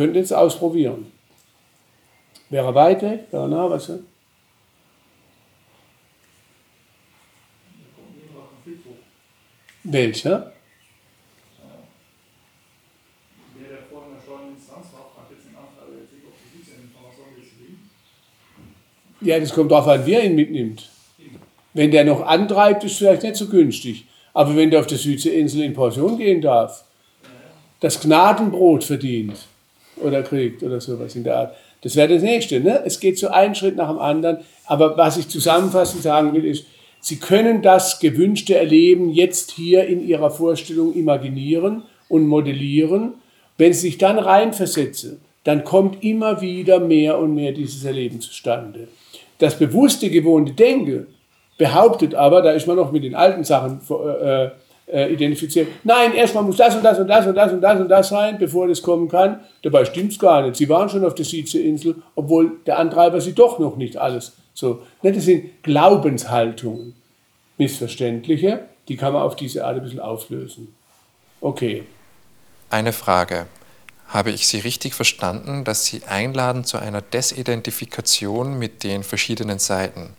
Könnt 0.00 0.14
ihr 0.14 0.22
jetzt 0.22 0.32
ausprobieren. 0.32 1.12
Wäre 2.48 2.74
weit 2.74 3.02
weg? 3.02 3.26
Wäre 3.30 3.46
nah? 3.50 3.68
Was 3.68 3.88
denn? 3.88 4.06
Welcher? 9.84 10.54
Ja, 19.20 19.38
das 19.38 19.52
kommt 19.52 19.70
darauf 19.70 19.86
an, 19.86 20.06
wer 20.06 20.24
ihn 20.24 20.34
mitnimmt. 20.34 20.88
Wenn 21.74 21.90
der 21.90 22.06
noch 22.06 22.22
antreibt, 22.22 22.84
ist 22.84 22.92
es 22.92 22.98
vielleicht 22.98 23.22
nicht 23.22 23.36
so 23.36 23.48
günstig. 23.48 24.06
Aber 24.32 24.56
wenn 24.56 24.70
der 24.70 24.80
auf 24.80 24.86
der 24.86 24.96
Südseeinsel 24.96 25.60
in 25.60 25.74
Pension 25.74 26.16
gehen 26.16 26.40
darf, 26.40 26.86
das 27.80 28.00
Gnadenbrot 28.00 28.82
verdient 28.82 29.46
oder 30.02 30.22
kriegt 30.22 30.62
oder 30.62 30.80
sowas 30.80 31.14
in 31.16 31.24
der 31.24 31.36
Art, 31.36 31.56
das 31.82 31.96
wäre 31.96 32.08
das 32.08 32.22
Nächste. 32.22 32.60
Ne? 32.60 32.82
Es 32.84 33.00
geht 33.00 33.18
so 33.18 33.28
einen 33.28 33.54
Schritt 33.54 33.76
nach 33.76 33.88
dem 33.88 33.98
anderen. 33.98 34.38
Aber 34.66 34.96
was 34.96 35.16
ich 35.16 35.28
zusammenfassend 35.28 36.02
sagen 36.02 36.34
will, 36.34 36.44
ist, 36.44 36.66
Sie 37.02 37.16
können 37.16 37.62
das 37.62 37.98
gewünschte 37.98 38.56
Erleben 38.56 39.08
jetzt 39.08 39.52
hier 39.52 39.86
in 39.86 40.06
Ihrer 40.06 40.30
Vorstellung 40.30 40.92
imaginieren 40.92 41.84
und 42.10 42.26
modellieren. 42.26 43.14
Wenn 43.56 43.72
Sie 43.72 43.80
sich 43.80 43.98
dann 43.98 44.18
reinversetzen, 44.18 45.20
dann 45.44 45.64
kommt 45.64 46.04
immer 46.04 46.42
wieder 46.42 46.78
mehr 46.78 47.18
und 47.18 47.34
mehr 47.34 47.52
dieses 47.52 47.84
Erleben 47.84 48.20
zustande. 48.20 48.88
Das 49.38 49.58
bewusste, 49.58 50.10
gewohnte 50.10 50.52
Denken 50.52 51.06
behauptet 51.56 52.14
aber, 52.14 52.42
da 52.42 52.52
ist 52.52 52.66
man 52.66 52.76
noch 52.76 52.92
mit 52.92 53.04
den 53.04 53.14
alten 53.14 53.44
Sachen 53.44 53.80
äh, 54.22 54.50
äh, 54.92 55.12
identifiziert, 55.12 55.68
nein, 55.84 56.14
erstmal 56.14 56.44
muss 56.44 56.56
das 56.56 56.74
und 56.76 56.82
das 56.82 56.98
und 56.98 57.08
das 57.08 57.26
und 57.26 57.34
das 57.34 57.52
und 57.52 57.60
das 57.60 57.80
und 57.80 57.88
das 57.88 58.08
sein, 58.08 58.38
bevor 58.38 58.68
das 58.68 58.82
kommen 58.82 59.08
kann. 59.08 59.40
Dabei 59.62 59.84
stimmt 59.84 60.12
es 60.12 60.18
gar 60.18 60.42
nicht. 60.42 60.56
Sie 60.56 60.68
waren 60.68 60.88
schon 60.88 61.04
auf 61.04 61.14
der 61.14 61.24
Sizilieninsel, 61.24 61.96
obwohl 62.14 62.58
der 62.66 62.78
Antreiber 62.78 63.20
sie 63.20 63.34
doch 63.34 63.58
noch 63.58 63.76
nicht 63.76 63.96
alles 63.96 64.32
so. 64.54 64.82
Ne, 65.02 65.12
das 65.12 65.24
sind 65.24 65.62
Glaubenshaltungen, 65.62 66.94
missverständliche, 67.58 68.64
die 68.88 68.96
kann 68.96 69.12
man 69.12 69.22
auf 69.22 69.36
diese 69.36 69.64
Art 69.64 69.76
ein 69.76 69.82
bisschen 69.82 70.00
auflösen. 70.00 70.74
Okay. 71.40 71.84
Eine 72.68 72.92
Frage. 72.92 73.46
Habe 74.08 74.32
ich 74.32 74.48
Sie 74.48 74.58
richtig 74.58 74.94
verstanden, 74.94 75.64
dass 75.64 75.86
Sie 75.86 76.02
einladen 76.04 76.64
zu 76.64 76.78
einer 76.78 77.00
Desidentifikation 77.00 78.58
mit 78.58 78.82
den 78.82 79.04
verschiedenen 79.04 79.60
Seiten? 79.60 80.14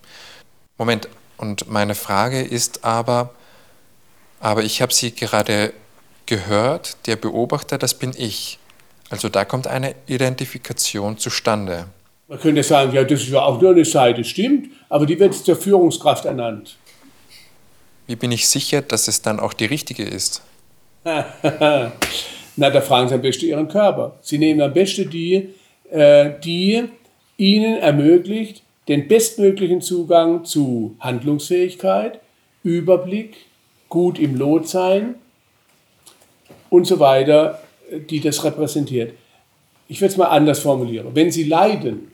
Moment, 0.77 1.09
und 1.37 1.69
meine 1.69 1.95
Frage 1.95 2.41
ist 2.41 2.85
aber, 2.85 3.33
aber 4.41 4.63
ich 4.63 4.81
habe 4.81 4.93
Sie 4.93 5.15
gerade 5.15 5.71
gehört, 6.25 6.97
der 7.07 7.15
Beobachter, 7.15 7.77
das 7.77 7.93
bin 7.93 8.11
ich. 8.17 8.59
Also 9.09 9.29
da 9.29 9.45
kommt 9.45 9.67
eine 9.67 9.95
Identifikation 10.07 11.17
zustande. 11.17 11.85
Man 12.27 12.39
könnte 12.39 12.63
sagen, 12.63 12.93
ja, 12.93 13.03
das 13.03 13.21
ist 13.21 13.29
ja 13.29 13.41
auch 13.41 13.61
nur 13.61 13.71
eine 13.71 13.85
Seite, 13.85 14.23
stimmt, 14.23 14.69
aber 14.89 15.05
die 15.05 15.19
wird 15.19 15.33
zur 15.33 15.55
Führungskraft 15.55 16.25
ernannt. 16.25 16.77
Wie 18.07 18.15
bin 18.15 18.31
ich 18.31 18.47
sicher, 18.47 18.81
dass 18.81 19.07
es 19.07 19.21
dann 19.21 19.39
auch 19.39 19.53
die 19.53 19.65
richtige 19.65 20.03
ist? 20.03 20.41
Na, 21.03 21.91
da 22.69 22.81
fragen 22.81 23.09
Sie 23.09 23.15
am 23.15 23.21
besten 23.21 23.45
Ihren 23.45 23.67
Körper. 23.67 24.17
Sie 24.21 24.37
nehmen 24.37 24.61
am 24.61 24.73
besten 24.73 25.09
die, 25.09 25.49
äh, 25.89 26.31
die 26.43 26.83
Ihnen 27.37 27.77
ermöglicht, 27.77 28.63
den 28.87 29.07
bestmöglichen 29.07 29.81
Zugang 29.81 30.45
zu 30.45 30.95
Handlungsfähigkeit, 30.99 32.19
Überblick, 32.63 33.35
gut 33.91 34.17
im 34.17 34.35
Lot 34.35 34.67
sein 34.67 35.15
und 36.71 36.87
so 36.87 36.99
weiter, 36.99 37.61
die 38.09 38.21
das 38.21 38.43
repräsentiert. 38.43 39.13
Ich 39.87 40.01
würde 40.01 40.13
es 40.13 40.17
mal 40.17 40.27
anders 40.27 40.59
formulieren. 40.59 41.07
Wenn 41.13 41.29
Sie 41.29 41.43
leiden, 41.43 42.11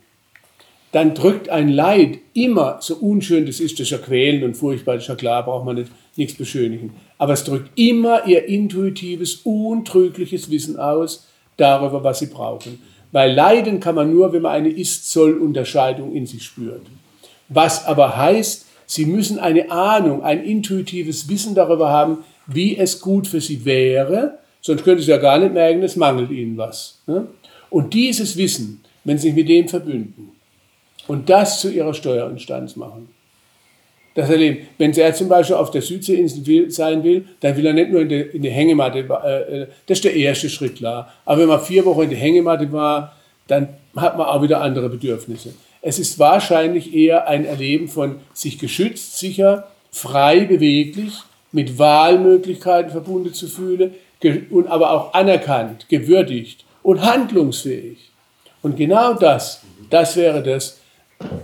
dann 0.91 1.13
drückt 1.13 1.49
ein 1.49 1.69
Leid 1.69 2.17
immer, 2.33 2.79
so 2.81 2.95
unschön 2.95 3.45
das 3.45 3.59
ist, 3.59 3.73
das 3.73 3.81
ist 3.87 3.91
ja 3.91 3.99
quälend 3.99 4.43
und 4.43 4.55
furchtbar, 4.55 4.95
das 4.95 5.03
ist 5.03 5.09
ja 5.09 5.15
klar, 5.15 5.43
braucht 5.43 5.65
man 5.65 5.75
nicht, 5.75 5.91
nichts 6.15 6.35
beschönigen. 6.35 6.95
Aber 7.19 7.33
es 7.33 7.43
drückt 7.43 7.69
immer 7.77 8.25
Ihr 8.25 8.45
intuitives, 8.45 9.41
untrügliches 9.43 10.49
Wissen 10.49 10.77
aus 10.77 11.27
darüber, 11.57 12.03
was 12.03 12.19
Sie 12.19 12.27
brauchen. 12.27 12.81
Weil 13.11 13.33
leiden 13.33 13.79
kann 13.79 13.93
man 13.95 14.11
nur, 14.11 14.33
wenn 14.33 14.41
man 14.41 14.53
eine 14.53 14.69
Ist-Soll-Unterscheidung 14.69 16.13
in 16.15 16.25
sich 16.25 16.43
spürt. 16.43 16.81
Was 17.49 17.85
aber 17.85 18.17
heißt, 18.17 18.66
Sie 18.87 19.05
müssen 19.05 19.37
eine 19.37 19.69
Ahnung, 19.69 20.23
ein 20.23 20.43
intuitives 20.43 21.29
Wissen 21.29 21.53
darüber 21.53 21.89
haben, 21.89 22.23
wie 22.47 22.77
es 22.77 23.01
gut 23.01 23.27
für 23.27 23.41
Sie 23.41 23.65
wäre, 23.65 24.39
sonst 24.61 24.83
könnte 24.83 25.03
Sie 25.03 25.11
ja 25.11 25.17
gar 25.17 25.37
nicht 25.37 25.53
merken, 25.53 25.83
es 25.83 25.97
mangelt 25.97 26.31
Ihnen 26.31 26.57
was. 26.57 27.01
Ne? 27.05 27.27
Und 27.69 27.93
dieses 27.93 28.37
Wissen, 28.37 28.81
wenn 29.03 29.17
Sie 29.17 29.27
sich 29.27 29.35
mit 29.35 29.49
dem 29.49 29.67
verbünden 29.67 30.31
und 31.07 31.29
das 31.29 31.59
zu 31.59 31.69
Ihrer 31.69 31.93
Steuerinstanz 31.93 32.77
machen, 32.77 33.09
das 34.15 34.29
erleben. 34.29 34.67
Wenn 34.77 34.93
er 34.93 35.13
zum 35.13 35.29
Beispiel 35.29 35.57
auf 35.57 35.69
der 35.69 35.81
Südseeinsel 35.81 36.71
sein 36.71 37.03
will, 37.03 37.25
dann 37.41 37.55
will 37.55 37.65
er 37.67 37.73
nicht 37.73 37.91
nur 37.91 38.01
in 38.01 38.09
die, 38.09 38.21
in 38.21 38.41
die 38.41 38.49
Hängematte, 38.49 38.99
äh, 38.99 39.61
äh, 39.61 39.67
das 39.85 39.99
ist 39.99 40.05
der 40.05 40.15
erste 40.15 40.49
Schritt, 40.49 40.77
klar. 40.77 41.13
Aber 41.23 41.41
wenn 41.41 41.49
man 41.49 41.61
vier 41.61 41.85
Wochen 41.85 42.03
in 42.03 42.09
der 42.09 42.17
Hängematte 42.17 42.71
war, 42.71 43.15
dann 43.47 43.67
hat 43.95 44.17
man 44.17 44.25
auch 44.25 44.41
wieder 44.41 44.61
andere 44.61 44.89
Bedürfnisse. 44.89 45.53
Es 45.87 45.99
ist 45.99 46.19
wahrscheinlich 46.19 46.93
eher 46.93 47.29
ein 47.29 47.45
Erleben 47.45 47.87
von 47.87 48.17
sich 48.33 48.59
geschützt, 48.59 49.19
sicher, 49.19 49.67
frei, 49.89 50.41
beweglich, 50.41 51.13
mit 51.53 51.79
Wahlmöglichkeiten 51.79 52.91
verbunden 52.91 53.33
zu 53.33 53.47
fühlen, 53.47 53.95
und 54.49 54.67
aber 54.67 54.91
auch 54.91 55.13
anerkannt, 55.13 55.87
gewürdigt 55.87 56.65
und 56.83 57.03
handlungsfähig. 57.03 58.09
Und 58.61 58.75
genau 58.75 59.13
das, 59.13 59.61
das 59.89 60.17
wäre 60.17 60.43
das, 60.43 60.81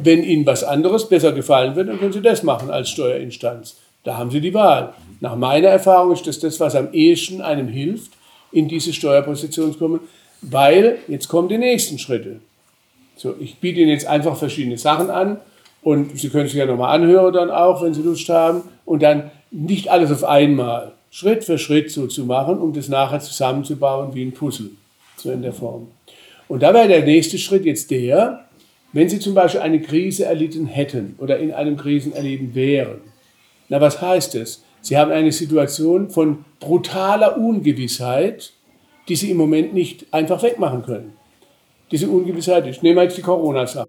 wenn 0.04 0.26
Ihnen 0.26 0.46
was 0.46 0.66
anderes 0.66 1.08
besser 1.08 1.32
gefallen 1.32 1.78
wird, 1.78 1.88
dann 1.88 2.00
können 2.00 2.12
Sie 2.12 2.22
das 2.22 2.44
machen 2.44 2.70
als 2.70 2.90
Steuerinstanz. 2.90 3.78
Da 4.04 4.18
haben 4.18 4.30
Sie 4.30 4.42
die 4.42 4.54
Wahl. 4.54 4.94
Nach 5.22 5.38
meiner 5.38 5.70
Erfahrung 5.70 6.12
ist 6.12 6.28
das 6.28 6.40
das, 6.40 6.60
was 6.60 6.76
am 6.76 6.92
ehesten 6.92 7.40
einem 7.40 7.70
hilft, 7.70 8.12
in 8.52 8.68
diese 8.68 8.92
Steuerposition 8.92 9.72
zu 9.72 9.80
kommen, 9.80 10.02
weil 10.42 10.98
jetzt 11.08 11.30
kommen 11.30 11.48
die 11.48 11.58
nächsten 11.58 11.98
Schritte. 11.98 12.42
So, 13.16 13.36
ich 13.40 13.58
biete 13.58 13.80
Ihnen 13.80 13.90
jetzt 13.90 14.08
einfach 14.08 14.36
verschiedene 14.38 14.78
Sachen 14.78 15.10
an 15.10 15.38
und 15.82 16.18
Sie 16.18 16.30
können 16.30 16.48
sich 16.48 16.58
ja 16.58 16.66
nochmal 16.66 16.96
anhören 16.96 17.34
dann 17.34 17.52
auch, 17.52 17.82
wenn 17.82 17.94
Sie 17.94 18.02
Lust 18.02 18.28
haben 18.30 18.64
und 18.86 19.04
dann 19.04 19.32
nicht 19.52 19.90
alles 19.90 20.12
auf 20.12 20.24
einmal, 20.24 20.94
Schritt 21.12 21.44
für 21.44 21.60
Schritt 21.60 21.92
so 21.92 22.08
zu 22.08 22.26
machen, 22.26 22.58
um 22.58 22.74
das 22.74 22.90
nachher 22.90 23.20
zusammenzubauen 23.20 24.16
wie 24.16 24.24
ein 24.24 24.32
Puzzle, 24.32 24.72
so 25.16 25.32
in 25.32 25.44
der 25.44 25.54
Form. 25.54 25.88
Und 26.48 26.64
da 26.64 26.74
wäre 26.74 26.88
der 26.88 27.04
nächste 27.04 27.38
Schritt 27.38 27.66
jetzt 27.66 27.92
der, 27.92 28.46
wenn 28.94 29.10
Sie 29.10 29.20
zum 29.20 29.34
Beispiel 29.34 29.62
eine 29.62 29.82
Krise 29.82 30.26
erlitten 30.26 30.66
hätten 30.66 31.16
oder 31.20 31.38
in 31.38 31.52
einem 31.52 31.78
Krisenerleben 31.78 32.56
wären. 32.56 33.02
Na, 33.70 33.80
was 33.80 34.02
heißt 34.02 34.36
das? 34.36 34.64
Sie 34.82 34.98
haben 34.98 35.12
eine 35.12 35.32
Situation 35.32 36.10
von 36.10 36.46
brutaler 36.60 37.38
Ungewissheit, 37.38 38.54
die 39.08 39.16
Sie 39.16 39.32
im 39.32 39.38
Moment 39.38 39.74
nicht 39.74 40.06
einfach 40.12 40.44
wegmachen 40.44 40.84
können. 40.84 41.14
Diese 41.94 42.10
Ungewissheit 42.10 42.66
ist, 42.66 42.82
nehmen 42.82 42.96
wir 42.96 43.04
jetzt 43.04 43.18
die 43.20 43.22
Corona-Sache. 43.22 43.88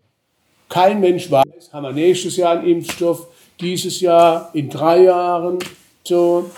Kein 0.68 1.00
Mensch 1.00 1.30
weiß, 1.30 1.72
haben 1.72 1.84
wir 1.84 1.92
nächstes 1.92 2.36
Jahr 2.36 2.58
einen 2.58 2.68
Impfstoff, 2.68 3.28
dieses 3.58 3.98
Jahr, 4.02 4.50
in 4.52 4.68
drei 4.68 5.04
Jahren, 5.04 5.58
so. 6.02 6.50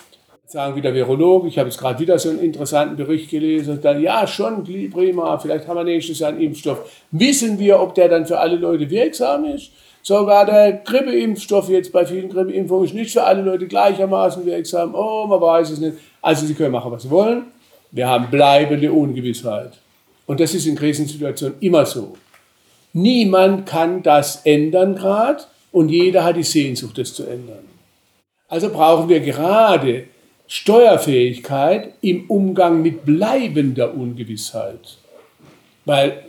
Sagen 0.47 0.75
wieder 0.75 0.93
Virologen, 0.93 1.49
ich 1.49 1.57
habe 1.57 1.69
jetzt 1.69 1.79
gerade 1.79 2.01
wieder 2.01 2.19
so 2.19 2.31
einen 2.31 2.41
interessanten 2.41 2.97
Bericht 2.97 3.31
gelesen, 3.31 3.79
dann 3.81 4.03
ja, 4.03 4.27
schon, 4.27 4.65
prima, 4.65 5.39
vielleicht 5.39 5.69
haben 5.69 5.77
wir 5.77 5.85
nächstes 5.85 6.19
Jahr 6.19 6.31
einen 6.31 6.41
Impfstoff. 6.41 6.91
Wissen 7.13 7.61
wir, 7.61 7.79
ob 7.79 7.95
der 7.95 8.09
dann 8.09 8.27
für 8.27 8.41
alle 8.41 8.57
Leute 8.57 8.91
wirksam 8.91 9.45
ist? 9.45 9.71
Sogar 10.03 10.47
der 10.47 10.73
Grippeimpfstoff 10.73 11.69
jetzt 11.69 11.93
bei 11.93 12.05
vielen 12.05 12.29
Grippeimpfungen 12.29 12.87
ist 12.87 12.95
nicht 12.95 13.13
für 13.13 13.23
alle 13.23 13.43
Leute 13.43 13.69
gleichermaßen 13.69 14.45
wirksam. 14.45 14.97
Oh, 14.97 15.29
man 15.29 15.41
weiß 15.41 15.71
es 15.71 15.79
nicht. 15.79 15.97
Also 16.21 16.45
Sie 16.45 16.55
können 16.55 16.73
machen, 16.73 16.91
was 16.91 17.05
Sie 17.05 17.11
wollen. 17.11 17.45
Wir 17.93 18.09
haben 18.09 18.33
bleibende 18.33 18.91
Ungewissheit. 18.91 19.75
Und 20.27 20.41
das 20.41 20.55
ist 20.55 20.67
in 20.67 20.77
Krisensituationen 20.77 21.57
immer 21.61 21.87
so. 21.87 22.17
Niemand 22.93 23.67
kann 23.67 24.03
das 24.03 24.43
ändern 24.45 24.95
gerade 24.95 25.45
und 25.73 25.91
jeder 25.91 26.25
hat 26.25 26.37
die 26.37 26.43
Sehnsucht, 26.43 26.99
das 26.99 27.15
zu 27.15 27.25
ändern. 27.25 27.65
Also 28.49 28.71
brauchen 28.71 29.09
wir 29.09 29.21
gerade 29.21 30.05
Steuerfähigkeit 30.47 31.95
im 32.01 32.31
Umgang 32.31 32.81
mit 32.81 33.05
bleibender 33.05 33.95
Ungewissheit. 33.95 34.99
Weil 35.85 36.23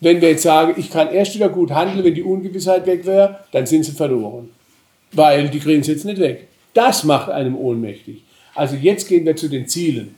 wenn 0.00 0.20
wir 0.20 0.30
jetzt 0.30 0.42
sagen, 0.42 0.74
ich 0.76 0.90
kann 0.90 1.12
erst 1.12 1.34
wieder 1.34 1.48
gut 1.48 1.70
handeln, 1.70 2.04
wenn 2.04 2.14
die 2.14 2.22
Ungewissheit 2.22 2.86
weg 2.86 3.06
wäre, 3.06 3.40
dann 3.52 3.66
sind 3.66 3.84
sie 3.84 3.92
verloren. 3.92 4.50
Weil 5.12 5.48
die 5.48 5.60
kriegen 5.60 5.82
sie 5.82 5.92
jetzt 5.92 6.04
nicht 6.04 6.20
weg. 6.20 6.48
Das 6.74 7.04
macht 7.04 7.30
einem 7.30 7.56
ohnmächtig. 7.56 8.22
Also 8.54 8.76
jetzt 8.76 9.08
gehen 9.08 9.24
wir 9.24 9.36
zu 9.36 9.48
den 9.48 9.68
Zielen. 9.68 10.16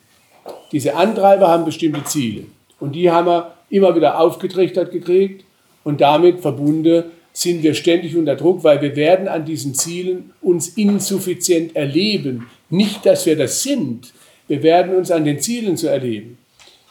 Diese 0.72 0.94
Antreiber 0.94 1.48
haben 1.48 1.64
bestimmte 1.64 2.04
Ziele. 2.04 2.44
Und 2.84 2.94
die 2.94 3.10
haben 3.10 3.26
wir 3.26 3.52
immer 3.70 3.96
wieder 3.96 4.20
aufgetrichtert 4.20 4.92
gekriegt. 4.92 5.42
Und 5.84 6.02
damit 6.02 6.40
verbunden 6.40 7.04
sind 7.32 7.62
wir 7.62 7.72
ständig 7.72 8.14
unter 8.14 8.36
Druck, 8.36 8.62
weil 8.62 8.82
wir 8.82 8.94
werden 8.94 9.26
an 9.26 9.46
diesen 9.46 9.74
Zielen 9.74 10.32
uns 10.42 10.68
insuffizient 10.68 11.74
erleben. 11.74 12.46
Nicht, 12.68 13.06
dass 13.06 13.24
wir 13.24 13.36
das 13.36 13.62
sind. 13.62 14.12
Wir 14.48 14.62
werden 14.62 14.94
uns 14.94 15.10
an 15.10 15.24
den 15.24 15.40
Zielen 15.40 15.78
zu 15.78 15.88
erleben. 15.88 16.36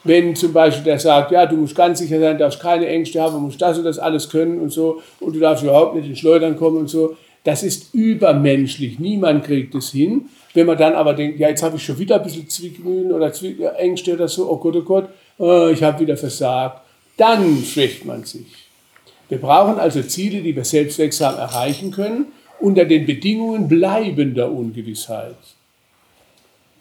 Wenn 0.02 0.34
zum 0.34 0.52
Beispiel 0.52 0.82
der 0.82 0.98
sagt, 0.98 1.30
ja, 1.30 1.46
du 1.46 1.56
musst 1.56 1.76
ganz 1.76 2.00
sicher 2.00 2.18
sein, 2.18 2.38
darfst 2.38 2.60
keine 2.60 2.88
Ängste 2.88 3.22
haben, 3.22 3.40
musst 3.40 3.62
das 3.62 3.78
und 3.78 3.84
das 3.84 4.00
alles 4.00 4.28
können 4.28 4.60
und 4.60 4.70
so, 4.70 5.00
und 5.20 5.36
du 5.36 5.38
darfst 5.38 5.62
überhaupt 5.62 5.94
nicht 5.94 6.08
in 6.08 6.16
Schleudern 6.16 6.56
kommen 6.56 6.78
und 6.78 6.88
so, 6.88 7.16
das 7.44 7.62
ist 7.62 7.94
übermenschlich. 7.94 8.98
Niemand 8.98 9.44
kriegt 9.44 9.74
es 9.76 9.92
hin. 9.92 10.26
Wenn 10.54 10.66
man 10.66 10.76
dann 10.76 10.94
aber 10.94 11.14
denkt, 11.14 11.38
ja, 11.38 11.48
jetzt 11.48 11.62
habe 11.62 11.76
ich 11.76 11.84
schon 11.84 11.98
wieder 11.98 12.16
ein 12.16 12.22
bisschen 12.22 12.48
Zwickmühlen 12.48 13.12
oder 13.12 13.32
Zwick 13.32 13.58
Ängste 13.78 14.14
oder 14.14 14.26
so, 14.26 14.50
oh 14.50 14.56
Gott, 14.56 14.76
oh 14.76 14.82
Gott, 14.82 15.08
oh, 15.38 15.68
ich 15.68 15.82
habe 15.82 16.00
wieder 16.00 16.16
versagt, 16.16 16.80
dann 17.16 17.62
schwächt 17.62 18.04
man 18.04 18.24
sich. 18.24 18.68
Wir 19.28 19.38
brauchen 19.38 19.78
also 19.78 20.02
Ziele, 20.02 20.42
die 20.42 20.54
wir 20.54 20.64
selbstwirksam 20.64 21.36
erreichen 21.36 21.90
können, 21.90 22.26
unter 22.60 22.84
den 22.84 23.06
Bedingungen 23.06 23.68
bleibender 23.68 24.50
Ungewissheit. 24.50 25.36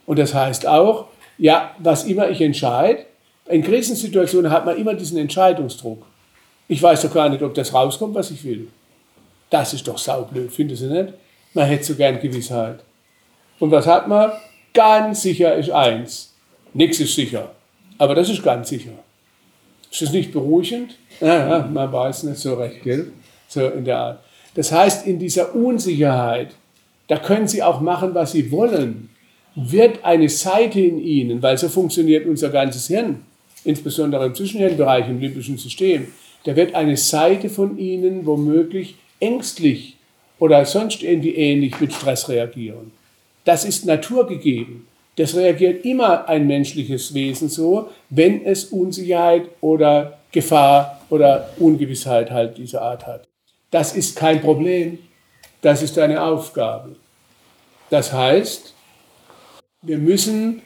Und 0.05 0.19
das 0.19 0.33
heißt 0.33 0.67
auch, 0.67 1.07
ja, 1.37 1.75
was 1.79 2.05
immer 2.05 2.29
ich 2.29 2.41
entscheide, 2.41 3.05
in 3.47 3.63
Krisensituationen 3.63 4.51
hat 4.51 4.65
man 4.65 4.77
immer 4.77 4.93
diesen 4.93 5.17
Entscheidungsdruck. 5.17 6.05
Ich 6.67 6.81
weiß 6.81 7.01
doch 7.01 7.13
gar 7.13 7.29
nicht, 7.29 7.43
ob 7.43 7.53
das 7.53 7.73
rauskommt, 7.73 8.15
was 8.15 8.31
ich 8.31 8.43
will. 8.43 8.67
Das 9.49 9.73
ist 9.73 9.87
doch 9.87 9.97
saublöd, 9.97 10.51
findest 10.51 10.83
du 10.83 10.87
nicht? 10.87 11.13
Man 11.53 11.67
hätte 11.67 11.83
so 11.83 11.95
gern 11.95 12.19
Gewissheit. 12.19 12.79
Und 13.59 13.71
was 13.71 13.85
hat 13.85 14.07
man? 14.07 14.31
Ganz 14.73 15.21
sicher 15.21 15.55
ist 15.55 15.69
eins. 15.69 16.33
Nichts 16.73 16.99
ist 16.99 17.13
sicher. 17.13 17.51
Aber 17.97 18.15
das 18.15 18.29
ist 18.29 18.43
ganz 18.43 18.69
sicher. 18.69 18.91
Ist 19.91 20.01
das 20.01 20.11
nicht 20.11 20.31
beruhigend? 20.31 20.95
Ja, 21.21 21.69
man 21.71 21.91
weiß 21.91 22.23
nicht 22.23 22.39
so 22.39 22.55
recht, 22.55 22.83
gell? 22.83 23.11
So 23.47 23.67
in 23.67 23.85
der 23.85 23.97
Art. 23.97 24.19
Das 24.55 24.71
heißt, 24.71 25.05
in 25.05 25.19
dieser 25.19 25.55
Unsicherheit, 25.55 26.49
da 27.07 27.17
können 27.17 27.47
Sie 27.47 27.61
auch 27.61 27.81
machen, 27.81 28.13
was 28.13 28.31
Sie 28.31 28.51
wollen. 28.51 29.09
Wird 29.55 30.03
eine 30.03 30.29
Seite 30.29 30.79
in 30.79 30.99
Ihnen, 30.99 31.41
weil 31.41 31.57
so 31.57 31.69
funktioniert 31.69 32.25
unser 32.25 32.49
ganzes 32.49 32.87
Hirn, 32.87 33.21
insbesondere 33.63 34.25
im 34.25 34.35
Zwischenhirnbereich, 34.35 35.07
im 35.07 35.19
limbischen 35.19 35.57
System, 35.57 36.07
da 36.43 36.55
wird 36.55 36.73
eine 36.75 36.97
Seite 36.97 37.49
von 37.49 37.77
Ihnen 37.77 38.25
womöglich 38.25 38.95
ängstlich 39.19 39.95
oder 40.39 40.65
sonst 40.65 41.03
irgendwie 41.03 41.35
ähnlich 41.35 41.79
mit 41.79 41.93
Stress 41.93 42.27
reagieren. 42.29 42.91
Das 43.45 43.63
ist 43.63 43.85
naturgegeben. 43.85 44.87
Das 45.15 45.35
reagiert 45.35 45.85
immer 45.85 46.27
ein 46.27 46.47
menschliches 46.47 47.13
Wesen 47.13 47.49
so, 47.49 47.89
wenn 48.09 48.45
es 48.45 48.65
Unsicherheit 48.65 49.49
oder 49.61 50.19
Gefahr 50.31 51.01
oder 51.09 51.49
Ungewissheit 51.59 52.31
halt 52.31 52.57
dieser 52.57 52.81
Art 52.81 53.05
hat. 53.05 53.27
Das 53.69 53.95
ist 53.95 54.15
kein 54.15 54.41
Problem. 54.41 54.99
Das 55.61 55.81
ist 55.81 55.97
eine 55.99 56.21
Aufgabe. 56.21 56.95
Das 57.89 58.11
heißt, 58.11 58.73
wir 59.83 59.97
müssen 59.97 60.61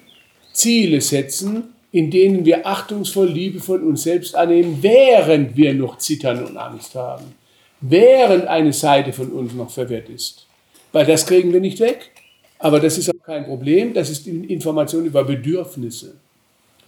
Ziele 0.54 1.02
setzen, 1.02 1.74
in 1.92 2.10
denen 2.10 2.46
wir 2.46 2.66
achtungsvoll, 2.66 3.28
liebevoll 3.28 3.84
uns 3.84 4.04
selbst 4.04 4.36
annehmen, 4.36 4.80
während 4.82 5.56
wir 5.56 5.74
noch 5.74 5.98
Zittern 5.98 6.44
und 6.46 6.58
Angst 6.58 6.96
haben, 6.96 7.36
während 7.82 8.48
eine 8.48 8.74
Seite 8.74 9.14
von 9.14 9.32
uns 9.32 9.54
noch 9.54 9.72
verwirrt 9.72 10.10
ist. 10.10 10.48
Weil 10.92 11.06
das 11.06 11.26
kriegen 11.26 11.54
wir 11.54 11.60
nicht 11.60 11.80
weg. 11.80 12.12
Aber 12.60 12.80
das 12.80 12.98
ist 12.98 13.10
auch 13.10 13.24
kein 13.24 13.46
Problem, 13.46 13.94
das 13.94 14.10
ist 14.10 14.28
Information 14.28 15.06
über 15.06 15.24
Bedürfnisse. 15.24 16.16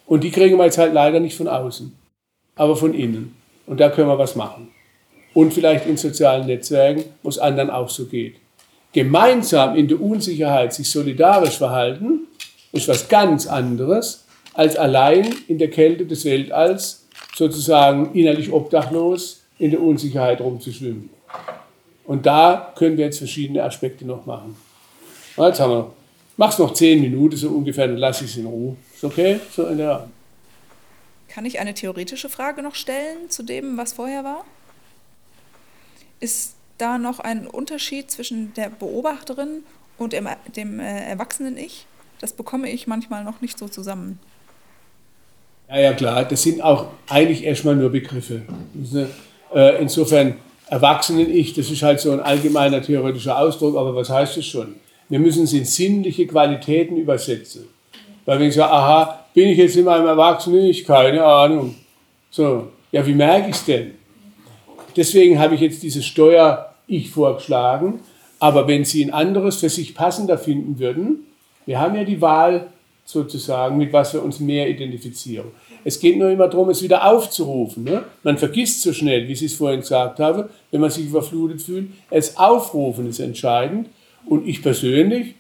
Und 0.06 0.24
die 0.24 0.32
kriegen 0.32 0.58
wir 0.58 0.66
jetzt 0.66 0.78
halt 0.78 0.94
leider 0.94 1.20
nicht 1.20 1.38
von 1.38 1.48
außen, 1.48 1.96
aber 2.56 2.76
von 2.76 2.94
innen. 2.94 3.36
Und 3.68 3.80
da 3.80 3.90
können 3.90 4.08
wir 4.08 4.18
was 4.18 4.36
machen. 4.36 4.70
Und 5.36 5.54
vielleicht 5.54 5.86
in 5.86 5.98
sozialen 5.98 6.48
Netzwerken, 6.48 7.04
wo 7.22 7.30
es 7.30 7.38
anderen 7.38 7.70
auch 7.70 7.90
so 7.90 8.06
geht. 8.06 8.38
Gemeinsam 8.92 9.76
in 9.76 9.88
der 9.88 10.02
Unsicherheit 10.02 10.74
sich 10.74 10.90
solidarisch 10.90 11.60
verhalten, 11.60 12.22
ist 12.72 12.88
was 12.88 13.08
ganz 13.08 13.46
anderes, 13.46 14.26
als 14.56 14.76
allein 14.76 15.36
in 15.48 15.60
der 15.60 15.70
Kälte 15.70 16.06
des 16.06 16.26
Weltalls 16.26 17.08
sozusagen 17.36 18.14
innerlich 18.16 18.52
obdachlos 18.52 19.44
in 19.60 19.72
der 19.72 19.82
Unsicherheit 19.82 20.42
rumzuschwimmen. 20.42 21.12
Und 22.06 22.26
da 22.26 22.74
können 22.76 22.98
wir 22.98 23.06
jetzt 23.06 23.20
verschiedene 23.20 23.64
Aspekte 23.64 24.06
noch 24.06 24.26
machen. 24.26 24.56
Jetzt 25.48 25.60
haben 25.60 25.72
wir, 25.72 25.92
mach's 26.38 26.58
noch 26.60 26.74
zehn 26.74 27.02
Minuten 27.02 27.36
so 27.36 27.50
ungefähr, 27.50 27.88
dann 27.88 27.98
lasse 27.98 28.26
ich 28.26 28.32
es 28.32 28.38
in 28.38 28.46
Ruhe. 28.46 28.76
Ist 28.94 29.04
okay? 29.04 29.40
So 29.56 29.66
in 29.68 29.78
der 29.78 30.08
Kann 31.30 31.46
ich 31.46 31.60
eine 31.60 31.74
theoretische 31.74 32.30
Frage 32.30 32.62
noch 32.62 32.76
stellen 32.76 33.30
zu 33.30 33.44
dem, 33.44 33.78
was 33.78 33.94
vorher 33.94 34.24
war? 34.24 34.46
Ist 36.20 36.56
da 36.78 36.98
noch 36.98 37.20
ein 37.20 37.48
Unterschied 37.48 38.12
zwischen 38.12 38.54
der 38.54 38.70
Beobachterin 38.70 39.64
und 39.98 40.14
dem, 40.14 40.28
dem 40.56 40.80
äh, 40.80 41.10
erwachsenen 41.10 41.58
Ich? 41.58 41.86
Das 42.20 42.34
bekomme 42.34 42.70
ich 42.70 42.88
manchmal 42.88 43.24
noch 43.24 43.42
nicht 43.42 43.58
so 43.58 43.68
zusammen. 43.68 44.20
Ja, 45.70 45.80
ja, 45.80 45.94
klar. 45.94 46.26
Das 46.26 46.44
sind 46.44 46.62
auch 46.62 46.88
eigentlich 47.08 47.44
erstmal 47.44 47.76
nur 47.76 47.90
Begriffe. 47.92 48.42
Äh, 49.54 49.82
insofern, 49.82 50.36
Erwachsenen-Ich, 50.68 51.54
das 51.54 51.70
ist 51.72 51.82
halt 51.82 52.00
so 52.00 52.12
ein 52.12 52.20
allgemeiner 52.20 52.82
theoretischer 52.82 53.38
Ausdruck, 53.38 53.76
aber 53.76 53.96
was 53.96 54.10
heißt 54.10 54.38
das 54.38 54.46
schon? 54.46 54.76
Wir 55.10 55.20
müssen 55.20 55.44
es 55.44 55.54
in 55.54 55.66
sinnliche 55.66 56.28
Qualitäten 56.28 56.96
übersetzen. 56.98 57.66
Weil 58.26 58.40
wenn 58.40 58.50
ich 58.50 58.56
sage, 58.56 58.72
aha, 58.72 59.26
bin 59.34 59.50
ich 59.50 59.58
jetzt 59.58 59.76
in 59.76 59.86
meinem 59.86 60.06
Erwachsenen? 60.06 60.66
Ich 60.66 60.86
keine 60.86 61.24
Ahnung. 61.24 61.76
So, 62.30 62.68
ja, 62.92 63.06
wie 63.06 63.16
merke 63.16 63.50
ich 63.50 63.56
es 63.56 63.66
denn? 63.66 63.96
Deswegen 64.96 65.40
habe 65.40 65.56
ich 65.56 65.62
jetzt 65.62 65.82
dieses 65.82 66.06
Steuer-Ich 66.06 67.10
vorgeschlagen. 67.10 68.02
Aber 68.40 68.68
wenn 68.68 68.86
Sie 68.86 69.04
ein 69.04 69.12
anderes 69.12 69.58
für 69.58 69.70
sich 69.70 69.96
passender 69.96 70.38
finden 70.38 70.80
würden, 70.80 71.26
wir 71.66 71.80
haben 71.80 71.96
ja 71.96 72.04
die 72.04 72.22
Wahl 72.22 72.68
sozusagen, 73.04 73.78
mit 73.78 73.92
was 73.92 74.14
wir 74.14 74.24
uns 74.24 74.40
mehr 74.40 74.70
identifizieren. 74.70 75.48
Es 75.84 76.00
geht 76.00 76.18
nur 76.18 76.30
immer 76.30 76.48
darum, 76.48 76.70
es 76.70 76.84
wieder 76.84 77.06
aufzurufen. 77.06 77.84
Ne? 77.84 78.04
Man 78.24 78.38
vergisst 78.38 78.84
so 78.84 78.94
schnell, 78.94 79.28
wie 79.28 79.34
ich 79.34 79.42
es 79.42 79.56
vorhin 79.56 79.80
gesagt 79.80 80.20
habe, 80.20 80.50
wenn 80.70 80.82
man 80.82 80.92
sich 80.92 81.08
überflutet 81.08 81.62
fühlt. 81.62 81.90
Es 82.12 82.38
aufrufen 82.38 83.10
ist 83.10 83.20
entscheidend. 83.20 83.88
Und 84.26 84.48
ich 84.48 84.62
persönlich 84.62 85.36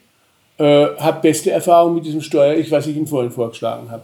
äh, 0.57 0.87
habe 0.97 1.21
beste 1.21 1.51
Erfahrung 1.51 1.95
mit 1.95 2.05
diesem 2.05 2.21
Steuer-Ich, 2.21 2.71
was 2.71 2.87
ich 2.87 2.95
Ihnen 2.95 3.07
vorhin 3.07 3.31
vorgeschlagen 3.31 3.89
habe. 3.91 4.03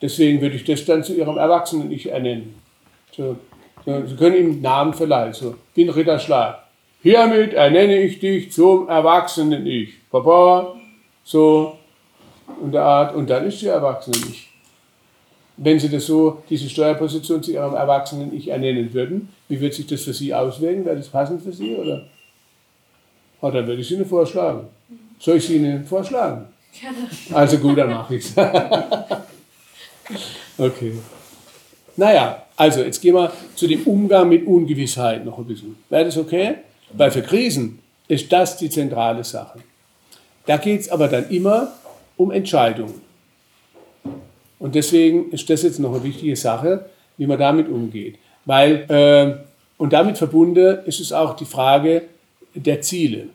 Deswegen 0.00 0.40
würde 0.40 0.56
ich 0.56 0.64
das 0.64 0.84
dann 0.84 1.02
zu 1.02 1.14
Ihrem 1.14 1.38
Erwachsenen-Ich 1.38 2.10
ernennen. 2.10 2.54
So. 3.16 3.36
Sie 3.84 4.16
können 4.16 4.36
ihm 4.36 4.60
Namen 4.60 4.94
verleihen. 4.94 5.32
So, 5.32 5.56
bin 5.74 5.88
Ritter 5.88 6.18
Schlag. 6.18 6.62
Hiermit 7.02 7.52
ernenne 7.52 8.00
ich 8.00 8.20
dich 8.20 8.52
zum 8.52 8.88
Erwachsenen 8.88 9.66
Ich. 9.66 9.94
Papa, 10.08 10.76
so, 11.24 11.76
und 12.60 12.72
der 12.72 12.82
Art, 12.82 13.14
und 13.14 13.28
dann 13.28 13.44
ist 13.46 13.58
sie 13.58 13.66
Erwachsenen 13.66 14.22
Ich. 14.30 14.48
Wenn 15.56 15.78
Sie 15.78 15.88
das 15.88 16.06
so, 16.06 16.42
diese 16.48 16.68
Steuerposition 16.68 17.42
zu 17.42 17.52
Ihrem 17.52 17.74
Erwachsenen 17.74 18.34
Ich 18.34 18.48
ernennen 18.48 18.92
würden, 18.94 19.28
wie 19.48 19.60
wird 19.60 19.74
sich 19.74 19.86
das 19.86 20.02
für 20.02 20.14
Sie 20.14 20.32
auswirken? 20.32 20.84
Wäre 20.84 20.96
das 20.96 21.08
passend 21.08 21.42
für 21.42 21.52
Sie, 21.52 21.74
oder? 21.74 22.06
Oh, 23.42 23.50
dann 23.50 23.66
würde 23.66 23.82
ich 23.82 23.88
Sie 23.88 23.94
Ihnen 23.94 24.06
vorschlagen. 24.06 24.68
Soll 25.18 25.38
ich 25.38 25.46
Sie 25.46 25.56
Ihnen 25.56 25.84
vorschlagen? 25.84 26.46
Gerne. 26.80 27.08
Also 27.34 27.58
gut, 27.58 27.76
dann 27.76 27.90
mache 27.90 28.14
ich 28.14 28.24
es. 28.24 28.36
okay. 30.58 30.92
Naja, 31.96 32.44
also 32.56 32.82
jetzt 32.82 33.00
gehen 33.00 33.16
wir 33.16 33.32
zu 33.56 33.66
dem 33.66 33.82
Umgang 33.82 34.28
mit 34.28 34.46
Ungewissheit 34.46 35.24
noch 35.24 35.38
ein 35.38 35.44
bisschen. 35.44 35.76
Wäre 35.90 36.04
das 36.04 36.16
okay? 36.16 36.54
Weil 36.92 37.10
für 37.10 37.22
Krisen 37.22 37.80
ist 38.06 38.32
das 38.32 38.56
die 38.56 38.70
zentrale 38.70 39.24
Sache. 39.24 39.58
Da 40.46 40.56
geht 40.56 40.82
es 40.82 40.88
aber 40.88 41.08
dann 41.08 41.28
immer 41.28 41.72
um 42.16 42.30
Entscheidungen. 42.30 43.00
Und 44.60 44.76
deswegen 44.76 45.32
ist 45.32 45.50
das 45.50 45.64
jetzt 45.64 45.80
noch 45.80 45.92
eine 45.92 46.04
wichtige 46.04 46.36
Sache, 46.36 46.86
wie 47.16 47.26
man 47.26 47.40
damit 47.40 47.68
umgeht. 47.68 48.18
Weil, 48.44 48.84
äh, 48.88 49.44
und 49.78 49.92
damit 49.92 50.16
verbunden 50.16 50.78
ist 50.86 51.00
es 51.00 51.12
auch 51.12 51.34
die 51.34 51.44
Frage 51.44 52.02
der 52.54 52.80
Ziele. 52.80 53.26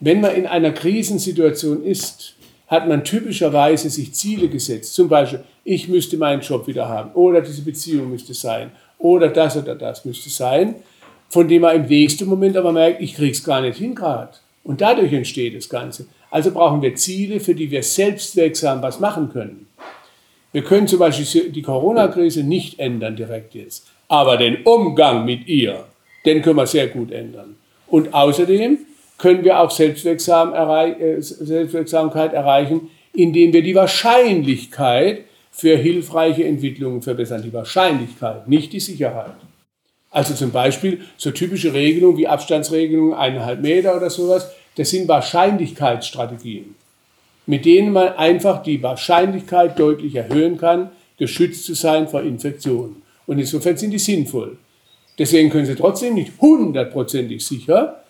Wenn 0.00 0.20
man 0.20 0.34
in 0.34 0.46
einer 0.46 0.72
Krisensituation 0.72 1.84
ist, 1.84 2.34
hat 2.66 2.88
man 2.88 3.04
typischerweise 3.04 3.90
sich 3.90 4.14
Ziele 4.14 4.48
gesetzt. 4.48 4.94
Zum 4.94 5.08
Beispiel, 5.08 5.40
ich 5.64 5.88
müsste 5.88 6.16
meinen 6.16 6.40
Job 6.40 6.66
wieder 6.66 6.88
haben 6.88 7.10
oder 7.12 7.40
diese 7.40 7.62
Beziehung 7.62 8.10
müsste 8.10 8.32
sein 8.32 8.70
oder 8.98 9.28
das 9.28 9.56
oder 9.56 9.74
das 9.74 10.04
müsste 10.04 10.30
sein, 10.30 10.76
von 11.28 11.48
dem 11.48 11.62
man 11.62 11.76
im 11.76 11.86
nächsten 11.86 12.28
Moment 12.28 12.56
aber 12.56 12.72
merkt, 12.72 13.02
ich 13.02 13.14
krieg's 13.14 13.42
gar 13.42 13.60
nicht 13.60 13.78
hin 13.78 13.94
gerade. 13.94 14.32
Und 14.62 14.80
dadurch 14.80 15.12
entsteht 15.12 15.56
das 15.56 15.68
Ganze. 15.68 16.06
Also 16.30 16.52
brauchen 16.52 16.80
wir 16.80 16.94
Ziele, 16.94 17.40
für 17.40 17.54
die 17.54 17.70
wir 17.70 17.82
selbstwirksam 17.82 18.82
was 18.82 19.00
machen 19.00 19.30
können. 19.32 19.66
Wir 20.52 20.62
können 20.62 20.88
zum 20.88 20.98
Beispiel 20.98 21.50
die 21.50 21.62
Corona-Krise 21.62 22.42
nicht 22.42 22.78
ändern 22.78 23.16
direkt 23.16 23.54
jetzt, 23.54 23.86
aber 24.08 24.36
den 24.36 24.62
Umgang 24.64 25.24
mit 25.24 25.46
ihr, 25.46 25.84
den 26.24 26.42
können 26.42 26.56
wir 26.56 26.66
sehr 26.66 26.88
gut 26.88 27.12
ändern. 27.12 27.56
Und 27.90 28.14
außerdem 28.14 28.78
können 29.18 29.44
wir 29.44 29.60
auch 29.60 29.70
Selbstwirksam 29.70 30.54
errei 30.54 30.92
äh, 30.92 31.20
Selbstwirksamkeit 31.20 32.32
erreichen, 32.32 32.88
indem 33.12 33.52
wir 33.52 33.62
die 33.62 33.74
Wahrscheinlichkeit 33.74 35.24
für 35.50 35.76
hilfreiche 35.76 36.44
Entwicklungen 36.44 37.02
verbessern. 37.02 37.42
Die 37.42 37.52
Wahrscheinlichkeit, 37.52 38.48
nicht 38.48 38.72
die 38.72 38.80
Sicherheit. 38.80 39.34
Also 40.10 40.34
zum 40.34 40.50
Beispiel 40.50 41.02
so 41.16 41.30
typische 41.30 41.74
Regelungen 41.74 42.16
wie 42.16 42.26
Abstandsregelungen, 42.26 43.14
eineinhalb 43.14 43.60
Meter 43.60 43.96
oder 43.96 44.10
sowas, 44.10 44.50
das 44.76 44.90
sind 44.90 45.06
Wahrscheinlichkeitsstrategien, 45.08 46.74
mit 47.46 47.64
denen 47.64 47.92
man 47.92 48.14
einfach 48.14 48.62
die 48.62 48.82
Wahrscheinlichkeit 48.82 49.78
deutlich 49.78 50.14
erhöhen 50.14 50.56
kann, 50.56 50.90
geschützt 51.18 51.64
zu 51.64 51.74
sein 51.74 52.08
vor 52.08 52.22
Infektionen. 52.22 53.02
Und 53.26 53.38
insofern 53.38 53.76
sind 53.76 53.90
die 53.90 53.98
sinnvoll. 53.98 54.56
Deswegen 55.20 55.50
können 55.50 55.66
sie 55.66 55.74
trotzdem 55.74 56.14
nicht 56.14 56.32
hundertprozentig 56.40 57.46
sicher 57.46 58.04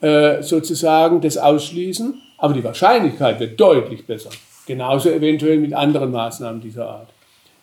äh, 0.00 0.42
sozusagen 0.42 1.20
das 1.20 1.38
ausschließen, 1.38 2.20
aber 2.38 2.54
die 2.54 2.64
Wahrscheinlichkeit 2.64 3.38
wird 3.38 3.60
deutlich 3.60 4.04
besser. 4.04 4.30
Genauso 4.66 5.10
eventuell 5.10 5.58
mit 5.58 5.72
anderen 5.72 6.10
Maßnahmen 6.10 6.60
dieser 6.60 6.88
Art. 6.88 7.08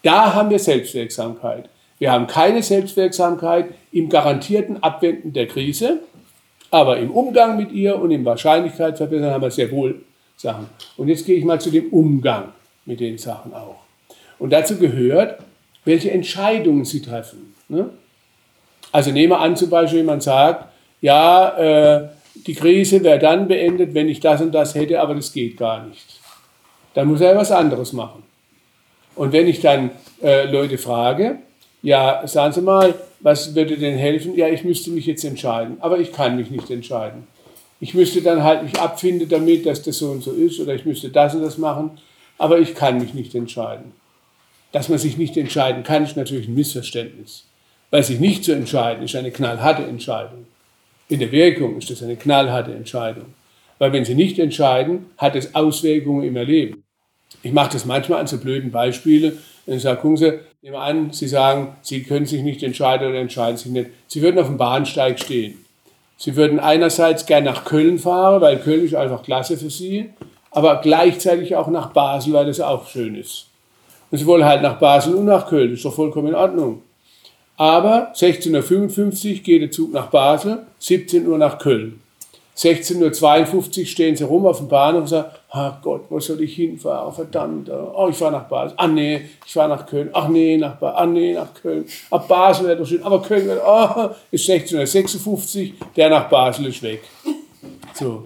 Da 0.04 0.34
haben 0.34 0.50
wir 0.50 0.58
Selbstwirksamkeit. 0.58 1.68
Wir 2.00 2.14
haben 2.14 2.28
keine 2.28 2.64
Selbstwirksamkeit 2.64 3.66
im 3.92 4.08
garantierten 4.08 4.82
Abwenden 4.82 5.34
der 5.34 5.48
Krise, 5.48 6.00
aber 6.72 6.98
im 6.98 7.12
Umgang 7.12 7.58
mit 7.58 7.74
ihr 7.74 8.00
und 8.00 8.10
im 8.10 8.24
Wahrscheinlichkeitsverbessern 8.24 9.32
haben 9.32 9.42
wir 9.42 9.52
sehr 9.52 9.70
wohl 9.70 10.02
Sachen. 10.38 10.70
Und 10.96 11.10
jetzt 11.10 11.26
gehe 11.26 11.36
ich 11.36 11.44
mal 11.44 11.60
zu 11.60 11.72
dem 11.72 11.92
Umgang 11.92 12.54
mit 12.86 13.02
den 13.02 13.18
Sachen 13.18 13.54
auch. 13.54 13.82
Und 14.40 14.54
dazu 14.54 14.78
gehört, 14.78 15.42
welche 15.84 16.10
Entscheidungen 16.10 16.86
Sie 16.86 17.02
treffen. 17.02 17.54
Ne? 17.68 17.90
Also 18.94 19.12
nehmen 19.12 19.32
wir 19.32 19.40
an, 19.40 19.58
zum 19.58 19.72
Beispiel, 19.72 20.00
jemand 20.00 20.22
sagt, 20.22 20.72
ja, 21.02 21.50
äh, 21.58 22.10
die 22.36 22.54
Krise 22.54 23.04
wäre 23.04 23.18
dann 23.18 23.48
beendet, 23.48 23.94
wenn 23.96 24.08
ich 24.08 24.20
das 24.20 24.40
und 24.40 24.54
das 24.54 24.76
hätte, 24.76 25.02
aber 25.02 25.16
das 25.16 25.34
geht 25.34 25.58
gar 25.58 25.84
nicht. 25.84 26.20
Dann 26.94 27.08
muss 27.08 27.20
er 27.20 27.36
was 27.36 27.52
anderes 27.52 27.92
machen. 27.92 28.22
Und 29.16 29.34
wenn 29.34 29.48
ich 29.48 29.62
dann 29.62 29.90
äh, 30.22 30.46
Leute 30.46 30.78
frage, 30.78 31.40
ja, 31.82 32.26
sagen 32.28 32.54
Sie 32.54 32.62
mal, 32.62 32.94
was 33.20 33.56
würde 33.56 33.78
denn 33.78 33.98
helfen? 33.98 34.36
Ja, 34.36 34.48
ich 34.48 34.64
müsste 34.64 34.92
mich 34.92 35.08
jetzt 35.08 35.26
entscheiden, 35.26 35.78
aber 35.80 35.98
ich 35.98 36.14
kann 36.14 36.36
mich 36.36 36.52
nicht 36.52 36.70
entscheiden. 36.70 37.28
Ich 37.80 37.96
müsste 37.96 38.22
dann 38.22 38.44
halt 38.44 38.64
mich 38.64 38.80
abfinden 38.80 39.28
damit, 39.28 39.66
dass 39.66 39.82
das 39.82 39.98
so 39.98 40.12
und 40.12 40.24
so 40.24 40.32
ist, 40.34 40.60
oder 40.60 40.76
ich 40.76 40.86
müsste 40.86 41.10
das 41.10 41.34
und 41.34 41.42
das 41.42 41.58
machen, 41.58 41.98
aber 42.38 42.60
ich 42.60 42.76
kann 42.76 43.00
mich 43.00 43.16
nicht 43.16 43.34
entscheiden. 43.34 43.92
Dass 44.72 44.88
man 44.88 45.00
sich 45.00 45.18
nicht 45.18 45.36
entscheiden 45.36 45.84
kann, 45.84 46.04
ist 46.04 46.16
natürlich 46.16 46.48
ein 46.48 46.54
Missverständnis. 46.54 47.46
Weil 47.94 48.02
sich 48.02 48.20
nicht 48.20 48.44
zu 48.44 48.54
entscheiden, 48.54 49.04
ist 49.04 49.16
eine 49.16 49.30
knallharte 49.30 49.84
Entscheidung. 49.84 50.48
In 51.10 51.20
der 51.20 51.32
Wirkung 51.32 51.78
ist 51.78 51.92
das 51.92 52.02
eine 52.02 52.16
knallharte 52.16 52.74
Entscheidung. 52.74 53.36
Weil 53.78 53.94
wenn 53.94 54.04
Sie 54.04 54.16
nicht 54.16 54.40
entscheiden, 54.40 55.12
hat 55.16 55.36
es 55.36 55.54
Auswirkungen 55.54 56.24
im 56.24 56.36
Erleben. 56.36 56.84
Ich 57.44 57.52
mache 57.52 57.74
das 57.74 57.86
manchmal 57.86 58.22
an 58.22 58.26
so 58.26 58.40
blöden 58.40 58.72
Beispielen. 58.72 59.38
Und 59.68 59.80
sage, 59.80 60.02
gucken 60.02 60.18
Sie, 60.18 60.40
nehmen 60.64 60.74
wir 60.74 60.80
an, 60.80 61.14
Sie 61.14 61.28
sagen, 61.28 61.76
Sie 61.84 62.02
können 62.02 62.26
sich 62.26 62.42
nicht 62.42 62.64
entscheiden 62.64 63.08
oder 63.08 63.20
entscheiden 63.20 63.58
sich 63.58 63.72
nicht. 63.72 63.92
Sie 64.08 64.24
würden 64.24 64.40
auf 64.40 64.48
dem 64.48 64.58
Bahnsteig 64.58 65.20
stehen. 65.20 65.64
Sie 66.18 66.36
würden 66.36 66.60
einerseits 66.60 67.28
gern 67.28 67.44
nach 67.44 67.64
Köln 67.64 68.00
fahren, 68.00 68.42
weil 68.42 68.58
Köln 68.58 68.86
ist 68.86 68.96
einfach 68.96 69.22
klasse 69.22 69.56
für 69.56 69.70
Sie, 69.70 70.10
aber 70.50 70.82
gleichzeitig 70.82 71.56
auch 71.56 71.68
nach 71.68 71.92
Basel, 71.92 72.34
weil 72.34 72.48
das 72.48 72.60
auch 72.60 72.88
schön 72.88 73.14
ist. 73.14 73.50
Und 74.10 74.18
Sie 74.18 74.26
wollen 74.26 74.46
halt 74.46 74.64
nach 74.64 74.80
Basel 74.80 75.14
und 75.14 75.26
nach 75.26 75.48
Köln, 75.48 75.70
das 75.70 75.78
ist 75.78 75.86
doch 75.86 75.94
vollkommen 75.94 76.30
in 76.30 76.36
Ordnung. 76.36 76.82
Aber 77.58 78.12
16.55 78.16 79.38
Uhr 79.38 79.44
geht 79.44 79.62
der 79.62 79.72
Zug 79.72 79.94
nach 79.94 80.08
Basel, 80.08 80.64
17 80.80 81.28
Uhr 81.28 81.38
nach 81.38 81.60
Köln. 81.60 82.00
16.52 82.58 83.80
Uhr 83.80 83.86
stehen 83.86 84.16
sie 84.16 84.24
rum 84.24 84.46
auf 84.46 84.58
dem 84.58 84.68
Bahnhof 84.68 85.02
und 85.02 85.08
sagen, 85.08 85.30
ach 85.50 85.82
Gott, 85.82 86.06
wo 86.10 86.20
soll 86.20 86.42
ich 86.42 86.56
hinfahren? 86.56 87.12
Verdammt, 87.14 87.70
oh, 87.70 88.08
ich 88.10 88.16
fahre 88.16 88.34
nach 88.34 88.44
Basel. 88.44 88.74
Ach 88.78 88.88
nee, 88.88 89.22
ich 89.46 89.54
fahre 89.54 89.70
nach 89.70 89.86
Köln. 89.86 90.10
Ach 90.14 90.28
nee, 90.28 90.58
nach, 90.58 90.76
ba 90.76 90.94
Ach, 90.96 91.06
nee, 91.08 91.34
nach 91.34 91.54
Köln. 91.54 91.86
Ach, 92.12 92.24
Basel 92.28 92.68
wäre 92.68 92.78
doch 92.78 92.88
schön, 92.88 93.02
aber 93.04 93.22
Köln 93.22 93.48
wäre, 93.48 93.62
oh, 93.66 94.10
ist 94.30 94.48
16.56 94.48 95.28
Uhr, 95.28 95.74
der 95.96 96.10
nach 96.10 96.30
Basel 96.30 96.68
ist 96.68 96.84
weg. 96.84 97.02
So, 97.94 98.26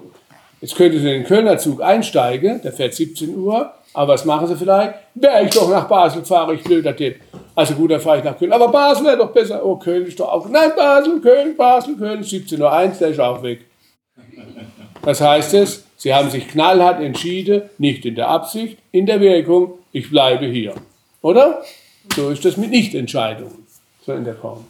jetzt 0.59 0.75
könnte 0.75 0.99
sie 0.99 1.07
in 1.07 1.21
den 1.21 1.23
Kölner 1.23 1.57
Zug 1.57 1.81
einsteigen, 1.81 2.61
der 2.61 2.73
fährt 2.73 2.93
17 2.93 3.33
Uhr, 3.37 3.71
aber 3.93 4.13
was 4.13 4.25
machen 4.25 4.47
sie 4.47 4.57
vielleicht? 4.57 4.93
Wäre 5.15 5.45
ich 5.45 5.51
doch 5.51 5.69
nach 5.69 5.87
Basel 5.87 6.23
fahre, 6.25 6.55
ich 6.55 6.63
blöder 6.63 6.95
Tipp. 6.95 7.15
Also 7.57 7.73
gut, 7.73 7.89
dann 7.89 7.99
fahre 7.99 8.19
ich 8.19 8.23
nach 8.23 8.37
Köln. 8.37 8.53
Aber 8.53 8.67
Basel 8.67 9.07
wäre 9.07 9.17
doch 9.17 9.31
besser. 9.31 9.65
Oh, 9.65 9.77
Köln 9.77 10.05
ist 10.05 10.19
doch 10.19 10.31
auch. 10.31 10.47
Nein, 10.47 10.73
Basel, 10.75 11.19
Köln, 11.19 11.57
Basel, 11.57 11.95
Köln, 11.97 12.21
17.01 12.21 12.59
Uhr, 12.61 12.91
der 12.99 13.07
ist 13.07 13.19
auch 13.19 13.41
weg. 13.41 13.65
Was 15.01 15.19
heißt 15.19 15.55
es? 15.55 15.83
Sie 15.97 16.13
haben 16.13 16.29
sich 16.29 16.47
knallhart 16.47 17.01
entschieden, 17.01 17.63
nicht 17.79 18.05
in 18.05 18.13
der 18.13 18.27
Absicht, 18.27 18.77
in 18.91 19.07
der 19.07 19.19
Wirkung, 19.21 19.79
ich 19.91 20.07
bleibe 20.07 20.45
hier. 20.45 20.75
Oder? 21.23 21.63
So 22.15 22.29
ist 22.29 22.45
das 22.45 22.57
mit 22.57 22.69
Nichtentscheidungen. 22.69 23.65
So 24.05 24.13
in 24.13 24.23
der 24.23 24.35
Form. 24.35 24.63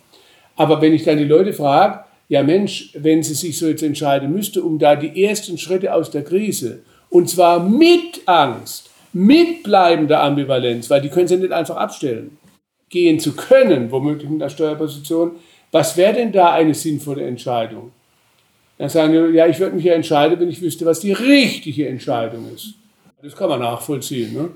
Aber 0.55 0.79
wenn 0.79 0.93
ich 0.93 1.03
dann 1.03 1.17
die 1.17 1.25
Leute 1.25 1.51
frage, 1.51 2.05
ja 2.29 2.41
Mensch, 2.41 2.91
wenn 2.93 3.21
sie 3.21 3.33
sich 3.33 3.57
so 3.57 3.67
jetzt 3.67 3.83
entscheiden 3.83 4.31
müsste, 4.31 4.63
um 4.63 4.79
da 4.79 4.95
die 4.95 5.25
ersten 5.25 5.57
Schritte 5.57 5.93
aus 5.93 6.09
der 6.09 6.23
Krise, 6.23 6.83
und 7.09 7.29
zwar 7.29 7.59
mit 7.59 8.21
Angst, 8.25 8.89
mit 9.11 9.63
bleibender 9.63 10.23
Ambivalenz, 10.23 10.89
weil 10.89 11.01
die 11.01 11.09
können 11.09 11.27
sie 11.27 11.35
nicht 11.35 11.51
einfach 11.51 11.75
abstellen, 11.75 12.37
gehen 12.89 13.19
zu 13.19 13.35
können, 13.35 13.91
womöglich 13.91 14.29
in 14.29 14.39
der 14.39 14.49
Steuerposition, 14.49 15.31
was 15.71 15.97
wäre 15.97 16.13
denn 16.13 16.31
da 16.31 16.53
eine 16.53 16.73
sinnvolle 16.73 17.25
Entscheidung? 17.25 17.91
Dann 18.77 18.89
sagen 18.89 19.13
die, 19.13 19.35
ja, 19.35 19.47
ich 19.47 19.59
würde 19.59 19.75
mich 19.75 19.85
ja 19.85 19.93
entscheiden, 19.93 20.39
wenn 20.39 20.49
ich 20.49 20.61
wüsste, 20.61 20.85
was 20.85 20.99
die 20.99 21.11
richtige 21.11 21.87
Entscheidung 21.87 22.47
ist. 22.53 22.75
Das 23.21 23.35
kann 23.35 23.49
man 23.49 23.59
nachvollziehen. 23.59 24.33
Ne? 24.33 24.49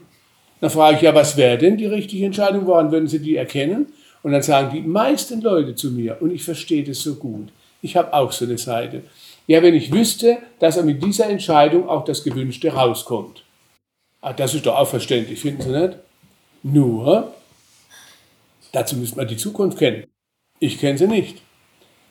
Dann 0.60 0.70
frage 0.70 0.98
ich, 0.98 1.02
ja, 1.02 1.14
was 1.16 1.36
wäre 1.36 1.58
denn 1.58 1.78
die 1.78 1.88
richtige 1.88 2.26
Entscheidung? 2.26 2.68
Woran 2.68 2.92
würden 2.92 3.08
Sie 3.08 3.20
die 3.20 3.36
erkennen? 3.36 3.88
Und 4.24 4.32
dann 4.32 4.44
sagen 4.44 4.72
die 4.72 4.82
meisten 4.82 5.42
Leute 5.42 5.74
zu 5.74 5.92
mir, 5.92 6.18
und 6.22 6.32
ich 6.32 6.44
verstehe 6.44 6.84
das 6.84 7.00
so 7.00 7.16
gut, 7.16 7.50
ich 7.82 7.96
habe 7.96 8.14
auch 8.14 8.32
so 8.32 8.46
eine 8.46 8.60
Seite. 8.60 9.02
Ja, 9.48 9.64
wenn 9.64 9.74
ich 9.74 9.92
wüsste, 9.92 10.38
dass 10.60 10.78
er 10.78 10.84
mit 10.84 11.04
dieser 11.04 11.28
Entscheidung 11.28 11.90
auch 11.90 12.06
das 12.06 12.24
Gewünschte 12.24 12.72
rauskommt. 12.72 13.44
Ah, 14.22 14.34
das 14.34 14.54
ist 14.54 14.68
doch 14.68 14.78
auch 14.78 14.88
verständlich, 14.88 15.40
finden 15.40 15.64
Sie 15.64 15.72
nicht? 15.72 15.98
Nur, 16.62 17.34
dazu 18.72 18.96
müsste 18.96 19.18
man 19.18 19.28
die 19.28 19.38
Zukunft 19.38 19.78
kennen. 19.78 20.06
Ich 20.60 20.80
kenne 20.80 20.98
sie 20.98 21.08
nicht. 21.08 21.42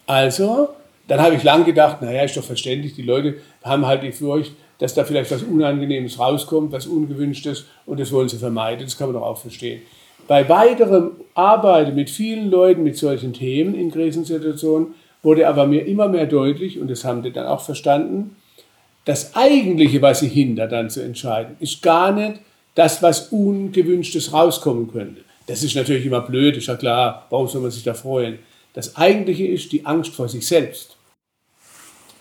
Also 0.07 0.71
dann 1.09 1.21
habe 1.21 1.35
ich 1.35 1.43
lang 1.43 1.65
gedacht, 1.65 2.03
naja, 2.03 2.23
ist 2.23 2.37
doch 2.37 2.45
verständlich, 2.45 2.95
die 2.95 3.03
Leute 3.03 3.37
haben 3.65 3.87
halt 3.87 4.03
die 4.03 4.13
Furcht, 4.13 4.53
dass 4.79 4.95
da 4.95 5.05
vielleicht 5.05 5.31
was 5.31 5.43
Unangenehmes 5.43 6.19
rauskommt, 6.19 6.73
was 6.73 6.87
Ungewünschtes 6.87 7.67
und 7.87 8.01
das 8.01 8.13
wollen 8.13 8.29
sie 8.29 8.39
vermeiden. 8.39 8.85
Das 8.85 8.97
kann 8.97 9.09
man 9.09 9.21
doch 9.21 9.27
auch 9.27 9.39
verstehen. 9.39 9.83
bei 10.31 10.49
weiterem 10.49 11.13
Arbeiten 11.35 11.97
mit 11.97 12.09
vielen 12.09 12.51
Leuten 12.51 12.85
mit 12.85 12.97
solchen 12.97 13.33
Themen 13.33 13.75
in 13.75 13.91
Krisensituationen 13.91 14.95
wurde 15.23 15.49
aber 15.49 15.67
mir 15.67 15.85
immer 15.87 16.09
mehr 16.09 16.27
deutlich, 16.27 16.81
und 16.81 16.89
das 16.89 17.05
haben 17.05 17.23
die 17.23 17.33
dann 17.33 17.47
auch 17.47 17.61
verstanden, 17.61 18.37
das 19.05 19.35
Eigentliche, 19.35 20.01
was 20.03 20.21
sie 20.21 20.29
hindert, 20.29 20.73
dann 20.73 20.89
zu 20.89 21.03
entscheiden, 21.03 21.57
ist 21.59 21.83
gar 21.83 22.13
nicht 22.13 22.41
das, 22.75 23.03
was 23.03 23.29
Ungewünschtes 23.33 24.33
rauskommen 24.33 24.93
könnte. 24.93 25.23
Das 25.51 25.65
ist 25.65 25.75
natürlich 25.75 26.07
immer 26.07 26.21
blöd, 26.21 26.57
ist 26.57 26.69
ja 26.69 26.77
klar, 26.77 27.27
warum 27.29 27.49
soll 27.49 27.61
man 27.61 27.73
sich 27.73 27.83
da 27.83 27.93
freuen? 27.93 28.39
Das 28.73 28.95
Eigentliche 28.95 29.49
ist 29.49 29.73
die 29.73 29.85
Angst 29.85 30.15
vor 30.15 30.29
sich 30.29 30.47
selbst. 30.47 30.97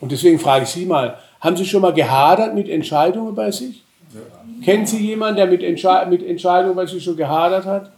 Und 0.01 0.11
deswegen 0.11 0.39
frage 0.39 0.63
ich 0.63 0.71
Sie 0.71 0.87
mal, 0.87 1.19
haben 1.39 1.55
Sie 1.55 1.63
schon 1.63 1.83
mal 1.83 1.93
gehadert 1.93 2.55
mit 2.55 2.67
Entscheidungen 2.67 3.35
bei 3.35 3.51
sich? 3.51 3.83
Ja. 4.15 4.65
Kennen 4.65 4.87
Sie 4.87 4.97
jemanden, 4.97 5.35
der 5.35 5.45
mit, 5.45 5.61
Entsche 5.61 6.07
mit 6.09 6.25
Entscheidungen 6.25 6.75
bei 6.75 6.87
sich 6.87 7.03
schon 7.03 7.15
gehadert 7.15 7.65
hat? 7.65 7.91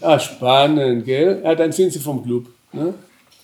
Ah, 0.00 0.20
spannend, 0.20 1.06
gell? 1.06 1.40
Ja, 1.42 1.56
dann 1.56 1.72
sind 1.72 1.92
Sie 1.92 1.98
vom 1.98 2.22
Club. 2.22 2.46
Ne? 2.72 2.94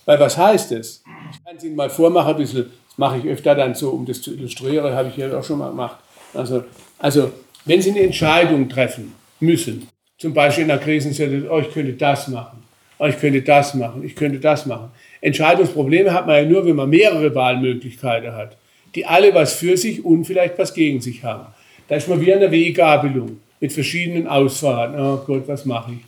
Weil 0.05 0.19
was 0.21 0.37
heißt 0.37 0.71
das? 0.71 1.03
Ich 1.33 1.43
kann 1.43 1.57
es 1.57 1.65
Ihnen 1.65 1.75
mal 1.75 1.89
vormachen, 1.89 2.31
ein 2.31 2.37
bisschen, 2.37 2.71
das 2.87 2.97
mache 2.97 3.17
ich 3.17 3.25
öfter 3.25 3.55
dann 3.55 3.75
so, 3.75 3.89
um 3.89 4.05
das 4.05 4.21
zu 4.21 4.33
illustrieren, 4.33 4.93
habe 4.93 5.09
ich 5.09 5.17
ja 5.17 5.37
auch 5.37 5.43
schon 5.43 5.59
mal 5.59 5.69
gemacht. 5.69 5.97
Also, 6.33 6.63
also 6.97 7.29
wenn 7.65 7.81
Sie 7.81 7.89
eine 7.91 8.03
Entscheidung 8.03 8.69
treffen 8.69 9.13
müssen, 9.41 9.89
zum 10.19 10.33
Beispiel 10.33 10.65
in 10.65 10.71
einer 10.71 10.79
Krisensituation, 10.79 11.49
oh, 11.49 11.59
ich 11.59 11.71
könnte 11.71 11.93
das 11.93 12.27
machen, 12.27 12.59
oh, 12.99 13.05
ich 13.05 13.17
könnte 13.17 13.41
das 13.41 13.73
machen, 13.73 14.03
ich 14.03 14.15
könnte 14.15 14.39
das 14.39 14.65
machen. 14.65 14.91
Entscheidungsprobleme 15.21 16.13
hat 16.13 16.27
man 16.27 16.35
ja 16.35 16.49
nur, 16.49 16.65
wenn 16.65 16.75
man 16.75 16.89
mehrere 16.89 17.33
Wahlmöglichkeiten 17.33 18.35
hat, 18.35 18.57
die 18.95 19.05
alle 19.05 19.33
was 19.33 19.53
für 19.53 19.77
sich 19.77 20.03
und 20.03 20.25
vielleicht 20.25 20.59
was 20.59 20.73
gegen 20.73 20.99
sich 21.01 21.23
haben. 21.23 21.47
Da 21.87 21.95
ist 21.95 22.07
man 22.07 22.21
wie 22.21 22.33
eine 22.33 22.51
Weggabelung 22.51 23.39
mit 23.59 23.71
verschiedenen 23.71 24.27
Ausfahrten. 24.27 24.99
Oh 24.99 25.23
Gott, 25.25 25.47
was 25.47 25.65
mache 25.65 25.93
ich? 25.93 25.99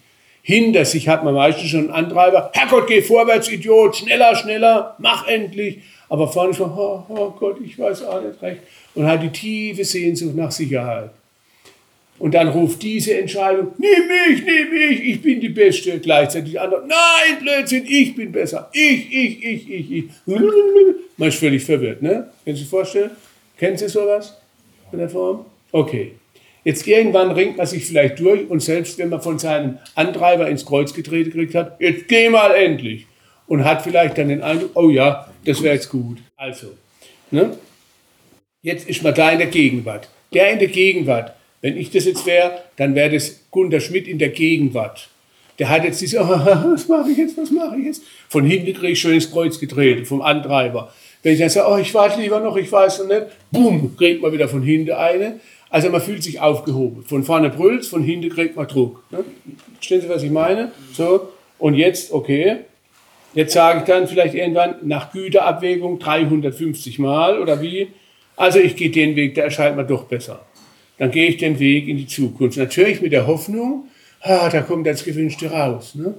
Hinter 0.43 0.85
sich 0.85 1.07
hat 1.07 1.23
man 1.23 1.33
meistens 1.33 1.69
schon 1.69 1.91
einen 1.91 2.05
Antreiber. 2.05 2.51
Herrgott, 2.53 2.87
geh 2.87 3.01
vorwärts, 3.01 3.49
Idiot, 3.49 3.95
schneller, 3.95 4.35
schneller, 4.35 4.95
mach 4.99 5.27
endlich. 5.27 5.79
Aber 6.09 6.27
vorne 6.27 6.53
schon, 6.53 6.71
oh, 6.71 7.03
oh 7.07 7.29
Gott, 7.39 7.57
ich 7.63 7.79
weiß 7.79 8.03
auch 8.03 8.21
nicht 8.21 8.41
recht. 8.41 8.61
Und 8.93 9.05
hat 9.05 9.23
die 9.23 9.29
tiefe 9.29 9.85
Sehnsucht 9.85 10.35
nach 10.35 10.51
Sicherheit. 10.51 11.11
Und 12.21 12.35
dann 12.35 12.49
ruft 12.49 12.83
diese 12.83 13.17
Entscheidung, 13.17 13.73
nimm 13.79 13.89
mich, 14.07 14.45
nimm 14.45 14.69
mich, 14.69 15.03
ich 15.05 15.21
bin 15.23 15.41
die 15.41 15.49
Beste. 15.49 15.99
Gleichzeitig 15.99 16.51
die 16.51 16.59
andere, 16.59 16.85
nein, 16.87 17.39
Blödsinn, 17.41 17.83
ich 17.87 18.15
bin 18.15 18.31
besser. 18.31 18.69
Ich, 18.73 19.11
ich, 19.11 19.43
ich, 19.43 19.69
ich, 19.71 19.91
ich. 19.91 20.03
Man 21.17 21.29
ist 21.29 21.39
völlig 21.39 21.63
verwirrt, 21.63 22.03
ne? 22.03 22.29
Können 22.43 22.55
Sie 22.55 22.61
sich 22.61 22.69
vorstellen? 22.69 23.09
Kennen 23.57 23.75
Sie 23.75 23.89
sowas 23.89 24.37
in 24.91 24.99
der 24.99 25.09
Form? 25.09 25.45
Okay. 25.71 26.11
Jetzt 26.63 26.87
irgendwann 26.87 27.31
ringt 27.31 27.57
man 27.57 27.65
sich 27.65 27.87
vielleicht 27.87 28.19
durch 28.19 28.47
und 28.47 28.61
selbst 28.61 28.99
wenn 28.99 29.09
man 29.09 29.23
von 29.23 29.39
seinem 29.39 29.79
Antreiber 29.95 30.47
ins 30.47 30.63
Kreuz 30.63 30.93
getreten 30.93 31.31
gekriegt 31.31 31.55
hat, 31.55 31.81
jetzt 31.81 32.07
geh 32.07 32.29
mal 32.29 32.53
endlich. 32.53 33.07
Und 33.47 33.65
hat 33.65 33.81
vielleicht 33.81 34.19
dann 34.19 34.29
den 34.29 34.43
Eindruck, 34.43 34.69
oh 34.75 34.91
ja, 34.91 35.27
das 35.43 35.63
wäre 35.63 35.73
jetzt 35.73 35.89
gut. 35.89 36.19
Also, 36.37 36.67
ne? 37.31 37.57
Jetzt 38.61 38.87
ist 38.87 39.01
man 39.01 39.15
da 39.15 39.31
in 39.31 39.39
der 39.39 39.47
Gegenwart. 39.47 40.07
Der 40.31 40.51
in 40.51 40.59
der 40.59 40.67
Gegenwart, 40.67 41.33
wenn 41.61 41.77
ich 41.77 41.91
das 41.91 42.05
jetzt 42.05 42.25
wäre, 42.25 42.63
dann 42.75 42.95
wäre 42.95 43.11
das 43.11 43.39
Gunter 43.51 43.79
Schmidt 43.79 44.07
in 44.07 44.17
der 44.17 44.29
Gegenwart. 44.29 45.09
Der 45.59 45.69
hat 45.69 45.83
jetzt 45.83 46.01
diese, 46.01 46.19
oh, 46.19 46.27
was 46.27 46.87
mache 46.87 47.11
ich 47.11 47.17
jetzt, 47.17 47.37
was 47.37 47.51
mache 47.51 47.77
ich 47.77 47.85
jetzt? 47.85 48.03
Von 48.27 48.45
hinten 48.45 48.73
kriege 48.73 48.93
ich 48.93 48.99
schon 48.99 49.13
ins 49.13 49.31
Kreuz 49.31 49.59
getreten, 49.59 50.05
vom 50.05 50.21
Antreiber. 50.21 50.91
Wenn 51.21 51.33
ich 51.33 51.39
dann 51.39 51.49
sage, 51.49 51.71
oh, 51.71 51.77
ich 51.77 51.93
warte 51.93 52.19
lieber 52.19 52.39
noch, 52.39 52.57
ich 52.57 52.71
weiß 52.71 52.99
noch 52.99 53.07
nicht, 53.07 53.27
bumm, 53.51 53.95
kriegt 53.95 54.23
man 54.23 54.31
wieder 54.31 54.49
von 54.49 54.63
hinten 54.63 54.91
eine. 54.91 55.39
Also 55.69 55.89
man 55.89 56.01
fühlt 56.01 56.23
sich 56.23 56.41
aufgehoben. 56.41 57.03
Von 57.05 57.23
vorne 57.23 57.49
brüllt 57.49 57.85
von 57.85 58.03
hinten 58.03 58.29
kriegt 58.29 58.55
man 58.55 58.67
Druck. 58.67 59.03
Ne? 59.11 59.23
Verstehen 59.75 60.01
Sie, 60.01 60.09
was 60.09 60.23
ich 60.23 60.31
meine? 60.31 60.71
So, 60.93 61.29
und 61.59 61.75
jetzt, 61.75 62.11
okay, 62.11 62.57
jetzt 63.35 63.53
sage 63.53 63.79
ich 63.79 63.85
dann 63.85 64.07
vielleicht 64.07 64.33
irgendwann 64.33 64.75
nach 64.81 65.13
Güterabwägung 65.13 65.99
350 65.99 66.97
Mal 66.97 67.39
oder 67.39 67.61
wie. 67.61 67.89
Also 68.35 68.57
ich 68.57 68.75
gehe 68.75 68.89
den 68.89 69.15
Weg, 69.15 69.35
der 69.35 69.43
erscheint 69.45 69.75
mir 69.75 69.85
doch 69.85 70.05
besser 70.05 70.43
dann 71.01 71.09
gehe 71.09 71.29
ich 71.29 71.37
den 71.37 71.57
Weg 71.57 71.87
in 71.87 71.97
die 71.97 72.05
Zukunft. 72.05 72.57
Natürlich 72.57 73.01
mit 73.01 73.11
der 73.11 73.25
Hoffnung, 73.25 73.85
ah, 74.19 74.49
da 74.49 74.61
kommt 74.61 74.85
das 74.85 75.03
Gewünschte 75.03 75.49
raus. 75.49 75.95
Ne? 75.95 76.13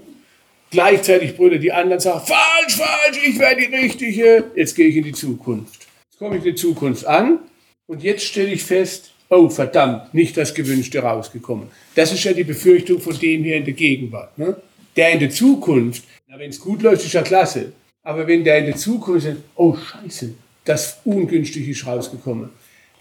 Gleichzeitig 0.73 1.37
brüllen 1.37 1.61
die 1.61 1.71
anderen 1.71 2.01
sagen, 2.01 2.27
falsch, 2.27 2.79
falsch, 2.79 3.21
ich 3.25 3.39
werde 3.39 3.61
die 3.61 3.77
Richtige. 3.77 4.51
Jetzt 4.57 4.75
gehe 4.75 4.89
ich 4.89 4.97
in 4.97 5.05
die 5.05 5.13
Zukunft. 5.13 5.87
Jetzt 6.11 6.19
komme 6.19 6.37
ich 6.37 6.45
in 6.45 6.51
die 6.51 6.57
Zukunft 6.57 7.07
an 7.07 7.39
und 7.87 8.03
jetzt 8.03 8.25
stelle 8.25 8.51
ich 8.51 8.65
fest, 8.65 9.13
oh 9.29 9.49
verdammt, 9.49 10.13
nicht 10.15 10.37
das 10.37 10.53
Gewünschte 10.53 10.99
rausgekommen. 10.99 11.69
Das 11.95 12.13
ist 12.13 12.25
ja 12.25 12.33
die 12.33 12.43
Befürchtung 12.43 12.99
von 12.99 13.17
dem 13.17 13.45
hier 13.45 13.59
in 13.59 13.65
der 13.65 13.75
Gegenwart. 13.75 14.37
Ne? 14.37 14.57
Der 14.97 15.13
in 15.13 15.21
der 15.21 15.31
Zukunft, 15.31 16.03
wenn 16.27 16.51
es 16.51 16.59
gut 16.59 16.83
läuft, 16.83 17.05
ist 17.05 17.13
ja 17.13 17.23
klasse. 17.23 17.71
Aber 18.03 18.27
wenn 18.27 18.43
der 18.43 18.59
in 18.59 18.67
der 18.67 18.77
Zukunft 18.77 19.27
sagt, 19.27 19.37
oh 19.55 19.77
scheiße, 19.77 20.35
das 20.65 20.99
Ungünstige 21.05 21.71
ist 21.71 21.87
rausgekommen, 21.87 22.51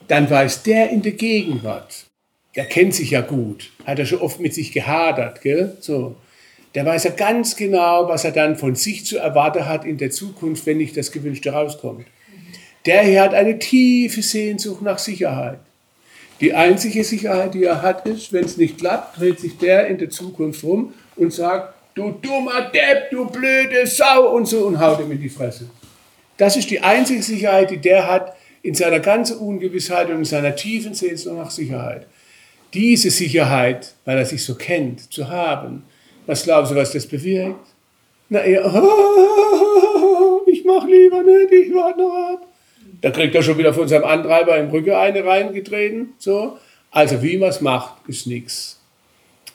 dann 0.08 0.30
weiß 0.30 0.64
der 0.64 0.90
in 0.90 1.02
der 1.02 1.14
Gegenwart, 1.14 2.06
der 2.56 2.66
kennt 2.66 2.94
sich 2.94 3.12
ja 3.12 3.22
gut, 3.22 3.72
hat 3.86 4.00
er 4.00 4.06
schon 4.06 4.20
oft 4.20 4.40
mit 4.40 4.54
sich 4.54 4.72
gehadert, 4.72 5.42
gell? 5.42 5.78
So. 5.80 6.16
Der 6.74 6.86
weiß 6.86 7.04
ja 7.04 7.12
ganz 7.12 7.56
genau, 7.56 8.08
was 8.08 8.24
er 8.24 8.32
dann 8.32 8.56
von 8.56 8.76
sich 8.76 9.06
zu 9.06 9.18
erwarten 9.18 9.68
hat 9.68 9.86
in 9.86 9.98
der 9.98 10.12
Zukunft, 10.12 10.66
wenn 10.66 10.78
nicht 10.78 10.96
das 10.96 11.12
Gewünschte 11.12 11.52
rauskommt. 11.52 12.06
Der 12.86 13.04
hier 13.04 13.22
hat 13.22 13.34
eine 13.34 13.60
tiefe 13.60 14.22
Sehnsucht 14.22 14.82
nach 14.82 14.98
Sicherheit. 14.98 15.60
Die 16.40 16.54
einzige 16.54 17.04
Sicherheit, 17.04 17.54
die 17.54 17.66
er 17.66 17.82
hat, 17.82 18.08
ist, 18.08 18.34
wenn 18.34 18.46
es 18.46 18.58
nicht 18.58 18.80
klappt, 18.80 19.20
dreht 19.20 19.40
sich 19.40 19.58
der 19.58 19.88
in 19.88 20.00
der 20.00 20.10
Zukunft 20.10 20.64
rum 20.64 20.94
und 21.16 21.32
sagt, 21.32 21.76
du 21.94 22.12
dummer 22.12 22.72
Depp, 22.74 23.12
du 23.12 23.30
blöde 23.30 23.86
Sau 23.86 24.36
und 24.36 24.48
so 24.48 24.66
und 24.66 24.80
haut 24.80 25.00
ihm 25.02 25.12
in 25.12 25.22
die 25.22 25.30
Fresse. 25.30 25.70
Das 26.38 26.58
ist 26.58 26.72
die 26.72 26.80
einzige 26.80 27.22
Sicherheit, 27.22 27.70
die 27.70 27.78
der 27.78 28.08
hat, 28.08 28.34
in 28.64 28.76
seiner 28.76 29.00
ganzen 29.00 29.38
Ungewissheit 29.38 30.10
und 30.10 30.18
in 30.18 30.26
seiner 30.26 30.56
tiefen 30.56 30.94
Sehnsucht 30.94 31.36
nach 31.36 31.52
Sicherheit. 31.52 32.08
Diese 32.74 33.10
Sicherheit, 33.10 33.94
weil 34.06 34.18
er 34.18 34.26
sich 34.26 34.44
so 34.44 34.56
kennt, 34.56 35.12
zu 35.12 35.30
haben, 35.30 35.84
was 36.26 36.44
glauben 36.44 36.68
Sie, 36.68 36.76
was 36.76 36.92
das 36.92 37.06
bewirkt? 37.06 37.68
Na, 38.30 38.40
oh, 38.64 40.42
ich 40.48 40.64
mach 40.64 40.88
lieber 40.88 41.24
nicht, 41.24 41.52
ich 41.52 41.74
warte 41.74 42.00
noch 42.00 42.34
ab. 42.34 42.48
Da 43.02 43.10
kriegt 43.10 43.36
er 43.36 43.44
schon 43.44 43.58
wieder 43.58 43.74
von 43.74 43.88
seinem 43.88 44.06
Antreiber 44.06 44.58
im 44.58 44.70
Rücken 44.70 44.94
eine 44.94 45.26
reingetreten. 45.26 46.14
So. 46.18 46.58
Also 46.92 47.24
wie 47.24 47.38
man 47.38 47.50
es 47.50 47.62
macht, 47.62 48.08
ist 48.08 48.28
nichts. 48.28 48.80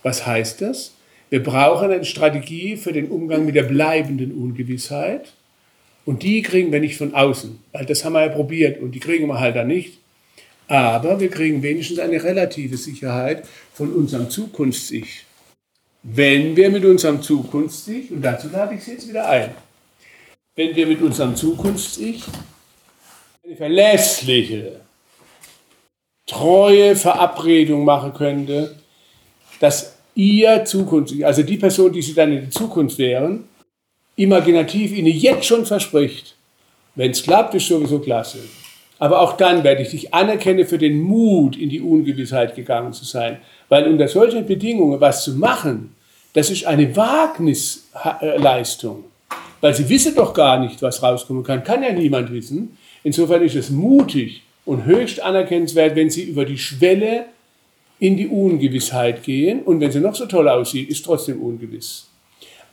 Was 0.03 0.27
heißt 0.27 0.63
das? 0.63 0.95
Wir 1.31 1.43
brauchen 1.43 1.91
eine 1.91 2.05
Strategie 2.05 2.77
für 2.77 2.93
den 2.93 3.09
Umgang 3.09 3.47
mit 3.47 3.55
der 3.55 3.65
bleibenden 3.65 4.33
Ungewissheit. 4.33 5.33
Und 6.07 6.23
die 6.23 6.41
kriegen 6.41 6.71
wir 6.71 6.79
nicht 6.81 6.97
von 6.97 7.15
außen, 7.15 7.59
weil 7.73 7.85
das 7.85 8.05
haben 8.05 8.13
wir 8.13 8.25
ja 8.25 8.29
probiert 8.29 8.81
und 8.81 8.93
die 8.93 9.01
kriegen 9.01 9.27
wir 9.27 9.41
halt 9.41 9.57
dann 9.57 9.67
nicht. 9.67 9.99
Aber 10.69 11.19
wir 11.21 11.29
kriegen 11.29 11.63
wenigstens 11.63 11.99
eine 11.99 12.23
relative 12.23 12.77
Sicherheit 12.77 13.45
von 13.75 13.93
unserem 13.93 14.31
Zukunfts-Ich. 14.31 15.25
Wenn 16.05 16.57
wir 16.57 16.71
mit 16.71 16.85
unserem 16.85 17.21
Zukunfts-Ich, 17.21 18.13
und 18.13 18.23
dazu 18.23 18.49
lade 18.49 18.77
ich 18.77 18.85
Sie 18.85 18.93
jetzt 18.93 19.09
wieder 19.09 19.29
ein, 19.29 19.51
wenn 20.55 20.77
wir 20.77 20.87
mit 20.87 21.03
unserem 21.03 21.35
Zukunfts-Ich 21.35 22.23
eine 23.45 23.57
verlässliche, 23.57 24.81
treue 26.25 26.95
Verabredung 26.95 27.85
machen 27.85 28.15
könnte, 28.15 28.77
dass 29.59 29.97
Ihr 30.15 30.65
Zukunfts-Ich, 30.65 31.27
also 31.27 31.43
die 31.43 31.59
Person, 31.59 31.93
die 31.93 32.03
Sie 32.03 32.15
dann 32.15 32.33
in 32.33 32.43
der 32.43 32.51
Zukunft 32.51 32.97
wären, 32.99 33.49
imaginativ 34.17 34.93
Ihnen 34.93 35.13
jetzt 35.13 35.47
schon 35.47 35.65
verspricht, 35.67 36.35
wenn 36.95 37.11
es 37.11 37.23
klappt, 37.23 37.55
ist 37.55 37.69
sowieso 37.69 38.01
klasse. 38.01 38.39
Aber 38.99 39.21
auch 39.21 39.37
dann 39.37 39.63
werde 39.63 39.83
ich 39.83 39.91
dich 39.91 40.15
anerkennen 40.15 40.67
für 40.67 40.79
den 40.79 41.01
Mut, 41.01 41.55
in 41.57 41.69
die 41.69 41.83
Ungewissheit 41.83 42.57
gegangen 42.57 42.95
zu 42.95 43.05
sein. 43.05 43.37
Weil 43.69 43.87
unter 43.87 44.09
solchen 44.09 44.47
Bedingungen 44.47 44.99
was 45.01 45.23
zu 45.23 45.35
machen, 45.35 45.95
das 46.33 46.49
ist 46.51 46.65
eine 46.65 46.97
Wagnisleistung. 46.97 49.05
Weil 49.61 49.75
sie 49.75 49.89
wissen 49.89 50.15
doch 50.15 50.33
gar 50.33 50.59
nicht, 50.59 50.81
was 50.81 51.03
rauskommen 51.03 51.43
kann. 51.43 51.65
Kann 51.65 51.83
ja 51.83 51.93
niemand 51.93 52.33
wissen. 52.33 52.79
Insofern 53.03 53.43
ist 53.43 53.55
es 53.55 53.69
mutig 53.69 54.41
und 54.65 54.87
höchst 54.87 55.21
anerkennenswert, 55.21 55.95
wenn 55.95 56.09
sie 56.09 56.25
über 56.25 56.47
die 56.47 56.59
Schwelle 56.59 57.27
in 57.99 58.17
die 58.17 58.29
Ungewissheit 58.29 59.23
gehen. 59.23 59.63
Und 59.63 59.81
wenn 59.81 59.91
sie 59.91 60.01
noch 60.01 60.15
so 60.15 60.25
toll 60.27 60.49
aussieht, 60.49 60.89
ist 60.89 61.05
trotzdem 61.05 61.43
ungewiss. 61.43 62.09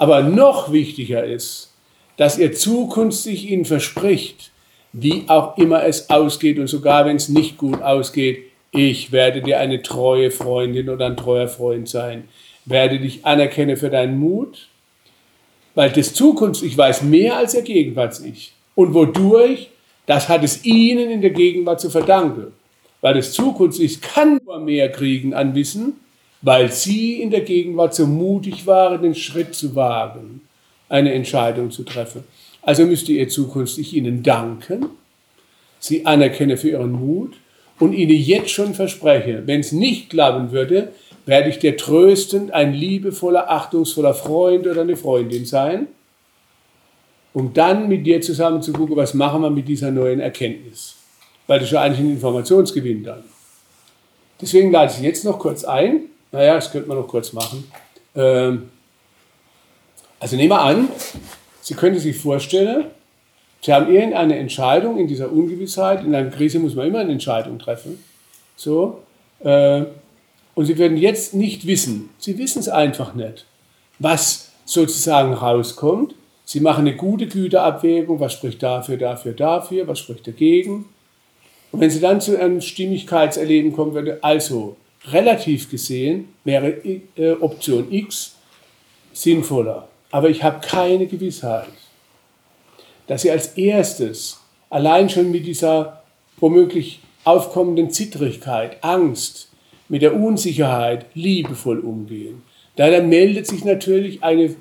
Aber 0.03 0.21
noch 0.21 0.73
wichtiger 0.73 1.23
ist, 1.23 1.71
dass 2.17 2.37
ihr 2.37 2.51
zukünftig 2.51 3.49
ihnen 3.49 3.63
verspricht, 3.63 4.51
wie 4.91 5.23
auch 5.27 5.57
immer 5.57 5.85
es 5.85 6.09
ausgeht 6.09 6.59
und 6.59 6.67
sogar 6.67 7.05
wenn 7.05 7.15
es 7.15 7.29
nicht 7.29 7.57
gut 7.57 7.81
ausgeht, 7.81 8.43
ich 8.71 9.13
werde 9.13 9.41
dir 9.41 9.61
eine 9.61 9.81
treue 9.81 10.29
Freundin 10.29 10.89
oder 10.89 11.05
ein 11.05 11.15
treuer 11.15 11.47
Freund 11.47 11.87
sein, 11.87 12.27
werde 12.65 12.99
dich 12.99 13.25
anerkennen 13.25 13.77
für 13.77 13.89
deinen 13.89 14.19
Mut, 14.19 14.67
weil 15.73 15.89
das 15.89 16.13
Zukunfts-Ich 16.13 16.77
weiß 16.77 17.03
mehr 17.03 17.37
als 17.37 17.53
der 17.53 17.61
Gegenwarts-Ich. 17.61 18.51
Und 18.75 18.93
wodurch? 18.93 19.69
Das 20.05 20.27
hat 20.27 20.43
es 20.43 20.65
ihnen 20.65 21.11
in 21.11 21.21
der 21.21 21.29
Gegenwart 21.29 21.79
zu 21.79 21.89
verdanken. 21.89 22.51
Weil 22.99 23.13
das 23.13 23.31
Zukunfts-Ich 23.31 24.01
kann 24.01 24.41
nur 24.43 24.59
mehr 24.59 24.91
kriegen 24.91 25.33
an 25.33 25.55
Wissen, 25.55 25.93
weil 26.43 26.71
Sie 26.71 27.21
in 27.21 27.31
der 27.31 27.41
Gegenwart 27.41 27.95
so 27.95 28.05
mutig 28.05 28.67
waren, 28.67 29.01
den 29.01 29.15
Schritt 29.15 29.55
zu 29.55 29.75
wagen, 29.75 30.41
eine 30.89 31.13
Entscheidung 31.13 31.71
zu 31.71 31.83
treffen. 31.83 32.25
Also 32.61 32.85
müsste 32.85 33.13
ihr 33.13 33.29
zukünftig 33.29 33.95
Ihnen 33.95 34.21
danken, 34.21 34.85
Sie 35.79 36.05
anerkenne 36.05 36.57
für 36.57 36.69
Ihren 36.69 36.91
Mut 36.91 37.33
und 37.79 37.93
Ihnen 37.93 38.11
jetzt 38.11 38.51
schon 38.51 38.73
verspreche, 38.73 39.43
wenn 39.45 39.61
es 39.61 39.71
nicht 39.71 40.09
klappen 40.09 40.51
würde, 40.51 40.89
werde 41.25 41.49
ich 41.49 41.59
dir 41.59 41.77
tröstend 41.77 42.51
ein 42.51 42.73
liebevoller, 42.73 43.49
achtungsvoller 43.49 44.13
Freund 44.13 44.67
oder 44.67 44.81
eine 44.81 44.97
Freundin 44.97 45.45
sein, 45.45 45.87
um 47.31 47.53
dann 47.53 47.87
mit 47.87 48.05
dir 48.05 48.21
zusammen 48.21 48.61
zu 48.61 48.73
gucken, 48.73 48.97
was 48.97 49.13
machen 49.13 49.41
wir 49.41 49.49
mit 49.49 49.67
dieser 49.69 49.91
neuen 49.91 50.19
Erkenntnis. 50.19 50.95
Weil 51.47 51.59
das 51.59 51.69
ist 51.69 51.73
ja 51.73 51.81
eigentlich 51.81 51.99
ein 51.99 52.11
Informationsgewinn 52.11 53.03
dann. 53.03 53.23
Deswegen 54.41 54.71
lade 54.71 54.91
ich 54.93 55.01
jetzt 55.01 55.23
noch 55.23 55.39
kurz 55.39 55.63
ein. 55.63 56.09
Naja, 56.33 56.55
das 56.55 56.71
könnte 56.71 56.89
man 56.89 56.97
noch 56.97 57.07
kurz 57.07 57.31
machen. 57.31 57.63
Ähm, 58.15 58.69
also 60.19 60.35
nehmen 60.35 60.49
wir 60.49 60.61
an, 60.61 60.89
Sie 61.61 61.75
können 61.75 61.97
sich 61.97 62.17
vorstellen, 62.17 62.85
Sie 63.61 63.71
haben 63.71 63.89
irgendeine 63.93 64.37
Entscheidung 64.37 64.97
in 64.97 65.07
dieser 65.07 65.31
Ungewissheit. 65.31 66.03
In 66.03 66.13
einer 66.13 66.29
Krise 66.31 66.59
muss 66.59 66.75
man 66.75 66.87
immer 66.87 66.99
eine 66.99 67.13
Entscheidung 67.13 67.59
treffen. 67.59 68.03
So, 68.57 69.03
äh, 69.41 69.83
und 70.55 70.65
Sie 70.65 70.77
würden 70.77 70.97
jetzt 70.97 71.35
nicht 71.35 71.67
wissen, 71.67 72.09
Sie 72.17 72.37
wissen 72.39 72.59
es 72.59 72.67
einfach 72.67 73.13
nicht, 73.13 73.45
was 73.99 74.51
sozusagen 74.65 75.33
rauskommt. 75.33 76.15
Sie 76.45 76.59
machen 76.59 76.87
eine 76.87 76.95
gute 76.95 77.27
Güterabwägung, 77.27 78.19
was 78.19 78.33
spricht 78.33 78.61
dafür, 78.63 78.97
dafür, 78.97 79.33
dafür, 79.33 79.87
was 79.87 79.99
spricht 79.99 80.25
dagegen. 80.25 80.85
Und 81.71 81.79
wenn 81.79 81.91
Sie 81.91 81.99
dann 81.99 82.21
zu 82.21 82.39
einem 82.39 82.59
Stimmigkeitserleben 82.59 83.71
kommen 83.71 83.93
würde, 83.93 84.17
also 84.23 84.77
relativ 85.05 85.69
gesehen 85.69 86.29
wäre 86.43 86.69
äh, 86.69 87.33
Option 87.39 87.91
X 87.91 88.35
sinnvoller. 89.11 89.87
Aber 90.11 90.29
ich 90.29 90.43
habe 90.43 90.65
keine 90.65 91.07
Gewissheit, 91.07 91.67
dass 93.07 93.23
Sie 93.23 93.31
als 93.31 93.57
erstes 93.57 94.39
allein 94.69 95.09
schon 95.09 95.31
mit 95.31 95.45
dieser 95.45 96.03
womöglich 96.37 96.99
aufkommenden 97.23 97.89
Zittrigkeit, 97.91 98.83
Angst, 98.83 99.49
mit 99.89 100.01
der 100.01 100.15
Unsicherheit 100.15 101.05
liebevoll 101.13 101.79
umgehen. 101.79 102.41
Da 102.75 103.01
meldet 103.01 103.47
sich 103.47 103.63
natürlich 103.63 104.23
eine 104.23 104.55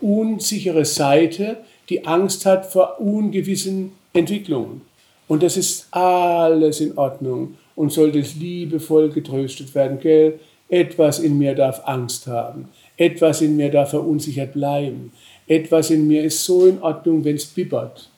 unsichere 0.00 0.84
Seite, 0.84 1.58
die 1.88 2.06
Angst 2.06 2.46
hat 2.46 2.66
vor 2.66 3.00
ungewissen 3.00 3.92
Entwicklungen. 4.12 4.82
Und 5.28 5.42
das 5.42 5.56
ist 5.56 5.88
alles 5.90 6.80
in 6.80 6.96
Ordnung 6.96 7.56
und 7.80 7.92
sollte 7.92 8.18
liebevoll 8.18 9.10
getröstet 9.10 9.74
werden. 9.74 9.98
Gell? 10.00 10.38
Etwas 10.68 11.18
in 11.18 11.38
mir 11.38 11.54
darf 11.54 11.82
Angst 11.86 12.26
haben. 12.26 12.68
Etwas 12.96 13.40
in 13.40 13.56
mir 13.56 13.70
darf 13.70 13.90
verunsichert 13.90 14.52
bleiben. 14.52 15.12
Etwas 15.46 15.90
in 15.90 16.06
mir 16.06 16.22
ist 16.22 16.44
so 16.44 16.66
in 16.66 16.80
Ordnung, 16.80 17.24
wenn 17.24 17.36
es 17.36 17.46
bibbert. 17.46 18.08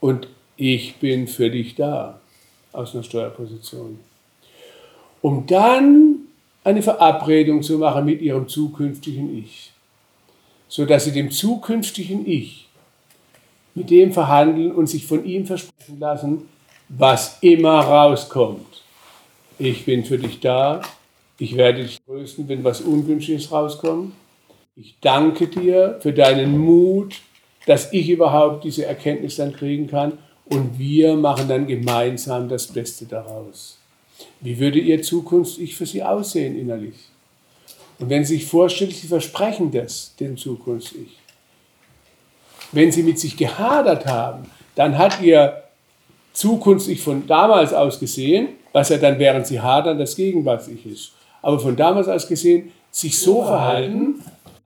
Und 0.00 0.28
ich 0.56 0.96
bin 0.96 1.28
für 1.28 1.50
dich 1.50 1.74
da 1.76 2.20
aus 2.72 2.94
einer 2.94 3.04
Steuerposition 3.04 3.98
um 5.24 5.46
dann 5.46 6.18
eine 6.64 6.82
Verabredung 6.82 7.62
zu 7.62 7.78
machen 7.78 8.04
mit 8.04 8.20
ihrem 8.20 8.46
zukünftigen 8.46 9.38
Ich, 9.38 9.72
sodass 10.68 11.04
sie 11.04 11.12
dem 11.12 11.30
zukünftigen 11.30 12.28
Ich 12.28 12.68
mit 13.74 13.88
dem 13.88 14.12
verhandeln 14.12 14.70
und 14.72 14.86
sich 14.86 15.06
von 15.06 15.24
ihm 15.24 15.46
versprechen 15.46 15.98
lassen, 15.98 16.42
was 16.90 17.38
immer 17.40 17.80
rauskommt. 17.80 18.73
Ich 19.58 19.84
bin 19.84 20.04
für 20.04 20.18
dich 20.18 20.40
da, 20.40 20.80
ich 21.38 21.56
werde 21.56 21.82
dich 21.82 22.00
trösten, 22.02 22.48
wenn 22.48 22.64
was 22.64 22.80
Ungünstiges 22.80 23.52
rauskommt. 23.52 24.12
Ich 24.74 24.96
danke 25.00 25.46
dir 25.46 25.98
für 26.00 26.12
deinen 26.12 26.58
Mut, 26.58 27.20
dass 27.66 27.92
ich 27.92 28.08
überhaupt 28.08 28.64
diese 28.64 28.84
Erkenntnis 28.84 29.36
dann 29.36 29.52
kriegen 29.52 29.86
kann 29.86 30.18
und 30.46 30.78
wir 30.78 31.14
machen 31.14 31.48
dann 31.48 31.68
gemeinsam 31.68 32.48
das 32.48 32.66
Beste 32.66 33.06
daraus. 33.06 33.78
Wie 34.40 34.58
würde 34.58 34.80
Ihr 34.80 35.02
Zukunfts-Ich 35.02 35.76
für 35.76 35.86
Sie 35.86 36.02
aussehen 36.02 36.58
innerlich? 36.58 36.96
Und 38.00 38.10
wenn 38.10 38.24
Sie 38.24 38.34
sich 38.34 38.46
vorstellen, 38.46 38.90
Sie 38.90 39.06
versprechen 39.06 39.70
das 39.70 40.14
dem 40.16 40.36
Zukunfts-Ich. 40.36 41.16
Wenn 42.72 42.90
Sie 42.90 43.04
mit 43.04 43.20
sich 43.20 43.36
gehadert 43.36 44.06
haben, 44.06 44.50
dann 44.74 44.98
hat 44.98 45.22
Ihr 45.22 45.62
Zukunfts-Ich 46.32 47.00
von 47.00 47.26
damals 47.28 47.72
aus 47.72 48.00
gesehen, 48.00 48.48
was 48.74 48.88
ja 48.88 48.98
dann, 48.98 49.18
während 49.20 49.46
Sie 49.46 49.60
hadern, 49.60 49.98
das 49.98 50.16
Gegenwarts-Ich 50.16 50.84
ist. 50.84 51.12
Aber 51.40 51.60
von 51.60 51.76
damals 51.76 52.08
aus 52.08 52.26
gesehen, 52.26 52.72
sich 52.90 53.18
so 53.18 53.44
verhalten, 53.44 54.16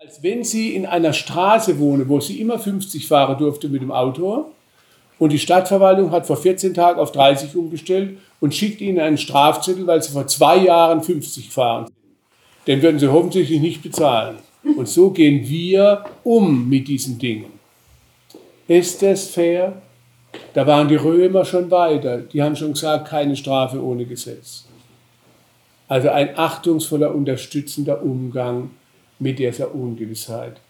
als 0.01 0.23
wenn 0.23 0.43
Sie 0.43 0.75
in 0.75 0.87
einer 0.87 1.13
Straße 1.13 1.79
wohnen, 1.79 2.09
wo 2.09 2.19
Sie 2.19 2.41
immer 2.41 2.59
50 2.59 3.07
fahren 3.07 3.37
durfte 3.39 3.69
mit 3.69 3.83
dem 3.83 3.93
Auto 3.93 4.47
und 5.19 5.33
die 5.33 5.39
Stadtverwaltung 5.39 6.11
hat 6.11 6.27
vor 6.27 6.39
14 6.39 6.73
Tagen 6.73 6.99
auf 6.99 7.13
30 7.13 7.55
umgestellt 7.55 8.17
und 8.41 8.55
schickt 8.55 8.81
ihnen 8.81 8.99
einen 8.99 9.19
Strafzettel, 9.19 9.87
weil 9.87 10.03
sie 10.03 10.13
vor 10.13 10.27
zwei 10.27 10.57
Jahren 10.57 11.03
50 11.03 11.51
fahren. 11.51 11.91
Den 12.67 12.81
würden 12.81 12.99
sie 12.99 13.13
hoffentlich 13.13 13.51
nicht 13.61 13.83
bezahlen. 13.83 14.37
Und 14.77 14.89
so 14.89 15.11
gehen 15.11 15.47
wir 15.49 16.05
um 16.25 16.69
mit 16.69 16.89
diesen 16.89 17.19
Dingen. 17.19 17.53
Ist 18.69 19.03
das 19.03 19.29
fair? 19.29 19.83
Da 20.55 20.67
waren 20.67 20.89
die 20.89 20.97
Römer 20.97 21.45
schon 21.45 21.71
weiter. 21.71 22.19
Die 22.19 22.43
haben 22.43 22.57
schon 22.57 22.73
gesagt, 22.73 23.09
keine 23.09 23.37
Strafe 23.37 23.83
ohne 23.83 24.05
Gesetz. 24.07 24.65
Also 25.89 26.11
ein 26.11 26.37
achtungsvoller, 26.37 27.15
unterstützender 27.15 28.03
Umgang 28.03 28.71
mit 29.19 29.39
dieser 29.39 29.75
Ungewissheit. 29.75 30.61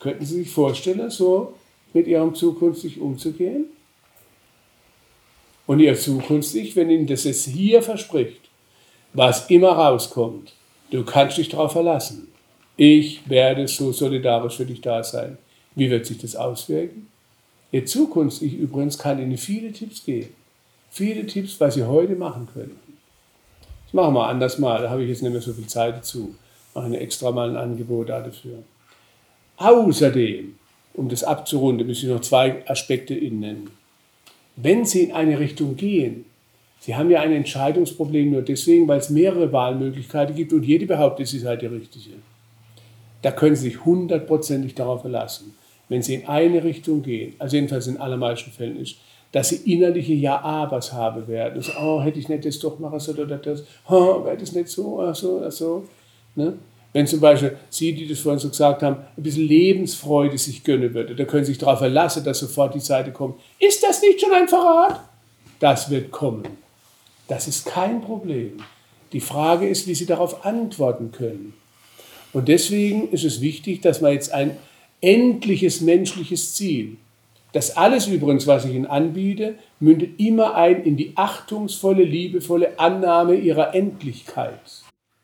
Könnten 0.00 0.24
Sie 0.24 0.42
sich 0.42 0.50
vorstellen, 0.50 1.10
so 1.10 1.54
mit 1.92 2.06
Ihrem 2.06 2.34
Zukunft 2.34 2.80
sich 2.80 3.00
umzugehen? 3.00 3.66
Und 5.66 5.80
ihr 5.80 5.96
zukünftig, 5.96 6.76
wenn 6.76 6.90
Ihnen 6.90 7.06
das 7.06 7.24
jetzt 7.24 7.46
hier 7.46 7.82
verspricht, 7.82 8.40
was 9.12 9.50
immer 9.50 9.70
rauskommt, 9.70 10.52
du 10.90 11.04
kannst 11.04 11.38
dich 11.38 11.48
darauf 11.48 11.72
verlassen. 11.72 12.28
Ich 12.76 13.28
werde 13.28 13.66
so 13.66 13.90
solidarisch 13.90 14.56
für 14.56 14.66
dich 14.66 14.80
da 14.80 15.02
sein. 15.02 15.38
Wie 15.74 15.90
wird 15.90 16.06
sich 16.06 16.18
das 16.18 16.36
auswirken? 16.36 17.08
Ihr 17.72 17.86
zukünftig 17.86 18.54
übrigens 18.54 18.98
kann 18.98 19.20
Ihnen 19.20 19.36
viele 19.36 19.72
Tipps 19.72 20.04
geben. 20.04 20.34
Viele 20.90 21.26
Tipps, 21.26 21.60
was 21.60 21.74
Sie 21.74 21.84
heute 21.84 22.14
machen 22.14 22.48
können. 22.52 22.78
Das 23.84 23.94
machen 23.94 24.14
wir 24.14 24.26
anders 24.26 24.58
mal, 24.58 24.82
da 24.82 24.90
habe 24.90 25.02
ich 25.02 25.08
jetzt 25.08 25.22
nicht 25.22 25.32
mehr 25.32 25.40
so 25.40 25.52
viel 25.52 25.66
Zeit 25.66 25.96
dazu. 25.96 26.34
Mache 26.74 26.86
eine 26.86 27.00
extra 27.00 27.30
mal 27.30 27.50
ein 27.50 27.56
Angebot 27.56 28.08
dafür. 28.08 28.58
Außerdem, 29.56 30.56
um 30.94 31.08
das 31.08 31.24
abzurunden, 31.24 31.86
muss 31.86 32.02
ich 32.02 32.08
noch 32.08 32.20
zwei 32.20 32.66
Aspekte 32.68 33.14
Ihnen 33.14 33.40
nennen 33.40 33.70
wenn 34.56 34.84
Sie 34.86 35.04
in 35.04 35.12
eine 35.12 35.38
Richtung 35.38 35.76
gehen, 35.76 36.24
Sie 36.78 36.94
haben 36.94 37.10
ja 37.10 37.20
ein 37.20 37.32
Entscheidungsproblem 37.32 38.30
nur 38.30 38.42
deswegen, 38.42 38.86
weil 38.86 38.98
es 38.98 39.10
mehrere 39.10 39.52
Wahlmöglichkeiten 39.52 40.36
gibt 40.36 40.52
und 40.52 40.62
jede 40.62 40.86
behauptet, 40.86 41.26
sie 41.26 41.38
sei 41.38 41.56
die 41.56 41.66
richtige. 41.66 42.16
Da 43.22 43.32
können 43.32 43.56
Sie 43.56 43.70
sich 43.70 43.84
hundertprozentig 43.84 44.74
darauf 44.74 45.00
verlassen, 45.00 45.54
wenn 45.88 46.02
Sie 46.02 46.14
in 46.14 46.26
eine 46.26 46.64
Richtung 46.64 47.02
gehen, 47.02 47.34
also 47.38 47.56
jedenfalls 47.56 47.86
in 47.86 47.98
allermeisten 47.98 48.50
Fällen 48.50 48.80
ist, 48.80 48.96
dass 49.32 49.50
Sie 49.50 49.72
innerliche 49.72 50.14
Ja-Abers 50.14 50.92
haben 50.92 51.28
werden. 51.28 51.62
So, 51.62 51.72
oh, 51.80 52.00
hätte 52.00 52.18
ich 52.18 52.28
nicht 52.28 52.44
das 52.44 52.58
doch 52.58 52.78
machen 52.78 53.00
sollen 53.00 53.18
oder 53.18 53.36
das, 53.36 53.64
oh, 53.88 54.24
wäre 54.24 54.36
das 54.36 54.52
nicht 54.52 54.68
so, 54.68 55.00
ach 55.00 55.14
so, 55.14 55.42
ach 55.46 55.52
so. 55.52 55.84
Ne? 56.34 56.54
Wenn 56.92 57.06
zum 57.06 57.20
Beispiel 57.20 57.56
Sie, 57.68 57.92
die 57.92 58.08
das 58.08 58.20
vorhin 58.20 58.38
so 58.38 58.48
gesagt 58.48 58.82
haben, 58.82 58.96
ein 59.16 59.22
bisschen 59.22 59.46
Lebensfreude 59.46 60.38
sich 60.38 60.64
gönnen 60.64 60.94
würde, 60.94 61.14
da 61.14 61.24
können 61.24 61.44
Sie 61.44 61.52
sich 61.52 61.58
darauf 61.58 61.78
verlassen, 61.78 62.24
dass 62.24 62.38
sofort 62.38 62.74
die 62.74 62.80
Seite 62.80 63.12
kommt. 63.12 63.38
Ist 63.58 63.82
das 63.82 64.00
nicht 64.00 64.20
schon 64.20 64.32
ein 64.32 64.48
Verrat? 64.48 65.00
Das 65.60 65.90
wird 65.90 66.10
kommen. 66.10 66.44
Das 67.28 67.48
ist 67.48 67.66
kein 67.66 68.00
Problem. 68.00 68.58
Die 69.12 69.20
Frage 69.20 69.68
ist, 69.68 69.86
wie 69.86 69.94
Sie 69.94 70.06
darauf 70.06 70.44
antworten 70.44 71.12
können. 71.12 71.54
Und 72.32 72.48
deswegen 72.48 73.10
ist 73.10 73.24
es 73.24 73.40
wichtig, 73.40 73.80
dass 73.82 74.00
man 74.00 74.12
jetzt 74.12 74.32
ein 74.32 74.56
endliches 75.00 75.80
menschliches 75.80 76.54
Ziel, 76.54 76.96
das 77.52 77.76
alles 77.76 78.06
übrigens, 78.06 78.46
was 78.46 78.66
ich 78.66 78.74
Ihnen 78.74 78.84
anbiete, 78.84 79.54
mündet 79.80 80.20
immer 80.20 80.56
ein 80.56 80.82
in 80.84 80.96
die 80.96 81.12
achtungsvolle, 81.14 82.02
liebevolle 82.02 82.78
Annahme 82.78 83.34
Ihrer 83.34 83.74
Endlichkeit 83.74 84.60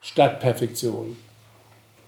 statt 0.01 0.41
Perfektion. 0.41 1.17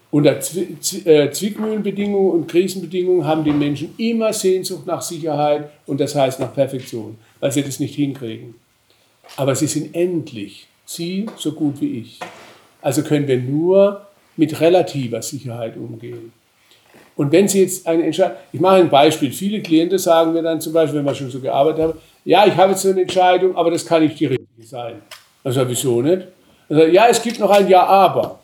Unter 0.09 0.37
äh, 0.37 1.29
Zwickmühlenbedingungen 1.29 2.31
und 2.31 2.47
Krisenbedingungen 2.47 3.25
haben 3.25 3.43
die 3.43 3.51
Menschen 3.51 3.93
immer 3.97 4.31
Sehnsucht 4.33 4.87
nach 4.87 5.01
Sicherheit 5.01 5.69
und 5.85 5.99
das 5.99 6.15
heißt 6.15 6.39
nach 6.39 6.53
Perfektion, 6.53 7.17
weil 7.39 7.51
sie 7.51 7.61
das 7.61 7.79
nicht 7.79 7.95
hinkriegen. 7.95 8.55
Aber 9.37 9.55
sie 9.55 9.67
sind 9.67 9.93
endlich, 9.93 10.67
sie 10.85 11.27
so 11.35 11.51
gut 11.51 11.81
wie 11.81 11.99
ich. 11.99 12.19
Also 12.81 13.03
können 13.03 13.27
wir 13.27 13.37
nur 13.37 14.07
mit 14.37 14.59
relativer 14.59 15.21
Sicherheit 15.21 15.75
umgehen. 15.77 16.31
Und 17.15 17.31
wenn 17.31 17.47
Sie 17.47 17.61
jetzt 17.61 17.87
eine 17.87 18.03
Entscheidung, 18.03 18.35
ich 18.51 18.59
mache 18.59 18.75
ein 18.75 18.89
Beispiel, 18.89 19.31
viele 19.31 19.61
Klienten 19.61 19.97
sagen 19.97 20.33
mir 20.33 20.41
dann 20.41 20.59
zum 20.59 20.73
Beispiel, 20.73 20.99
wenn 20.99 21.05
wir 21.05 21.15
schon 21.15 21.29
so 21.29 21.39
gearbeitet 21.39 21.81
haben, 21.81 21.93
ja, 22.25 22.45
ich 22.45 22.55
habe 22.55 22.71
jetzt 22.71 22.81
so 22.81 22.89
eine 22.89 23.01
Entscheidung, 23.01 23.55
aber 23.55 23.71
das 23.71 23.85
kann 23.85 24.03
nicht 24.03 24.19
die 24.19 24.25
richtige 24.25 24.63
sein. 24.63 25.01
Also 25.43 25.67
wieso 25.67 26.01
nicht? 26.01 26.27
Also, 26.67 26.83
ja, 26.85 27.07
es 27.07 27.21
gibt 27.21 27.39
noch 27.39 27.51
ein 27.51 27.67
Ja, 27.67 27.85
aber. 27.85 28.39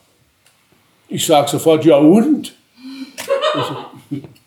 Ich 1.10 1.26
sage 1.26 1.50
sofort, 1.50 1.84
ja 1.84 1.98
und? 1.98 2.54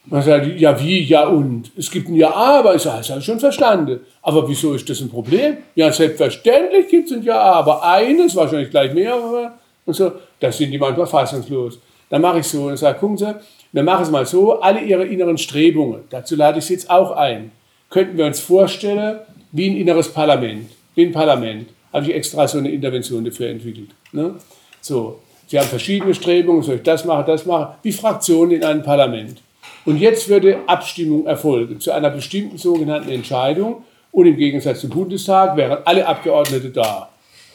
Man 0.06 0.22
sagt, 0.22 0.46
ja 0.58 0.78
wie, 0.80 1.02
ja 1.02 1.26
und? 1.26 1.72
Es 1.76 1.90
gibt 1.90 2.08
ein 2.08 2.14
Ja, 2.14 2.32
aber, 2.32 2.74
ich 2.76 2.82
sage, 2.82 2.98
das 2.98 3.10
habe 3.10 3.20
ich 3.20 3.26
schon 3.26 3.40
verstanden. 3.40 4.00
Aber 4.22 4.48
wieso 4.48 4.74
ist 4.74 4.88
das 4.88 5.00
ein 5.00 5.10
Problem? 5.10 5.58
Ja, 5.74 5.92
selbstverständlich 5.92 6.88
gibt 6.88 7.10
es 7.10 7.16
ein 7.16 7.22
Ja, 7.22 7.40
aber 7.40 7.84
eines, 7.84 8.36
wahrscheinlich 8.36 8.70
gleich 8.70 8.94
mehrere. 8.94 9.52
Und 9.84 9.94
so, 9.94 10.12
da 10.40 10.50
sind 10.50 10.70
die 10.70 10.78
manchmal 10.78 11.06
fassungslos. 11.06 11.78
Dann 12.14 12.22
mache 12.22 12.38
ich 12.38 12.46
so 12.46 12.66
und 12.66 12.76
sage, 12.76 12.96
gucken 13.00 13.16
Sie, 13.16 13.34
wir 13.72 13.82
machen 13.82 14.04
es 14.04 14.08
mal 14.12 14.24
so, 14.24 14.60
alle 14.60 14.80
Ihre 14.80 15.04
inneren 15.04 15.36
Strebungen, 15.36 16.02
dazu 16.10 16.36
lade 16.36 16.60
ich 16.60 16.66
Sie 16.66 16.74
jetzt 16.74 16.88
auch 16.88 17.10
ein, 17.10 17.50
könnten 17.90 18.16
wir 18.16 18.24
uns 18.24 18.38
vorstellen, 18.38 19.18
wie 19.50 19.68
ein 19.68 19.76
inneres 19.76 20.12
Parlament. 20.12 20.70
Wie 20.94 21.06
ein 21.06 21.10
Parlament. 21.10 21.70
Habe 21.92 22.04
ich 22.06 22.14
extra 22.14 22.46
so 22.46 22.58
eine 22.58 22.70
Intervention 22.70 23.24
dafür 23.24 23.48
entwickelt. 23.48 23.88
Ne? 24.12 24.36
So, 24.80 25.18
Sie 25.48 25.58
haben 25.58 25.66
verschiedene 25.66 26.14
Strebungen, 26.14 26.62
soll 26.62 26.76
ich 26.76 26.82
das 26.84 27.04
machen, 27.04 27.24
das 27.26 27.46
machen, 27.46 27.74
wie 27.82 27.90
Fraktionen 27.90 28.52
in 28.52 28.62
einem 28.62 28.84
Parlament. 28.84 29.42
Und 29.84 29.96
jetzt 29.96 30.28
würde 30.28 30.58
Abstimmung 30.68 31.26
erfolgen 31.26 31.80
zu 31.80 31.90
einer 31.90 32.10
bestimmten 32.10 32.58
sogenannten 32.58 33.10
Entscheidung 33.10 33.82
und 34.12 34.26
im 34.26 34.36
Gegensatz 34.36 34.82
zum 34.82 34.90
Bundestag 34.90 35.56
wären 35.56 35.78
alle 35.84 36.06
Abgeordnete 36.06 36.70
da. 36.70 37.08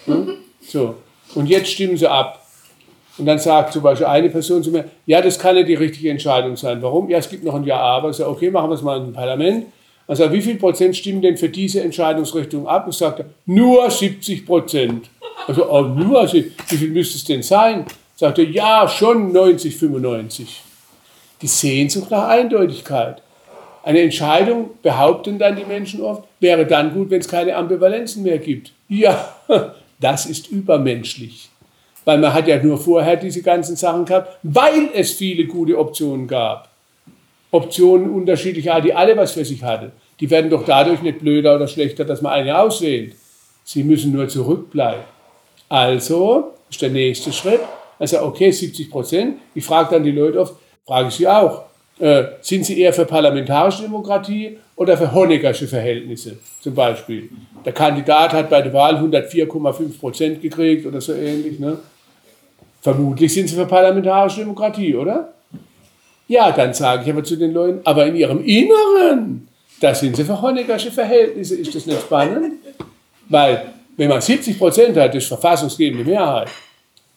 Hm? 0.04 0.34
So, 0.60 0.96
und 1.34 1.48
jetzt 1.48 1.70
stimmen 1.70 1.96
sie 1.96 2.12
ab. 2.12 2.46
Und 3.20 3.26
dann 3.26 3.38
sagt 3.38 3.74
zum 3.74 3.84
Beispiel 3.84 4.08
eine 4.08 4.30
Person 4.30 4.64
zu 4.64 4.72
mir, 4.72 4.86
ja, 5.06 5.22
das 5.22 5.38
kann 5.38 5.58
ja 5.58 5.64
die 5.64 5.76
richtige 5.76 6.10
Entscheidung 6.10 6.56
sein. 6.56 6.82
Warum? 6.82 7.10
Ja, 7.10 7.18
es 7.18 7.30
gibt 7.30 7.44
noch 7.44 7.54
ein 7.54 7.66
Ja, 7.66 7.78
aber. 7.78 8.12
Ich 8.12 8.16
sage, 8.16 8.30
okay, 8.30 8.50
machen 8.50 8.70
wir 8.70 8.76
es 8.76 8.82
mal 8.82 8.98
im 8.98 9.14
Parlament. 9.14 9.66
Also 10.08 10.32
wie 10.32 10.42
viel 10.42 10.56
Prozent 10.56 10.96
stimmen 10.96 11.22
denn 11.22 11.38
für 11.38 11.50
diese 11.50 11.82
Entscheidungsrichtung 11.82 12.68
ab? 12.68 12.88
Ich 12.90 12.96
sagte, 12.96 13.26
nur 13.46 13.92
70 13.92 14.46
Prozent. 14.46 15.10
Also 15.48 15.70
oh, 15.70 15.82
nur, 15.82 16.32
wie 16.34 16.52
viel 16.76 16.90
müsste 16.90 17.18
es 17.18 17.26
denn 17.26 17.44
sein? 17.44 17.86
Ich 17.88 18.20
sagte, 18.20 18.42
ja, 18.42 18.88
schon 18.88 19.32
90, 19.32 19.76
95. 19.78 20.64
Die 21.42 21.48
Sehnsucht 21.48 22.10
nach 22.10 22.28
Eindeutigkeit. 22.28 23.22
Eine 23.84 24.02
Entscheidung, 24.02 24.72
behaupten 24.82 25.40
dann 25.40 25.56
die 25.56 25.64
Menschen 25.64 26.02
oft, 26.02 26.24
wäre 26.40 26.66
dann 26.66 26.94
gut, 26.94 27.10
wenn 27.10 27.22
es 27.22 27.28
keine 27.28 27.56
Ambivalenzen 27.56 28.24
mehr 28.24 28.40
gibt. 28.40 28.72
Ja, 28.88 29.36
das 30.00 30.26
ist 30.26 30.48
übermenschlich. 30.48 31.49
Weil 32.10 32.18
man 32.18 32.34
hat 32.34 32.48
ja 32.48 32.58
nur 32.58 32.80
vorher 32.80 33.18
diese 33.18 33.44
ganzen 33.44 33.76
Sachen 33.76 34.04
gehabt, 34.04 34.40
weil 34.42 34.90
es 34.96 35.12
viele 35.12 35.46
gute 35.46 35.78
Optionen 35.78 36.26
gab. 36.28 36.68
Optionen 37.52 38.10
unterschiedlicher 38.10 38.74
Art, 38.74 38.86
die 38.86 38.96
alle 38.96 39.16
was 39.16 39.34
für 39.34 39.46
sich 39.46 39.62
hatten. 39.62 39.92
Die 40.20 40.28
werden 40.28 40.50
doch 40.50 40.66
dadurch 40.66 41.04
nicht 41.04 41.20
blöder 41.20 41.56
oder 41.56 41.68
schlechter, 41.68 42.06
dass 42.06 42.24
man 42.24 42.32
eine 42.32 42.58
auswählt. 42.58 43.14
Sie 43.64 43.84
müssen 43.84 44.12
nur 44.12 44.28
zurückbleiben. 44.28 45.04
Also 45.70 46.54
ist 46.68 46.82
der 46.82 46.90
nächste 46.90 47.32
Schritt. 47.32 47.60
Also 48.00 48.24
okay, 48.24 48.50
70 48.50 48.90
Prozent. 48.90 49.36
Ich 49.54 49.64
frage 49.64 49.92
dann 49.92 50.04
die 50.04 50.10
Leute 50.10 50.40
oft, 50.40 50.56
frage 50.88 51.10
ich 51.10 51.14
sie 51.14 51.28
auch, 51.28 51.66
äh, 52.00 52.24
sind 52.42 52.66
sie 52.66 52.82
eher 52.82 52.92
für 52.92 53.06
parlamentarische 53.06 53.84
Demokratie 53.84 54.58
oder 54.76 54.98
für 54.98 55.14
Honeckersche 55.14 55.68
Verhältnisse 55.68 56.40
zum 56.60 56.74
Beispiel? 56.74 57.30
Der 57.64 57.74
Kandidat 57.74 58.34
hat 58.34 58.50
bei 58.50 58.64
der 58.64 58.74
Wahl 58.74 58.96
104,5 58.96 60.00
Prozent 60.00 60.42
gekriegt 60.42 60.88
oder 60.88 61.02
so 61.02 61.14
ähnlich. 61.14 61.60
Ne? 61.60 61.78
Vermutlich 62.82 63.34
sind 63.34 63.48
sie 63.50 63.56
für 63.56 63.66
parlamentarische 63.66 64.42
Demokratie, 64.42 64.96
oder? 64.96 65.34
Ja, 66.28 66.52
dann 66.52 66.74
sage 66.74 67.04
ich 67.04 67.10
aber 67.10 67.24
zu 67.24 67.36
den 67.36 67.54
Leuten, 67.54 67.82
aber 67.84 68.06
in 68.06 68.16
ihrem 68.16 68.44
Inneren, 68.44 69.48
da 69.80 69.96
sind 69.96 70.16
sie 70.16 70.24
für 70.24 70.42
Honeckersche 70.42 70.92
Verhältnisse. 70.92 71.56
Ist 71.56 71.74
das 71.74 71.86
nicht 71.86 72.02
spannend? 72.02 72.54
Weil, 73.28 73.74
wenn 73.98 74.10
man 74.10 74.22
70 74.22 74.58
Prozent 74.58 74.96
hat, 74.98 75.10
das 75.10 75.24
ist 75.24 75.28
verfassungsgebende 75.28 76.06
Mehrheit. 76.06 76.50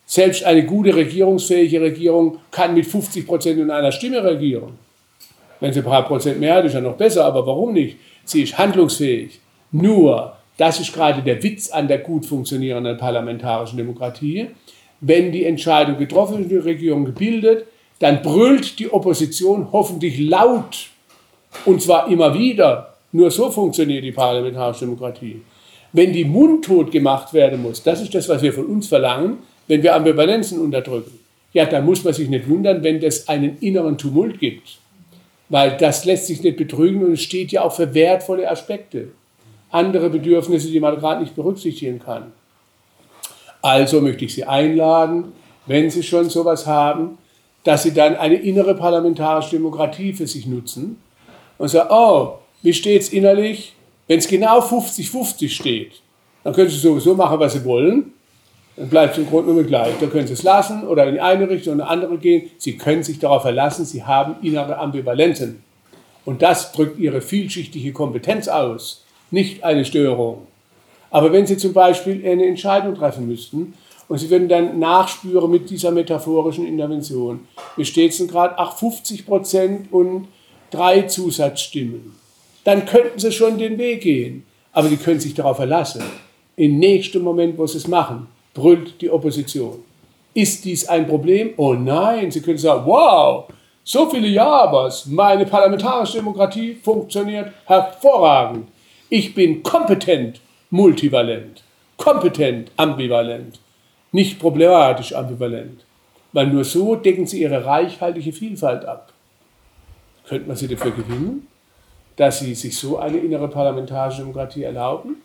Selbst 0.07 0.45
eine 0.45 0.65
gute 0.65 0.95
regierungsfähige 0.95 1.81
Regierung 1.81 2.39
kann 2.51 2.75
mit 2.75 2.87
50 2.87 3.27
Prozent 3.27 3.61
in 3.61 3.71
einer 3.71 3.93
Stimme 3.93 4.23
regieren. 4.23 4.79
Wenn 5.61 5.73
sie 5.73 5.81
ein 5.81 5.85
paar 5.85 6.05
Prozent 6.05 6.41
mehr 6.41 6.55
hat, 6.55 6.65
ist 6.65 6.75
ja 6.75 6.81
noch 6.81 6.97
besser, 6.97 7.25
aber 7.25 7.47
warum 7.47 7.73
nicht? 7.73 7.97
Sie 8.25 8.43
ist 8.43 8.59
handlungsfähig. 8.59 9.41
Nur, 9.71 10.37
das 10.57 10.81
ist 10.81 10.93
gerade 10.93 11.23
der 11.23 11.43
Witz 11.43 11.71
an 11.71 11.89
der 11.89 11.99
gut 11.99 12.27
funktionierenden 12.27 12.97
parlamentarischen 12.97 13.79
Demokratie. 13.79 14.49
Wenn 15.05 15.33
die 15.33 15.45
Entscheidung 15.45 15.99
getroffen 15.99 16.43
ist, 16.43 16.51
die 16.51 16.57
Regierung 16.57 17.05
gebildet, 17.05 17.66
dann 17.99 18.23
brüllt 18.23 18.79
die 18.79 18.93
Opposition 18.93 19.69
hoffentlich 19.73 20.19
laut. 20.19 20.89
Und 21.66 21.83
zwar 21.83 22.09
immer 22.09 22.33
wieder. 22.35 22.95
Nur 23.11 23.31
so 23.33 23.51
funktioniert 23.51 24.05
die 24.05 24.12
parlamentarische 24.12 24.87
Demokratie. 24.87 25.43
Wenn 25.93 26.12
die 26.12 26.24
mundtot 26.24 26.93
gemacht 26.93 27.35
werden 27.35 27.61
muss, 27.62 27.83
das 27.83 28.01
ist 28.01 28.15
das, 28.15 28.29
was 28.29 28.43
wir 28.43 28.53
von 28.53 28.66
uns 28.66 28.87
verlangen, 28.87 29.39
wenn 29.66 29.83
wir 29.83 29.95
Ambivalenzen 29.95 30.61
unterdrücken, 30.61 31.19
ja, 31.53 31.66
dann 31.66 31.85
muss 31.85 32.03
man 32.05 32.15
sich 32.15 32.29
nicht 32.29 32.49
wundern, 32.49 32.83
wenn 32.85 33.03
es 33.03 33.29
einen 33.29 33.59
inneren 33.59 33.99
Tumult 33.99 34.39
gibt. 34.39 34.79
Weil 35.49 35.77
das 35.77 36.05
lässt 36.05 36.29
sich 36.29 36.43
nicht 36.43 36.57
betrügen 36.57 37.05
und 37.05 37.12
es 37.12 37.23
steht 37.23 37.53
ja 37.53 37.62
auch 37.62 37.74
für 37.74 37.93
wertvolle 37.93 38.49
Aspekte. 38.49 39.09
Andere 39.70 40.11
Bedürfnisse, 40.11 40.70
die 40.70 40.81
man 40.81 40.97
gerade 40.97 41.23
nicht 41.23 41.35
berücksichtigen 41.35 41.99
kann. 41.99 42.33
Also 43.63 44.01
möchte 44.01 44.25
ich 44.25 44.35
Sie 44.35 44.45
einladen, 44.45 45.33
wenn 45.67 45.89
Sie 45.89 46.03
schon 46.03 46.29
sowas 46.29 46.67
haben, 46.67 47.19
dass 47.65 47.85
Sie 47.85 47.95
dann 47.95 48.17
eine 48.17 48.35
innere 48.35 48.75
parlamentarische 48.75 49.53
Demokratie 49.53 50.13
für 50.13 50.27
sich 50.27 50.47
nutzen 50.47 51.01
und 51.59 51.69
sagen, 51.69 51.89
oh, 51.93 52.39
wie 52.63 52.75
steht 52.75 53.03
es 53.03 53.13
innerlich? 53.13 53.75
Wenn 54.09 54.19
es 54.19 54.27
genau 54.27 54.61
50-50 54.61 55.49
steht, 55.49 55.93
dann 56.43 56.53
können 56.53 56.69
Sie 56.69 56.77
sowieso 56.77 57.15
machen, 57.15 57.39
was 57.39 57.53
Sie 57.53 57.65
wollen. 57.65 58.13
Dann 58.77 58.89
bleibt 58.89 59.13
es 59.13 59.19
im 59.19 59.29
Grunde 59.29 59.53
nur 59.53 59.63
gleich. 59.63 59.95
Da 60.01 60.07
können 60.07 60.27
Sie 60.27 60.33
es 60.33 60.43
lassen 60.43 60.87
oder 60.87 61.07
in 61.07 61.15
die 61.15 61.21
eine 61.21 61.49
Richtung 61.49 61.75
oder 61.75 61.85
in 61.85 61.89
die 61.89 61.93
andere 61.93 62.19
gehen. 62.19 62.51
Sie 62.59 62.77
können 62.77 63.05
sich 63.05 63.21
darauf 63.21 63.43
verlassen, 63.43 63.85
Sie 63.85 64.03
haben 64.03 64.37
innere 64.43 64.79
Ambivalenzen. 64.79 65.63
Und 66.25 66.43
das 66.43 66.73
drückt 66.73 66.99
Ihre 66.99 67.21
vielschichtige 67.21 67.93
Kompetenz 67.93 68.49
aus, 68.49 69.05
nicht 69.31 69.63
eine 69.63 69.85
Störung. 69.85 70.47
Aber 71.13 71.31
wenn 71.31 71.47
Sie 71.47 71.59
zum 71.59 71.75
Beispiel 71.75 72.27
eine 72.27 72.47
Entscheidung 72.47 72.95
treffen 72.95 73.29
müssten 73.29 73.75
und 74.09 74.19
Sie 74.19 74.31
würden 74.31 74.49
dann 74.49 74.79
nachspüren 74.79 75.51
mit 75.51 75.69
dieser 75.71 75.93
metaphorischen 75.93 76.67
Intervention, 76.67 77.47
wie 77.77 77.85
steht 77.85 78.13
es 78.13 78.19
denn 78.19 78.29
gerade? 78.29 78.55
Ach, 78.57 78.77
50 78.77 79.27
Prozent 79.27 79.93
und 79.93 80.27
drei 80.71 81.03
Zusatzstimmen. 81.03 82.17
Dann 82.65 82.87
könnten 82.87 83.19
Sie 83.19 83.31
schon 83.31 83.59
den 83.59 83.79
Weg 83.79 84.01
gehen. 84.01 84.45
Aber 84.73 84.89
Sie 84.89 84.97
können 84.97 85.21
sich 85.21 85.35
darauf 85.35 85.59
verlassen. 85.59 86.03
Im 86.57 86.79
nächsten 86.79 87.23
Moment, 87.23 87.59
wo 87.59 87.67
Sie 87.67 87.77
es 87.77 87.87
machen, 87.87 88.27
brüllt 88.55 89.01
die 89.03 89.11
Opposition. 89.11 89.85
Ist 90.33 90.65
dies 90.65 90.89
ein 90.89 91.07
Problem? 91.07 91.51
Oh 91.59 91.75
nein, 91.75 92.31
Sie 92.31 92.41
können 92.41 92.57
sagen, 92.57 92.85
wow, 92.87 93.45
so 93.85 94.09
viele 94.09 94.29
Ja-Abers, 94.29 95.07
meine 95.07 95.45
parlamentarische 95.45 96.19
Demokratie 96.19 96.75
funktioniert 96.75 97.53
hervorragend. 97.67 98.69
Ich 99.11 99.35
bin 99.35 99.63
kompetent 99.63 100.41
multivalent, 100.73 101.62
kompetent 101.99 102.70
ambivalent, 102.77 103.61
nicht 104.11 104.40
problematisch 104.40 105.15
ambivalent. 105.15 105.85
Weil 106.32 106.47
nur 106.47 106.65
so 106.65 106.97
decken 106.97 107.27
Sie 107.27 107.43
Ihre 107.43 107.65
reichhaltige 107.65 108.32
Vielfalt 108.32 108.86
ab. 108.86 109.12
Könnte 110.27 110.49
man 110.49 110.57
Sie 110.57 110.66
dafür 110.66 110.93
gewinnen, 110.93 111.47
dass 112.16 112.40
Sie 112.40 112.55
sich 112.55 112.77
so 112.77 112.99
eine 112.99 113.19
innere 113.19 113.49
parlamentarische 113.49 114.23
Demokratie 114.23 114.62
erlauben? 114.62 115.16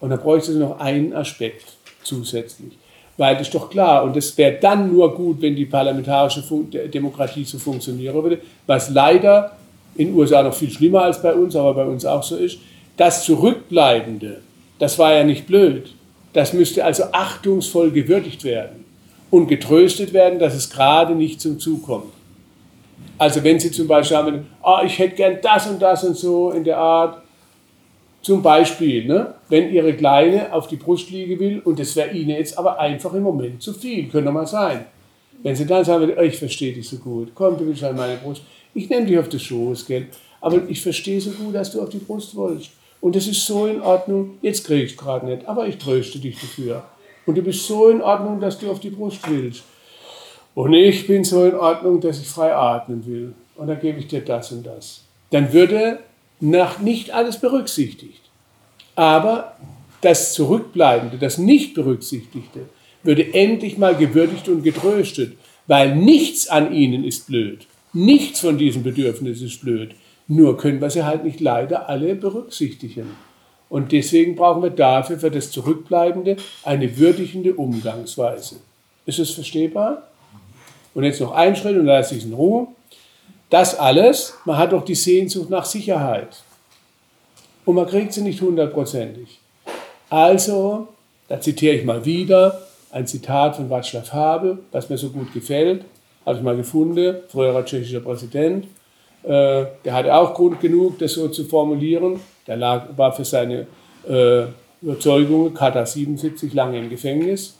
Und 0.00 0.10
dann 0.10 0.20
bräuchte 0.20 0.52
es 0.52 0.58
noch 0.58 0.80
einen 0.80 1.12
Aspekt 1.12 1.76
zusätzlich. 2.02 2.78
Weil 3.18 3.34
das 3.36 3.48
ist 3.48 3.54
doch 3.54 3.68
klar, 3.68 4.04
und 4.04 4.16
es 4.16 4.36
wäre 4.38 4.58
dann 4.58 4.90
nur 4.90 5.14
gut, 5.14 5.40
wenn 5.42 5.54
die 5.54 5.66
parlamentarische 5.66 6.42
Demokratie 6.88 7.44
so 7.44 7.58
funktionieren 7.58 8.14
würde, 8.22 8.40
was 8.66 8.88
leider 8.90 9.52
in 9.96 10.08
den 10.08 10.16
USA 10.16 10.42
noch 10.42 10.54
viel 10.54 10.70
schlimmer 10.70 11.02
als 11.02 11.20
bei 11.20 11.34
uns, 11.34 11.54
aber 11.56 11.74
bei 11.74 11.84
uns 11.84 12.04
auch 12.06 12.22
so 12.22 12.36
ist. 12.36 12.58
Das 12.96 13.24
Zurückbleibende, 13.24 14.40
das 14.78 14.98
war 14.98 15.12
ja 15.12 15.24
nicht 15.24 15.46
blöd. 15.46 15.94
Das 16.32 16.52
müsste 16.52 16.84
also 16.84 17.04
achtungsvoll 17.12 17.90
gewürdigt 17.90 18.44
werden 18.44 18.84
und 19.30 19.48
getröstet 19.48 20.12
werden, 20.12 20.38
dass 20.38 20.54
es 20.54 20.70
gerade 20.70 21.14
nicht 21.14 21.40
zum 21.40 21.58
Zug 21.58 21.84
kommt. 21.84 22.12
Also 23.18 23.42
wenn 23.42 23.58
Sie 23.58 23.70
zum 23.70 23.86
Beispiel 23.86 24.16
haben, 24.16 24.46
oh, 24.62 24.78
ich 24.84 24.98
hätte 24.98 25.16
gern 25.16 25.38
das 25.42 25.66
und 25.66 25.80
das 25.80 26.04
und 26.04 26.16
so 26.16 26.50
in 26.50 26.64
der 26.64 26.78
Art, 26.78 27.22
zum 28.22 28.42
Beispiel, 28.42 29.06
ne, 29.06 29.34
wenn 29.48 29.72
Ihre 29.72 29.94
Kleine 29.94 30.52
auf 30.52 30.66
die 30.66 30.76
Brust 30.76 31.10
liegen 31.10 31.38
will 31.38 31.60
und 31.60 31.78
das 31.78 31.94
wäre 31.96 32.10
Ihnen 32.10 32.30
jetzt 32.30 32.58
aber 32.58 32.78
einfach 32.78 33.14
im 33.14 33.22
Moment 33.22 33.62
zu 33.62 33.72
viel, 33.72 34.08
könnte 34.08 34.32
mal 34.32 34.46
sein. 34.46 34.86
Wenn 35.42 35.54
Sie 35.54 35.66
dann 35.66 35.84
sagen, 35.84 36.12
oh, 36.16 36.22
ich 36.22 36.38
verstehe 36.38 36.72
dich 36.72 36.88
so 36.88 36.96
gut, 36.96 37.28
komm, 37.34 37.56
du 37.56 37.66
willst 37.66 37.84
an 37.84 37.96
meine 37.96 38.16
Brust, 38.16 38.42
ich 38.74 38.88
nehme 38.90 39.06
dich 39.06 39.18
auf 39.18 39.28
den 39.28 39.40
Schoß, 39.40 39.86
gell, 39.86 40.08
aber 40.40 40.60
ich 40.68 40.80
verstehe 40.80 41.20
so 41.20 41.30
gut, 41.30 41.54
dass 41.54 41.72
du 41.72 41.80
auf 41.80 41.88
die 41.88 41.98
Brust 41.98 42.34
wolltest. 42.34 42.70
Und 43.00 43.14
das 43.14 43.26
ist 43.26 43.46
so 43.46 43.66
in 43.66 43.80
Ordnung, 43.80 44.38
jetzt 44.42 44.64
kriege 44.64 44.82
ich 44.82 44.92
es 44.92 44.96
gerade 44.96 45.26
nicht, 45.26 45.46
aber 45.46 45.66
ich 45.66 45.78
tröste 45.78 46.18
dich 46.18 46.40
dafür. 46.40 46.84
Und 47.26 47.36
du 47.36 47.42
bist 47.42 47.66
so 47.66 47.88
in 47.88 48.00
Ordnung, 48.00 48.40
dass 48.40 48.58
du 48.58 48.70
auf 48.70 48.80
die 48.80 48.90
Brust 48.90 49.28
willst. 49.28 49.64
Und 50.54 50.72
ich 50.72 51.06
bin 51.06 51.24
so 51.24 51.44
in 51.44 51.54
Ordnung, 51.54 52.00
dass 52.00 52.20
ich 52.20 52.26
frei 52.26 52.54
atmen 52.54 53.04
will. 53.06 53.34
Und 53.56 53.66
dann 53.66 53.80
gebe 53.80 53.98
ich 53.98 54.06
dir 54.06 54.20
das 54.20 54.52
und 54.52 54.64
das. 54.64 55.02
Dann 55.30 55.52
würde 55.52 55.98
nach 56.40 56.78
nicht 56.78 57.10
alles 57.10 57.38
berücksichtigt. 57.40 58.22
Aber 58.94 59.56
das 60.00 60.32
Zurückbleibende, 60.34 61.18
das 61.18 61.38
nicht 61.38 61.74
berücksichtigte, 61.74 62.60
würde 63.02 63.34
endlich 63.34 63.78
mal 63.78 63.94
gewürdigt 63.94 64.48
und 64.48 64.62
getröstet, 64.62 65.36
weil 65.66 65.94
nichts 65.96 66.48
an 66.48 66.72
ihnen 66.72 67.04
ist 67.04 67.26
blöd. 67.26 67.66
Nichts 67.92 68.40
von 68.40 68.58
diesen 68.58 68.82
Bedürfnissen 68.82 69.46
ist 69.46 69.60
blöd. 69.60 69.94
Nur 70.28 70.56
können 70.56 70.80
wir 70.80 70.90
sie 70.90 71.04
halt 71.04 71.24
nicht 71.24 71.40
leider 71.40 71.88
alle 71.88 72.14
berücksichtigen. 72.14 73.16
Und 73.68 73.92
deswegen 73.92 74.36
brauchen 74.36 74.62
wir 74.62 74.70
dafür, 74.70 75.18
für 75.18 75.30
das 75.30 75.50
Zurückbleibende, 75.50 76.36
eine 76.62 76.96
würdigende 76.96 77.54
Umgangsweise. 77.54 78.56
Ist 79.06 79.18
es 79.18 79.30
verstehbar? 79.30 80.02
Und 80.94 81.04
jetzt 81.04 81.20
noch 81.20 81.32
ein 81.32 81.54
Schritt 81.56 81.76
und 81.76 81.86
lasse 81.86 82.14
ich 82.14 82.22
es 82.22 82.26
in 82.26 82.34
Ruhe. 82.34 82.68
Das 83.50 83.78
alles, 83.78 84.34
man 84.44 84.56
hat 84.56 84.72
doch 84.72 84.84
die 84.84 84.94
Sehnsucht 84.94 85.50
nach 85.50 85.64
Sicherheit. 85.64 86.42
Und 87.64 87.74
man 87.74 87.86
kriegt 87.86 88.12
sie 88.12 88.22
nicht 88.22 88.40
hundertprozentig. 88.40 89.40
Also, 90.08 90.88
da 91.28 91.40
zitiere 91.40 91.74
ich 91.74 91.84
mal 91.84 92.04
wieder 92.04 92.66
ein 92.90 93.06
Zitat 93.06 93.56
von 93.56 93.68
Václav 93.68 94.12
Havel, 94.12 94.58
was 94.72 94.88
mir 94.88 94.96
so 94.96 95.10
gut 95.10 95.32
gefällt, 95.32 95.84
habe 96.24 96.38
ich 96.38 96.42
mal 96.42 96.56
gefunden, 96.56 97.16
früherer 97.28 97.64
tschechischer 97.64 98.00
Präsident. 98.00 98.66
Äh, 99.26 99.66
der 99.84 99.92
hatte 99.92 100.14
auch 100.14 100.34
Grund 100.34 100.60
genug, 100.60 100.98
das 100.98 101.12
so 101.12 101.28
zu 101.28 101.44
formulieren. 101.44 102.20
Der 102.46 102.56
lag, 102.56 102.86
war 102.96 103.12
für 103.12 103.24
seine 103.24 103.66
äh, 104.08 104.44
Überzeugungen, 104.80 105.52
Kata 105.52 105.84
77, 105.84 106.54
lange 106.54 106.78
im 106.78 106.88
Gefängnis. 106.88 107.56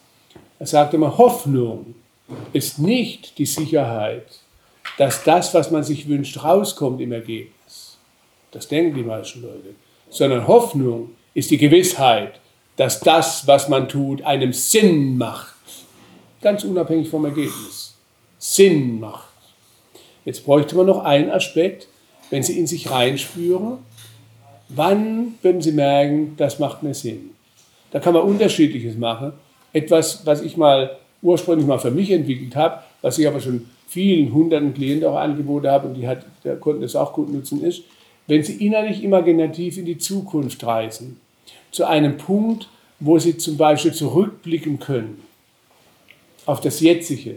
Er 0.58 0.66
sagte 0.66 0.96
immer, 0.96 1.18
Hoffnung 1.18 1.94
ist 2.52 2.78
nicht 2.78 3.38
die 3.38 3.46
Sicherheit, 3.46 4.26
dass 4.98 5.24
das, 5.24 5.52
was 5.54 5.70
man 5.70 5.82
sich 5.82 6.08
wünscht, 6.08 6.42
rauskommt 6.42 7.00
im 7.00 7.12
Ergebnis. 7.12 7.98
Das 8.52 8.68
denken 8.68 8.94
die 8.94 9.02
meisten 9.02 9.42
Leute 9.42 9.74
sondern 10.10 10.46
Hoffnung 10.46 11.10
ist 11.34 11.50
die 11.50 11.58
Gewissheit, 11.58 12.40
dass 12.76 13.00
das, 13.00 13.46
was 13.46 13.68
man 13.68 13.88
tut, 13.88 14.22
einem 14.22 14.52
Sinn 14.52 15.16
macht. 15.16 15.54
Ganz 16.40 16.64
unabhängig 16.64 17.08
vom 17.08 17.24
Ergebnis. 17.24 17.94
Sinn 18.38 19.00
macht. 19.00 19.25
Jetzt 20.26 20.44
bräuchte 20.44 20.76
man 20.76 20.86
noch 20.86 21.04
einen 21.04 21.30
Aspekt, 21.30 21.88
wenn 22.28 22.42
Sie 22.42 22.58
in 22.58 22.66
sich 22.66 22.90
reinspüren, 22.90 23.78
wann 24.68 25.34
würden 25.40 25.62
Sie 25.62 25.72
merken, 25.72 26.34
das 26.36 26.58
macht 26.58 26.82
mir 26.82 26.92
Sinn. 26.92 27.30
Da 27.92 28.00
kann 28.00 28.12
man 28.12 28.24
unterschiedliches 28.24 28.98
machen. 28.98 29.32
Etwas, 29.72 30.26
was 30.26 30.42
ich 30.42 30.56
mal 30.56 30.98
ursprünglich 31.22 31.66
mal 31.66 31.78
für 31.78 31.92
mich 31.92 32.10
entwickelt 32.10 32.56
habe, 32.56 32.80
was 33.02 33.18
ich 33.18 33.26
aber 33.26 33.40
schon 33.40 33.66
vielen 33.86 34.32
hunderten 34.34 34.74
Klienten 34.74 35.08
auch 35.08 35.16
angeboten 35.16 35.68
habe 35.68 35.88
und 35.88 35.94
die, 35.94 36.08
hat, 36.08 36.26
konnten 36.60 36.82
das 36.82 36.96
auch 36.96 37.12
gut 37.12 37.32
nutzen, 37.32 37.62
ist, 37.62 37.84
wenn 38.26 38.42
Sie 38.42 38.66
innerlich 38.66 39.04
imaginativ 39.04 39.78
in 39.78 39.84
die 39.84 39.98
Zukunft 39.98 40.64
reisen, 40.66 41.20
zu 41.70 41.84
einem 41.84 42.16
Punkt, 42.16 42.68
wo 42.98 43.18
Sie 43.20 43.36
zum 43.36 43.56
Beispiel 43.56 43.92
zurückblicken 43.92 44.80
können 44.80 45.22
auf 46.46 46.60
das 46.60 46.80
Jetzige. 46.80 47.36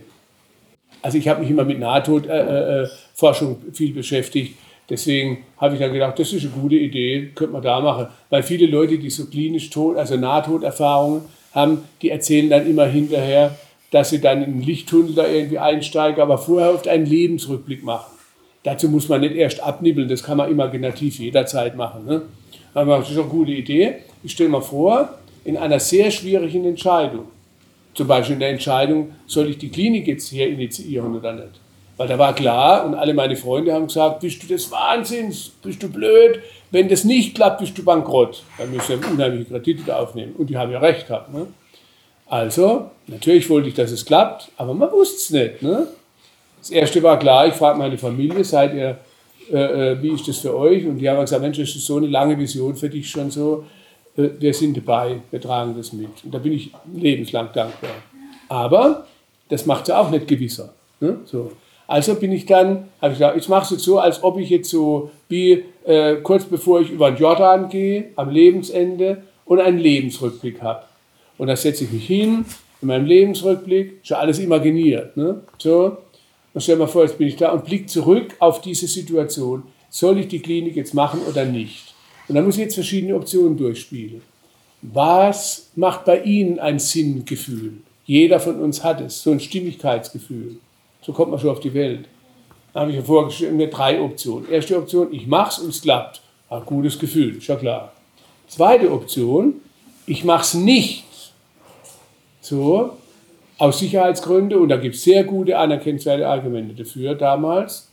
Also 1.01 1.17
ich 1.17 1.27
habe 1.27 1.41
mich 1.41 1.49
immer 1.49 1.63
mit 1.63 1.79
Nahtodforschung 1.79 3.51
äh, 3.51 3.67
äh, 3.69 3.73
viel 3.73 3.93
beschäftigt. 3.93 4.55
Deswegen 4.89 5.45
habe 5.57 5.75
ich 5.75 5.79
dann 5.79 5.93
gedacht, 5.93 6.17
das 6.17 6.33
ist 6.33 6.43
eine 6.43 6.51
gute 6.51 6.75
Idee, 6.75 7.29
könnte 7.35 7.53
man 7.53 7.61
da 7.61 7.79
machen. 7.79 8.07
Weil 8.29 8.43
viele 8.43 8.65
Leute, 8.65 8.97
die 8.97 9.09
so 9.09 9.25
klinisch 9.25 9.69
tot, 9.69 9.97
also 9.97 10.17
Nahtoderfahrungen 10.17 11.21
haben, 11.53 11.83
die 12.01 12.09
erzählen 12.09 12.49
dann 12.49 12.67
immer 12.67 12.85
hinterher, 12.85 13.55
dass 13.91 14.09
sie 14.09 14.21
dann 14.21 14.43
in 14.43 14.53
einen 14.53 14.63
Lichttunnel 14.63 15.13
da 15.13 15.27
irgendwie 15.27 15.59
einsteigen, 15.59 16.21
aber 16.21 16.37
vorher 16.37 16.73
oft 16.73 16.87
einen 16.87 17.05
Lebensrückblick 17.05 17.83
machen. 17.83 18.11
Dazu 18.63 18.89
muss 18.89 19.07
man 19.07 19.21
nicht 19.21 19.35
erst 19.35 19.61
abnibbeln, 19.61 20.09
das 20.09 20.23
kann 20.23 20.37
man 20.37 20.51
imaginativ 20.51 21.19
jederzeit 21.19 21.75
machen. 21.75 22.05
Ne? 22.05 22.23
Aber 22.73 22.97
das 22.97 23.09
ist 23.09 23.17
eine 23.17 23.27
gute 23.27 23.51
Idee. 23.51 23.95
Ich 24.23 24.33
stelle 24.33 24.49
mir 24.49 24.61
vor, 24.61 25.09
in 25.45 25.57
einer 25.57 25.79
sehr 25.79 26.11
schwierigen 26.11 26.65
Entscheidung, 26.65 27.25
zum 27.99 28.07
Beispiel 28.07 28.35
in 28.35 28.39
der 28.39 28.51
Entscheidung, 28.51 29.11
soll 29.27 29.49
ich 29.49 29.57
die 29.57 29.67
Klinik 29.67 30.07
jetzt 30.07 30.29
hier 30.29 30.47
initiieren 30.47 31.13
oder 31.17 31.33
nicht? 31.33 31.59
Weil 31.97 32.07
da 32.07 32.17
war 32.17 32.33
klar 32.33 32.85
und 32.85 32.95
alle 32.95 33.13
meine 33.13 33.35
Freunde 33.35 33.73
haben 33.73 33.87
gesagt, 33.87 34.21
bist 34.21 34.41
du 34.41 34.47
des 34.47 34.71
Wahnsinns, 34.71 35.49
bist 35.61 35.83
du 35.83 35.89
blöd, 35.89 36.39
wenn 36.71 36.87
das 36.87 37.03
nicht 37.03 37.35
klappt, 37.35 37.59
bist 37.59 37.77
du 37.77 37.83
bankrott. 37.83 38.43
Dann 38.57 38.71
müsst 38.71 38.89
ihr 38.89 38.99
unheimliche 39.05 39.59
Kredite 39.59 39.97
aufnehmen. 39.97 40.33
Und 40.37 40.49
die 40.49 40.55
haben 40.55 40.71
ja 40.71 40.79
recht 40.79 41.07
gehabt. 41.07 41.33
Ne? 41.33 41.47
Also, 42.25 42.89
natürlich 43.07 43.49
wollte 43.49 43.67
ich, 43.67 43.73
dass 43.73 43.91
es 43.91 44.05
klappt, 44.05 44.49
aber 44.55 44.73
man 44.73 44.89
wusste 44.93 45.17
es 45.17 45.29
nicht. 45.31 45.61
Ne? 45.61 45.87
Das 46.59 46.69
erste 46.69 47.03
war 47.03 47.19
klar, 47.19 47.47
ich 47.47 47.55
frage 47.55 47.77
meine 47.77 47.97
Familie, 47.97 48.45
seid 48.45 48.73
ihr, 48.73 48.97
äh, 49.51 49.91
äh, 49.91 50.01
wie 50.01 50.13
ist 50.13 50.25
das 50.25 50.37
für 50.37 50.55
euch? 50.55 50.85
Und 50.85 50.99
die 50.99 51.09
haben 51.09 51.19
gesagt, 51.19 51.41
Mensch, 51.41 51.57
das 51.57 51.75
ist 51.75 51.85
so 51.85 51.97
eine 51.97 52.07
lange 52.07 52.39
Vision 52.39 52.77
für 52.77 52.87
dich 52.87 53.09
schon 53.09 53.29
so. 53.29 53.65
Wir 54.39 54.53
sind 54.53 54.75
dabei, 54.75 55.21
wir 55.31 55.39
tragen 55.39 55.75
das 55.77 55.93
mit. 55.93 56.09
Und 56.23 56.33
da 56.33 56.39
bin 56.39 56.53
ich 56.53 56.71
lebenslang 56.93 57.49
dankbar. 57.53 57.91
Aber 58.49 59.05
das 59.47 59.65
macht 59.65 59.87
es 59.87 59.91
auch 59.91 60.09
nicht 60.09 60.27
gewisser. 60.27 60.73
Ne? 60.99 61.19
So. 61.25 61.51
Also 61.87 62.15
bin 62.15 62.31
ich 62.31 62.45
dann, 62.45 62.89
habe 63.01 63.13
ich 63.13 63.19
gesagt, 63.19 63.37
ich 63.37 63.49
mache 63.49 63.63
es 63.63 63.71
jetzt 63.71 63.83
so, 63.83 63.97
als 63.99 64.21
ob 64.23 64.37
ich 64.37 64.49
jetzt 64.49 64.69
so 64.69 65.09
wie 65.27 65.63
äh, 65.85 66.17
kurz 66.17 66.43
bevor 66.43 66.81
ich 66.81 66.91
über 66.91 67.09
den 67.09 67.17
Jordan 67.17 67.69
gehe, 67.69 68.09
am 68.15 68.29
Lebensende 68.29 69.23
und 69.45 69.59
einen 69.59 69.79
Lebensrückblick 69.79 70.61
habe. 70.61 70.83
Und 71.37 71.47
da 71.47 71.55
setze 71.55 71.85
ich 71.85 71.91
mich 71.91 72.05
hin, 72.05 72.45
in 72.81 72.87
meinem 72.87 73.05
Lebensrückblick, 73.05 73.99
schon 74.03 74.17
alles 74.17 74.39
imaginiert. 74.39 75.17
Ne? 75.17 75.41
So, 75.57 75.97
und 76.53 76.61
stell 76.61 76.75
mal 76.75 76.87
vor, 76.87 77.03
jetzt 77.03 77.17
bin 77.17 77.27
ich 77.27 77.37
da 77.37 77.51
und 77.51 77.65
blicke 77.65 77.85
zurück 77.85 78.35
auf 78.39 78.61
diese 78.61 78.87
Situation. 78.87 79.63
Soll 79.89 80.19
ich 80.19 80.27
die 80.27 80.39
Klinik 80.39 80.75
jetzt 80.75 80.93
machen 80.93 81.21
oder 81.27 81.45
nicht? 81.45 81.88
Und 82.29 82.35
dann 82.35 82.45
muss 82.45 82.55
ich 82.55 82.61
jetzt 82.61 82.75
verschiedene 82.75 83.15
Optionen 83.15 83.57
durchspielen. 83.57 84.21
Was 84.83 85.71
macht 85.75 86.05
bei 86.05 86.21
Ihnen 86.21 86.59
ein 86.59 86.79
Sinngefühl? 86.79 87.73
Jeder 88.05 88.39
von 88.39 88.61
uns 88.61 88.83
hat 88.83 89.01
es, 89.01 89.21
so 89.21 89.31
ein 89.31 89.39
Stimmigkeitsgefühl. 89.39 90.57
So 91.01 91.11
kommt 91.11 91.31
man 91.31 91.39
schon 91.39 91.49
auf 91.49 91.59
die 91.59 91.73
Welt. 91.73 92.07
Da 92.73 92.81
habe 92.81 92.91
ich 92.91 92.97
mir 92.97 93.03
vorgestellt, 93.03 93.53
mir 93.53 93.69
drei 93.69 93.99
Optionen. 93.99 94.49
Erste 94.49 94.77
Option, 94.77 95.11
ich 95.11 95.27
mache 95.27 95.49
es 95.49 95.59
und 95.59 95.69
es 95.69 95.81
klappt. 95.81 96.21
Ein 96.49 96.65
gutes 96.65 96.97
Gefühl, 96.97 97.37
ist 97.37 97.47
ja 97.47 97.55
klar. 97.55 97.93
Zweite 98.47 98.91
Option, 98.91 99.55
ich 100.05 100.23
mache 100.23 100.43
es 100.43 100.53
nicht. 100.53 101.03
So, 102.41 102.91
aus 103.57 103.79
Sicherheitsgründen, 103.79 104.59
und 104.59 104.69
da 104.69 104.77
gibt 104.77 104.95
es 104.95 105.03
sehr 105.03 105.23
gute, 105.23 105.57
anerkennenswerte 105.57 106.27
Argumente 106.27 106.73
dafür 106.75 107.15
damals, 107.15 107.88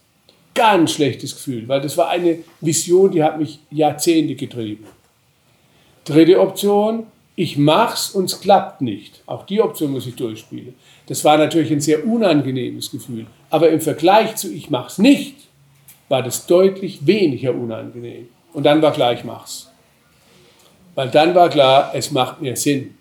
ganz 0.56 0.92
schlechtes 0.92 1.36
Gefühl, 1.36 1.68
weil 1.68 1.80
das 1.80 1.96
war 1.96 2.08
eine 2.08 2.38
Vision, 2.60 3.12
die 3.12 3.22
hat 3.22 3.38
mich 3.38 3.60
Jahrzehnte 3.70 4.34
getrieben. 4.34 4.84
Dritte 6.04 6.40
Option, 6.40 7.06
ich 7.36 7.56
mach's 7.56 8.10
und 8.10 8.24
es 8.24 8.40
klappt 8.40 8.80
nicht. 8.80 9.22
Auch 9.26 9.46
die 9.46 9.60
Option 9.60 9.92
muss 9.92 10.06
ich 10.06 10.16
durchspielen. 10.16 10.74
Das 11.06 11.24
war 11.24 11.38
natürlich 11.38 11.70
ein 11.70 11.80
sehr 11.80 12.04
unangenehmes 12.04 12.90
Gefühl, 12.90 13.26
aber 13.50 13.68
im 13.68 13.80
Vergleich 13.80 14.34
zu 14.34 14.52
ich 14.52 14.70
mach's 14.70 14.98
nicht, 14.98 15.36
war 16.08 16.22
das 16.22 16.46
deutlich 16.46 17.06
weniger 17.06 17.54
unangenehm. 17.54 18.28
Und 18.52 18.64
dann 18.64 18.82
war 18.82 18.92
klar, 18.92 19.12
ich 19.12 19.22
mach's. 19.22 19.70
Weil 20.94 21.10
dann 21.10 21.34
war 21.34 21.50
klar, 21.50 21.90
es 21.94 22.10
macht 22.10 22.40
mir 22.40 22.56
Sinn. 22.56 22.94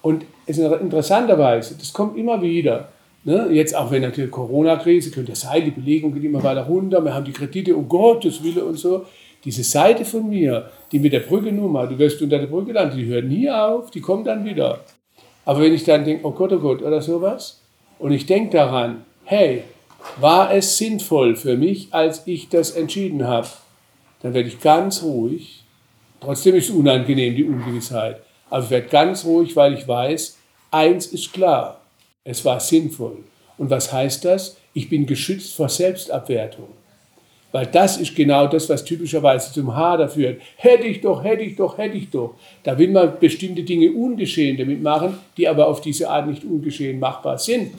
Und 0.00 0.24
ist 0.46 0.58
interessanterweise, 0.58 1.76
das 1.76 1.92
kommt 1.92 2.16
immer 2.16 2.40
wieder. 2.40 2.88
Ne? 3.24 3.48
Jetzt 3.50 3.74
auch 3.74 3.90
wenn 3.90 4.02
natürlich 4.02 4.30
Corona-Krise, 4.30 5.10
könnte 5.10 5.32
ja 5.32 5.36
sein, 5.36 5.64
die 5.64 5.70
Belegung 5.70 6.12
geht 6.12 6.24
immer 6.24 6.42
weiter 6.42 6.66
runter, 6.66 7.02
wir 7.02 7.14
haben 7.14 7.24
die 7.24 7.32
Kredite, 7.32 7.74
um 7.74 7.88
Gottes 7.88 8.42
Wille 8.44 8.64
und 8.64 8.78
so. 8.78 9.06
Diese 9.44 9.64
Seite 9.64 10.04
von 10.04 10.28
mir, 10.28 10.70
die 10.92 10.98
mit 10.98 11.12
der 11.12 11.20
Brücke 11.20 11.52
Nummer, 11.52 11.86
du 11.86 11.98
wirst 11.98 12.20
unter 12.22 12.38
der 12.38 12.46
Brücke 12.46 12.72
landen, 12.72 12.96
die 12.96 13.06
hört 13.06 13.24
nie 13.24 13.50
auf, 13.50 13.90
die 13.90 14.00
kommt 14.00 14.26
dann 14.26 14.44
wieder. 14.44 14.80
Aber 15.44 15.60
wenn 15.60 15.74
ich 15.74 15.84
dann 15.84 16.04
denke, 16.04 16.26
oh 16.26 16.30
Gott, 16.30 16.52
oh 16.52 16.58
Gott, 16.58 16.82
oder 16.82 17.02
sowas, 17.02 17.60
und 17.98 18.12
ich 18.12 18.26
denke 18.26 18.56
daran, 18.56 19.04
hey, 19.24 19.64
war 20.18 20.52
es 20.52 20.76
sinnvoll 20.76 21.36
für 21.36 21.56
mich, 21.56 21.88
als 21.92 22.26
ich 22.26 22.48
das 22.48 22.72
entschieden 22.72 23.26
habe, 23.26 23.48
dann 24.22 24.34
werde 24.34 24.48
ich 24.48 24.60
ganz 24.60 25.02
ruhig. 25.02 25.64
Trotzdem 26.20 26.54
ist 26.54 26.70
es 26.70 26.74
unangenehm, 26.74 27.34
die 27.34 27.44
Ungewissheit. 27.44 28.22
Aber 28.48 28.64
ich 28.64 28.70
werde 28.70 28.88
ganz 28.88 29.24
ruhig, 29.24 29.54
weil 29.56 29.74
ich 29.74 29.86
weiß, 29.86 30.38
eins 30.70 31.06
ist 31.06 31.32
klar, 31.32 31.83
es 32.24 32.44
war 32.44 32.60
sinnvoll. 32.60 33.18
Und 33.58 33.70
was 33.70 33.92
heißt 33.92 34.24
das? 34.24 34.56
Ich 34.72 34.88
bin 34.88 35.06
geschützt 35.06 35.54
vor 35.54 35.68
Selbstabwertung. 35.68 36.68
Weil 37.52 37.66
das 37.66 37.98
ist 37.98 38.16
genau 38.16 38.48
das, 38.48 38.68
was 38.68 38.84
typischerweise 38.84 39.52
zum 39.52 39.76
Hader 39.76 40.08
führt. 40.08 40.40
Hätte 40.56 40.88
ich 40.88 41.00
doch, 41.00 41.22
hätte 41.22 41.44
ich 41.44 41.54
doch, 41.54 41.78
hätte 41.78 41.96
ich 41.96 42.10
doch. 42.10 42.34
Da 42.64 42.76
will 42.76 42.90
man 42.90 43.18
bestimmte 43.20 43.62
Dinge 43.62 43.92
ungeschehen 43.92 44.56
damit 44.56 44.82
machen, 44.82 45.18
die 45.36 45.46
aber 45.46 45.68
auf 45.68 45.80
diese 45.80 46.10
Art 46.10 46.26
nicht 46.26 46.42
ungeschehen 46.44 46.98
machbar 46.98 47.38
sind. 47.38 47.72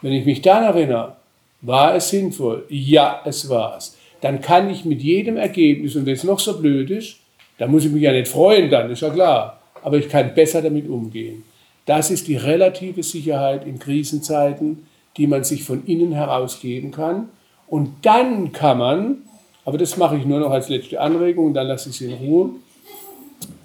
Wenn 0.00 0.12
ich 0.12 0.24
mich 0.24 0.40
dann 0.40 0.64
erinnere, 0.64 1.16
war 1.60 1.94
es 1.94 2.08
sinnvoll? 2.08 2.64
Ja, 2.70 3.20
es 3.26 3.46
war 3.50 3.76
es. 3.76 3.94
Dann 4.22 4.40
kann 4.40 4.70
ich 4.70 4.86
mit 4.86 5.02
jedem 5.02 5.36
Ergebnis, 5.36 5.96
und 5.96 6.06
wenn 6.06 6.14
es 6.14 6.24
noch 6.24 6.40
so 6.40 6.58
blöd 6.58 6.88
ist, 6.88 7.16
dann 7.58 7.70
muss 7.70 7.84
ich 7.84 7.92
mich 7.92 8.02
ja 8.02 8.12
nicht 8.12 8.28
freuen, 8.28 8.70
dann 8.70 8.90
ist 8.90 9.02
ja 9.02 9.10
klar 9.10 9.60
aber 9.84 9.98
ich 9.98 10.08
kann 10.08 10.34
besser 10.34 10.62
damit 10.62 10.88
umgehen. 10.88 11.44
Das 11.86 12.10
ist 12.10 12.28
die 12.28 12.36
relative 12.36 13.02
Sicherheit 13.02 13.66
in 13.66 13.78
Krisenzeiten, 13.78 14.86
die 15.16 15.26
man 15.26 15.44
sich 15.44 15.64
von 15.64 15.84
innen 15.86 16.12
heraus 16.12 16.60
geben 16.60 16.90
kann. 16.90 17.28
Und 17.66 17.90
dann 18.02 18.52
kann 18.52 18.78
man, 18.78 19.16
aber 19.64 19.78
das 19.78 19.96
mache 19.96 20.16
ich 20.16 20.24
nur 20.24 20.40
noch 20.40 20.50
als 20.50 20.68
letzte 20.68 21.00
Anregung 21.00 21.54
dann 21.54 21.66
lasse 21.66 21.90
ich 21.90 21.96
es 21.96 22.00
in 22.00 22.14
Ruhe, 22.14 22.50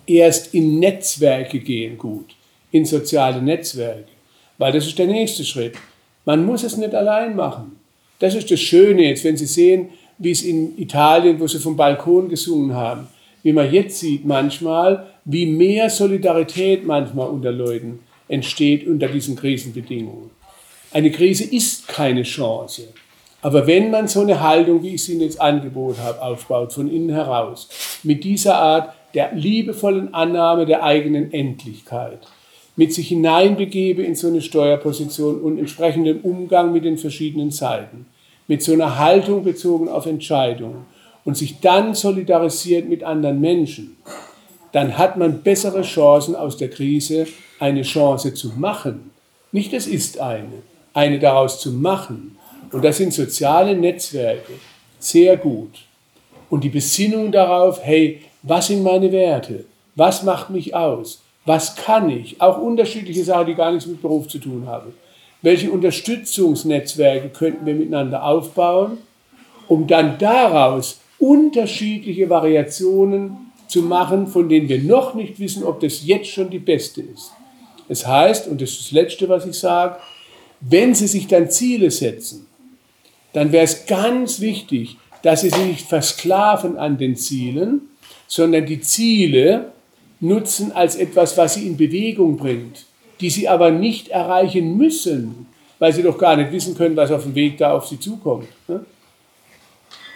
erst 0.06 0.54
in 0.54 0.80
Netzwerke 0.80 1.60
gehen 1.60 1.98
gut, 1.98 2.36
in 2.72 2.86
soziale 2.86 3.42
Netzwerke. 3.42 4.10
Weil 4.58 4.74
das 4.74 4.88
ist 4.88 5.00
der 5.00 5.08
nächste 5.08 5.44
Schritt. 5.46 5.76
Man 6.26 6.46
muss 6.46 6.64
es 6.64 6.78
nicht 6.78 6.94
allein 6.94 7.36
machen. 7.36 7.78
Das 8.20 8.36
ist 8.36 8.52
das 8.52 8.60
Schöne 8.60 9.04
jetzt, 9.04 9.24
wenn 9.24 9.38
Sie 9.38 9.46
sehen, 9.46 9.90
wie 10.18 10.32
es 10.32 10.42
in 10.42 10.78
Italien, 10.78 11.40
wo 11.40 11.48
Sie 11.48 11.60
vom 11.60 11.78
Balkon 11.78 12.28
gesungen 12.28 12.76
haben, 12.76 13.08
wie 13.44 13.54
man 13.54 13.72
jetzt 13.72 14.00
sieht 14.00 14.26
manchmal, 14.26 15.08
wie 15.24 15.46
mehr 15.46 15.90
Solidarität 15.90 16.86
manchmal 16.86 17.30
unter 17.30 17.52
Leuten 17.52 18.00
entsteht 18.30 18.88
unter 18.88 19.10
diesen 19.10 19.36
Krisenbedingungen. 19.36 20.30
Eine 20.92 21.12
Krise 21.12 21.44
ist 21.44 21.88
keine 21.88 22.24
Chance. 22.24 22.88
Aber 23.42 23.68
wenn 23.68 23.92
man 23.92 24.08
so 24.08 24.22
eine 24.22 24.42
Haltung, 24.42 24.84
wie 24.84 24.96
ich 24.96 25.04
sie 25.04 25.14
Ihnen 25.14 25.22
jetzt 25.22 25.40
angeboten 25.40 26.02
habe, 26.02 26.22
aufbaut, 26.22 26.74
von 26.74 26.90
innen 26.90 27.10
heraus, 27.10 27.70
mit 28.04 28.24
dieser 28.24 28.56
Art 28.56 28.94
der 29.14 29.34
liebevollen 29.34 30.14
Annahme 30.14 30.66
der 30.66 30.84
eigenen 30.84 31.34
Endlichkeit, 31.34 32.20
mit 32.76 32.94
sich 32.94 33.10
hineinbegebe 33.10 34.04
in 34.04 34.16
so 34.16 34.28
eine 34.28 34.42
Steuerposition 34.42 35.42
und 35.42 35.58
entsprechendem 35.58 36.20
Umgang 36.22 36.72
mit 36.72 36.86
den 36.86 36.98
verschiedenen 36.98 37.52
Seiten, 37.52 38.06
mit 38.48 38.64
so 38.64 38.74
einer 38.74 38.98
Haltung 38.98 39.44
bezogen 39.44 39.90
auf 39.90 40.06
Entscheidungen 40.06 40.86
und 41.24 41.38
sich 41.38 41.60
dann 41.60 41.94
solidarisiert 41.94 42.90
mit 42.90 43.04
anderen 43.04 43.40
Menschen, 43.40 43.98
dann 44.72 44.98
hat 44.98 45.18
man 45.18 45.42
bessere 45.42 45.82
Chancen 45.82 46.36
aus 46.36 46.58
der 46.58 46.70
Krise 46.70 47.28
eine 47.60 47.82
Chance 47.82 48.34
zu 48.34 48.50
machen. 48.56 49.12
Nicht 49.52 49.74
es 49.74 49.88
ist 49.88 50.20
eine, 50.20 50.64
eine 50.94 51.20
daraus 51.20 51.60
zu 51.60 51.72
machen. 51.72 52.38
Und 52.72 52.86
das 52.86 52.98
sind 52.98 53.14
soziale 53.14 53.76
Netzwerke 53.76 54.54
sehr 55.00 55.38
gut. 55.38 55.86
Und 56.50 56.64
die 56.64 56.70
Besinnung 56.70 57.32
darauf, 57.32 57.80
hey, 57.84 58.22
was 58.44 58.68
sind 58.68 58.84
meine 58.84 59.12
Werte? 59.12 59.66
Was 59.96 60.24
macht 60.24 60.50
mich 60.50 60.76
aus? 60.76 61.22
Was 61.46 61.76
kann 61.76 62.10
ich? 62.10 62.40
Auch 62.42 62.58
unterschiedliche 62.58 63.24
Sachen, 63.24 63.48
die 63.48 63.56
gar 63.56 63.72
nichts 63.72 63.88
mit 63.88 64.02
Beruf 64.02 64.28
zu 64.28 64.40
tun 64.40 64.68
haben. 64.68 64.94
Welche 65.42 65.72
Unterstützungsnetzwerke 65.72 67.30
könnten 67.30 67.66
wir 67.66 67.74
miteinander 67.74 68.24
aufbauen, 68.24 68.98
um 69.68 69.88
dann 69.88 70.18
daraus 70.18 71.00
unterschiedliche 71.18 72.30
Variationen 72.30 73.49
zu 73.70 73.84
machen, 73.84 74.28
von 74.28 74.50
denen 74.50 74.68
wir 74.68 74.82
noch 74.82 75.14
nicht 75.14 75.40
wissen, 75.40 75.64
ob 75.64 75.80
das 75.80 76.06
jetzt 76.06 76.30
schon 76.30 76.50
die 76.50 76.60
beste 76.60 77.02
ist. 77.02 77.32
Es 77.88 78.06
heißt, 78.06 78.48
und 78.48 78.60
das 78.62 78.72
ist 78.72 78.80
das 78.82 78.92
Letzte, 78.92 79.30
was 79.30 79.46
ich 79.46 79.58
sage, 79.58 79.98
wenn 80.60 80.94
Sie 80.94 81.08
sich 81.08 81.28
dann 81.28 81.50
Ziele 81.50 81.90
setzen, 81.92 82.48
dann 83.32 83.52
wäre 83.52 83.64
es 83.64 83.86
ganz 83.86 84.42
wichtig, 84.42 84.98
dass 85.22 85.42
Sie 85.42 85.50
sich 85.50 85.66
nicht 85.66 85.88
versklaven 85.88 86.78
an 86.78 86.98
den 86.98 87.16
Zielen, 87.16 87.82
sondern 88.28 88.66
die 88.66 88.82
Ziele 88.82 89.72
nutzen 90.20 90.72
als 90.72 90.96
etwas, 90.96 91.38
was 91.38 91.54
Sie 91.54 91.68
in 91.68 91.78
Bewegung 91.78 92.38
bringt, 92.38 92.86
die 93.22 93.30
Sie 93.30 93.48
aber 93.48 93.72
nicht 93.72 94.10
erreichen 94.10 94.78
müssen, 94.78 95.48
weil 95.78 95.94
Sie 95.94 96.04
doch 96.04 96.18
gar 96.18 96.36
nicht 96.36 96.52
wissen 96.52 96.76
können, 96.76 96.96
was 96.96 97.12
auf 97.12 97.24
dem 97.24 97.36
Weg 97.36 97.58
da 97.58 97.74
auf 97.74 97.88
Sie 97.88 98.00
zukommt. 98.00 98.48
Ne? 98.68 98.84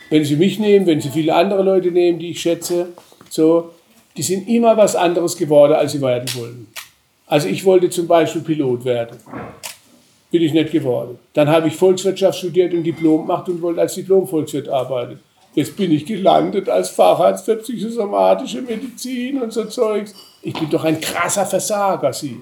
Wenn 0.09 0.25
Sie 0.25 0.35
mich 0.35 0.59
nehmen, 0.59 0.85
wenn 0.85 1.01
Sie 1.01 1.09
viele 1.09 1.35
andere 1.35 1.63
Leute 1.63 1.91
nehmen, 1.91 2.19
die 2.19 2.31
ich 2.31 2.41
schätze, 2.41 2.89
so, 3.29 3.71
die 4.15 4.23
sind 4.23 4.47
immer 4.47 4.77
was 4.77 4.95
anderes 4.95 5.35
geworden, 5.37 5.73
als 5.73 5.93
sie 5.93 6.01
werden 6.01 6.29
wollen. 6.35 6.67
Also 7.27 7.47
ich 7.47 7.65
wollte 7.65 7.89
zum 7.89 8.07
Beispiel 8.07 8.41
Pilot 8.41 8.85
werden 8.85 9.17
bin 10.33 10.41
ich 10.41 10.51
nicht 10.51 10.71
geworden. 10.71 11.19
Dann 11.33 11.47
habe 11.47 11.67
ich 11.67 11.75
Volkswirtschaft 11.75 12.39
studiert 12.39 12.73
und 12.73 12.81
Diplom 12.81 13.21
gemacht 13.21 13.47
und 13.49 13.61
wollte 13.61 13.81
als 13.81 13.93
Diplom-Volkswirt 13.93 14.67
arbeiten. 14.67 15.19
Jetzt 15.53 15.77
bin 15.77 15.91
ich 15.91 16.07
gelandet 16.07 16.67
als 16.67 16.89
Facharzt 16.89 17.45
für 17.45 17.57
psychosomatische 17.57 18.63
Medizin 18.63 19.39
und 19.39 19.53
so 19.53 19.65
Zeugs. 19.65 20.15
Ich 20.41 20.55
bin 20.55 20.71
doch 20.71 20.83
ein 20.85 20.99
krasser 20.99 21.45
Versager, 21.45 22.11
Sie. 22.11 22.41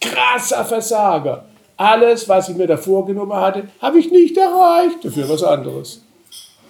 Krasser 0.00 0.64
Versager. 0.64 1.44
Alles, 1.76 2.26
was 2.26 2.48
ich 2.48 2.56
mir 2.56 2.66
da 2.66 2.78
vorgenommen 2.78 3.34
hatte, 3.34 3.64
habe 3.82 3.98
ich 3.98 4.10
nicht 4.10 4.38
erreicht. 4.38 5.04
Dafür 5.04 5.28
was 5.28 5.42
anderes. 5.42 6.05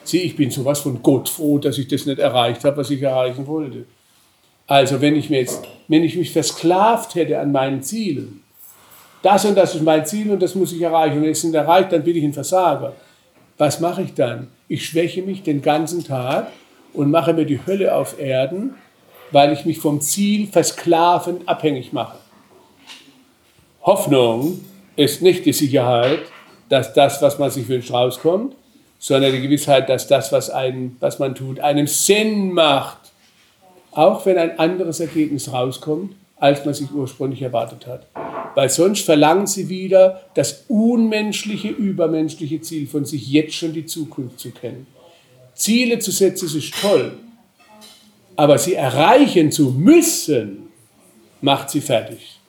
Sieh, 0.07 0.21
ich 0.21 0.37
bin 0.37 0.51
sowas 0.51 0.81
von 0.81 1.03
Gott 1.03 1.29
froh, 1.29 1.59
dass 1.59 1.79
ich 1.79 1.89
das 1.89 2.07
nicht 2.07 2.21
erreicht 2.21 2.65
habe, 2.65 2.77
was 2.77 2.91
ich 2.91 3.03
erreichen 3.03 3.47
wollte. 3.47 3.87
Also, 4.69 5.01
wenn 5.01 5.17
ich, 5.17 5.31
mir 5.31 5.41
jetzt, 5.41 5.65
wenn 5.89 6.05
ich 6.05 6.17
mich 6.17 6.33
versklavt 6.33 7.17
hätte 7.17 7.41
an 7.41 7.51
meinen 7.51 7.83
Zielen, 7.83 8.43
das 9.23 9.45
und 9.45 9.57
das 9.57 9.75
ist 9.75 9.83
mein 9.83 10.07
Ziel 10.07 10.31
und 10.31 10.41
das 10.41 10.55
muss 10.55 10.73
ich 10.73 10.81
erreichen. 10.81 11.17
Und 11.17 11.23
wenn 11.23 11.31
ich 11.31 11.39
es 11.39 11.45
nicht 11.45 11.55
erreicht, 11.55 11.91
dann 11.91 12.05
bin 12.05 12.17
ich 12.17 12.23
ein 12.23 12.33
Versager. 12.33 12.93
Was 13.59 13.81
mache 13.81 14.03
ich 14.03 14.15
dann? 14.15 14.47
Ich 14.69 14.87
schwäche 14.87 15.23
mich 15.23 15.43
den 15.43 15.63
ganzen 15.63 16.05
Tag 16.05 16.53
und 16.93 17.11
mache 17.11 17.33
mir 17.33 17.45
die 17.45 17.61
Hölle 17.67 17.95
auf 17.95 18.21
Erden, 18.21 18.75
weil 19.33 19.53
ich 19.53 19.65
mich 19.65 19.79
vom 19.79 20.01
Ziel 20.01 20.47
versklavend 20.47 21.49
abhängig 21.49 21.93
mache. 21.93 22.19
Hoffnung 23.83 24.61
ist 24.95 25.23
nicht 25.23 25.45
die 25.45 25.53
Sicherheit, 25.53 26.21
dass 26.69 26.95
das, 26.95 27.21
was 27.23 27.39
man 27.41 27.51
sich 27.51 27.69
wünscht, 27.69 27.93
rauskommt, 27.93 28.55
sondern 28.99 29.33
die 29.33 29.41
Gewissheit, 29.41 29.89
dass 29.89 30.07
das, 30.07 30.33
was, 30.33 30.51
einen, 30.51 30.97
was 31.01 31.19
man 31.19 31.35
tut, 31.35 31.61
einem 31.61 31.87
Sinn 31.87 32.53
macht. 32.53 32.99
Auch 33.93 34.27
wenn 34.27 34.39
ein 34.39 34.59
anderes 34.59 35.01
Ergebnis 35.01 35.53
rauskommt, 35.53 36.15
als 36.37 36.65
man 36.65 36.75
sich 36.75 36.91
ursprünglich 36.91 37.43
erwartet 37.43 37.87
hat 37.87 38.07
weil 38.57 38.71
sonst 38.71 39.05
verlangen 39.05 39.47
sie 39.47 39.69
wieder 39.69 40.23
das 40.33 40.65
unmenschliche, 40.69 41.69
übermenschliche 41.69 42.63
Ziel 42.63 42.87
von 42.87 43.05
sich, 43.05 43.29
jetzt 43.29 43.55
schon 43.55 43.75
die 43.75 43.85
Zukunft 43.85 44.41
zu 44.41 44.51
kennen. 44.51 44.87
Ziele 45.53 45.99
zu 45.99 46.11
setzen 46.11 46.47
ist 46.47 46.73
toll, 46.81 47.19
aber 48.35 48.57
sie 48.57 48.73
erreichen 48.73 49.53
zu 49.53 49.73
müssen, 49.73 50.71
macht 51.43 51.69
sie 51.69 51.83
fertig. 51.83 52.41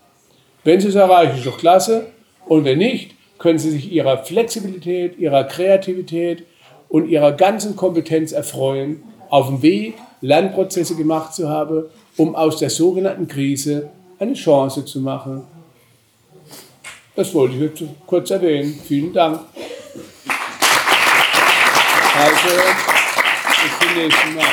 Wenn 0.63 0.79
sie 0.79 0.87
es 0.87 0.95
erreichen, 0.95 1.39
ist 1.39 1.45
doch 1.45 1.57
klasse, 1.57 2.07
und 2.45 2.63
wenn 2.63 2.77
nicht, 2.77 3.13
können 3.39 3.59
sie 3.59 3.71
sich 3.71 3.91
ihrer 3.91 4.23
Flexibilität, 4.23 5.17
ihrer 5.17 5.43
Kreativität 5.43 6.45
und 6.89 7.09
ihrer 7.09 7.31
ganzen 7.31 7.75
Kompetenz 7.75 8.31
erfreuen, 8.31 9.03
auf 9.29 9.47
dem 9.47 9.61
Weg 9.61 9.95
Lernprozesse 10.21 10.95
gemacht 10.95 11.33
zu 11.33 11.49
haben, 11.49 11.85
um 12.15 12.35
aus 12.35 12.57
der 12.57 12.69
sogenannten 12.69 13.27
Krise 13.27 13.89
eine 14.19 14.33
Chance 14.33 14.85
zu 14.85 14.99
machen 14.99 15.43
das 17.17 17.33
wollte 17.33 17.55
ich 17.55 17.61
jetzt 17.61 17.83
kurz 18.05 18.29
erwähnen. 18.29 18.79
Vielen 18.87 19.11
Dank. 19.11 19.39
Also, 22.15 22.49
bis 23.63 23.79
zum 23.79 23.95
nächsten 23.95 24.35
Mal. 24.35 24.45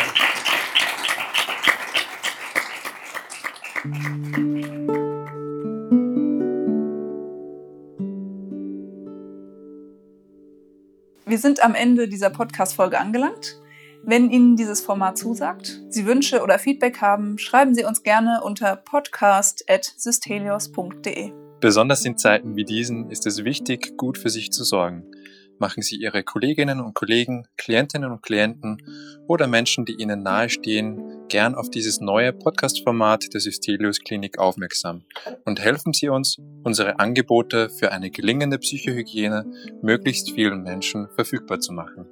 Wir 11.35 11.41
sind 11.41 11.65
am 11.65 11.75
Ende 11.75 12.07
dieser 12.07 12.31
Podcast-Folge 12.31 12.97
angelangt. 12.97 13.61
Wenn 14.05 14.31
Ihnen 14.31 14.55
dieses 14.55 14.81
Format 14.81 15.19
zusagt, 15.19 15.83
Sie 15.89 16.07
Wünsche 16.07 16.45
oder 16.45 16.61
Feedback 16.61 17.01
haben, 17.01 17.39
schreiben 17.39 17.75
Sie 17.75 17.83
uns 17.83 18.05
gerne 18.05 18.41
unter 18.45 18.77
podcast.systelios.de. 18.77 21.33
Besonders 21.59 22.05
in 22.05 22.17
Zeiten 22.17 22.55
wie 22.55 22.65
diesen 22.65 23.11
ist 23.11 23.27
es 23.27 23.43
wichtig, 23.43 23.97
gut 23.97 24.17
für 24.17 24.31
sich 24.31 24.53
zu 24.53 24.63
sorgen. 24.63 25.11
Machen 25.59 25.83
Sie 25.83 25.97
Ihre 25.97 26.23
Kolleginnen 26.23 26.81
und 26.81 26.95
Kollegen, 26.95 27.49
Klientinnen 27.57 28.13
und 28.13 28.23
Klienten 28.23 28.81
oder 29.27 29.49
Menschen, 29.49 29.85
die 29.85 29.95
Ihnen 29.95 30.23
nahestehen, 30.23 31.14
gern 31.29 31.55
auf 31.55 31.71
dieses 31.71 32.01
neue 32.01 32.33
Podcast-Format 32.33 33.33
der 33.33 33.41
Systelius 33.41 34.01
Klinik 34.01 34.39
aufmerksam 34.39 35.05
und 35.45 35.61
helfen 35.61 35.93
Sie 35.93 36.09
uns, 36.09 36.39
unsere 36.63 36.99
Angebote 36.99 37.71
für 37.71 37.93
eine 37.93 38.11
gelingende 38.11 38.59
Psychohygiene 38.59 39.47
möglichst 39.83 40.33
vielen 40.33 40.63
Menschen 40.63 41.09
verfügbar 41.15 41.61
zu 41.61 41.73
machen. 41.73 42.07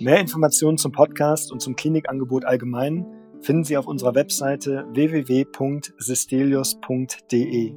Mehr 0.00 0.20
Informationen 0.20 0.78
zum 0.78 0.92
Podcast 0.92 1.50
und 1.50 1.60
zum 1.60 1.76
Klinikangebot 1.76 2.44
allgemein 2.44 3.06
finden 3.40 3.64
Sie 3.64 3.76
auf 3.76 3.86
unserer 3.86 4.14
Webseite 4.14 4.86
www.systelius.de. 4.92 7.74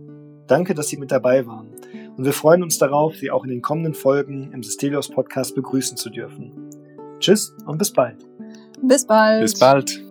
Danke, 0.48 0.76
dass 0.76 0.90
Sie 0.90 0.98
mit 0.98 1.11
dabei 1.11 1.48
waren. 1.48 1.70
Und 2.18 2.26
wir 2.26 2.34
freuen 2.34 2.61
uns 2.61 2.78
darauf, 2.78 3.16
Sie 3.16 3.32
auch 3.32 3.44
in 3.44 3.50
den 3.50 3.61
kommenden 3.61 3.94
Folgen 3.94 4.52
im 4.53 4.64
Systelios 4.64 5.10
Podcast 5.10 5.56
begrüßen 5.56 5.98
zu 5.98 6.10
dürfen. 6.10 6.70
Tschüss 7.20 7.56
und 7.66 7.78
bis 7.78 7.92
bald. 7.92 8.26
Bis 8.82 9.06
bald. 9.06 9.42
Bis 9.42 9.60
bald. 9.60 10.10